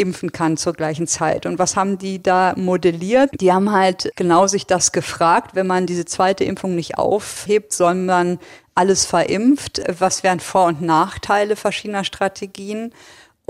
impfen 0.00 0.32
kann 0.32 0.56
zur 0.56 0.72
gleichen 0.72 1.06
Zeit. 1.06 1.44
Und 1.44 1.58
was 1.58 1.76
haben 1.76 1.98
die 1.98 2.22
da 2.22 2.54
modelliert? 2.56 3.30
Die 3.38 3.52
haben 3.52 3.70
halt 3.70 4.10
genau 4.16 4.46
sich 4.46 4.66
das 4.66 4.92
gefragt, 4.92 5.54
wenn 5.54 5.66
man 5.66 5.84
diese 5.84 6.06
zweite 6.06 6.44
Impfung 6.44 6.74
nicht 6.74 6.96
aufhebt, 6.96 7.74
sondern 7.74 8.38
alles 8.74 9.04
verimpft, 9.04 9.82
was 9.98 10.22
wären 10.22 10.40
Vor- 10.40 10.68
und 10.68 10.80
Nachteile 10.80 11.54
verschiedener 11.54 12.04
Strategien? 12.04 12.94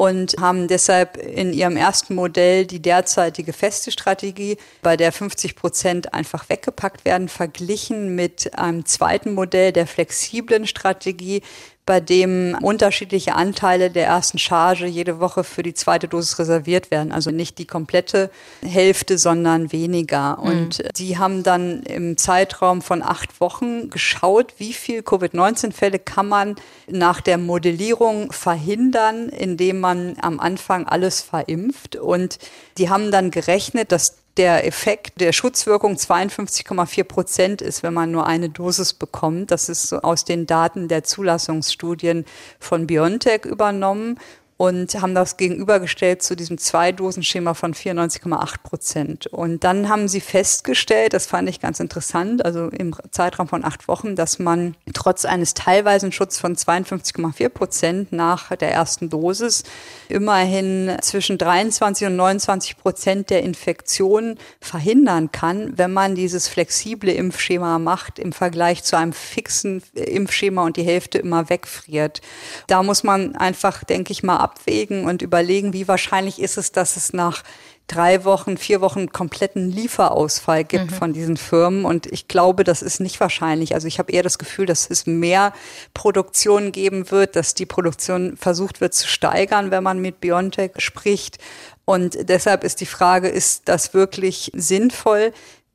Und 0.01 0.36
haben 0.40 0.66
deshalb 0.66 1.18
in 1.18 1.52
ihrem 1.52 1.77
ersten 1.77 2.14
Modell 2.14 2.64
die 2.64 2.81
derzeitige 2.81 3.52
feste 3.52 3.90
Strategie, 3.90 4.56
bei 4.81 4.97
der 4.97 5.12
50 5.12 5.56
Prozent 5.56 6.14
einfach 6.14 6.48
weggepackt 6.48 7.05
werden, 7.05 7.28
verglichen 7.28 8.14
mit 8.14 8.59
einem 8.59 8.86
zweiten 8.86 9.35
Modell 9.35 9.72
der 9.72 9.86
flexiblen 9.86 10.66
Strategie, 10.66 11.43
bei 11.90 11.98
dem 11.98 12.56
unterschiedliche 12.62 13.34
Anteile 13.34 13.90
der 13.90 14.06
ersten 14.06 14.38
Charge 14.38 14.86
jede 14.86 15.18
Woche 15.18 15.42
für 15.42 15.64
die 15.64 15.74
zweite 15.74 16.06
Dosis 16.06 16.38
reserviert 16.38 16.92
werden. 16.92 17.10
Also 17.10 17.32
nicht 17.32 17.58
die 17.58 17.66
komplette 17.66 18.30
Hälfte, 18.62 19.18
sondern 19.18 19.72
weniger. 19.72 20.38
Mhm. 20.40 20.48
Und 20.48 20.84
sie 20.94 21.18
haben 21.18 21.42
dann 21.42 21.82
im 21.82 22.16
Zeitraum 22.16 22.80
von 22.80 23.02
acht 23.02 23.40
Wochen 23.40 23.90
geschaut, 23.90 24.54
wie 24.58 24.72
viel 24.72 25.02
Covid-19-Fälle 25.02 25.98
kann 25.98 26.28
man 26.28 26.54
nach 26.88 27.20
der 27.20 27.38
Modellierung 27.38 28.30
verhindern, 28.30 29.28
indem 29.28 29.80
man 29.80 30.14
am 30.20 30.38
Anfang 30.38 30.86
alles 30.86 31.22
verimpft. 31.22 31.96
Und 31.96 32.38
die 32.78 32.88
haben 32.88 33.10
dann 33.10 33.32
gerechnet, 33.32 33.90
dass 33.90 34.20
der 34.40 34.66
Effekt 34.66 35.20
der 35.20 35.32
Schutzwirkung 35.32 35.96
52,4 35.96 37.04
Prozent 37.04 37.60
ist, 37.60 37.82
wenn 37.82 37.92
man 37.92 38.10
nur 38.10 38.26
eine 38.26 38.48
Dosis 38.48 38.94
bekommt. 38.94 39.50
Das 39.50 39.68
ist 39.68 39.88
so 39.88 40.00
aus 40.00 40.24
den 40.24 40.46
Daten 40.46 40.88
der 40.88 41.04
Zulassungsstudien 41.04 42.24
von 42.58 42.86
BioNTech 42.86 43.44
übernommen 43.44 44.18
und 44.60 45.00
haben 45.00 45.14
das 45.14 45.38
gegenübergestellt 45.38 46.22
zu 46.22 46.36
diesem 46.36 46.58
Zwei-Dosen-Schema 46.58 47.54
von 47.54 47.72
94,8 47.72 48.56
Prozent. 48.62 49.26
Und 49.26 49.64
dann 49.64 49.88
haben 49.88 50.06
sie 50.06 50.20
festgestellt, 50.20 51.14
das 51.14 51.24
fand 51.24 51.48
ich 51.48 51.60
ganz 51.60 51.80
interessant, 51.80 52.44
also 52.44 52.68
im 52.68 52.94
Zeitraum 53.10 53.48
von 53.48 53.64
acht 53.64 53.88
Wochen, 53.88 54.16
dass 54.16 54.38
man 54.38 54.76
trotz 54.92 55.24
eines 55.24 55.54
teilweisen 55.54 56.12
Schutzes 56.12 56.40
von 56.40 56.56
52,4 56.56 57.48
Prozent 57.48 58.12
nach 58.12 58.54
der 58.54 58.70
ersten 58.70 59.08
Dosis 59.08 59.62
immerhin 60.10 60.94
zwischen 61.00 61.38
23 61.38 62.08
und 62.08 62.16
29 62.16 62.76
Prozent 62.76 63.30
der 63.30 63.42
Infektionen 63.42 64.36
verhindern 64.60 65.32
kann, 65.32 65.72
wenn 65.78 65.94
man 65.94 66.14
dieses 66.14 66.48
flexible 66.48 67.08
Impfschema 67.08 67.78
macht 67.78 68.18
im 68.18 68.32
Vergleich 68.34 68.84
zu 68.84 68.98
einem 68.98 69.14
fixen 69.14 69.82
Impfschema 69.94 70.66
und 70.66 70.76
die 70.76 70.82
Hälfte 70.82 71.16
immer 71.16 71.48
wegfriert. 71.48 72.20
Da 72.66 72.82
muss 72.82 73.04
man 73.04 73.36
einfach, 73.36 73.84
denke 73.84 74.12
ich 74.12 74.22
mal, 74.22 74.49
abwägen 74.51 75.06
und 75.06 75.22
überlegen, 75.22 75.72
wie 75.72 75.89
wahrscheinlich 75.89 76.40
ist 76.40 76.59
es, 76.59 76.72
dass 76.72 76.97
es 76.97 77.12
nach 77.12 77.43
drei 77.86 78.24
Wochen, 78.24 78.56
vier 78.56 78.81
Wochen 78.81 79.10
kompletten 79.10 79.70
Lieferausfall 79.70 80.64
gibt 80.64 80.93
mhm. 80.93 80.94
von 80.94 81.12
diesen 81.12 81.36
Firmen. 81.36 81.85
Und 81.85 82.06
ich 82.06 82.28
glaube, 82.28 82.62
das 82.62 82.82
ist 82.82 83.01
nicht 83.01 83.18
wahrscheinlich. 83.18 83.74
Also 83.74 83.89
ich 83.89 83.98
habe 83.98 84.12
eher 84.12 84.22
das 84.22 84.39
Gefühl, 84.39 84.66
dass 84.66 84.89
es 84.89 85.06
mehr 85.06 85.52
Produktion 85.93 86.70
geben 86.70 87.10
wird, 87.10 87.35
dass 87.35 87.55
die 87.55 87.66
Produktion 87.66 88.36
versucht 88.36 88.81
wird 88.81 88.94
zu 88.94 89.09
steigern, 89.09 89.70
wenn 89.70 89.82
man 89.82 89.98
mit 89.98 90.20
Biontech 90.20 90.72
spricht. 90.78 91.39
Und 91.85 92.16
deshalb 92.28 92.62
ist 92.62 92.81
die 92.81 92.86
Frage, 92.86 93.28
ist 93.28 93.62
das 93.68 93.93
wirklich 93.93 94.52
sinnvoll? 94.55 95.32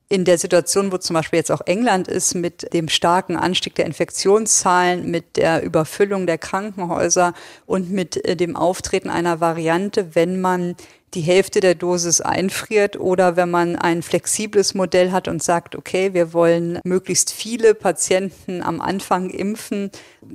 In 0.07 0.23
der 0.23 0.38
Situation, 0.38 0.91
wo 0.91 0.98
zum 0.98 1.15
Beispiel 1.15 1.38
jetzt 1.38 1.52
auch 1.52 1.61
England 1.65 2.07
ist, 2.07 2.36
mit 2.36 2.72
dem 2.73 2.90
starken 2.90 3.38
Anstieg 3.38 3.73
der 3.76 3.86
Infektionszahlen, 3.86 5.10
mit 5.10 5.36
der 5.36 5.64
Überfüllung 5.64 6.27
der 6.27 6.38
Krankenhäuser 6.38 7.34
und 7.65 7.90
mit 7.90 8.23
äh, 8.23 8.36
dem 8.36 8.56
Auftreten 8.56 9.10
einer 9.10 9.40
Variante, 9.40 10.14
wenn 10.14 10.41
man 10.41 10.76
die 11.14 11.22
Hälfte 11.22 11.61
der 11.61 11.76
Dosis 11.76 12.19
einfriert 12.19 12.99
oder 12.99 13.38
wenn 13.38 13.49
man 13.49 13.77
ein 13.77 14.02
flexibles 14.02 14.73
Modell 14.73 15.11
hat 15.11 15.27
und 15.27 15.41
sagt, 15.41 15.76
okay, 15.76 16.14
wir 16.14 16.34
wollen 16.34 16.80
möglichst 16.84 17.32
viele 17.32 17.73
Patienten 17.73 18.61
am 18.61 18.82
Anfang 18.82 19.30
impfen. 19.30 19.91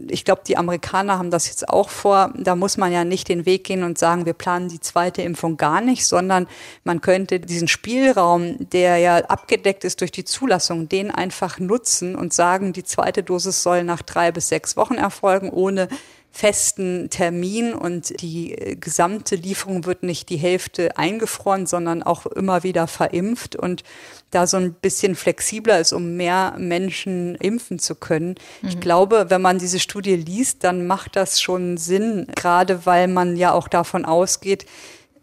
Ich 0.09 0.25
glaube, 0.25 0.43
die 0.47 0.57
Amerikaner 0.57 1.19
haben 1.19 1.31
das 1.31 1.49
jetzt 1.49 1.69
auch 1.69 1.91
vor. 1.91 2.33
Da 2.37 2.57
muss 2.57 2.79
man 2.79 2.93
ja 2.93 3.05
nicht 3.05 3.29
den 3.29 3.45
Weg 3.45 3.65
gehen 3.65 3.83
und 3.83 3.99
sagen, 3.99 4.25
wir 4.25 4.33
planen 4.33 4.69
die 4.69 4.81
zweite 4.81 5.21
Impfung 5.21 5.59
gar 5.59 5.83
nicht, 5.83 6.07
sondern 6.07 6.47
man 6.85 7.03
könnte 7.03 7.41
diesen 7.41 7.69
Spielraum, 7.69 8.57
der 8.59 8.97
ja 8.99 9.17
abgedeckt 9.19 9.85
ist 9.85 10.01
durch 10.01 10.13
die 10.13 10.25
Zulassung, 10.25 10.89
den 10.89 11.11
einfach 11.11 11.59
nutzen 11.59 12.15
und 12.15 12.33
sagen, 12.33 12.73
die 12.73 12.85
zweite 12.85 13.23
Dosis 13.23 13.63
soll 13.63 13.85
nach 13.85 14.01
drei 14.01 14.33
bis 14.33 14.49
sechs 14.49 14.77
Wochen 14.79 14.95
erfolgen, 14.95 15.51
ohne 15.51 15.89
festen 16.33 17.11
Termin 17.11 17.75
und 17.75 18.21
die 18.23 18.55
äh, 18.55 18.77
gesamte 18.77 19.35
Lieferung 19.37 19.85
wird 19.85 20.03
nicht 20.03 20.29
die 20.31 20.37
Hälfte 20.37 20.97
eingefroren, 20.97 21.67
sondern 21.67 22.03
auch 22.03 22.27
immer 22.27 22.63
wieder 22.63 22.87
verimpft 22.87 23.57
und 23.57 23.83
da 24.31 24.47
so 24.47 24.57
ein 24.57 24.73
bisschen 24.73 25.17
flexibler 25.17 25.81
ist, 25.81 25.93
um 25.93 26.17
mehr 26.17 26.55
Menschen 26.57 27.35
impfen 27.37 27.79
zu 27.79 27.97
können. 27.97 28.37
Mhm. 28.63 28.69
Ich 28.69 28.81
glaube, 28.81 29.27
wenn 29.29 29.43
man 29.43 29.59
diese 29.59 29.81
Studie 29.81 30.15
liest, 30.15 30.63
dann 30.63 30.87
macht 30.87 31.17
das 31.17 31.41
schon 31.41 31.77
Sinn, 31.77 32.27
gerade 32.37 32.87
weil 32.87 33.09
man 33.09 33.37
ja 33.37 33.53
auch 33.53 33.67
davon 33.67 34.05
ausgeht, 34.05 34.67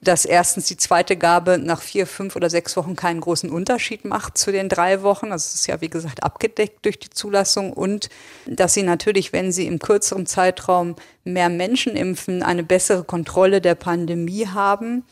dass 0.08 0.24
erstens 0.24 0.68
die 0.68 0.78
zweite 0.78 1.18
Gabe 1.18 1.58
nach 1.58 1.82
vier, 1.82 2.08
fünf 2.08 2.36
oder 2.36 2.50
sechs 2.50 2.78
Wochen 2.78 2.96
keinen 2.96 3.20
großen 3.20 3.50
Unterschied 3.50 4.06
macht 4.06 4.38
zu 4.38 4.52
den 4.52 4.70
drei 4.70 5.02
Wochen. 5.04 5.32
Also 5.32 5.48
es 5.48 5.56
ist 5.56 5.68
ja, 5.68 5.82
wie 5.82 5.90
gesagt, 5.90 6.24
abgedeckt 6.24 6.86
durch 6.86 6.98
die 6.98 7.10
Zulassung 7.10 7.74
und 7.74 8.10
dass 8.46 8.74
sie 8.74 8.84
natürlich, 8.84 9.34
wenn 9.34 9.52
sie 9.52 9.68
im 9.68 9.80
kürzeren 9.80 10.26
Zeitraum 10.26 10.96
mehr 11.26 11.50
Menschen 11.50 11.96
impfen, 11.98 12.42
eine 12.42 12.64
bessere 12.64 13.04
Kontrolle 13.04 13.60
der 13.60 13.76
Pandemie 13.76 14.48
haben. 14.48 15.04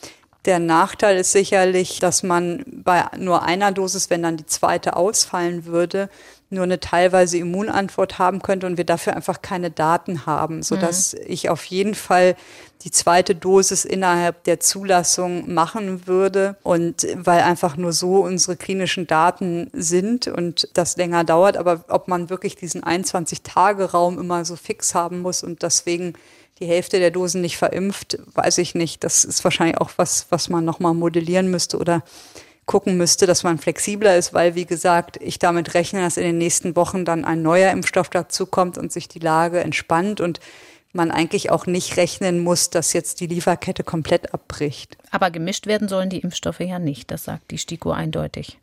Der 0.45 0.59
Nachteil 0.59 1.17
ist 1.17 1.31
sicherlich, 1.31 1.99
dass 1.99 2.23
man 2.23 2.63
bei 2.67 3.03
nur 3.17 3.43
einer 3.43 3.71
Dosis, 3.71 4.09
wenn 4.09 4.23
dann 4.23 4.37
die 4.37 4.45
zweite 4.45 4.95
ausfallen 4.95 5.65
würde, 5.65 6.09
nur 6.55 6.63
eine 6.63 6.79
teilweise 6.79 7.37
Immunantwort 7.37 8.17
haben 8.17 8.41
könnte 8.41 8.65
und 8.65 8.77
wir 8.77 8.85
dafür 8.85 9.15
einfach 9.15 9.41
keine 9.41 9.69
Daten 9.69 10.25
haben, 10.25 10.63
so 10.63 10.75
dass 10.75 11.13
mhm. 11.13 11.19
ich 11.27 11.49
auf 11.49 11.63
jeden 11.65 11.93
Fall 11.93 12.35
die 12.83 12.91
zweite 12.91 13.35
Dosis 13.35 13.85
innerhalb 13.85 14.43
der 14.43 14.59
Zulassung 14.59 15.53
machen 15.53 16.07
würde 16.07 16.55
und 16.63 17.07
weil 17.15 17.41
einfach 17.41 17.77
nur 17.77 17.93
so 17.93 18.23
unsere 18.23 18.55
klinischen 18.55 19.07
Daten 19.07 19.69
sind 19.73 20.27
und 20.27 20.69
das 20.73 20.97
länger 20.97 21.23
dauert, 21.23 21.57
aber 21.57 21.85
ob 21.87 22.07
man 22.07 22.29
wirklich 22.29 22.55
diesen 22.55 22.83
21 22.83 23.41
Tage 23.43 23.91
Raum 23.91 24.19
immer 24.19 24.45
so 24.45 24.55
fix 24.55 24.95
haben 24.95 25.21
muss 25.21 25.43
und 25.43 25.61
deswegen 25.63 26.13
die 26.59 26.67
Hälfte 26.67 26.99
der 26.99 27.11
Dosen 27.11 27.41
nicht 27.41 27.57
verimpft, 27.57 28.17
weiß 28.33 28.59
ich 28.59 28.75
nicht. 28.75 29.03
Das 29.03 29.25
ist 29.25 29.43
wahrscheinlich 29.43 29.77
auch 29.79 29.91
was, 29.97 30.27
was 30.29 30.49
man 30.49 30.63
nochmal 30.63 30.93
modellieren 30.93 31.51
müsste 31.51 31.77
oder 31.77 32.01
gucken 32.65 32.97
müsste, 32.97 33.27
dass 33.27 33.43
man 33.43 33.57
flexibler 33.57 34.17
ist, 34.17 34.33
weil, 34.33 34.55
wie 34.55 34.65
gesagt, 34.65 35.17
ich 35.21 35.39
damit 35.39 35.73
rechne, 35.73 36.01
dass 36.01 36.17
in 36.17 36.23
den 36.23 36.37
nächsten 36.37 36.75
Wochen 36.75 37.05
dann 37.05 37.25
ein 37.25 37.41
neuer 37.41 37.71
Impfstoff 37.71 38.09
dazukommt 38.09 38.77
und 38.77 38.91
sich 38.91 39.07
die 39.07 39.19
Lage 39.19 39.59
entspannt 39.59 40.21
und 40.21 40.39
man 40.93 41.11
eigentlich 41.11 41.51
auch 41.51 41.67
nicht 41.67 41.97
rechnen 41.97 42.39
muss, 42.39 42.69
dass 42.69 42.93
jetzt 42.93 43.19
die 43.19 43.27
Lieferkette 43.27 43.83
komplett 43.83 44.33
abbricht. 44.33 44.97
Aber 45.11 45.29
gemischt 45.29 45.67
werden 45.67 45.87
sollen 45.87 46.09
die 46.09 46.19
Impfstoffe 46.19 46.61
ja 46.61 46.79
nicht, 46.79 47.11
das 47.11 47.25
sagt 47.25 47.51
die 47.51 47.57
STIKO 47.57 47.91
eindeutig. 47.91 48.57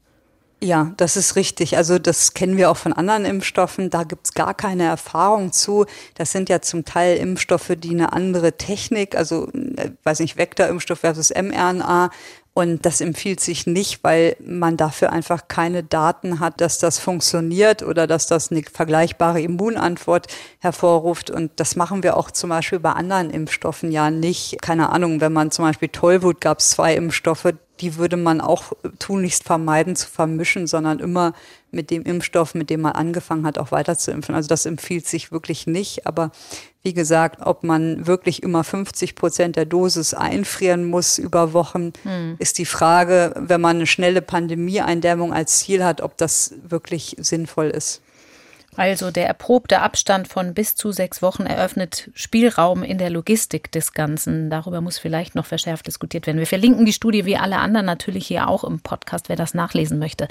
Ja, 0.62 0.92
das 0.96 1.16
ist 1.16 1.34
richtig. 1.34 1.76
Also 1.76 1.98
das 1.98 2.34
kennen 2.34 2.56
wir 2.56 2.70
auch 2.70 2.76
von 2.76 2.92
anderen 2.92 3.24
Impfstoffen. 3.24 3.90
Da 3.90 4.04
gibt's 4.04 4.32
gar 4.32 4.54
keine 4.54 4.84
Erfahrung 4.84 5.50
zu. 5.50 5.86
Das 6.14 6.30
sind 6.30 6.48
ja 6.48 6.62
zum 6.62 6.84
Teil 6.84 7.16
Impfstoffe, 7.16 7.72
die 7.76 7.90
eine 7.90 8.12
andere 8.12 8.52
Technik, 8.52 9.16
also 9.16 9.48
äh, 9.48 9.90
weiß 10.04 10.20
nicht, 10.20 10.36
Vektorimpfstoff 10.36 11.00
versus 11.00 11.30
mRNA 11.34 12.10
Und 12.54 12.84
das 12.84 13.00
empfiehlt 13.00 13.40
sich 13.40 13.66
nicht, 13.66 14.04
weil 14.04 14.36
man 14.44 14.76
dafür 14.76 15.10
einfach 15.10 15.48
keine 15.48 15.82
Daten 15.82 16.38
hat, 16.38 16.60
dass 16.60 16.78
das 16.78 16.98
funktioniert 16.98 17.82
oder 17.82 18.06
dass 18.06 18.26
das 18.26 18.50
eine 18.50 18.62
vergleichbare 18.62 19.40
Immunantwort 19.40 20.26
hervorruft. 20.58 21.30
Und 21.30 21.52
das 21.56 21.76
machen 21.76 22.02
wir 22.02 22.14
auch 22.16 22.30
zum 22.30 22.50
Beispiel 22.50 22.78
bei 22.78 22.92
anderen 22.92 23.30
Impfstoffen 23.30 23.90
ja 23.90 24.10
nicht. 24.10 24.60
Keine 24.60 24.90
Ahnung, 24.90 25.22
wenn 25.22 25.32
man 25.32 25.50
zum 25.50 25.64
Beispiel 25.64 25.88
Tollwut 25.88 26.42
gab 26.42 26.58
es 26.58 26.70
zwei 26.70 26.94
Impfstoffe, 26.94 27.54
die 27.81 27.97
würde 27.97 28.16
man 28.16 28.40
auch 28.40 28.73
tunlichst 28.99 29.44
vermeiden 29.44 29.97
zu 29.97 30.09
vermischen, 30.09 30.66
sondern 30.66 30.99
immer 31.01 31.32
mit 31.70 31.90
dem 31.90 32.03
Impfstoff, 32.03 32.55
mit 32.55 32.70
dem 32.70 32.82
man 32.82 32.93
angefangen 32.93 33.47
hat, 33.47 33.59
auch 33.59 33.73
weiter 33.73 33.97
zu 33.97 34.11
impfen. 34.11 34.35
Also 34.35 34.49
das 34.49 34.66
empfiehlt 34.66 35.07
sich 35.07 35.32
wirklich 35.32 35.66
nicht. 35.66 36.07
Aber 36.07 36.31
wie 36.82 36.93
gesagt, 36.93 37.40
ob 37.44 37.65
man 37.65 38.07
wirklich 38.07 38.43
immer 38.43 38.62
50 38.62 39.15
Prozent 39.15 39.57
der 39.57 39.65
Dosis 39.65 40.15
einfrieren 40.15 40.85
muss 40.85 41.19
über 41.19 41.53
Wochen, 41.55 41.93
hm. 42.03 42.36
ist 42.39 42.59
die 42.59 42.66
Frage, 42.66 43.32
wenn 43.36 43.61
man 43.61 43.77
eine 43.77 43.86
schnelle 43.86 44.23
Pandemieeindämmung 44.23 45.32
als 45.32 45.59
Ziel 45.59 45.82
hat, 45.82 46.03
ob 46.03 46.16
das 46.19 46.55
wirklich 46.62 47.16
sinnvoll 47.19 47.70
ist. 47.70 48.03
Also 48.74 49.11
der 49.11 49.27
erprobte 49.27 49.81
Abstand 49.81 50.28
von 50.28 50.55
bis 50.55 50.74
zu 50.74 50.93
sechs 50.93 51.20
Wochen 51.20 51.44
eröffnet 51.44 52.11
Spielraum 52.15 52.82
in 52.82 52.97
der 52.97 53.11
Logistik 53.11 53.70
des 53.70 53.93
Ganzen. 53.93 54.49
Darüber 54.49 54.81
muss 54.81 54.97
vielleicht 54.97 55.35
noch 55.35 55.44
verschärft 55.44 55.86
diskutiert 55.86 56.27
werden. 56.27 56.39
Wir 56.39 56.47
verlinken 56.47 56.86
die 56.86 56.94
Studie 56.94 57.27
wie 57.27 57.36
alle 57.36 57.59
anderen 57.59 57.85
natürlich 57.85 58.27
hier 58.27 58.49
auch 58.49 58.65
im 58.65 58.81
Podcast, 58.81 59.28
wer 59.28 59.36
das 59.36 59.53
nachlesen 59.53 59.99
möchte. 59.99 60.27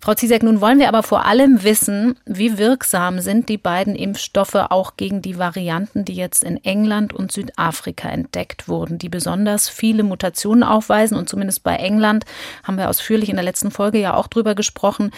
Frau 0.00 0.14
Ziesek, 0.14 0.42
nun 0.42 0.62
wollen 0.62 0.78
wir 0.78 0.88
aber 0.88 1.02
vor 1.02 1.26
allem 1.26 1.62
wissen, 1.62 2.18
wie 2.24 2.56
wirksam 2.56 3.20
sind 3.20 3.50
die 3.50 3.58
beiden 3.58 3.94
Impfstoffe 3.94 4.54
auch 4.54 4.96
gegen 4.96 5.20
die 5.20 5.38
Varianten, 5.38 6.06
die 6.06 6.14
jetzt 6.14 6.42
in 6.42 6.64
England 6.64 7.12
und 7.12 7.32
Südafrika 7.32 8.08
entdeckt 8.08 8.66
wurden, 8.66 8.96
die 8.96 9.10
besonders 9.10 9.68
viele 9.68 10.04
Mutationen 10.04 10.62
aufweisen. 10.62 11.18
Und 11.18 11.28
zumindest 11.28 11.62
bei 11.62 11.76
England 11.76 12.24
haben 12.62 12.78
wir 12.78 12.88
ausführlich 12.88 13.28
in 13.28 13.36
der 13.36 13.44
letzten 13.44 13.70
Folge 13.70 13.98
ja 13.98 14.14
auch 14.14 14.28
drüber 14.28 14.54
gesprochen 14.54 15.10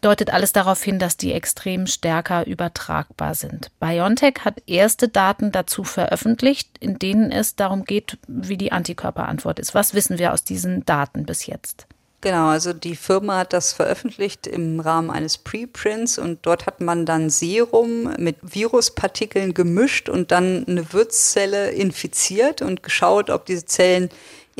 deutet 0.00 0.32
alles 0.32 0.52
darauf 0.52 0.82
hin, 0.82 0.98
dass 0.98 1.16
die 1.16 1.32
extrem 1.32 1.86
stärker 1.86 2.46
übertragbar 2.46 3.34
sind. 3.34 3.70
BioNTech 3.80 4.36
hat 4.44 4.62
erste 4.66 5.08
Daten 5.08 5.52
dazu 5.52 5.84
veröffentlicht, 5.84 6.70
in 6.80 6.98
denen 6.98 7.30
es 7.30 7.56
darum 7.56 7.84
geht, 7.84 8.18
wie 8.26 8.56
die 8.56 8.72
Antikörperantwort 8.72 9.58
ist. 9.58 9.74
Was 9.74 9.94
wissen 9.94 10.18
wir 10.18 10.32
aus 10.32 10.44
diesen 10.44 10.84
Daten 10.86 11.26
bis 11.26 11.46
jetzt? 11.46 11.86
Genau, 12.22 12.48
also 12.48 12.74
die 12.74 12.96
Firma 12.96 13.38
hat 13.38 13.54
das 13.54 13.72
veröffentlicht 13.72 14.46
im 14.46 14.78
Rahmen 14.78 15.10
eines 15.10 15.38
Preprints 15.38 16.18
und 16.18 16.40
dort 16.42 16.66
hat 16.66 16.82
man 16.82 17.06
dann 17.06 17.30
Serum 17.30 18.14
mit 18.18 18.36
Viruspartikeln 18.42 19.54
gemischt 19.54 20.10
und 20.10 20.30
dann 20.30 20.66
eine 20.68 20.92
Wirtszelle 20.92 21.70
infiziert 21.70 22.60
und 22.60 22.82
geschaut, 22.82 23.30
ob 23.30 23.46
diese 23.46 23.64
Zellen 23.64 24.10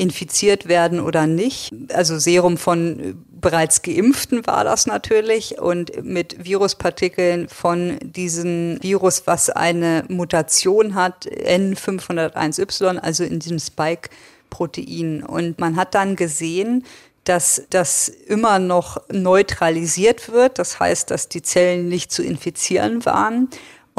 infiziert 0.01 0.67
werden 0.67 0.99
oder 0.99 1.27
nicht. 1.27 1.71
Also 1.93 2.17
Serum 2.17 2.57
von 2.57 3.23
bereits 3.29 3.83
Geimpften 3.83 4.47
war 4.47 4.63
das 4.63 4.87
natürlich 4.87 5.59
und 5.59 6.03
mit 6.03 6.43
Viruspartikeln 6.43 7.47
von 7.47 7.99
diesem 8.01 8.81
Virus, 8.81 9.27
was 9.27 9.51
eine 9.51 10.03
Mutation 10.07 10.95
hat, 10.95 11.27
N501Y, 11.27 12.97
also 12.97 13.23
in 13.23 13.39
diesem 13.39 13.59
Spike-Protein. 13.59 15.21
Und 15.23 15.59
man 15.59 15.75
hat 15.75 15.93
dann 15.93 16.15
gesehen, 16.15 16.83
dass 17.23 17.61
das 17.69 18.09
immer 18.09 18.57
noch 18.57 18.97
neutralisiert 19.11 20.31
wird. 20.31 20.57
Das 20.57 20.79
heißt, 20.79 21.11
dass 21.11 21.29
die 21.29 21.43
Zellen 21.43 21.87
nicht 21.87 22.11
zu 22.11 22.23
infizieren 22.23 23.05
waren 23.05 23.49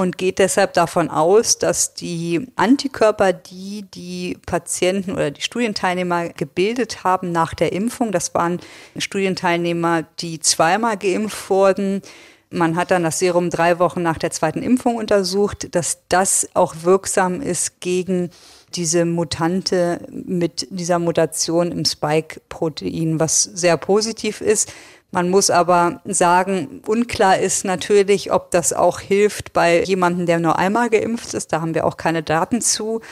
und 0.03 0.19
geht 0.19 0.41
deshalb 0.41 0.73
davon 0.75 1.09
aus, 1.09 1.59
dass 1.59 1.95
die 1.95 2.49
Antikörper, 2.57 3.33
die 3.33 3.87
die 3.95 4.37
Patienten 4.45 5.13
oder 5.13 5.31
die 5.31 5.43
Studienteilnehmer 5.43 6.31
gebildet 6.31 7.05
haben 7.05 7.31
nach 7.31 7.55
der 7.55 7.73
Impfung, 7.73 8.11
das 8.11 8.35
waren 8.35 8.59
Studienteilnehmer, 8.99 10.03
die 10.19 10.41
zweimal 10.41 10.97
geimpft 10.97 11.49
wurden, 11.49 12.03
man 12.51 12.77
hat 12.77 12.91
dann 12.91 13.05
das 13.05 13.19
Serum 13.19 13.49
drei 13.49 13.79
Wochen 13.79 14.03
nach 14.03 14.19
der 14.19 14.31
zweiten 14.31 14.63
Impfung 14.63 14.97
untersucht, 14.97 15.75
dass 15.75 16.03
das 16.09 16.49
auch 16.53 16.75
wirksam 16.83 17.41
ist 17.41 17.81
gegen 17.81 18.31
diese 18.75 19.05
Mutante 19.05 20.07
mit 20.11 20.67
dieser 20.71 20.99
Mutation 20.99 21.73
im 21.73 21.85
Spike-Protein, 21.85 23.21
was 23.21 23.43
sehr 23.43 23.77
positiv 23.77 24.41
ist. 24.41 24.73
Man 25.13 25.29
muss 25.29 25.51
aber 25.51 26.01
sagen, 26.07 26.81
unklar 26.87 27.39
ist 27.39 27.67
natürlich, 27.67 28.33
ob 28.33 28.51
das 28.51 28.73
auch 28.73 28.99
hilft 28.99 29.53
bei 29.53 29.83
jemandem, 29.83 30.25
der 30.25 30.41
nur 30.41 30.59
einmal 30.59 30.89
geimpft 30.89 31.35
ist. 31.35 31.53
Da 31.53 31.61
haben 31.61 31.75
wir 31.75 31.87
auch 31.87 31.99
keine 31.99 32.23
Daten 32.23 32.63
zu. 32.63 33.03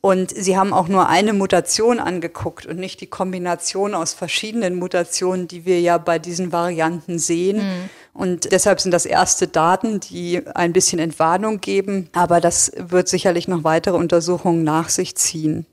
Und 0.00 0.30
sie 0.34 0.56
haben 0.56 0.72
auch 0.72 0.88
nur 0.88 1.10
eine 1.10 1.34
Mutation 1.34 2.00
angeguckt 2.00 2.64
und 2.64 2.78
nicht 2.78 3.02
die 3.02 3.06
Kombination 3.06 3.94
aus 3.94 4.14
verschiedenen 4.14 4.76
Mutationen, 4.76 5.46
die 5.46 5.66
wir 5.66 5.82
ja 5.82 5.98
bei 5.98 6.18
diesen 6.18 6.52
Varianten 6.52 7.18
sehen. 7.18 7.58
Mhm. 7.58 7.90
Und 8.14 8.52
deshalb 8.52 8.80
sind 8.80 8.92
das 8.92 9.04
erste 9.04 9.46
Daten, 9.46 10.00
die 10.00 10.40
ein 10.54 10.72
bisschen 10.72 10.98
Entwarnung 10.98 11.60
geben. 11.60 12.08
Aber 12.14 12.40
das 12.40 12.72
wird 12.76 13.08
sicherlich 13.08 13.46
noch 13.46 13.62
weitere 13.62 13.96
Untersuchungen 13.96 14.64
nach 14.64 14.88
sich 14.88 15.14
ziehen. 15.16 15.66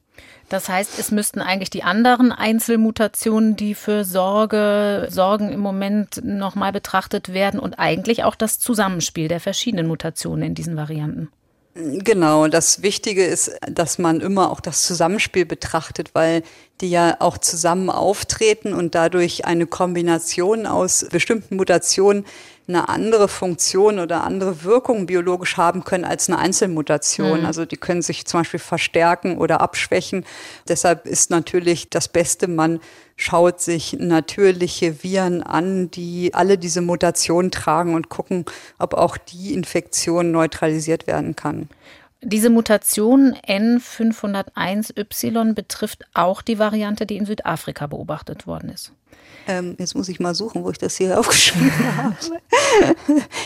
Das 0.50 0.70
heißt, 0.70 0.98
es 0.98 1.12
müssten 1.12 1.42
eigentlich 1.42 1.70
die 1.70 1.84
anderen 1.84 2.32
Einzelmutationen, 2.32 3.58
die 3.58 3.76
für 3.76 4.06
Sorge, 4.06 5.08
Sorgen 5.10 5.52
im 5.52 5.60
Moment 5.60 6.24
nochmal 6.24 6.72
betrachtet 6.72 7.34
werden 7.34 7.60
und 7.60 7.80
eigentlich 7.80 8.24
auch 8.24 8.36
das 8.36 8.60
Zusammenspiel 8.60 9.28
der 9.28 9.42
verschiedenen 9.42 9.88
Mutationen 9.88 10.46
in 10.46 10.56
diesen 10.56 10.78
Varianten. 10.78 11.30
Genau, 11.80 12.48
das 12.48 12.82
Wichtige 12.82 13.24
ist, 13.24 13.52
dass 13.70 14.00
man 14.00 14.20
immer 14.20 14.52
auch 14.52 14.62
das 14.62 14.82
Zusammenspiel 14.82 15.46
betrachtet, 15.46 16.16
weil 16.16 16.42
die 16.82 16.90
ja 16.90 17.18
auch 17.20 17.38
zusammen 17.38 17.92
auftreten 17.92 18.74
und 18.74 18.96
dadurch 18.96 19.46
eine 19.46 19.68
Kombination 19.68 20.66
aus 20.66 21.06
bestimmten 21.12 21.56
Mutationen 21.56 22.26
eine 22.68 22.90
andere 22.90 23.28
Funktion 23.28 24.00
oder 24.00 24.24
andere 24.24 24.64
Wirkung 24.64 25.06
biologisch 25.06 25.58
haben 25.58 25.84
können 25.84 26.04
als 26.04 26.30
eine 26.30 26.38
Einzelmutation. 26.38 27.42
Mhm. 27.42 27.46
Also 27.46 27.66
die 27.66 27.78
können 27.78 28.02
sich 28.02 28.26
zum 28.26 28.42
Beispiel 28.42 28.60
verstärken 28.60 29.38
oder 29.38 29.62
abschwächen. 29.62 30.26
Deshalb 30.68 31.06
ist 31.06 31.30
natürlich 31.30 31.90
das 31.90 32.10
Beste, 32.10 32.48
man 32.48 32.80
schaut 33.16 33.62
sich 33.62 33.94
natürliche 33.94 35.04
Viren 35.04 35.44
an, 35.44 35.90
die 35.92 36.34
alle 36.34 36.58
diese 36.58 36.82
Mutationen 36.82 37.52
tragen 37.52 37.96
und 37.96 38.10
gucken, 38.10 38.46
ob 38.80 38.94
auch 38.94 39.18
die 39.18 39.54
Infektion 39.54 40.32
neutralisiert 40.32 41.08
werden 41.08 41.36
kann. 41.36 41.70
Diese 42.22 42.50
Mutation 42.50 43.36
N501Y 43.48 45.54
betrifft 45.54 46.06
auch 46.14 46.42
die 46.42 46.60
Variante, 46.60 47.06
die 47.06 47.18
in 47.18 47.26
Südafrika 47.26 47.88
beobachtet 47.88 48.48
worden 48.48 48.70
ist. 48.70 48.92
Ähm, 49.48 49.76
jetzt 49.80 49.96
muss 49.96 50.10
ich 50.10 50.20
mal 50.20 50.36
suchen, 50.36 50.64
wo 50.64 50.70
ich 50.70 50.78
das 50.78 50.98
hier 50.98 51.18
aufgeschrieben 51.20 51.72
habe. 51.98 52.16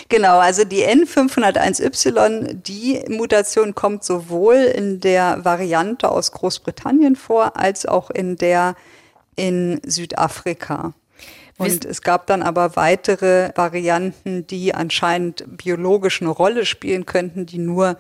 genau, 0.10 0.40
also 0.40 0.64
die 0.64 0.84
N501Y, 0.84 2.54
die 2.54 3.04
Mutation 3.08 3.76
kommt 3.76 4.04
sowohl 4.04 4.56
in 4.56 5.00
der 5.00 5.46
Variante 5.46 6.10
aus 6.10 6.32
Großbritannien 6.32 7.16
vor, 7.16 7.58
als 7.58 7.86
auch 7.86 8.10
in 8.10 8.36
der 8.36 8.76
in 9.36 9.80
Südafrika. 9.86 10.94
Und 11.58 11.86
es 11.86 12.02
gab 12.02 12.26
dann 12.26 12.42
aber 12.42 12.76
weitere 12.76 13.52
Varianten, 13.56 14.48
die 14.48 14.74
anscheinend 14.74 15.46
biologisch 15.48 16.22
eine 16.22 16.32
Rolle 16.32 16.66
spielen 16.66 17.06
könnten, 17.06 17.46
die 17.46 17.60
nur 17.60 17.98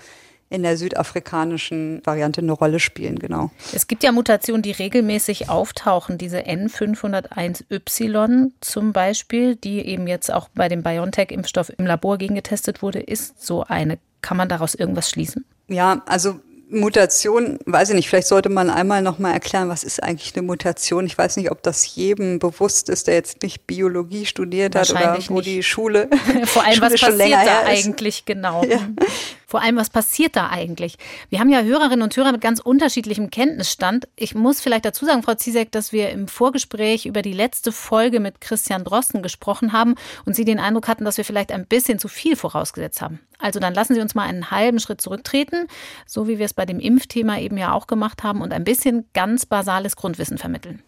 in 0.51 0.63
der 0.63 0.77
südafrikanischen 0.77 2.01
Variante 2.03 2.41
eine 2.41 2.51
Rolle 2.51 2.79
spielen, 2.79 3.19
genau. 3.19 3.51
Es 3.73 3.87
gibt 3.87 4.03
ja 4.03 4.11
Mutationen, 4.11 4.61
die 4.61 4.71
regelmäßig 4.71 5.49
auftauchen. 5.49 6.17
Diese 6.17 6.39
N501Y 6.39 8.51
zum 8.59 8.91
Beispiel, 8.91 9.55
die 9.55 9.85
eben 9.87 10.07
jetzt 10.07 10.31
auch 10.31 10.49
bei 10.53 10.67
dem 10.67 10.83
BioNTech-Impfstoff 10.83 11.71
im 11.77 11.85
Labor 11.85 12.17
gegengetestet 12.17 12.81
wurde, 12.81 12.99
ist 12.99 13.43
so 13.43 13.63
eine. 13.63 13.97
Kann 14.21 14.37
man 14.37 14.49
daraus 14.49 14.75
irgendwas 14.75 15.09
schließen? 15.09 15.45
Ja, 15.67 16.03
also 16.05 16.39
Mutation, 16.71 17.59
weiß 17.65 17.89
ich 17.89 17.95
nicht, 17.95 18.09
vielleicht 18.09 18.27
sollte 18.27 18.49
man 18.49 18.69
einmal 18.69 19.01
nochmal 19.01 19.33
erklären, 19.33 19.67
was 19.67 19.83
ist 19.83 20.01
eigentlich 20.01 20.35
eine 20.35 20.45
Mutation? 20.45 21.05
Ich 21.05 21.17
weiß 21.17 21.37
nicht, 21.37 21.51
ob 21.51 21.61
das 21.63 21.95
jedem 21.95 22.39
bewusst 22.39 22.89
ist, 22.89 23.07
der 23.07 23.15
jetzt 23.15 23.43
nicht 23.43 23.67
Biologie 23.67 24.25
studiert 24.25 24.75
hat 24.75 24.89
oder 24.89 25.17
wo 25.27 25.35
nicht. 25.35 25.47
die 25.47 25.63
Schule. 25.63 26.09
Vor 26.45 26.63
allem, 26.63 26.73
Schule 26.75 26.93
was 26.93 27.01
passiert 27.01 27.31
da 27.31 27.63
eigentlich 27.65 28.25
genau? 28.25 28.63
Ja. 28.63 28.79
Vor 29.51 29.61
allem, 29.61 29.75
was 29.75 29.89
passiert 29.89 30.37
da 30.37 30.47
eigentlich? 30.49 30.97
Wir 31.29 31.41
haben 31.41 31.49
ja 31.49 31.61
Hörerinnen 31.61 32.03
und 32.03 32.15
Hörer 32.15 32.31
mit 32.31 32.39
ganz 32.39 32.61
unterschiedlichem 32.61 33.31
Kenntnisstand. 33.31 34.07
Ich 34.15 34.33
muss 34.33 34.61
vielleicht 34.61 34.85
dazu 34.85 35.03
sagen, 35.03 35.23
Frau 35.23 35.35
Ziesek, 35.35 35.73
dass 35.73 35.91
wir 35.91 36.09
im 36.11 36.29
Vorgespräch 36.29 37.05
über 37.05 37.21
die 37.21 37.33
letzte 37.33 37.73
Folge 37.73 38.21
mit 38.21 38.39
Christian 38.39 38.85
Drosten 38.85 39.21
gesprochen 39.21 39.73
haben 39.73 39.95
und 40.25 40.37
Sie 40.37 40.45
den 40.45 40.57
Eindruck 40.57 40.87
hatten, 40.87 41.03
dass 41.03 41.17
wir 41.17 41.25
vielleicht 41.25 41.51
ein 41.51 41.65
bisschen 41.65 41.99
zu 41.99 42.07
viel 42.07 42.37
vorausgesetzt 42.37 43.01
haben. 43.01 43.19
Also 43.39 43.59
dann 43.59 43.73
lassen 43.73 43.93
Sie 43.93 43.99
uns 43.99 44.15
mal 44.15 44.23
einen 44.23 44.51
halben 44.51 44.79
Schritt 44.79 45.01
zurücktreten, 45.01 45.67
so 46.05 46.29
wie 46.29 46.37
wir 46.39 46.45
es 46.45 46.53
bei 46.53 46.65
dem 46.65 46.79
Impfthema 46.79 47.37
eben 47.39 47.57
ja 47.57 47.73
auch 47.73 47.87
gemacht 47.87 48.23
haben 48.23 48.41
und 48.41 48.53
ein 48.53 48.63
bisschen 48.63 49.05
ganz 49.13 49.45
basales 49.45 49.97
Grundwissen 49.97 50.37
vermitteln. 50.37 50.81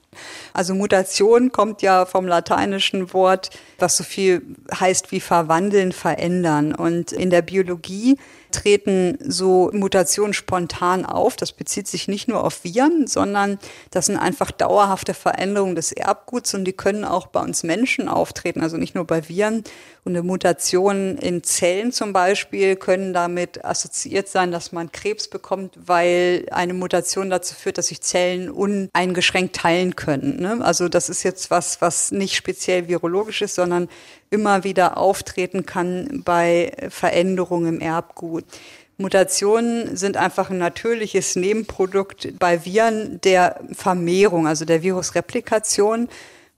Also 0.54 0.76
Mutation 0.76 1.52
kommt 1.52 1.82
ja 1.82 2.06
vom 2.06 2.28
lateinischen 2.28 3.14
Wort, 3.14 3.50
was 3.80 3.98
so 3.98 4.04
viel 4.04 4.44
heißt 4.80 5.12
wie 5.12 5.20
verwandeln, 5.20 5.92
verändern. 5.92 6.76
Und 6.76 7.12
in 7.12 7.30
der 7.32 7.42
Biologie 7.42 8.18
treten 8.54 9.18
so 9.20 9.70
Mutationen 9.74 10.34
spontan 10.34 11.06
auf. 11.06 11.36
Das 11.36 11.52
bezieht 11.52 11.88
sich 11.88 12.08
nicht 12.08 12.28
nur 12.28 12.44
auf 12.44 12.64
Viren, 12.64 13.08
sondern 13.08 13.60
das 13.92 14.06
sind 14.06 14.18
einfach 14.18 14.52
dauerhafte 14.52 15.14
Veränderungen 15.14 15.76
des 15.76 15.92
Erbguts 15.92 16.54
und 16.54 16.66
die 16.66 16.74
können 16.74 17.04
auch 17.04 17.28
bei 17.28 17.42
uns 17.42 17.64
Menschen 17.64 18.08
auftreten, 18.08 18.62
also 18.62 18.78
nicht 18.78 18.96
nur 18.96 19.06
bei 19.06 19.28
Viren. 19.28 19.64
Und 20.06 20.14
eine 20.14 20.24
Mutation 20.24 21.18
in 21.18 21.44
Zellen 21.44 21.92
zum 21.92 22.12
Beispiel 22.12 22.76
können 22.76 23.14
damit 23.14 23.64
assoziiert 23.64 24.28
sein, 24.28 24.52
dass 24.52 24.72
man 24.72 24.92
Krebs 24.92 25.30
bekommt, 25.30 25.78
weil 25.86 26.46
eine 26.52 26.74
Mutation 26.74 27.30
dazu 27.30 27.56
führt, 27.56 27.78
dass 27.78 27.88
sich 27.88 28.02
Zellen 28.02 28.50
uneingeschränkt 28.50 29.56
teilen 29.56 29.96
können. 29.96 30.42
Ne? 30.42 30.60
Also 30.62 30.90
das 30.90 31.10
ist 31.10 31.24
jetzt 31.24 31.52
was, 31.52 31.82
was 31.82 32.12
nicht 32.12 32.36
speziell 32.36 32.88
virologisch 32.90 33.42
ist, 33.42 33.56
sondern 33.56 33.88
immer 34.34 34.64
wieder 34.64 34.98
auftreten 34.98 35.66
kann 35.66 36.24
bei 36.26 36.74
Veränderungen 36.90 37.76
im 37.76 37.80
Erbgut. 37.80 38.44
Mutationen 38.98 39.96
sind 39.96 40.18
einfach 40.18 40.50
ein 40.50 40.58
natürliches 40.58 41.36
Nebenprodukt 41.36 42.40
bei 42.40 42.66
Viren 42.66 43.22
der 43.22 43.60
Vermehrung, 43.72 44.48
also 44.48 44.66
der 44.66 44.84
Virusreplikation. 44.84 46.10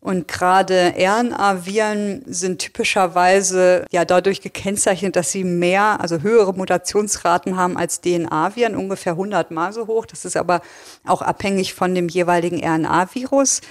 Und 0.05 0.27
gerade 0.27 0.93
RNA-Viren 0.99 2.21
sind 2.27 2.59
typischerweise 2.59 3.85
ja 3.91 4.05
dadurch 4.05 4.41
gekennzeichnet, 4.41 5.15
dass 5.15 5.31
sie 5.31 5.43
mehr, 5.43 5.99
also 5.99 6.19
höhere 6.19 6.53
Mutationsraten 6.53 7.57
haben 7.57 7.75
als 7.75 8.01
DNA-Viren, 8.01 8.75
ungefähr 8.75 9.13
100 9.13 9.49
Mal 9.49 9.73
so 9.73 9.87
hoch. 9.87 10.05
Das 10.05 10.23
ist 10.23 10.37
aber 10.37 10.61
auch 11.07 11.23
abhängig 11.23 11.73
von 11.73 11.95
dem 11.95 12.07
jeweiligen 12.07 12.63
RNA-Virus. 12.63 13.61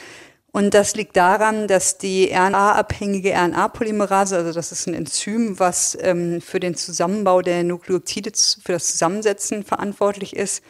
Und 0.55 0.73
das 0.73 0.95
liegt 0.95 1.17
daran, 1.17 1.67
dass 1.67 1.99
die 1.99 2.31
RNA-abhängige 2.33 3.35
RNA-Polymerase, 3.35 4.37
also 4.37 4.53
das 4.53 4.71
ist 4.71 4.87
ein 4.87 4.95
Enzym, 4.95 5.59
was 5.59 5.99
ähm, 6.01 6.41
für 6.41 6.61
den 6.61 6.77
Zusammenbau 6.77 7.43
der 7.43 7.65
Nukleotide, 7.65 8.31
für 8.63 8.71
das 8.71 8.87
Zusammensetzen 8.87 9.65
verantwortlich 9.65 10.37
ist, 10.37 10.63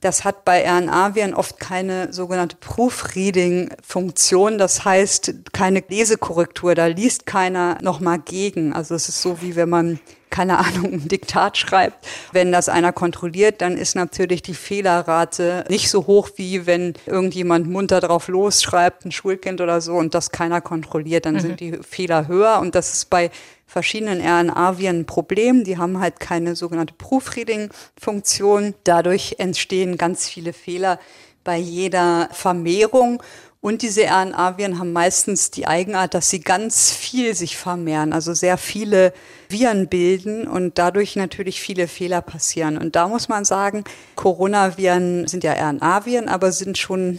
das 0.00 0.24
hat 0.24 0.44
bei 0.44 0.68
RNA-Viren 0.68 1.34
oft 1.34 1.60
keine 1.60 2.12
sogenannte 2.12 2.56
Proofreading-Funktion, 2.56 4.58
das 4.58 4.84
heißt 4.84 5.32
keine 5.52 5.84
Lesekorrektur, 5.86 6.74
da 6.74 6.86
liest 6.86 7.24
keiner 7.24 7.78
nochmal 7.82 8.18
gegen. 8.18 8.72
Also 8.72 8.96
es 8.96 9.08
ist 9.08 9.22
so, 9.22 9.42
wie 9.42 9.54
wenn 9.54 9.68
man 9.68 10.00
keine 10.30 10.58
Ahnung, 10.58 10.92
ein 10.92 11.08
Diktat 11.08 11.58
schreibt. 11.58 12.06
Wenn 12.32 12.52
das 12.52 12.68
einer 12.68 12.92
kontrolliert, 12.92 13.60
dann 13.60 13.76
ist 13.76 13.96
natürlich 13.96 14.42
die 14.42 14.54
Fehlerrate 14.54 15.64
nicht 15.68 15.90
so 15.90 16.06
hoch, 16.06 16.30
wie 16.36 16.66
wenn 16.66 16.94
irgendjemand 17.06 17.68
munter 17.68 18.00
drauf 18.00 18.28
losschreibt, 18.28 19.04
ein 19.04 19.12
Schulkind 19.12 19.60
oder 19.60 19.80
so, 19.80 19.94
und 19.94 20.14
das 20.14 20.30
keiner 20.30 20.60
kontrolliert. 20.60 21.26
Dann 21.26 21.34
mhm. 21.34 21.40
sind 21.40 21.60
die 21.60 21.78
Fehler 21.82 22.28
höher. 22.28 22.60
Und 22.60 22.74
das 22.74 22.92
ist 22.94 23.10
bei 23.10 23.30
verschiedenen 23.66 24.20
RNA-Viren 24.20 25.00
ein 25.00 25.06
Problem. 25.06 25.64
Die 25.64 25.78
haben 25.78 26.00
halt 26.00 26.20
keine 26.20 26.56
sogenannte 26.56 26.94
Proofreading-Funktion. 26.94 28.74
Dadurch 28.84 29.36
entstehen 29.38 29.98
ganz 29.98 30.28
viele 30.28 30.52
Fehler 30.52 30.98
bei 31.44 31.56
jeder 31.56 32.28
Vermehrung. 32.32 33.22
Und 33.62 33.82
diese 33.82 34.04
RNA-Viren 34.04 34.78
haben 34.78 34.94
meistens 34.94 35.50
die 35.50 35.66
Eigenart, 35.66 36.14
dass 36.14 36.30
sie 36.30 36.40
ganz 36.40 36.92
viel 36.92 37.34
sich 37.34 37.58
vermehren, 37.58 38.14
also 38.14 38.32
sehr 38.32 38.56
viele 38.56 39.12
Viren 39.50 39.88
bilden 39.88 40.48
und 40.48 40.78
dadurch 40.78 41.14
natürlich 41.14 41.60
viele 41.60 41.86
Fehler 41.86 42.22
passieren. 42.22 42.78
Und 42.78 42.96
da 42.96 43.06
muss 43.06 43.28
man 43.28 43.44
sagen, 43.44 43.84
Coronaviren 44.14 45.28
sind 45.28 45.44
ja 45.44 45.52
RNA-Viren, 45.52 46.28
aber 46.30 46.52
sind 46.52 46.78
schon 46.78 47.18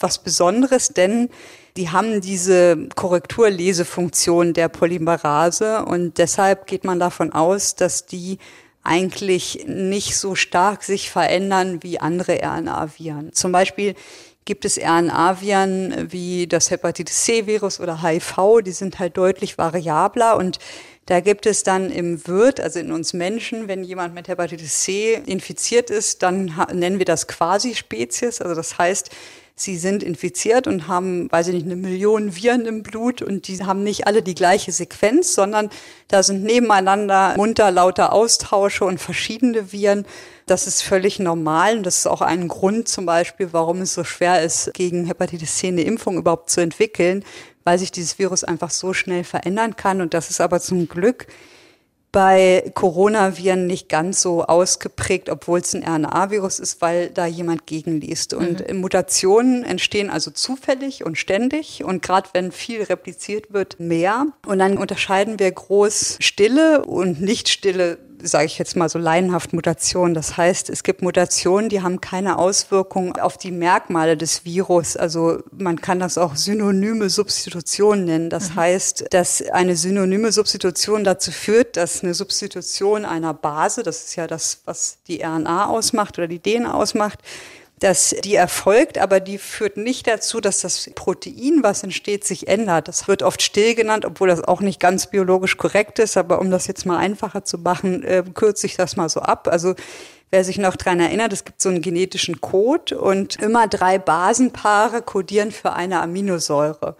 was 0.00 0.22
Besonderes, 0.22 0.88
denn 0.88 1.28
die 1.76 1.90
haben 1.90 2.22
diese 2.22 2.88
Korrekturlesefunktion 2.94 4.54
der 4.54 4.68
Polymerase 4.68 5.84
und 5.84 6.16
deshalb 6.16 6.66
geht 6.66 6.84
man 6.84 6.98
davon 6.98 7.32
aus, 7.32 7.74
dass 7.74 8.06
die 8.06 8.38
eigentlich 8.84 9.64
nicht 9.66 10.16
so 10.16 10.34
stark 10.34 10.82
sich 10.82 11.10
verändern 11.10 11.82
wie 11.82 11.98
andere 11.98 12.40
RNA-Viren. 12.42 13.32
Zum 13.32 13.50
Beispiel 13.50 13.94
gibt 14.44 14.64
es 14.64 14.78
RNA-Viren 14.78 16.12
wie 16.12 16.46
das 16.46 16.70
Hepatitis 16.70 17.24
C-Virus 17.24 17.80
oder 17.80 18.02
HIV, 18.02 18.62
die 18.64 18.72
sind 18.72 18.98
halt 18.98 19.16
deutlich 19.16 19.56
variabler 19.56 20.36
und 20.36 20.58
da 21.06 21.20
gibt 21.20 21.44
es 21.44 21.62
dann 21.62 21.90
im 21.90 22.26
Wirt, 22.26 22.60
also 22.60 22.78
in 22.78 22.90
uns 22.90 23.12
Menschen, 23.12 23.68
wenn 23.68 23.84
jemand 23.84 24.14
mit 24.14 24.26
Hepatitis 24.28 24.82
C 24.82 25.20
infiziert 25.26 25.90
ist, 25.90 26.22
dann 26.22 26.54
nennen 26.72 26.98
wir 26.98 27.04
das 27.04 27.26
Quasi-Spezies. 27.28 28.40
Also 28.40 28.54
das 28.54 28.78
heißt, 28.78 29.10
sie 29.56 29.76
sind 29.76 30.02
infiziert 30.02 30.66
und 30.66 30.88
haben, 30.88 31.30
weiß 31.30 31.48
ich 31.48 31.54
nicht, 31.54 31.66
eine 31.66 31.76
Million 31.76 32.34
Viren 32.34 32.66
im 32.66 32.82
Blut 32.82 33.22
und 33.22 33.46
die 33.46 33.64
haben 33.64 33.84
nicht 33.84 34.06
alle 34.06 34.22
die 34.22 34.34
gleiche 34.34 34.72
Sequenz, 34.72 35.34
sondern 35.34 35.70
da 36.08 36.22
sind 36.24 36.42
nebeneinander 36.42 37.34
munter 37.36 37.70
lauter 37.70 38.12
Austausche 38.12 38.84
und 38.84 39.00
verschiedene 39.00 39.72
Viren. 39.72 40.06
Das 40.46 40.66
ist 40.66 40.82
völlig 40.82 41.20
normal 41.20 41.78
und 41.78 41.86
das 41.86 41.98
ist 41.98 42.06
auch 42.06 42.20
ein 42.20 42.48
Grund 42.48 42.88
zum 42.88 43.06
Beispiel, 43.06 43.52
warum 43.52 43.80
es 43.80 43.94
so 43.94 44.02
schwer 44.02 44.42
ist, 44.42 44.74
gegen 44.74 45.06
Hepatitis 45.06 45.56
C 45.58 45.68
eine 45.68 45.82
Impfung 45.82 46.18
überhaupt 46.18 46.50
zu 46.50 46.60
entwickeln, 46.60 47.24
weil 47.62 47.78
sich 47.78 47.92
dieses 47.92 48.18
Virus 48.18 48.42
einfach 48.42 48.70
so 48.70 48.92
schnell 48.92 49.22
verändern 49.22 49.76
kann. 49.76 50.00
Und 50.00 50.14
das 50.14 50.30
ist 50.30 50.40
aber 50.40 50.60
zum 50.60 50.88
Glück 50.88 51.26
bei 52.14 52.70
Coronaviren 52.74 53.66
nicht 53.66 53.88
ganz 53.88 54.22
so 54.22 54.44
ausgeprägt, 54.44 55.28
obwohl 55.28 55.58
es 55.58 55.74
ein 55.74 55.82
RNA-Virus 55.82 56.60
ist, 56.60 56.80
weil 56.80 57.10
da 57.10 57.26
jemand 57.26 57.66
gegenliest. 57.66 58.34
Und 58.34 58.70
mhm. 58.70 58.80
Mutationen 58.80 59.64
entstehen 59.64 60.10
also 60.10 60.30
zufällig 60.30 61.04
und 61.04 61.18
ständig 61.18 61.82
und 61.82 62.02
gerade 62.02 62.28
wenn 62.32 62.52
viel 62.52 62.84
repliziert 62.84 63.52
wird, 63.52 63.80
mehr. 63.80 64.26
Und 64.46 64.60
dann 64.60 64.78
unterscheiden 64.78 65.40
wir 65.40 65.50
groß 65.50 66.18
stille 66.20 66.84
und 66.84 67.20
nicht 67.20 67.48
stille 67.48 67.98
sage 68.24 68.46
ich 68.46 68.58
jetzt 68.58 68.76
mal 68.76 68.88
so 68.88 68.98
laienhaft 68.98 69.52
Mutationen. 69.52 70.14
Das 70.14 70.36
heißt, 70.36 70.70
es 70.70 70.82
gibt 70.82 71.02
Mutationen, 71.02 71.68
die 71.68 71.82
haben 71.82 72.00
keine 72.00 72.38
Auswirkung 72.38 73.16
auf 73.16 73.38
die 73.38 73.50
Merkmale 73.50 74.16
des 74.16 74.44
Virus. 74.44 74.96
Also 74.96 75.42
man 75.56 75.80
kann 75.80 76.00
das 76.00 76.18
auch 76.18 76.36
synonyme 76.36 77.10
Substitution 77.10 78.04
nennen. 78.04 78.30
Das 78.30 78.50
mhm. 78.50 78.56
heißt, 78.56 79.04
dass 79.10 79.42
eine 79.42 79.76
synonyme 79.76 80.32
Substitution 80.32 81.04
dazu 81.04 81.30
führt, 81.30 81.76
dass 81.76 82.02
eine 82.02 82.14
Substitution 82.14 83.04
einer 83.04 83.34
Base, 83.34 83.82
das 83.82 84.04
ist 84.04 84.16
ja 84.16 84.26
das, 84.26 84.62
was 84.64 84.98
die 85.06 85.22
RNA 85.22 85.66
ausmacht 85.66 86.18
oder 86.18 86.28
die 86.28 86.40
DNA 86.40 86.72
ausmacht, 86.72 87.20
dass 87.80 88.14
die 88.24 88.34
erfolgt, 88.36 88.98
aber 88.98 89.20
die 89.20 89.38
führt 89.38 89.76
nicht 89.76 90.06
dazu, 90.06 90.40
dass 90.40 90.60
das 90.60 90.90
Protein, 90.94 91.62
was 91.62 91.82
entsteht, 91.82 92.24
sich 92.24 92.48
ändert. 92.48 92.88
Das 92.88 93.08
wird 93.08 93.22
oft 93.22 93.42
still 93.42 93.74
genannt, 93.74 94.04
obwohl 94.04 94.28
das 94.28 94.42
auch 94.42 94.60
nicht 94.60 94.80
ganz 94.80 95.08
biologisch 95.08 95.56
korrekt 95.56 95.98
ist. 95.98 96.16
Aber 96.16 96.40
um 96.40 96.50
das 96.50 96.66
jetzt 96.66 96.86
mal 96.86 96.98
einfacher 96.98 97.44
zu 97.44 97.58
machen, 97.58 98.02
äh, 98.04 98.22
kürze 98.32 98.66
ich 98.66 98.76
das 98.76 98.96
mal 98.96 99.08
so 99.08 99.20
ab. 99.20 99.48
Also 99.48 99.74
wer 100.30 100.44
sich 100.44 100.58
noch 100.58 100.76
dran 100.76 101.00
erinnert, 101.00 101.32
es 101.32 101.44
gibt 101.44 101.60
so 101.60 101.68
einen 101.68 101.82
genetischen 101.82 102.40
Code 102.40 102.98
und 102.98 103.36
immer 103.36 103.66
drei 103.66 103.98
Basenpaare 103.98 105.02
kodieren 105.02 105.50
für 105.50 105.72
eine 105.72 106.00
Aminosäure. 106.00 106.96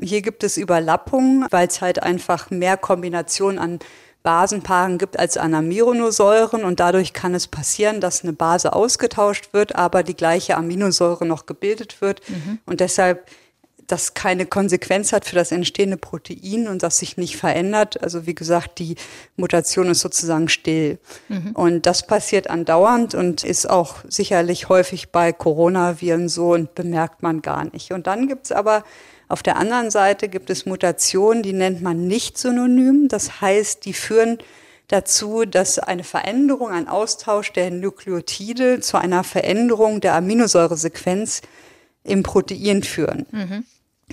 Hier 0.00 0.22
gibt 0.22 0.44
es 0.44 0.56
Überlappungen, 0.56 1.46
weil 1.50 1.68
es 1.68 1.80
halt 1.80 2.02
einfach 2.02 2.50
mehr 2.50 2.76
Kombinationen 2.76 3.58
an 3.58 3.78
Basenpaaren 4.22 4.98
gibt 4.98 5.18
als 5.18 5.36
Anamironosäuren 5.36 6.64
und 6.64 6.80
dadurch 6.80 7.12
kann 7.12 7.34
es 7.34 7.48
passieren, 7.48 8.00
dass 8.00 8.22
eine 8.22 8.32
Base 8.32 8.72
ausgetauscht 8.72 9.52
wird, 9.52 9.74
aber 9.74 10.02
die 10.02 10.14
gleiche 10.14 10.56
Aminosäure 10.56 11.26
noch 11.26 11.46
gebildet 11.46 12.00
wird 12.00 12.20
mhm. 12.28 12.58
und 12.66 12.80
deshalb 12.80 13.26
das 13.92 14.14
keine 14.14 14.46
Konsequenz 14.46 15.12
hat 15.12 15.26
für 15.26 15.34
das 15.34 15.52
entstehende 15.52 15.98
Protein 15.98 16.66
und 16.66 16.82
das 16.82 16.98
sich 16.98 17.18
nicht 17.18 17.36
verändert. 17.36 18.02
Also 18.02 18.26
wie 18.26 18.34
gesagt, 18.34 18.78
die 18.78 18.96
Mutation 19.36 19.90
ist 19.90 20.00
sozusagen 20.00 20.48
still. 20.48 20.98
Mhm. 21.28 21.50
Und 21.52 21.86
das 21.86 22.06
passiert 22.06 22.48
andauernd 22.48 23.14
und 23.14 23.44
ist 23.44 23.68
auch 23.68 23.96
sicherlich 24.08 24.70
häufig 24.70 25.10
bei 25.10 25.32
Coronaviren 25.32 26.30
so 26.30 26.52
und 26.52 26.74
bemerkt 26.74 27.22
man 27.22 27.42
gar 27.42 27.64
nicht. 27.64 27.92
Und 27.92 28.06
dann 28.06 28.28
gibt's 28.28 28.50
aber 28.50 28.82
auf 29.32 29.42
der 29.42 29.56
anderen 29.56 29.90
Seite 29.90 30.28
gibt 30.28 30.50
es 30.50 30.66
Mutationen, 30.66 31.42
die 31.42 31.54
nennt 31.54 31.80
man 31.80 32.06
nicht 32.06 32.36
synonym. 32.36 33.08
Das 33.08 33.40
heißt, 33.40 33.86
die 33.86 33.94
führen 33.94 34.36
dazu, 34.88 35.46
dass 35.46 35.78
eine 35.78 36.04
Veränderung, 36.04 36.68
ein 36.68 36.86
Austausch 36.86 37.50
der 37.50 37.70
Nukleotide 37.70 38.80
zu 38.80 38.98
einer 38.98 39.24
Veränderung 39.24 40.02
der 40.02 40.16
Aminosäuresequenz 40.16 41.40
im 42.04 42.22
Protein 42.22 42.82
führen. 42.82 43.24
Mhm. 43.30 43.64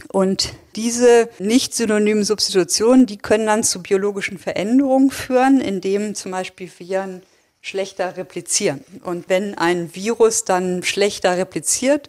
Und 0.07 0.53
diese 0.77 1.27
nicht 1.37 1.73
synonymen 1.73 2.23
Substitutionen, 2.23 3.05
die 3.05 3.17
können 3.17 3.47
dann 3.47 3.65
zu 3.65 3.83
biologischen 3.83 4.37
Veränderungen 4.37 5.11
führen, 5.11 5.59
indem 5.59 6.15
zum 6.15 6.31
Beispiel 6.31 6.71
Viren 6.77 7.23
schlechter 7.59 8.15
replizieren. 8.15 8.85
Und 9.03 9.27
wenn 9.27 9.57
ein 9.57 9.93
Virus 9.93 10.45
dann 10.45 10.81
schlechter 10.83 11.37
repliziert, 11.37 12.07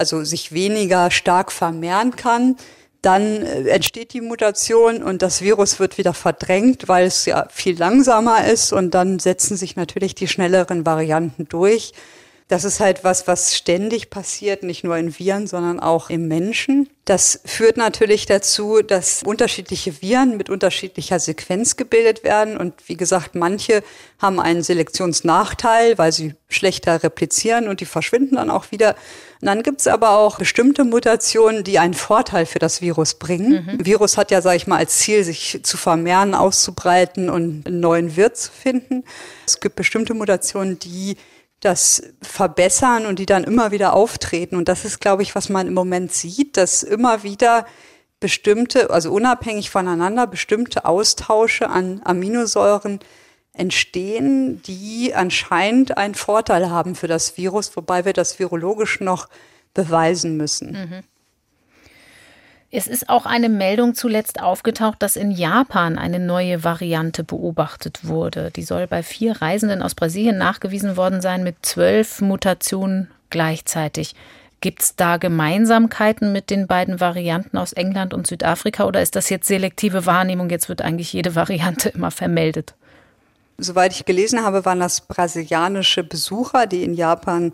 also 0.00 0.24
sich 0.24 0.52
weniger 0.52 1.10
stark 1.10 1.52
vermehren 1.52 2.16
kann, 2.16 2.56
dann 3.02 3.44
äh, 3.44 3.68
entsteht 3.68 4.14
die 4.14 4.22
Mutation 4.22 5.02
und 5.02 5.20
das 5.20 5.42
Virus 5.42 5.78
wird 5.78 5.98
wieder 5.98 6.14
verdrängt, 6.14 6.88
weil 6.88 7.06
es 7.06 7.26
ja 7.26 7.46
viel 7.50 7.78
langsamer 7.78 8.46
ist 8.46 8.72
und 8.72 8.94
dann 8.94 9.18
setzen 9.18 9.58
sich 9.58 9.76
natürlich 9.76 10.14
die 10.14 10.26
schnelleren 10.26 10.86
Varianten 10.86 11.46
durch. 11.48 11.92
Das 12.50 12.64
ist 12.64 12.80
halt 12.80 13.04
was, 13.04 13.28
was 13.28 13.54
ständig 13.54 14.10
passiert, 14.10 14.64
nicht 14.64 14.82
nur 14.82 14.96
in 14.96 15.16
Viren, 15.16 15.46
sondern 15.46 15.78
auch 15.78 16.10
im 16.10 16.26
Menschen. 16.26 16.88
Das 17.04 17.40
führt 17.44 17.76
natürlich 17.76 18.26
dazu, 18.26 18.82
dass 18.82 19.22
unterschiedliche 19.22 20.02
Viren 20.02 20.36
mit 20.36 20.50
unterschiedlicher 20.50 21.20
Sequenz 21.20 21.76
gebildet 21.76 22.24
werden. 22.24 22.56
Und 22.56 22.74
wie 22.88 22.96
gesagt, 22.96 23.36
manche 23.36 23.84
haben 24.18 24.40
einen 24.40 24.64
Selektionsnachteil, 24.64 25.96
weil 25.96 26.10
sie 26.10 26.34
schlechter 26.48 27.04
replizieren 27.04 27.68
und 27.68 27.78
die 27.78 27.86
verschwinden 27.86 28.34
dann 28.34 28.50
auch 28.50 28.72
wieder. 28.72 28.96
Und 29.40 29.46
dann 29.46 29.62
gibt's 29.62 29.86
aber 29.86 30.18
auch 30.18 30.38
bestimmte 30.38 30.82
Mutationen, 30.82 31.62
die 31.62 31.78
einen 31.78 31.94
Vorteil 31.94 32.46
für 32.46 32.58
das 32.58 32.80
Virus 32.80 33.14
bringen. 33.14 33.64
Mhm. 33.78 33.86
Virus 33.86 34.16
hat 34.16 34.32
ja, 34.32 34.42
sage 34.42 34.56
ich 34.56 34.66
mal, 34.66 34.78
als 34.78 34.98
Ziel, 34.98 35.22
sich 35.22 35.60
zu 35.62 35.76
vermehren, 35.76 36.34
auszubreiten 36.34 37.30
und 37.30 37.68
einen 37.68 37.78
neuen 37.78 38.16
Wirt 38.16 38.36
zu 38.36 38.50
finden. 38.50 39.04
Es 39.46 39.60
gibt 39.60 39.76
bestimmte 39.76 40.14
Mutationen, 40.14 40.80
die 40.80 41.16
das 41.60 42.02
verbessern 42.22 43.06
und 43.06 43.18
die 43.18 43.26
dann 43.26 43.44
immer 43.44 43.70
wieder 43.70 43.92
auftreten. 43.92 44.56
Und 44.56 44.68
das 44.68 44.84
ist, 44.84 45.00
glaube 45.00 45.22
ich, 45.22 45.34
was 45.34 45.48
man 45.48 45.66
im 45.66 45.74
Moment 45.74 46.12
sieht, 46.12 46.56
dass 46.56 46.82
immer 46.82 47.22
wieder 47.22 47.66
bestimmte, 48.18 48.90
also 48.90 49.12
unabhängig 49.12 49.70
voneinander, 49.70 50.26
bestimmte 50.26 50.84
Austausche 50.84 51.68
an 51.68 52.00
Aminosäuren 52.04 53.00
entstehen, 53.52 54.62
die 54.62 55.14
anscheinend 55.14 55.96
einen 55.96 56.14
Vorteil 56.14 56.70
haben 56.70 56.94
für 56.94 57.08
das 57.08 57.36
Virus, 57.36 57.76
wobei 57.76 58.04
wir 58.04 58.12
das 58.12 58.38
virologisch 58.38 59.00
noch 59.00 59.28
beweisen 59.74 60.36
müssen. 60.36 60.72
Mhm. 60.72 61.02
Es 62.72 62.86
ist 62.86 63.08
auch 63.08 63.26
eine 63.26 63.48
Meldung 63.48 63.96
zuletzt 63.96 64.40
aufgetaucht, 64.40 65.02
dass 65.02 65.16
in 65.16 65.32
Japan 65.32 65.98
eine 65.98 66.20
neue 66.20 66.62
Variante 66.62 67.24
beobachtet 67.24 68.00
wurde. 68.04 68.52
Die 68.52 68.62
soll 68.62 68.86
bei 68.86 69.02
vier 69.02 69.42
Reisenden 69.42 69.82
aus 69.82 69.96
Brasilien 69.96 70.38
nachgewiesen 70.38 70.96
worden 70.96 71.20
sein 71.20 71.42
mit 71.42 71.56
zwölf 71.62 72.20
Mutationen 72.20 73.10
gleichzeitig. 73.28 74.14
Gibt 74.60 74.82
es 74.82 74.94
da 74.94 75.16
Gemeinsamkeiten 75.16 76.32
mit 76.32 76.50
den 76.50 76.68
beiden 76.68 77.00
Varianten 77.00 77.58
aus 77.58 77.72
England 77.72 78.14
und 78.14 78.28
Südafrika 78.28 78.84
oder 78.84 79.02
ist 79.02 79.16
das 79.16 79.30
jetzt 79.30 79.48
selektive 79.48 80.06
Wahrnehmung? 80.06 80.48
Jetzt 80.48 80.68
wird 80.68 80.82
eigentlich 80.82 81.12
jede 81.12 81.34
Variante 81.34 81.88
immer 81.94 82.12
vermeldet. 82.12 82.74
Soweit 83.58 83.92
ich 83.92 84.04
gelesen 84.04 84.44
habe, 84.44 84.64
waren 84.64 84.80
das 84.80 85.00
brasilianische 85.00 86.04
Besucher, 86.04 86.66
die 86.66 86.84
in 86.84 86.94
Japan 86.94 87.52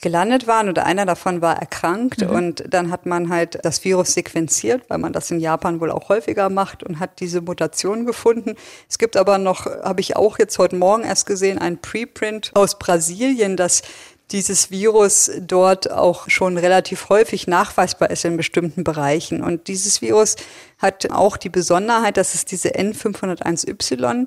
gelandet 0.00 0.46
waren 0.46 0.68
oder 0.68 0.86
einer 0.86 1.06
davon 1.06 1.42
war 1.42 1.56
erkrankt 1.56 2.22
mhm. 2.22 2.30
und 2.30 2.64
dann 2.68 2.90
hat 2.90 3.04
man 3.04 3.30
halt 3.30 3.58
das 3.64 3.84
Virus 3.84 4.14
sequenziert, 4.14 4.82
weil 4.88 4.98
man 4.98 5.12
das 5.12 5.30
in 5.30 5.40
Japan 5.40 5.80
wohl 5.80 5.90
auch 5.90 6.08
häufiger 6.08 6.50
macht 6.50 6.84
und 6.84 7.00
hat 7.00 7.18
diese 7.20 7.40
Mutation 7.40 8.06
gefunden. 8.06 8.54
Es 8.88 8.98
gibt 8.98 9.16
aber 9.16 9.38
noch, 9.38 9.66
habe 9.66 10.00
ich 10.00 10.16
auch 10.16 10.38
jetzt 10.38 10.58
heute 10.58 10.76
Morgen 10.76 11.02
erst 11.02 11.26
gesehen, 11.26 11.58
ein 11.58 11.78
Preprint 11.78 12.52
aus 12.54 12.78
Brasilien, 12.78 13.56
das 13.56 13.82
dieses 14.30 14.70
Virus 14.70 15.30
dort 15.40 15.90
auch 15.90 16.28
schon 16.28 16.58
relativ 16.58 17.08
häufig 17.08 17.46
nachweisbar 17.46 18.10
ist 18.10 18.24
in 18.24 18.36
bestimmten 18.36 18.84
Bereichen. 18.84 19.42
Und 19.42 19.68
dieses 19.68 20.02
Virus 20.02 20.36
hat 20.78 21.10
auch 21.10 21.36
die 21.36 21.48
Besonderheit, 21.48 22.18
dass 22.18 22.34
es 22.34 22.44
diese 22.44 22.70
N501Y 22.70 24.26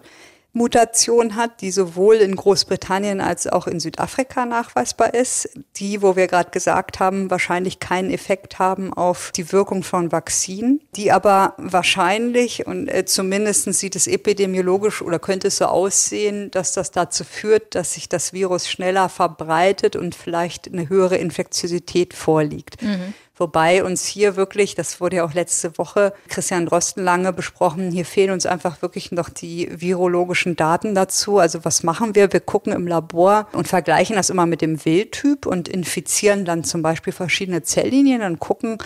Mutation 0.54 1.36
hat, 1.36 1.62
die 1.62 1.72
sowohl 1.72 2.16
in 2.16 2.36
Großbritannien 2.36 3.22
als 3.22 3.48
auch 3.48 3.68
in 3.68 3.80
Südafrika 3.80 4.46
nachweisbar 4.46 5.14
ist, 5.14 5.50
die, 5.78 6.02
wo 6.02 6.18
wir 6.18 6.28
gerade 6.28 6.52
gesagt 6.52 7.00
haben, 7.00 7.32
wahrscheinlich 7.32 7.80
keinen 7.80 8.12
Effekt 8.12 8.60
haben 8.60 8.94
auf 8.94 9.32
die 9.34 9.52
Wirkung 9.54 9.84
von 9.84 10.12
Vakzinen, 10.12 10.82
die 10.96 11.12
aber 11.12 11.54
wahrscheinlich 11.58 12.68
und 12.68 12.90
äh, 12.90 13.06
zumindest 13.06 13.72
sieht 13.74 13.96
es 13.96 14.08
epidemiologisch 14.08 15.02
oder 15.02 15.20
könnte 15.20 15.48
es 15.48 15.58
so 15.58 15.66
aussehen, 15.66 16.52
dass 16.52 16.74
das 16.74 16.92
dazu 16.92 17.24
führt, 17.24 17.74
dass 17.76 17.94
sich 17.94 18.10
das 18.10 18.34
Virus 18.34 18.70
schneller 18.70 19.08
verbreitet 19.08 19.96
und 19.96 20.16
vielleicht 20.16 20.68
eine 20.68 20.90
höhere 20.90 21.16
Infektiosität 21.16 22.14
vorliegt. 22.14 22.82
Mhm. 22.82 23.14
Wobei 23.42 23.84
uns 23.84 24.06
hier 24.06 24.36
wirklich, 24.36 24.76
das 24.76 25.02
wurde 25.02 25.16
ja 25.16 25.26
auch 25.26 25.34
letzte 25.34 25.76
Woche 25.80 26.14
Christian 26.28 26.68
Drosten 26.68 27.04
lange 27.04 27.34
besprochen, 27.34 27.90
hier 27.90 28.06
fehlen 28.06 28.30
uns 28.30 28.46
einfach 28.46 28.84
wirklich 28.84 29.12
noch 29.12 29.30
die 29.30 29.68
virologischen 29.72 30.56
Daten 30.56 30.94
dazu. 30.94 31.40
Also 31.40 31.66
was 31.66 31.82
machen 31.82 32.14
wir? 32.14 32.32
Wir 32.32 32.40
gucken 32.40 32.72
im 32.72 32.86
Labor 32.86 33.48
und 33.54 33.68
vergleichen 33.68 34.16
das 34.16 34.30
immer 34.30 34.46
mit 34.46 34.62
dem 34.62 34.86
Wildtyp 34.86 35.48
und 35.48 35.68
infizieren 35.68 36.46
dann 36.46 36.64
zum 36.64 36.84
Beispiel 36.84 37.14
verschiedene 37.14 37.64
Zelllinien 37.64 38.22
und 38.22 38.40
gucken, 38.40 38.78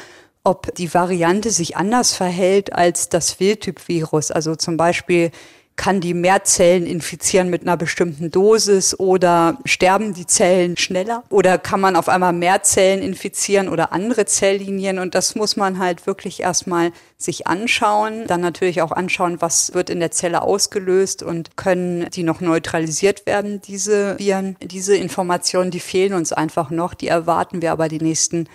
ob 0.45 0.73
die 0.75 0.93
Variante 0.93 1.49
sich 1.49 1.75
anders 1.75 2.13
verhält 2.13 2.71
als 2.71 3.09
das 3.09 3.41
Wildtyp-Virus. 3.41 4.31
Also 4.31 4.55
zum 4.55 4.77
Beispiel 4.77 5.31
kann 5.75 5.99
die 5.99 6.13
mehr 6.13 6.43
Zellen 6.43 6.85
infizieren 6.85 7.49
mit 7.49 7.63
einer 7.63 7.77
bestimmten 7.77 8.31
Dosis 8.31 8.97
oder 8.97 9.57
sterben 9.65 10.13
die 10.13 10.25
Zellen 10.25 10.77
schneller 10.77 11.23
oder 11.29 11.57
kann 11.57 11.81
man 11.81 11.95
auf 11.95 12.07
einmal 12.07 12.33
mehr 12.33 12.63
Zellen 12.63 13.01
infizieren 13.01 13.67
oder 13.67 13.91
andere 13.91 14.25
Zelllinien 14.25 14.99
und 14.99 15.15
das 15.15 15.35
muss 15.35 15.57
man 15.57 15.79
halt 15.79 16.07
wirklich 16.07 16.41
erstmal 16.41 16.91
sich 17.17 17.47
anschauen, 17.47 18.25
dann 18.27 18.41
natürlich 18.41 18.81
auch 18.81 18.91
anschauen, 18.91 19.41
was 19.41 19.73
wird 19.73 19.89
in 19.89 19.99
der 19.99 20.11
Zelle 20.11 20.41
ausgelöst 20.41 21.23
und 21.23 21.57
können 21.57 22.09
die 22.11 22.23
noch 22.23 22.41
neutralisiert 22.41 23.25
werden, 23.25 23.61
diese 23.61 24.17
Viren. 24.17 24.55
Diese 24.61 24.95
Informationen, 24.95 25.71
die 25.71 25.79
fehlen 25.79 26.13
uns 26.13 26.31
einfach 26.33 26.69
noch, 26.69 26.93
die 26.93 27.07
erwarten 27.07 27.61
wir 27.61 27.71
aber 27.71 27.87
die 27.87 27.99
nächsten 27.99 28.47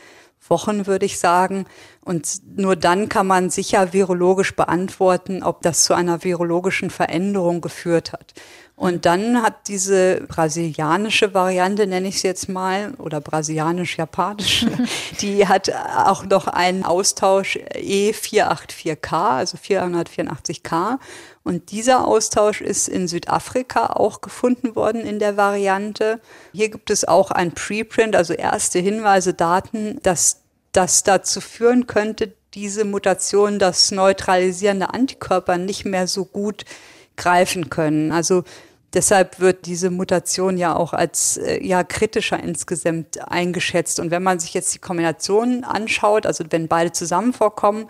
Wochen, 0.49 0.87
würde 0.87 1.07
ich 1.07 1.19
sagen. 1.19 1.67
Und 2.03 2.41
nur 2.57 2.77
dann 2.77 3.09
kann 3.09 3.27
man 3.27 3.51
sicher 3.51 3.93
virologisch 3.93 4.57
beantworten, 4.57 5.43
ob 5.43 5.63
das 5.63 5.85
zu 5.85 5.95
einer 5.95 6.25
virologischen 6.25 6.91
Veränderung 6.91 7.61
geführt 7.61 8.13
hat. 8.13 8.33
Und 8.81 9.05
dann 9.05 9.43
hat 9.43 9.69
diese 9.69 10.23
brasilianische 10.27 11.35
Variante, 11.35 11.87
nenne 11.87 12.09
ich 12.09 12.17
es 12.17 12.23
jetzt 12.23 12.49
mal, 12.49 12.95
oder 12.97 13.21
brasilianisch-japanisch, 13.21 14.65
die 15.21 15.47
hat 15.47 15.71
auch 15.71 16.25
noch 16.25 16.47
einen 16.47 16.87
Austausch 16.87 17.59
E484K, 17.75 19.13
also 19.13 19.59
484K. 19.59 20.99
Und 21.43 21.73
dieser 21.73 22.07
Austausch 22.07 22.63
ist 22.63 22.89
in 22.89 23.07
Südafrika 23.07 23.89
auch 23.89 24.23
gefunden 24.23 24.75
worden 24.75 25.03
in 25.03 25.19
der 25.19 25.37
Variante. 25.37 26.19
Hier 26.55 26.71
gibt 26.71 26.89
es 26.89 27.07
auch 27.07 27.31
ein 27.31 27.53
Preprint, 27.53 28.17
also 28.17 28.33
erste 28.33 28.79
Hinweise, 28.79 29.35
Daten, 29.35 30.01
dass 30.03 30.41
das 30.73 31.03
dazu 31.03 31.41
führen 31.41 31.87
könnte, 31.87 32.33
diese 32.55 32.85
Mutation, 32.85 33.59
das 33.59 33.91
neutralisierende 33.91 34.93
Antikörper 34.93 35.57
nicht 35.59 35.85
mehr 35.85 36.07
so 36.07 36.25
gut 36.25 36.65
greifen 37.17 37.71
können. 37.71 38.13
Also 38.13 38.45
deshalb 38.93 39.41
wird 39.41 39.67
diese 39.67 39.91
Mutation 39.91 40.57
ja 40.57 40.75
auch 40.75 40.93
als 40.93 41.37
äh, 41.37 41.65
ja 41.65 41.85
kritischer 41.85 42.43
insgesamt 42.43 43.21
eingeschätzt. 43.31 44.01
Und 44.01 44.11
wenn 44.11 44.23
man 44.23 44.41
sich 44.41 44.55
jetzt 44.55 44.75
die 44.75 44.79
Kombinationen 44.79 45.65
anschaut, 45.65 46.27
also 46.27 46.45
wenn 46.51 46.69
beide 46.69 46.93
zusammen 46.93 47.33
vorkommen 47.33 47.89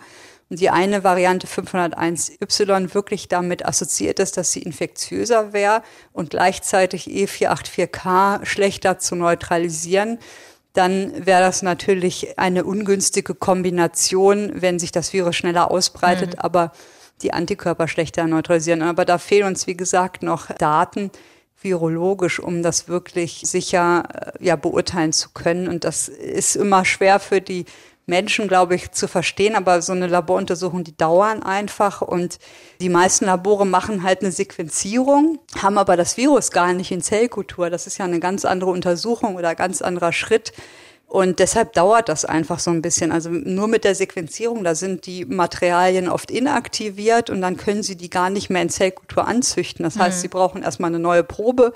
und 0.49 0.59
die 0.59 0.69
eine 0.69 1.03
Variante 1.03 1.47
501Y 1.47 2.93
wirklich 2.93 3.27
damit 3.29 3.65
assoziiert 3.65 4.19
ist, 4.19 4.37
dass 4.37 4.51
sie 4.51 4.61
infektiöser 4.61 5.53
wäre 5.53 5.81
und 6.13 6.29
gleichzeitig 6.31 7.07
E484K 7.07 8.45
schlechter 8.45 8.99
zu 8.99 9.15
neutralisieren, 9.15 10.19
dann 10.73 11.25
wäre 11.25 11.41
das 11.41 11.61
natürlich 11.61 12.39
eine 12.39 12.63
ungünstige 12.63 13.35
Kombination, 13.35 14.51
wenn 14.55 14.79
sich 14.79 14.91
das 14.91 15.11
Virus 15.13 15.35
schneller 15.35 15.69
ausbreitet, 15.69 16.35
mhm. 16.35 16.39
aber 16.39 16.71
die 17.21 17.33
Antikörper 17.33 17.87
schlechter 17.87 18.25
neutralisieren. 18.25 18.81
Aber 18.81 19.05
da 19.05 19.17
fehlen 19.17 19.47
uns, 19.47 19.67
wie 19.67 19.77
gesagt, 19.77 20.23
noch 20.23 20.47
Daten 20.57 21.11
virologisch, 21.61 22.39
um 22.39 22.63
das 22.63 22.87
wirklich 22.87 23.41
sicher 23.45 24.03
äh, 24.13 24.45
ja, 24.45 24.55
beurteilen 24.55 25.13
zu 25.13 25.29
können. 25.33 25.67
Und 25.67 25.83
das 25.83 26.07
ist 26.07 26.55
immer 26.55 26.85
schwer 26.85 27.19
für 27.19 27.41
die 27.41 27.65
Menschen, 28.05 28.47
glaube 28.47 28.75
ich, 28.75 28.91
zu 28.91 29.07
verstehen. 29.07 29.55
Aber 29.55 29.81
so 29.81 29.93
eine 29.93 30.07
Laboruntersuchung, 30.07 30.83
die 30.83 30.95
dauern 30.95 31.43
einfach. 31.43 32.01
Und 32.01 32.39
die 32.79 32.89
meisten 32.89 33.25
Labore 33.25 33.65
machen 33.65 34.03
halt 34.03 34.21
eine 34.21 34.31
Sequenzierung, 34.31 35.39
haben 35.61 35.77
aber 35.77 35.97
das 35.97 36.17
Virus 36.17 36.51
gar 36.51 36.73
nicht 36.73 36.91
in 36.91 37.01
Zellkultur. 37.01 37.69
Das 37.69 37.87
ist 37.87 37.97
ja 37.97 38.05
eine 38.05 38.19
ganz 38.19 38.45
andere 38.45 38.71
Untersuchung 38.71 39.35
oder 39.35 39.55
ganz 39.55 39.81
anderer 39.81 40.13
Schritt. 40.13 40.53
Und 41.11 41.39
deshalb 41.39 41.73
dauert 41.73 42.07
das 42.07 42.23
einfach 42.23 42.59
so 42.59 42.71
ein 42.71 42.81
bisschen. 42.81 43.11
Also 43.11 43.29
nur 43.29 43.67
mit 43.67 43.83
der 43.83 43.95
Sequenzierung, 43.95 44.63
da 44.63 44.75
sind 44.75 45.05
die 45.05 45.25
Materialien 45.25 46.07
oft 46.07 46.31
inaktiviert 46.31 47.29
und 47.29 47.41
dann 47.41 47.57
können 47.57 47.83
sie 47.83 47.97
die 47.97 48.09
gar 48.09 48.29
nicht 48.29 48.49
mehr 48.49 48.61
in 48.61 48.69
Zellkultur 48.69 49.27
anzüchten. 49.27 49.83
Das 49.83 49.99
heißt, 49.99 50.19
mhm. 50.19 50.21
sie 50.21 50.27
brauchen 50.29 50.63
erstmal 50.63 50.89
eine 50.89 50.99
neue 50.99 51.25
Probe. 51.25 51.73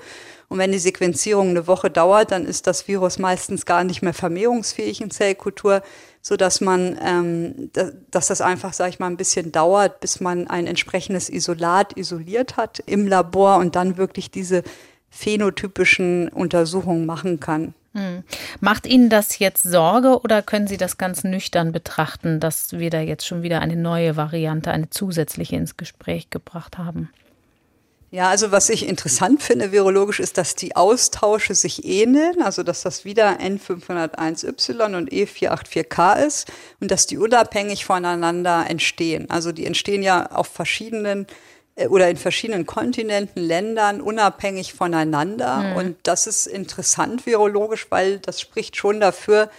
Und 0.48 0.56
wenn 0.56 0.72
die 0.72 0.78
Sequenzierung 0.78 1.50
eine 1.50 1.66
Woche 1.66 1.90
dauert, 1.90 2.30
dann 2.30 2.46
ist 2.46 2.66
das 2.66 2.88
Virus 2.88 3.18
meistens 3.18 3.66
gar 3.66 3.84
nicht 3.84 4.00
mehr 4.00 4.14
vermehrungsfähig 4.14 5.02
in 5.02 5.10
Zellkultur 5.10 5.82
so 6.22 6.36
dass 6.36 6.60
man, 6.60 6.98
ähm, 7.04 7.70
dass 8.10 8.26
das 8.26 8.40
einfach, 8.40 8.72
sage 8.72 8.90
ich 8.90 8.98
mal, 8.98 9.06
ein 9.06 9.16
bisschen 9.16 9.52
dauert, 9.52 10.00
bis 10.00 10.18
man 10.18 10.48
ein 10.48 10.66
entsprechendes 10.66 11.28
Isolat 11.30 11.96
isoliert 11.96 12.56
hat 12.56 12.82
im 12.84 13.06
Labor 13.06 13.58
und 13.58 13.76
dann 13.76 13.96
wirklich 13.96 14.32
diese 14.32 14.64
phänotypischen 15.08 16.28
Untersuchungen 16.30 17.06
machen 17.06 17.38
kann. 17.38 17.74
Hm. 17.96 18.24
Macht 18.60 18.86
Ihnen 18.86 19.08
das 19.08 19.38
jetzt 19.38 19.62
Sorge 19.62 20.20
oder 20.20 20.42
können 20.42 20.66
Sie 20.66 20.76
das 20.76 20.98
ganz 20.98 21.24
nüchtern 21.24 21.72
betrachten, 21.72 22.40
dass 22.40 22.72
wir 22.72 22.90
da 22.90 23.00
jetzt 23.00 23.26
schon 23.26 23.42
wieder 23.42 23.60
eine 23.60 23.74
neue 23.74 24.16
Variante, 24.16 24.70
eine 24.70 24.90
zusätzliche 24.90 25.56
ins 25.56 25.78
Gespräch 25.78 26.28
gebracht 26.28 26.76
haben? 26.76 27.08
Ja, 28.10 28.28
also 28.28 28.52
was 28.52 28.68
ich 28.68 28.86
interessant 28.86 29.42
finde 29.42 29.72
virologisch 29.72 30.20
ist, 30.20 30.36
dass 30.36 30.54
die 30.54 30.76
Austausche 30.76 31.54
sich 31.54 31.86
ähneln, 31.86 32.42
also 32.42 32.62
dass 32.62 32.82
das 32.82 33.06
wieder 33.06 33.40
N501Y 33.40 34.96
und 34.96 35.10
E484K 35.10 36.26
ist 36.26 36.52
und 36.80 36.90
dass 36.90 37.06
die 37.06 37.16
unabhängig 37.16 37.86
voneinander 37.86 38.66
entstehen. 38.68 39.28
Also 39.30 39.52
die 39.52 39.64
entstehen 39.64 40.02
ja 40.02 40.30
auf 40.30 40.48
verschiedenen 40.48 41.26
oder 41.88 42.08
in 42.08 42.16
verschiedenen 42.16 42.64
Kontinenten, 42.64 43.42
Ländern, 43.42 44.00
unabhängig 44.00 44.72
voneinander. 44.72 45.58
Mhm. 45.58 45.76
Und 45.76 45.96
das 46.04 46.26
ist 46.26 46.46
interessant 46.46 47.26
virologisch, 47.26 47.86
weil 47.90 48.18
das 48.18 48.40
spricht 48.40 48.76
schon 48.76 49.00
dafür, 49.00 49.50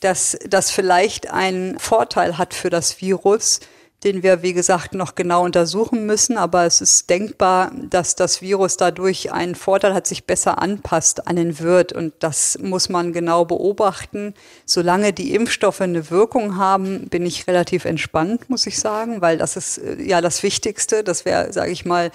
dass 0.00 0.36
das 0.48 0.70
vielleicht 0.70 1.30
einen 1.30 1.78
Vorteil 1.78 2.38
hat 2.38 2.54
für 2.54 2.70
das 2.70 3.00
Virus, 3.00 3.60
den 4.04 4.22
wir, 4.22 4.42
wie 4.42 4.54
gesagt, 4.54 4.94
noch 4.94 5.14
genau 5.14 5.44
untersuchen 5.44 6.06
müssen. 6.06 6.38
Aber 6.38 6.64
es 6.64 6.80
ist 6.80 7.10
denkbar, 7.10 7.70
dass 7.90 8.16
das 8.16 8.40
Virus 8.40 8.76
dadurch 8.76 9.32
einen 9.32 9.54
Vorteil 9.54 9.92
hat, 9.92 10.06
sich 10.06 10.24
besser 10.24 10.60
anpasst 10.60 11.26
an 11.26 11.36
den 11.36 11.58
Wirt. 11.58 11.92
Und 11.92 12.14
das 12.20 12.58
muss 12.62 12.88
man 12.88 13.12
genau 13.12 13.44
beobachten. 13.44 14.34
Solange 14.64 15.12
die 15.12 15.34
Impfstoffe 15.34 15.82
eine 15.82 16.10
Wirkung 16.10 16.56
haben, 16.56 17.08
bin 17.08 17.26
ich 17.26 17.46
relativ 17.46 17.84
entspannt, 17.84 18.48
muss 18.48 18.66
ich 18.66 18.78
sagen, 18.78 19.20
weil 19.20 19.36
das 19.36 19.56
ist 19.56 19.78
äh, 19.78 20.02
ja 20.02 20.20
das 20.20 20.42
Wichtigste. 20.42 21.04
Das 21.04 21.26
wäre, 21.26 21.52
sage 21.52 21.70
ich 21.70 21.84
mal, 21.84 22.10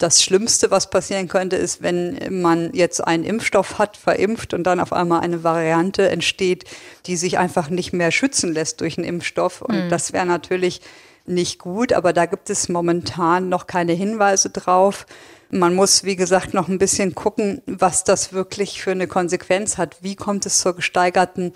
das 0.00 0.22
Schlimmste, 0.22 0.70
was 0.70 0.88
passieren 0.88 1.28
könnte, 1.28 1.56
ist, 1.56 1.82
wenn 1.82 2.40
man 2.40 2.72
jetzt 2.72 3.06
einen 3.06 3.24
Impfstoff 3.24 3.78
hat, 3.78 3.98
verimpft 3.98 4.54
und 4.54 4.64
dann 4.64 4.80
auf 4.80 4.94
einmal 4.94 5.20
eine 5.20 5.44
Variante 5.44 6.08
entsteht, 6.08 6.64
die 7.04 7.16
sich 7.16 7.38
einfach 7.38 7.68
nicht 7.68 7.92
mehr 7.92 8.10
schützen 8.10 8.52
lässt 8.52 8.80
durch 8.80 8.96
einen 8.96 9.06
Impfstoff. 9.06 9.60
Und 9.60 9.86
mhm. 9.86 9.88
das 9.90 10.14
wäre 10.14 10.24
natürlich 10.24 10.80
nicht 11.26 11.58
gut, 11.58 11.92
aber 11.92 12.12
da 12.12 12.26
gibt 12.26 12.50
es 12.50 12.68
momentan 12.68 13.48
noch 13.48 13.66
keine 13.66 13.92
Hinweise 13.92 14.50
drauf. 14.50 15.06
Man 15.50 15.74
muss, 15.74 16.04
wie 16.04 16.16
gesagt, 16.16 16.54
noch 16.54 16.68
ein 16.68 16.78
bisschen 16.78 17.14
gucken, 17.14 17.62
was 17.66 18.04
das 18.04 18.32
wirklich 18.32 18.82
für 18.82 18.92
eine 18.92 19.08
Konsequenz 19.08 19.78
hat. 19.78 19.96
Wie 20.00 20.14
kommt 20.14 20.46
es 20.46 20.60
zur 20.60 20.76
gesteigerten 20.76 21.52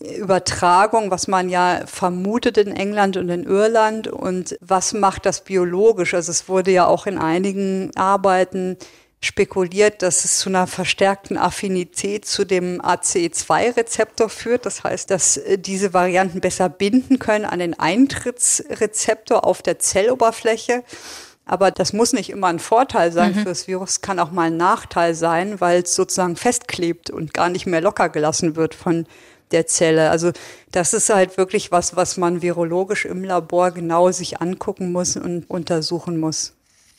Übertragung, 0.00 1.10
was 1.10 1.26
man 1.26 1.48
ja 1.48 1.82
vermutet 1.86 2.58
in 2.58 2.74
England 2.74 3.16
und 3.16 3.28
in 3.28 3.44
Irland 3.44 4.08
und 4.08 4.56
was 4.60 4.92
macht 4.92 5.24
das 5.24 5.44
biologisch? 5.44 6.14
Also 6.14 6.30
es 6.30 6.48
wurde 6.48 6.70
ja 6.70 6.86
auch 6.86 7.06
in 7.06 7.18
einigen 7.18 7.90
Arbeiten 7.96 8.76
spekuliert, 9.20 10.02
dass 10.02 10.24
es 10.24 10.38
zu 10.38 10.48
einer 10.48 10.66
verstärkten 10.66 11.36
Affinität 11.36 12.26
zu 12.26 12.44
dem 12.44 12.80
ACE2-Rezeptor 12.80 14.28
führt. 14.28 14.66
Das 14.66 14.84
heißt, 14.84 15.10
dass 15.10 15.36
äh, 15.36 15.58
diese 15.58 15.94
Varianten 15.94 16.40
besser 16.40 16.68
binden 16.68 17.18
können 17.18 17.44
an 17.44 17.58
den 17.58 17.78
Eintrittsrezeptor 17.78 19.44
auf 19.44 19.62
der 19.62 19.78
Zelloberfläche. 19.78 20.84
Aber 21.46 21.70
das 21.70 21.92
muss 21.92 22.12
nicht 22.12 22.30
immer 22.30 22.48
ein 22.48 22.58
Vorteil 22.58 23.12
sein 23.12 23.34
mhm. 23.34 23.42
fürs 23.42 23.68
Virus, 23.68 24.00
kann 24.00 24.18
auch 24.18 24.32
mal 24.32 24.48
ein 24.48 24.56
Nachteil 24.56 25.14
sein, 25.14 25.60
weil 25.60 25.82
es 25.82 25.94
sozusagen 25.94 26.34
festklebt 26.34 27.08
und 27.08 27.32
gar 27.32 27.48
nicht 27.48 27.66
mehr 27.66 27.80
locker 27.80 28.08
gelassen 28.08 28.56
wird 28.56 28.74
von 28.74 29.06
der 29.52 29.68
Zelle. 29.68 30.10
Also 30.10 30.32
das 30.72 30.92
ist 30.92 31.08
halt 31.08 31.38
wirklich 31.38 31.70
was, 31.70 31.94
was 31.94 32.16
man 32.16 32.42
virologisch 32.42 33.04
im 33.04 33.22
Labor 33.22 33.70
genau 33.70 34.10
sich 34.10 34.40
angucken 34.40 34.90
muss 34.90 35.16
und 35.16 35.48
untersuchen 35.48 36.18
muss. 36.18 36.55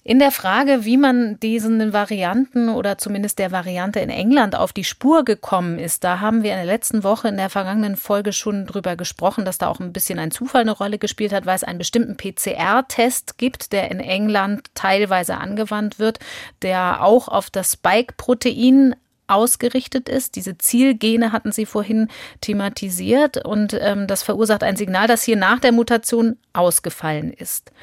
In 0.08 0.20
der 0.20 0.32
Frage, 0.32 0.86
wie 0.86 0.96
man 0.96 1.38
diesen 1.42 1.92
Varianten 1.92 2.70
oder 2.70 2.98
zumindest 2.98 3.40
der 3.40 3.52
Variante 3.52 4.00
in 4.00 4.10
England 4.10 4.56
auf 4.56 4.72
die 4.72 4.86
Spur 4.86 5.26
gekommen 5.26 5.78
ist, 5.80 6.06
da 6.06 6.22
haben 6.22 6.44
wir 6.44 6.52
in 6.52 6.60
der 6.60 6.66
letzten 6.66 7.04
Woche 7.04 7.28
in 7.28 7.36
der 7.36 7.50
vergangenen 7.50 7.98
Folge 7.98 8.32
schon 8.32 8.68
drüber 8.68 8.96
gesprochen, 8.96 9.44
dass 9.44 9.58
da 9.58 9.68
auch 9.68 9.82
ein 9.82 9.92
bisschen 9.92 10.18
ein 10.18 10.32
Zufall 10.32 10.62
eine 10.62 10.72
Rolle 10.72 10.98
gespielt 10.98 11.34
hat, 11.34 11.46
weil 11.46 11.58
es 11.58 11.66
einen 11.66 11.78
bestimmten 11.78 12.16
PCR-Test 12.16 13.38
gibt, 13.38 13.74
der 13.74 13.92
in 13.92 14.00
England 14.00 14.70
teilweise 14.76 15.40
angewandt 15.40 16.00
wird, 16.00 16.20
der 16.62 17.04
auch 17.04 17.28
auf 17.28 17.50
das 17.50 17.74
Spike-Protein 17.74 18.96
ausgerichtet 19.28 20.08
ist. 20.08 20.38
Diese 20.38 20.58
Zielgene 20.58 21.34
hatten 21.34 21.52
Sie 21.52 21.66
vorhin 21.66 22.08
thematisiert 22.40 23.44
und 23.46 23.78
ähm, 23.78 24.08
das 24.08 24.24
verursacht 24.24 24.64
ein 24.64 24.78
Signal, 24.78 25.08
das 25.08 25.24
hier 25.24 25.36
nach 25.36 25.60
der 25.60 25.74
Mutation 25.74 26.38
ausgefallen 26.54 27.34
ist. 27.34 27.74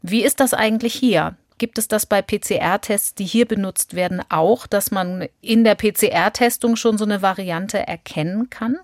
Wie 0.00 0.22
ist 0.22 0.38
das 0.38 0.54
eigentlich 0.54 0.94
hier? 0.94 1.34
Gibt 1.58 1.78
es 1.78 1.88
das 1.88 2.06
bei 2.06 2.22
PCR-Tests, 2.22 3.14
die 3.14 3.24
hier 3.24 3.46
benutzt 3.46 3.94
werden, 3.94 4.22
auch, 4.28 4.66
dass 4.66 4.90
man 4.90 5.28
in 5.40 5.64
der 5.64 5.74
PCR-Testung 5.74 6.76
schon 6.76 6.98
so 6.98 7.04
eine 7.04 7.22
Variante 7.22 7.78
erkennen 7.78 8.50
kann? 8.50 8.78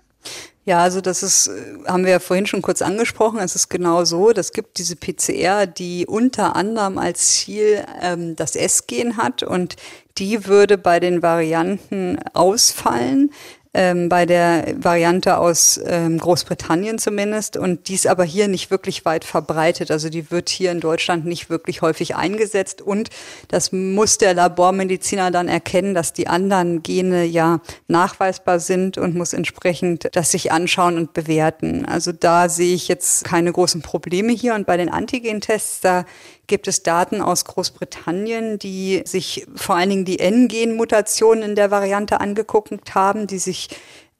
Ja, 0.65 0.83
also 0.83 1.01
das 1.01 1.23
ist, 1.23 1.47
äh, 1.47 1.87
haben 1.87 2.03
wir 2.03 2.11
ja 2.11 2.19
vorhin 2.19 2.45
schon 2.45 2.61
kurz 2.61 2.81
angesprochen, 2.81 3.39
es 3.39 3.55
ist 3.55 3.69
genau 3.69 4.05
so, 4.05 4.33
das 4.33 4.51
gibt 4.51 4.77
diese 4.77 4.95
PCR, 4.95 5.65
die 5.65 6.05
unter 6.05 6.55
anderem 6.55 6.97
als 6.99 7.39
Ziel 7.39 7.83
ähm, 8.01 8.35
das 8.35 8.55
S-Gen 8.55 9.17
hat 9.17 9.41
und 9.41 9.77
die 10.19 10.45
würde 10.45 10.77
bei 10.77 10.99
den 10.99 11.23
Varianten 11.23 12.19
ausfallen 12.33 13.31
ähm, 13.73 14.09
bei 14.09 14.25
der 14.25 14.73
Variante 14.77 15.37
aus 15.37 15.79
ähm, 15.85 16.17
Großbritannien 16.17 16.97
zumindest. 16.97 17.55
Und 17.55 17.87
die 17.87 17.93
ist 17.93 18.07
aber 18.07 18.23
hier 18.23 18.47
nicht 18.47 18.71
wirklich 18.71 19.05
weit 19.05 19.23
verbreitet. 19.23 19.91
Also 19.91 20.09
die 20.09 20.31
wird 20.31 20.49
hier 20.49 20.71
in 20.71 20.79
Deutschland 20.79 21.25
nicht 21.25 21.49
wirklich 21.49 21.81
häufig 21.81 22.15
eingesetzt. 22.15 22.81
Und 22.81 23.09
das 23.47 23.71
muss 23.71 24.17
der 24.17 24.33
Labormediziner 24.33 25.29
dann 25.29 25.47
erkennen, 25.47 25.93
dass 25.93 26.13
die 26.13 26.27
anderen 26.27 26.81
Gene 26.81 27.25
ja 27.25 27.61
nachweisbar 27.87 28.59
sind 28.59 28.97
und 28.97 29.15
muss 29.15 29.33
entsprechend 29.33 30.09
das 30.13 30.31
sich 30.31 30.51
anschauen 30.51 30.97
und 30.97 31.13
bewerten. 31.13 31.85
Also 31.85 32.11
da 32.11 32.49
sehe 32.49 32.73
ich 32.73 32.87
jetzt 32.87 33.23
keine 33.23 33.51
großen 33.51 33.83
Probleme 33.83 34.33
hier. 34.33 34.55
Und 34.55 34.65
bei 34.65 34.77
den 34.77 34.89
Antigentests, 34.89 35.81
da 35.81 36.05
gibt 36.49 36.67
es 36.67 36.83
Daten 36.83 37.21
aus 37.21 37.45
Großbritannien, 37.45 38.59
die 38.59 39.03
sich 39.05 39.47
vor 39.55 39.77
allen 39.77 39.89
Dingen 39.89 40.05
die 40.05 40.19
N-Gen-Mutationen 40.19 41.43
in 41.43 41.55
der 41.55 41.71
Variante 41.71 42.19
angeguckt 42.19 42.93
haben, 42.93 43.27
die 43.27 43.39
sich 43.39 43.69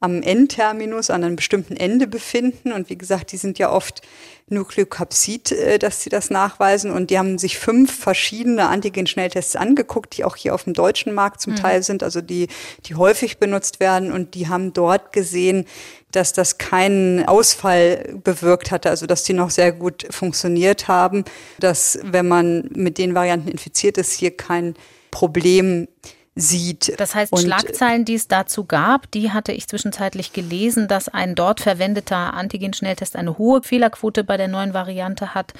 am 0.00 0.22
N-Terminus 0.22 1.10
an 1.10 1.22
einem 1.22 1.36
bestimmten 1.36 1.76
Ende 1.76 2.06
befinden. 2.06 2.72
Und 2.72 2.88
wie 2.88 2.96
gesagt, 2.96 3.32
die 3.32 3.36
sind 3.36 3.58
ja 3.58 3.70
oft 3.70 4.00
Nukleokapsid, 4.48 5.52
äh, 5.52 5.78
dass 5.78 6.02
sie 6.02 6.08
das 6.08 6.30
nachweisen. 6.30 6.90
Und 6.90 7.10
die 7.10 7.18
haben 7.18 7.38
sich 7.38 7.58
fünf 7.58 7.94
verschiedene 7.94 8.68
Antigen-Schnelltests 8.68 9.56
angeguckt, 9.56 10.16
die 10.16 10.24
auch 10.24 10.36
hier 10.36 10.54
auf 10.54 10.64
dem 10.64 10.72
deutschen 10.72 11.12
Markt 11.12 11.42
zum 11.42 11.52
mhm. 11.52 11.58
Teil 11.58 11.82
sind, 11.82 12.02
also 12.02 12.22
die, 12.22 12.48
die 12.86 12.94
häufig 12.94 13.38
benutzt 13.38 13.78
werden. 13.78 14.10
Und 14.10 14.34
die 14.34 14.48
haben 14.48 14.72
dort 14.72 15.12
gesehen, 15.12 15.66
dass 16.12 16.32
das 16.32 16.56
keinen 16.56 17.26
Ausfall 17.28 18.18
bewirkt 18.24 18.70
hatte, 18.70 18.88
also 18.88 19.06
dass 19.06 19.22
die 19.22 19.34
noch 19.34 19.50
sehr 19.50 19.70
gut 19.70 20.06
funktioniert 20.10 20.88
haben, 20.88 21.24
dass 21.60 21.98
wenn 22.02 22.26
man 22.26 22.70
mit 22.74 22.96
den 22.96 23.14
Varianten 23.14 23.48
infiziert 23.48 23.98
ist, 23.98 24.12
hier 24.12 24.36
kein 24.36 24.74
Problem 25.10 25.88
sieht. 26.34 26.98
Das 26.98 27.14
heißt, 27.14 27.32
und 27.32 27.42
Schlagzeilen, 27.42 28.04
die 28.04 28.14
es 28.14 28.28
dazu 28.28 28.64
gab, 28.64 29.10
die 29.10 29.30
hatte 29.32 29.52
ich 29.52 29.68
zwischenzeitlich 29.68 30.32
gelesen, 30.32 30.88
dass 30.88 31.08
ein 31.08 31.34
dort 31.34 31.60
verwendeter 31.60 32.34
Antigen-Schnelltest 32.34 33.16
eine 33.16 33.38
hohe 33.38 33.62
Fehlerquote 33.62 34.24
bei 34.24 34.36
der 34.36 34.48
neuen 34.48 34.74
Variante 34.74 35.34
hat. 35.34 35.52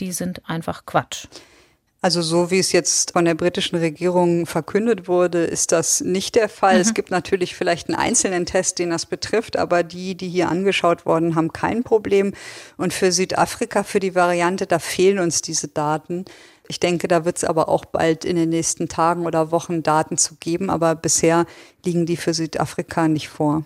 Die 0.00 0.12
sind 0.12 0.42
einfach 0.48 0.84
Quatsch. 0.84 1.26
Also 2.02 2.22
so 2.22 2.50
wie 2.50 2.58
es 2.58 2.72
jetzt 2.72 3.12
von 3.12 3.24
der 3.24 3.34
britischen 3.34 3.76
Regierung 3.76 4.46
verkündet 4.46 5.08
wurde, 5.08 5.44
ist 5.44 5.72
das 5.72 6.02
nicht 6.02 6.34
der 6.34 6.48
Fall. 6.48 6.74
Mhm. 6.74 6.80
Es 6.80 6.94
gibt 6.94 7.10
natürlich 7.10 7.56
vielleicht 7.56 7.88
einen 7.88 7.96
einzelnen 7.96 8.46
Test, 8.46 8.78
den 8.78 8.90
das 8.90 9.06
betrifft, 9.06 9.56
aber 9.56 9.82
die, 9.82 10.14
die 10.14 10.28
hier 10.28 10.48
angeschaut 10.48 11.06
wurden, 11.06 11.34
haben 11.34 11.52
kein 11.52 11.82
Problem. 11.82 12.32
Und 12.76 12.92
für 12.92 13.10
Südafrika, 13.10 13.82
für 13.82 13.98
die 13.98 14.14
Variante, 14.14 14.66
da 14.66 14.78
fehlen 14.78 15.18
uns 15.18 15.40
diese 15.42 15.68
Daten. 15.68 16.26
Ich 16.68 16.80
denke, 16.80 17.08
da 17.08 17.24
wird 17.24 17.36
es 17.36 17.44
aber 17.44 17.68
auch 17.68 17.84
bald 17.84 18.24
in 18.24 18.36
den 18.36 18.48
nächsten 18.48 18.88
Tagen 18.88 19.26
oder 19.26 19.50
Wochen 19.50 19.82
Daten 19.82 20.18
zu 20.18 20.34
geben, 20.36 20.70
aber 20.70 20.94
bisher 20.94 21.46
liegen 21.84 22.06
die 22.06 22.16
für 22.16 22.34
Südafrika 22.34 23.08
nicht 23.08 23.28
vor. 23.28 23.64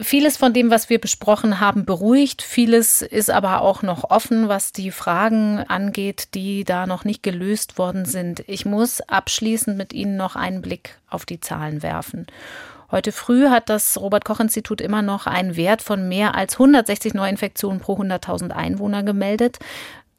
Vieles 0.00 0.36
von 0.36 0.52
dem, 0.52 0.70
was 0.70 0.90
wir 0.90 1.00
besprochen 1.00 1.60
haben, 1.60 1.84
beruhigt. 1.84 2.42
Vieles 2.42 3.02
ist 3.02 3.30
aber 3.30 3.60
auch 3.60 3.82
noch 3.82 4.10
offen, 4.10 4.48
was 4.48 4.72
die 4.72 4.90
Fragen 4.90 5.58
angeht, 5.68 6.34
die 6.34 6.64
da 6.64 6.86
noch 6.86 7.04
nicht 7.04 7.22
gelöst 7.22 7.78
worden 7.78 8.04
sind. 8.04 8.42
Ich 8.48 8.64
muss 8.64 9.00
abschließend 9.02 9.76
mit 9.76 9.92
Ihnen 9.92 10.16
noch 10.16 10.34
einen 10.34 10.62
Blick 10.62 10.98
auf 11.08 11.24
die 11.24 11.40
Zahlen 11.40 11.82
werfen. 11.82 12.26
Heute 12.92 13.10
früh 13.10 13.48
hat 13.48 13.70
das 13.70 13.98
Robert 13.98 14.26
Koch 14.26 14.38
Institut 14.38 14.82
immer 14.82 15.00
noch 15.00 15.26
einen 15.26 15.56
Wert 15.56 15.80
von 15.80 16.10
mehr 16.10 16.34
als 16.34 16.54
160 16.54 17.14
Neuinfektionen 17.14 17.80
pro 17.80 17.94
100.000 17.94 18.50
Einwohner 18.50 19.02
gemeldet. 19.02 19.58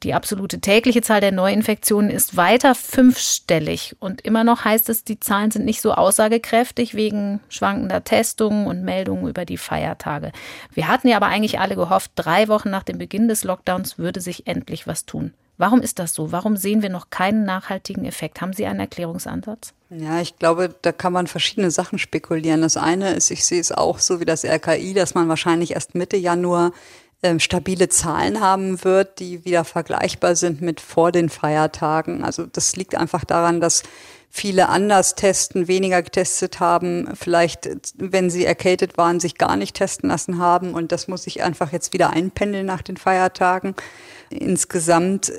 Die 0.04 0.12
absolute 0.12 0.60
tägliche 0.60 1.00
Zahl 1.00 1.22
der 1.22 1.32
Neuinfektionen 1.32 2.10
ist 2.10 2.36
weiter 2.36 2.74
fünfstellig 2.74 3.96
und 4.00 4.20
immer 4.20 4.44
noch 4.44 4.62
heißt 4.62 4.90
es, 4.90 5.02
die 5.02 5.18
Zahlen 5.18 5.50
sind 5.50 5.64
nicht 5.64 5.80
so 5.80 5.92
aussagekräftig 5.94 6.94
wegen 6.94 7.40
schwankender 7.48 8.04
Testungen 8.04 8.66
und 8.66 8.84
Meldungen 8.84 9.28
über 9.28 9.46
die 9.46 9.56
Feiertage. 9.56 10.32
Wir 10.74 10.88
hatten 10.88 11.08
ja 11.08 11.16
aber 11.16 11.28
eigentlich 11.28 11.58
alle 11.58 11.74
gehofft, 11.74 12.12
drei 12.16 12.48
Wochen 12.48 12.68
nach 12.68 12.82
dem 12.82 12.98
Beginn 12.98 13.28
des 13.28 13.44
Lockdowns 13.44 13.96
würde 13.96 14.20
sich 14.20 14.46
endlich 14.46 14.86
was 14.86 15.06
tun. 15.06 15.32
Warum 15.56 15.80
ist 15.80 16.00
das 16.00 16.14
so? 16.14 16.32
Warum 16.32 16.56
sehen 16.56 16.82
wir 16.82 16.90
noch 16.90 17.10
keinen 17.10 17.44
nachhaltigen 17.44 18.04
Effekt? 18.04 18.40
Haben 18.40 18.52
Sie 18.52 18.66
einen 18.66 18.80
Erklärungsansatz? 18.80 19.72
Ja, 19.88 20.20
ich 20.20 20.36
glaube, 20.36 20.74
da 20.82 20.90
kann 20.90 21.12
man 21.12 21.28
verschiedene 21.28 21.70
Sachen 21.70 21.98
spekulieren. 21.98 22.62
Das 22.62 22.76
eine 22.76 23.14
ist, 23.14 23.30
ich 23.30 23.44
sehe 23.44 23.60
es 23.60 23.70
auch 23.70 24.00
so 24.00 24.18
wie 24.18 24.24
das 24.24 24.44
RKI, 24.44 24.94
dass 24.94 25.14
man 25.14 25.28
wahrscheinlich 25.28 25.70
erst 25.70 25.94
Mitte 25.94 26.16
Januar 26.16 26.72
stabile 27.38 27.88
Zahlen 27.88 28.40
haben 28.40 28.84
wird, 28.84 29.18
die 29.18 29.44
wieder 29.44 29.64
vergleichbar 29.64 30.36
sind 30.36 30.60
mit 30.60 30.80
vor 30.80 31.10
den 31.10 31.28
Feiertagen. 31.28 32.22
Also 32.22 32.44
das 32.46 32.76
liegt 32.76 32.94
einfach 32.94 33.24
daran, 33.24 33.60
dass 33.60 33.82
viele 34.36 34.68
anders 34.68 35.14
testen, 35.14 35.68
weniger 35.68 36.02
getestet 36.02 36.58
haben, 36.58 37.08
vielleicht, 37.14 37.70
wenn 37.96 38.30
sie 38.30 38.44
erkältet 38.44 38.98
waren, 38.98 39.20
sich 39.20 39.38
gar 39.38 39.56
nicht 39.56 39.76
testen 39.76 40.10
lassen 40.10 40.38
haben. 40.38 40.74
Und 40.74 40.90
das 40.90 41.06
muss 41.06 41.22
sich 41.22 41.44
einfach 41.44 41.70
jetzt 41.70 41.92
wieder 41.92 42.10
einpendeln 42.10 42.66
nach 42.66 42.82
den 42.82 42.96
Feiertagen. 42.96 43.76
Insgesamt 44.30 45.32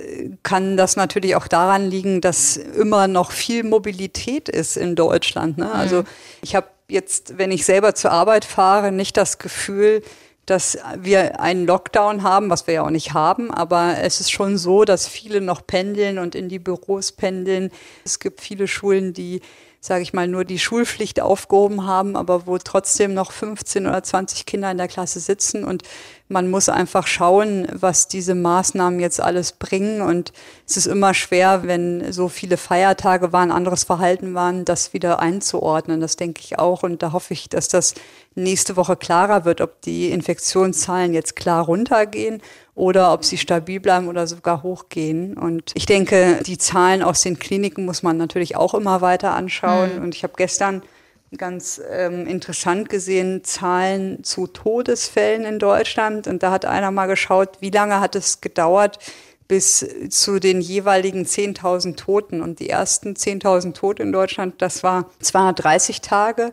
kann 0.43 0.77
das 0.77 0.95
natürlich 0.95 1.35
auch 1.35 1.47
daran 1.47 1.89
liegen, 1.89 2.21
dass 2.21 2.55
immer 2.55 3.09
noch 3.09 3.31
viel 3.31 3.65
Mobilität 3.65 4.47
ist 4.47 4.77
in 4.77 4.95
Deutschland. 4.95 5.57
Ne? 5.57 5.69
Also 5.69 6.03
mhm. 6.03 6.07
ich 6.41 6.55
habe 6.55 6.67
jetzt, 6.87 7.37
wenn 7.37 7.51
ich 7.51 7.65
selber 7.65 7.95
zur 7.95 8.11
Arbeit 8.11 8.45
fahre, 8.45 8.93
nicht 8.93 9.17
das 9.17 9.39
Gefühl, 9.39 10.03
dass 10.45 10.77
wir 10.97 11.39
einen 11.39 11.65
Lockdown 11.65 12.23
haben, 12.23 12.49
was 12.49 12.67
wir 12.67 12.75
ja 12.75 12.83
auch 12.83 12.91
nicht 12.91 13.13
haben, 13.13 13.51
aber 13.51 13.97
es 14.01 14.19
ist 14.19 14.31
schon 14.31 14.57
so, 14.57 14.85
dass 14.85 15.07
viele 15.07 15.41
noch 15.41 15.65
pendeln 15.65 16.19
und 16.19 16.35
in 16.35 16.49
die 16.49 16.59
Büros 16.59 17.11
pendeln. 17.11 17.71
Es 18.03 18.19
gibt 18.19 18.41
viele 18.41 18.67
Schulen, 18.67 19.13
die 19.13 19.41
sage 19.85 20.01
ich 20.01 20.13
mal, 20.13 20.27
nur 20.27 20.45
die 20.45 20.57
Schulpflicht 20.57 21.21
aufgehoben 21.21 21.85
haben, 21.85 22.15
aber 22.15 22.47
wo 22.47 22.57
trotzdem 22.57 23.13
noch 23.13 23.31
15 23.31 23.85
oder 23.85 24.01
20 24.01 24.47
Kinder 24.47 24.71
in 24.71 24.77
der 24.77 24.87
Klasse 24.87 25.19
sitzen. 25.19 25.63
Und 25.63 25.83
man 26.27 26.49
muss 26.49 26.69
einfach 26.69 27.05
schauen, 27.05 27.67
was 27.71 28.07
diese 28.07 28.33
Maßnahmen 28.33 28.99
jetzt 28.99 29.21
alles 29.21 29.51
bringen. 29.51 30.01
Und 30.01 30.33
es 30.67 30.75
ist 30.77 30.87
immer 30.87 31.13
schwer, 31.13 31.67
wenn 31.67 32.11
so 32.11 32.29
viele 32.29 32.57
Feiertage 32.57 33.31
waren, 33.31 33.51
anderes 33.51 33.83
Verhalten 33.83 34.33
waren, 34.33 34.65
das 34.65 34.93
wieder 34.93 35.19
einzuordnen. 35.19 36.01
Das 36.01 36.15
denke 36.15 36.41
ich 36.43 36.57
auch. 36.57 36.81
Und 36.81 37.03
da 37.03 37.11
hoffe 37.11 37.35
ich, 37.35 37.47
dass 37.47 37.67
das 37.67 37.93
nächste 38.33 38.77
Woche 38.77 38.95
klarer 38.95 39.45
wird, 39.45 39.61
ob 39.61 39.81
die 39.83 40.09
Infektionszahlen 40.09 41.13
jetzt 41.13 41.35
klar 41.35 41.63
runtergehen 41.63 42.41
oder 42.75 43.13
ob 43.13 43.23
sie 43.23 43.37
stabil 43.37 43.79
bleiben 43.79 44.09
oder 44.09 44.27
sogar 44.27 44.61
hochgehen. 44.61 45.37
Und 45.37 45.71
ich 45.75 45.85
denke, 45.85 46.41
die 46.45 46.57
Zahlen 46.57 47.01
aus 47.01 47.21
den 47.21 47.39
Kliniken 47.39 47.85
muss 47.85 48.03
man 48.03 48.17
natürlich 48.17 48.57
auch 48.57 48.73
immer 48.73 48.99
weiter 48.99 49.33
anschauen. 49.33 49.97
Mhm. 49.97 50.03
Und 50.03 50.15
ich 50.15 50.23
habe 50.23 50.33
gestern 50.35 50.83
ganz 51.37 51.81
ähm, 51.89 52.27
interessant 52.27 52.89
gesehen, 52.89 53.43
Zahlen 53.43 54.23
zu 54.23 54.47
Todesfällen 54.47 55.45
in 55.45 55.57
Deutschland. 55.57 56.27
Und 56.27 56.43
da 56.43 56.51
hat 56.51 56.65
einer 56.65 56.91
mal 56.91 57.07
geschaut, 57.07 57.57
wie 57.61 57.71
lange 57.71 57.99
hat 58.01 58.15
es 58.15 58.41
gedauert 58.41 58.99
bis 59.47 59.85
zu 60.09 60.39
den 60.39 60.59
jeweiligen 60.59 61.23
10.000 61.23 61.95
Toten. 61.95 62.41
Und 62.41 62.59
die 62.59 62.69
ersten 62.69 63.13
10.000 63.13 63.73
Tote 63.73 64.03
in 64.03 64.11
Deutschland, 64.11 64.61
das 64.61 64.83
war 64.83 65.09
230 65.21 66.01
Tage. 66.01 66.51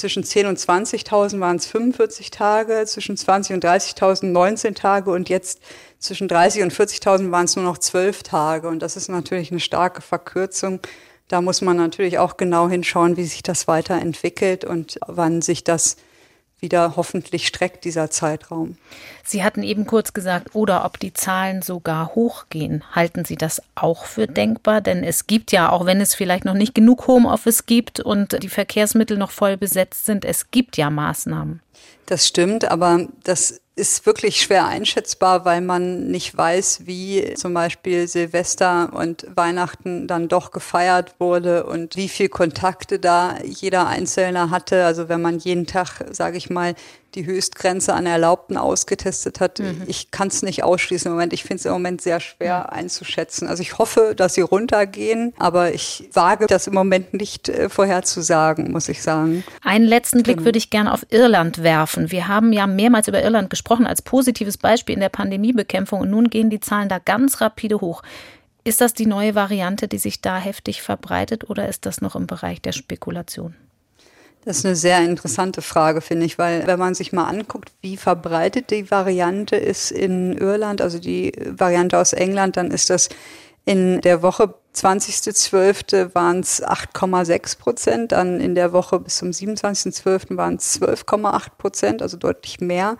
Zwischen 0.00 0.24
10.000 0.24 0.48
und 0.48 0.58
20.000 0.58 1.40
waren 1.40 1.56
es 1.56 1.66
45 1.66 2.30
Tage, 2.30 2.84
zwischen 2.86 3.16
20.000 3.16 3.52
und 3.52 3.64
30.000 3.66 4.24
19 4.24 4.74
Tage 4.74 5.10
und 5.10 5.28
jetzt 5.28 5.60
zwischen 5.98 6.26
30.000 6.26 6.62
und 6.62 6.72
40.000 6.72 7.30
waren 7.30 7.44
es 7.44 7.54
nur 7.54 7.66
noch 7.66 7.76
12 7.76 8.22
Tage. 8.22 8.68
Und 8.68 8.80
das 8.80 8.96
ist 8.96 9.10
natürlich 9.10 9.50
eine 9.50 9.60
starke 9.60 10.00
Verkürzung. 10.00 10.80
Da 11.28 11.42
muss 11.42 11.60
man 11.60 11.76
natürlich 11.76 12.18
auch 12.18 12.38
genau 12.38 12.70
hinschauen, 12.70 13.18
wie 13.18 13.24
sich 13.24 13.42
das 13.42 13.68
weiterentwickelt 13.68 14.64
und 14.64 14.98
wann 15.06 15.42
sich 15.42 15.64
das 15.64 15.96
wieder 16.62 16.96
hoffentlich 16.96 17.46
streckt, 17.46 17.84
dieser 17.84 18.10
Zeitraum. 18.10 18.76
Sie 19.24 19.44
hatten 19.44 19.62
eben 19.62 19.86
kurz 19.86 20.12
gesagt, 20.12 20.54
oder 20.54 20.84
ob 20.84 20.98
die 20.98 21.12
Zahlen 21.12 21.62
sogar 21.62 22.14
hochgehen. 22.14 22.84
Halten 22.92 23.24
Sie 23.24 23.36
das 23.36 23.62
auch 23.74 24.04
für 24.04 24.26
denkbar? 24.26 24.80
Denn 24.80 25.04
es 25.04 25.26
gibt 25.26 25.52
ja, 25.52 25.70
auch 25.70 25.86
wenn 25.86 26.00
es 26.00 26.14
vielleicht 26.14 26.44
noch 26.44 26.54
nicht 26.54 26.74
genug 26.74 27.06
Homeoffice 27.06 27.66
gibt 27.66 28.00
und 28.00 28.42
die 28.42 28.48
Verkehrsmittel 28.48 29.16
noch 29.16 29.30
voll 29.30 29.56
besetzt 29.56 30.06
sind, 30.06 30.24
es 30.24 30.50
gibt 30.50 30.76
ja 30.76 30.90
Maßnahmen. 30.90 31.60
Das 32.06 32.26
stimmt, 32.26 32.70
aber 32.70 33.06
das 33.22 33.60
ist 33.80 34.06
wirklich 34.06 34.40
schwer 34.40 34.66
einschätzbar, 34.66 35.44
weil 35.44 35.62
man 35.62 36.08
nicht 36.08 36.36
weiß, 36.36 36.86
wie 36.86 37.34
zum 37.34 37.54
Beispiel 37.54 38.06
Silvester 38.06 38.92
und 38.92 39.26
Weihnachten 39.34 40.06
dann 40.06 40.28
doch 40.28 40.50
gefeiert 40.50 41.14
wurde 41.18 41.64
und 41.64 41.96
wie 41.96 42.08
viel 42.08 42.28
Kontakte 42.28 42.98
da 42.98 43.38
jeder 43.42 43.88
Einzelne 43.88 44.50
hatte. 44.50 44.84
Also 44.84 45.08
wenn 45.08 45.22
man 45.22 45.38
jeden 45.38 45.66
Tag, 45.66 46.04
sage 46.12 46.36
ich 46.36 46.50
mal, 46.50 46.74
die 47.14 47.26
Höchstgrenze 47.26 47.94
an 47.94 48.06
Erlaubten 48.06 48.56
ausgetestet 48.56 49.40
hat. 49.40 49.58
Mhm. 49.58 49.82
Ich 49.86 50.10
kann 50.10 50.28
es 50.28 50.42
nicht 50.42 50.62
ausschließen 50.62 51.08
im 51.08 51.12
Moment. 51.12 51.32
Ich 51.32 51.42
finde 51.42 51.56
es 51.56 51.64
im 51.66 51.72
Moment 51.72 52.00
sehr 52.00 52.20
schwer 52.20 52.68
mhm. 52.70 52.78
einzuschätzen. 52.78 53.48
Also 53.48 53.62
ich 53.62 53.78
hoffe, 53.78 54.14
dass 54.16 54.34
sie 54.34 54.40
runtergehen, 54.40 55.32
aber 55.38 55.72
ich 55.74 56.08
wage 56.12 56.46
das 56.46 56.66
im 56.66 56.74
Moment 56.74 57.14
nicht 57.14 57.48
äh, 57.48 57.68
vorherzusagen, 57.68 58.70
muss 58.70 58.88
ich 58.88 59.02
sagen. 59.02 59.44
Einen 59.62 59.86
letzten 59.86 60.22
Blick 60.22 60.36
genau. 60.36 60.46
würde 60.46 60.58
ich 60.58 60.70
gerne 60.70 60.92
auf 60.92 61.06
Irland 61.10 61.62
werfen. 61.62 62.10
Wir 62.10 62.28
haben 62.28 62.52
ja 62.52 62.66
mehrmals 62.66 63.08
über 63.08 63.22
Irland 63.22 63.50
gesprochen 63.50 63.86
als 63.86 64.02
positives 64.02 64.56
Beispiel 64.56 64.94
in 64.94 65.00
der 65.00 65.08
Pandemiebekämpfung 65.08 66.00
und 66.00 66.10
nun 66.10 66.30
gehen 66.30 66.50
die 66.50 66.60
Zahlen 66.60 66.88
da 66.88 66.98
ganz 66.98 67.40
rapide 67.40 67.80
hoch. 67.80 68.02
Ist 68.62 68.80
das 68.80 68.92
die 68.92 69.06
neue 69.06 69.34
Variante, 69.34 69.88
die 69.88 69.98
sich 69.98 70.20
da 70.20 70.38
heftig 70.38 70.82
verbreitet 70.82 71.48
oder 71.48 71.68
ist 71.68 71.86
das 71.86 72.00
noch 72.00 72.14
im 72.14 72.26
Bereich 72.26 72.60
der 72.60 72.72
Spekulation? 72.72 73.54
Das 74.44 74.58
ist 74.58 74.64
eine 74.64 74.76
sehr 74.76 75.04
interessante 75.04 75.60
Frage, 75.60 76.00
finde 76.00 76.24
ich, 76.24 76.38
weil 76.38 76.66
wenn 76.66 76.78
man 76.78 76.94
sich 76.94 77.12
mal 77.12 77.24
anguckt, 77.28 77.72
wie 77.82 77.98
verbreitet 77.98 78.70
die 78.70 78.90
Variante 78.90 79.56
ist 79.56 79.90
in 79.90 80.36
Irland, 80.36 80.80
also 80.80 80.98
die 80.98 81.32
Variante 81.46 81.98
aus 81.98 82.14
England, 82.14 82.56
dann 82.56 82.70
ist 82.70 82.88
das 82.88 83.10
in 83.66 84.00
der 84.00 84.22
Woche 84.22 84.54
20.12. 84.74 86.14
waren 86.14 86.40
es 86.40 86.62
8,6 86.62 87.58
Prozent, 87.58 88.12
dann 88.12 88.40
in 88.40 88.54
der 88.54 88.72
Woche 88.72 88.98
bis 89.00 89.18
zum 89.18 89.30
27.12. 89.30 90.36
waren 90.36 90.56
es 90.56 90.80
12,8 90.80 91.48
Prozent, 91.58 92.02
also 92.02 92.16
deutlich 92.16 92.60
mehr. 92.60 92.96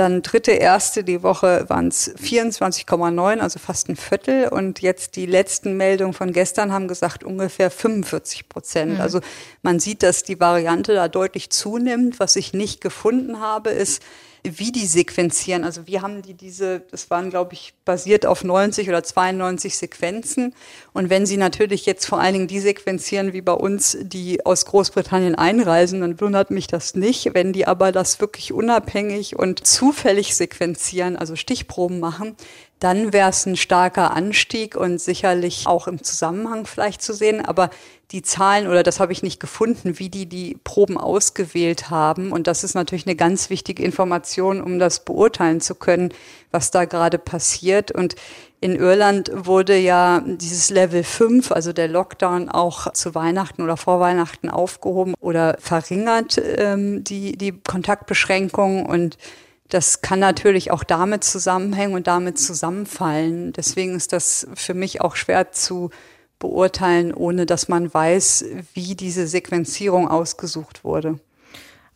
Dann 0.00 0.22
dritte, 0.22 0.52
erste, 0.52 1.04
die 1.04 1.22
Woche 1.22 1.66
waren 1.68 1.88
es 1.88 2.10
24,9, 2.16 3.38
also 3.38 3.58
fast 3.58 3.90
ein 3.90 3.96
Viertel. 3.96 4.48
Und 4.48 4.80
jetzt 4.80 5.14
die 5.14 5.26
letzten 5.26 5.76
Meldungen 5.76 6.14
von 6.14 6.32
gestern 6.32 6.72
haben 6.72 6.88
gesagt 6.88 7.22
ungefähr 7.22 7.70
45 7.70 8.48
Prozent. 8.48 8.94
Mhm. 8.94 9.00
Also 9.02 9.20
man 9.60 9.78
sieht, 9.78 10.02
dass 10.02 10.22
die 10.22 10.40
Variante 10.40 10.94
da 10.94 11.08
deutlich 11.08 11.50
zunimmt. 11.50 12.18
Was 12.18 12.36
ich 12.36 12.54
nicht 12.54 12.80
gefunden 12.80 13.40
habe, 13.40 13.68
ist, 13.68 14.02
wie 14.42 14.72
die 14.72 14.86
sequenzieren. 14.86 15.64
Also 15.64 15.86
wie 15.86 16.00
haben 16.00 16.22
die 16.22 16.34
diese, 16.34 16.80
das 16.90 17.10
waren, 17.10 17.30
glaube 17.30 17.54
ich, 17.54 17.74
basiert 17.84 18.26
auf 18.26 18.44
90 18.44 18.88
oder 18.88 19.02
92 19.02 19.76
Sequenzen. 19.76 20.54
Und 20.92 21.10
wenn 21.10 21.26
sie 21.26 21.36
natürlich 21.36 21.86
jetzt 21.86 22.06
vor 22.06 22.20
allen 22.20 22.32
Dingen 22.32 22.48
die 22.48 22.60
sequenzieren 22.60 23.32
wie 23.32 23.42
bei 23.42 23.52
uns, 23.52 23.98
die 24.00 24.44
aus 24.46 24.64
Großbritannien 24.64 25.34
einreisen, 25.34 26.00
dann 26.00 26.20
wundert 26.20 26.50
mich 26.50 26.66
das 26.66 26.94
nicht. 26.94 27.34
Wenn 27.34 27.52
die 27.52 27.66
aber 27.66 27.92
das 27.92 28.20
wirklich 28.20 28.52
unabhängig 28.52 29.38
und 29.38 29.66
zufällig 29.66 30.34
sequenzieren, 30.34 31.16
also 31.16 31.36
Stichproben 31.36 32.00
machen, 32.00 32.36
dann 32.80 33.12
wäre 33.12 33.28
es 33.28 33.44
ein 33.46 33.56
starker 33.56 34.16
Anstieg 34.16 34.74
und 34.74 35.00
sicherlich 35.00 35.66
auch 35.66 35.86
im 35.86 36.02
Zusammenhang 36.02 36.66
vielleicht 36.66 37.02
zu 37.02 37.12
sehen. 37.12 37.44
Aber 37.44 37.68
die 38.10 38.22
Zahlen, 38.22 38.66
oder 38.66 38.82
das 38.82 38.98
habe 38.98 39.12
ich 39.12 39.22
nicht 39.22 39.38
gefunden, 39.38 39.98
wie 39.98 40.08
die 40.08 40.26
die 40.26 40.58
Proben 40.64 40.96
ausgewählt 40.96 41.90
haben. 41.90 42.32
Und 42.32 42.46
das 42.46 42.64
ist 42.64 42.74
natürlich 42.74 43.06
eine 43.06 43.16
ganz 43.16 43.50
wichtige 43.50 43.82
Information, 43.84 44.62
um 44.62 44.78
das 44.78 45.04
beurteilen 45.04 45.60
zu 45.60 45.74
können, 45.74 46.12
was 46.50 46.70
da 46.70 46.86
gerade 46.86 47.18
passiert. 47.18 47.92
Und 47.92 48.16
in 48.60 48.74
Irland 48.74 49.30
wurde 49.32 49.76
ja 49.76 50.22
dieses 50.26 50.70
Level 50.70 51.04
5, 51.04 51.52
also 51.52 51.72
der 51.74 51.88
Lockdown, 51.88 52.48
auch 52.48 52.92
zu 52.94 53.14
Weihnachten 53.14 53.62
oder 53.62 53.76
vor 53.76 54.00
Weihnachten 54.00 54.48
aufgehoben 54.48 55.14
oder 55.20 55.56
verringert, 55.60 56.40
ähm, 56.42 57.04
die, 57.04 57.36
die 57.36 57.52
Kontaktbeschränkungen. 57.52 58.86
Und 58.86 59.18
das 59.70 60.02
kann 60.02 60.18
natürlich 60.18 60.70
auch 60.70 60.84
damit 60.84 61.24
zusammenhängen 61.24 61.94
und 61.94 62.06
damit 62.06 62.38
zusammenfallen. 62.38 63.52
Deswegen 63.52 63.94
ist 63.94 64.12
das 64.12 64.46
für 64.54 64.74
mich 64.74 65.00
auch 65.00 65.16
schwer 65.16 65.52
zu 65.52 65.90
beurteilen, 66.38 67.14
ohne 67.14 67.46
dass 67.46 67.68
man 67.68 67.92
weiß, 67.92 68.44
wie 68.74 68.94
diese 68.94 69.26
Sequenzierung 69.26 70.08
ausgesucht 70.08 70.84
wurde. 70.84 71.18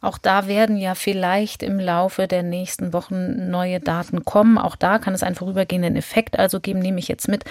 Auch 0.04 0.18
da 0.18 0.46
werden 0.46 0.76
ja 0.76 0.94
vielleicht 0.94 1.62
im 1.62 1.80
Laufe 1.80 2.28
der 2.28 2.42
nächsten 2.42 2.92
Wochen 2.92 3.50
neue 3.50 3.80
Daten 3.80 4.24
kommen. 4.24 4.58
Auch 4.58 4.76
da 4.76 4.98
kann 4.98 5.14
es 5.14 5.22
einen 5.22 5.34
vorübergehenden 5.34 5.96
Effekt 5.96 6.38
also 6.38 6.60
geben, 6.60 6.80
nehme 6.80 6.98
ich 6.98 7.08
jetzt 7.08 7.26
mit. 7.26 7.44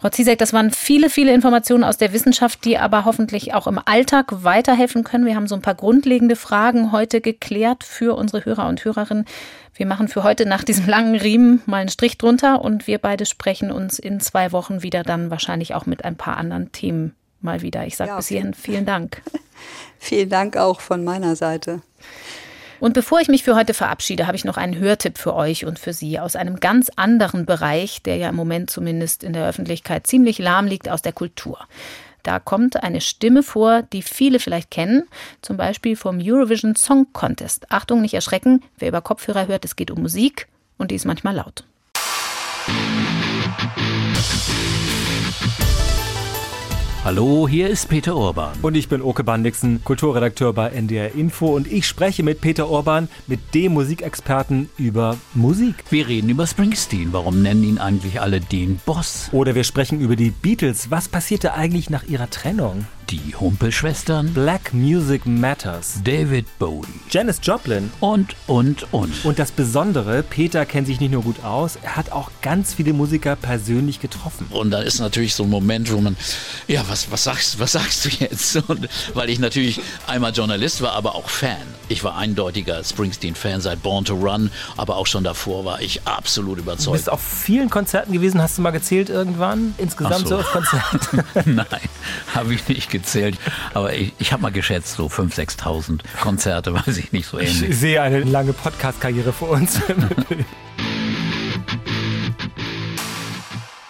Frau 0.00 0.08
Ziesek, 0.08 0.38
das 0.38 0.54
waren 0.54 0.70
viele, 0.70 1.10
viele 1.10 1.34
Informationen 1.34 1.84
aus 1.84 1.98
der 1.98 2.14
Wissenschaft, 2.14 2.64
die 2.64 2.78
aber 2.78 3.04
hoffentlich 3.04 3.52
auch 3.52 3.66
im 3.66 3.78
Alltag 3.84 4.42
weiterhelfen 4.42 5.04
können. 5.04 5.26
Wir 5.26 5.36
haben 5.36 5.48
so 5.48 5.54
ein 5.54 5.60
paar 5.60 5.74
grundlegende 5.74 6.34
Fragen 6.34 6.92
heute 6.92 7.20
geklärt 7.20 7.84
für 7.84 8.16
unsere 8.16 8.46
Hörer 8.46 8.68
und 8.68 8.82
Hörerinnen. 8.86 9.26
Wir 9.74 9.84
machen 9.84 10.08
für 10.08 10.24
heute 10.24 10.46
nach 10.46 10.64
diesem 10.64 10.88
langen 10.88 11.14
Riemen 11.14 11.60
mal 11.66 11.76
einen 11.76 11.90
Strich 11.90 12.16
drunter 12.16 12.62
und 12.62 12.86
wir 12.86 12.96
beide 12.96 13.26
sprechen 13.26 13.70
uns 13.70 13.98
in 13.98 14.18
zwei 14.20 14.52
Wochen 14.52 14.82
wieder 14.82 15.02
dann 15.02 15.30
wahrscheinlich 15.30 15.74
auch 15.74 15.84
mit 15.84 16.06
ein 16.06 16.16
paar 16.16 16.38
anderen 16.38 16.72
Themen 16.72 17.17
mal 17.40 17.62
wieder. 17.62 17.86
Ich 17.86 17.96
sage 17.96 18.10
ja, 18.10 18.16
bis 18.16 18.28
hierhin 18.28 18.54
vielen 18.54 18.86
Dank. 18.86 19.22
vielen 19.98 20.28
Dank 20.28 20.56
auch 20.56 20.80
von 20.80 21.04
meiner 21.04 21.36
Seite. 21.36 21.82
Und 22.80 22.94
bevor 22.94 23.20
ich 23.20 23.28
mich 23.28 23.42
für 23.42 23.56
heute 23.56 23.74
verabschiede, 23.74 24.26
habe 24.26 24.36
ich 24.36 24.44
noch 24.44 24.56
einen 24.56 24.78
Hörtipp 24.78 25.18
für 25.18 25.34
euch 25.34 25.64
und 25.64 25.78
für 25.78 25.92
Sie 25.92 26.20
aus 26.20 26.36
einem 26.36 26.60
ganz 26.60 26.90
anderen 26.94 27.44
Bereich, 27.44 28.02
der 28.02 28.16
ja 28.16 28.28
im 28.28 28.36
Moment 28.36 28.70
zumindest 28.70 29.24
in 29.24 29.32
der 29.32 29.48
Öffentlichkeit 29.48 30.06
ziemlich 30.06 30.38
lahm 30.38 30.66
liegt, 30.66 30.88
aus 30.88 31.02
der 31.02 31.12
Kultur. 31.12 31.58
Da 32.22 32.38
kommt 32.38 32.82
eine 32.82 33.00
Stimme 33.00 33.42
vor, 33.42 33.82
die 33.82 34.02
viele 34.02 34.38
vielleicht 34.38 34.70
kennen, 34.70 35.04
zum 35.42 35.56
Beispiel 35.56 35.96
vom 35.96 36.18
Eurovision 36.20 36.76
Song 36.76 37.06
Contest. 37.12 37.70
Achtung, 37.70 38.00
nicht 38.00 38.14
erschrecken, 38.14 38.62
wer 38.78 38.88
über 38.88 39.00
Kopfhörer 39.00 39.48
hört, 39.48 39.64
es 39.64 39.76
geht 39.76 39.90
um 39.90 40.02
Musik 40.02 40.46
und 40.76 40.90
die 40.90 40.96
ist 40.96 41.06
manchmal 41.06 41.36
laut. 41.36 41.64
Hallo, 47.08 47.48
hier 47.48 47.70
ist 47.70 47.88
Peter 47.88 48.14
Urban. 48.14 48.52
Und 48.60 48.74
ich 48.74 48.90
bin 48.90 49.00
Oke 49.00 49.24
Bandixen, 49.24 49.82
Kulturredakteur 49.82 50.52
bei 50.52 50.68
NDR 50.68 51.14
Info 51.14 51.56
und 51.56 51.66
ich 51.66 51.86
spreche 51.86 52.22
mit 52.22 52.42
Peter 52.42 52.68
Urban, 52.68 53.08
mit 53.26 53.54
dem 53.54 53.72
Musikexperten 53.72 54.68
über 54.76 55.16
Musik. 55.32 55.76
Wir 55.88 56.06
reden 56.06 56.28
über 56.28 56.46
Springsteen. 56.46 57.14
Warum 57.14 57.40
nennen 57.40 57.64
ihn 57.64 57.78
eigentlich 57.78 58.20
alle 58.20 58.42
den 58.42 58.78
Boss? 58.84 59.30
Oder 59.32 59.54
wir 59.54 59.64
sprechen 59.64 60.02
über 60.02 60.16
die 60.16 60.28
Beatles. 60.28 60.90
Was 60.90 61.08
passierte 61.08 61.54
eigentlich 61.54 61.88
nach 61.88 62.04
ihrer 62.04 62.28
Trennung? 62.28 62.84
Die 63.10 63.34
Humpelschwestern, 63.34 64.34
Black 64.34 64.74
Music 64.74 65.24
Matters, 65.24 66.02
David 66.04 66.44
Bowie, 66.58 66.86
Janis 67.08 67.40
Joplin 67.42 67.90
und, 68.00 68.36
und, 68.46 68.92
und. 68.92 69.24
Und 69.24 69.38
das 69.38 69.50
Besondere, 69.50 70.22
Peter 70.22 70.66
kennt 70.66 70.88
sich 70.88 71.00
nicht 71.00 71.12
nur 71.12 71.22
gut 71.22 71.42
aus, 71.42 71.78
er 71.82 71.96
hat 71.96 72.12
auch 72.12 72.30
ganz 72.42 72.74
viele 72.74 72.92
Musiker 72.92 73.34
persönlich 73.34 74.00
getroffen. 74.00 74.48
Und 74.50 74.72
da 74.72 74.80
ist 74.80 74.98
natürlich 74.98 75.34
so 75.34 75.44
ein 75.44 75.48
Moment, 75.48 75.90
wo 75.90 76.02
man, 76.02 76.18
ja, 76.66 76.84
was, 76.86 76.97
was, 77.10 77.24
sagst, 77.24 77.58
was 77.58 77.72
sagst 77.72 78.04
du 78.04 78.08
jetzt? 78.08 78.56
Und 78.68 78.88
weil 79.14 79.30
ich 79.30 79.38
natürlich 79.38 79.80
einmal 80.06 80.32
Journalist 80.32 80.82
war, 80.82 80.92
aber 80.92 81.14
auch 81.14 81.28
Fan. 81.28 81.56
Ich 81.88 82.04
war 82.04 82.16
eindeutiger 82.16 82.82
Springsteen-Fan 82.82 83.60
seit 83.60 83.82
Born 83.82 84.04
to 84.04 84.14
Run, 84.14 84.50
aber 84.76 84.96
auch 84.96 85.06
schon 85.06 85.24
davor 85.24 85.64
war 85.64 85.80
ich 85.80 86.02
absolut 86.06 86.58
überzeugt. 86.58 86.86
Du 86.86 86.92
bist 86.92 87.10
auf 87.10 87.20
vielen 87.20 87.70
Konzerten 87.70 88.12
gewesen, 88.12 88.42
hast 88.42 88.58
du 88.58 88.62
mal 88.62 88.70
gezählt 88.70 89.08
irgendwann? 89.08 89.74
Insgesamt 89.78 90.28
so. 90.28 90.36
so 90.36 90.38
auf 90.38 90.52
Konzerten? 90.52 91.24
Nein, 91.54 91.80
habe 92.34 92.54
ich 92.54 92.68
nicht 92.68 92.90
gezählt. 92.90 93.38
Aber 93.74 93.94
ich, 93.94 94.12
ich 94.18 94.32
habe 94.32 94.42
mal 94.42 94.52
geschätzt, 94.52 94.96
so 94.96 95.06
5.000, 95.06 95.58
6.000 95.58 96.00
Konzerte, 96.20 96.74
weiß 96.74 96.96
ich 96.98 97.12
nicht, 97.12 97.26
so 97.26 97.38
ähnlich. 97.38 97.70
Ich 97.70 97.76
sehe 97.76 98.02
eine 98.02 98.20
lange 98.20 98.52
Podcast-Karriere 98.52 99.32
vor 99.32 99.50
uns. 99.50 99.80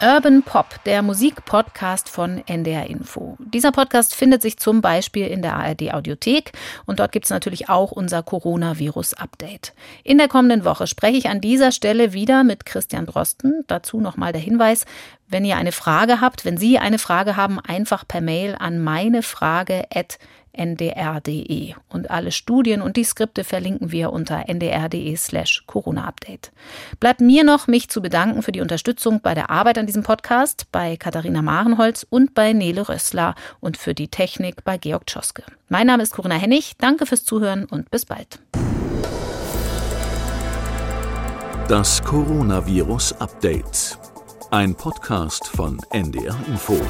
Urban 0.01 0.45
Pop, 0.45 0.77
der 0.85 1.03
Musikpodcast 1.03 2.09
von 2.09 2.41
NDR 2.47 2.87
Info. 2.89 3.37
Dieser 3.41 3.73
Podcast 3.73 4.15
findet 4.15 4.43
sich 4.43 4.57
zum 4.57 4.81
Beispiel 4.81 5.27
in 5.27 5.43
der 5.43 5.57
ARD 5.57 5.93
Audiothek 5.93 6.53
und 6.87 7.01
dort 7.01 7.11
gibt 7.11 7.25
es 7.25 7.31
natürlich 7.31 7.69
auch 7.69 7.91
unser 7.91 8.23
Coronavirus-Update. 8.23 9.73
In 10.05 10.19
der 10.19 10.29
kommenden 10.29 10.65
Woche 10.65 10.87
spreche 10.87 11.19
ich 11.19 11.29
an 11.29 11.41
dieser 11.41 11.73
Stelle 11.73 12.13
wieder 12.13 12.45
mit 12.45 12.65
Christian 12.65 13.07
Drosten. 13.07 13.65
Dazu 13.67 14.01
nochmal 14.01 14.31
der 14.31 14.41
Hinweis, 14.41 14.85
wenn 15.27 15.45
ihr 15.45 15.57
eine 15.57 15.73
Frage 15.73 16.21
habt, 16.21 16.45
wenn 16.45 16.59
Sie 16.59 16.79
eine 16.79 17.01
Frage 17.01 17.35
haben, 17.35 17.59
einfach 17.59 18.07
per 18.07 18.21
Mail 18.21 18.55
an 18.57 18.79
meinefrage@ 18.79 20.19
ndr.de. 20.53 21.75
Und 21.89 22.11
alle 22.11 22.33
Studien 22.33 22.83
und 22.83 22.97
die 22.97 23.05
Skripte 23.05 23.45
verlinken 23.45 23.93
wir 23.93 24.13
unter 24.13 24.49
ndr.de 24.49 25.17
slash 25.17 25.65
Corona-Update. 25.67 26.53
Bleibt 27.01 27.21
mir 27.21 27.45
noch, 27.45 27.67
mich 27.67 27.89
zu 27.89 28.03
bedanken 28.03 28.43
für 28.43 28.53
die 28.53 28.61
Unterstützung 28.61 29.21
bei 29.21 29.35
der 29.35 29.51
Arbeit 29.51 29.79
an 29.79 29.87
diesem 29.87 30.03
Podcast, 30.03 30.67
bei 30.73 30.97
Katharina 30.97 31.43
Marenholz 31.43 32.07
und 32.09 32.35
bei 32.35 32.53
Nele 32.53 32.89
Rössler 32.89 33.35
und 33.61 33.77
für 33.77 33.95
die 33.95 34.09
Technik 34.09 34.65
bei 34.65 34.79
Georg 34.79 35.07
Tschoske. 35.07 35.43
Mein 35.69 35.87
Name 35.87 36.03
ist 36.03 36.13
Corinna 36.15 36.37
Hennig, 36.37 36.73
danke 36.79 37.07
fürs 37.07 37.25
Zuhören 37.25 37.65
und 37.65 37.91
bis 37.91 38.07
bald. 38.07 38.41
Das 41.69 42.03
Coronavirus 42.03 43.13
Update. 43.21 43.99
Ein 44.51 44.75
Podcast 44.75 45.47
von 45.47 45.79
NDR 45.91 46.35
Info. 46.47 46.81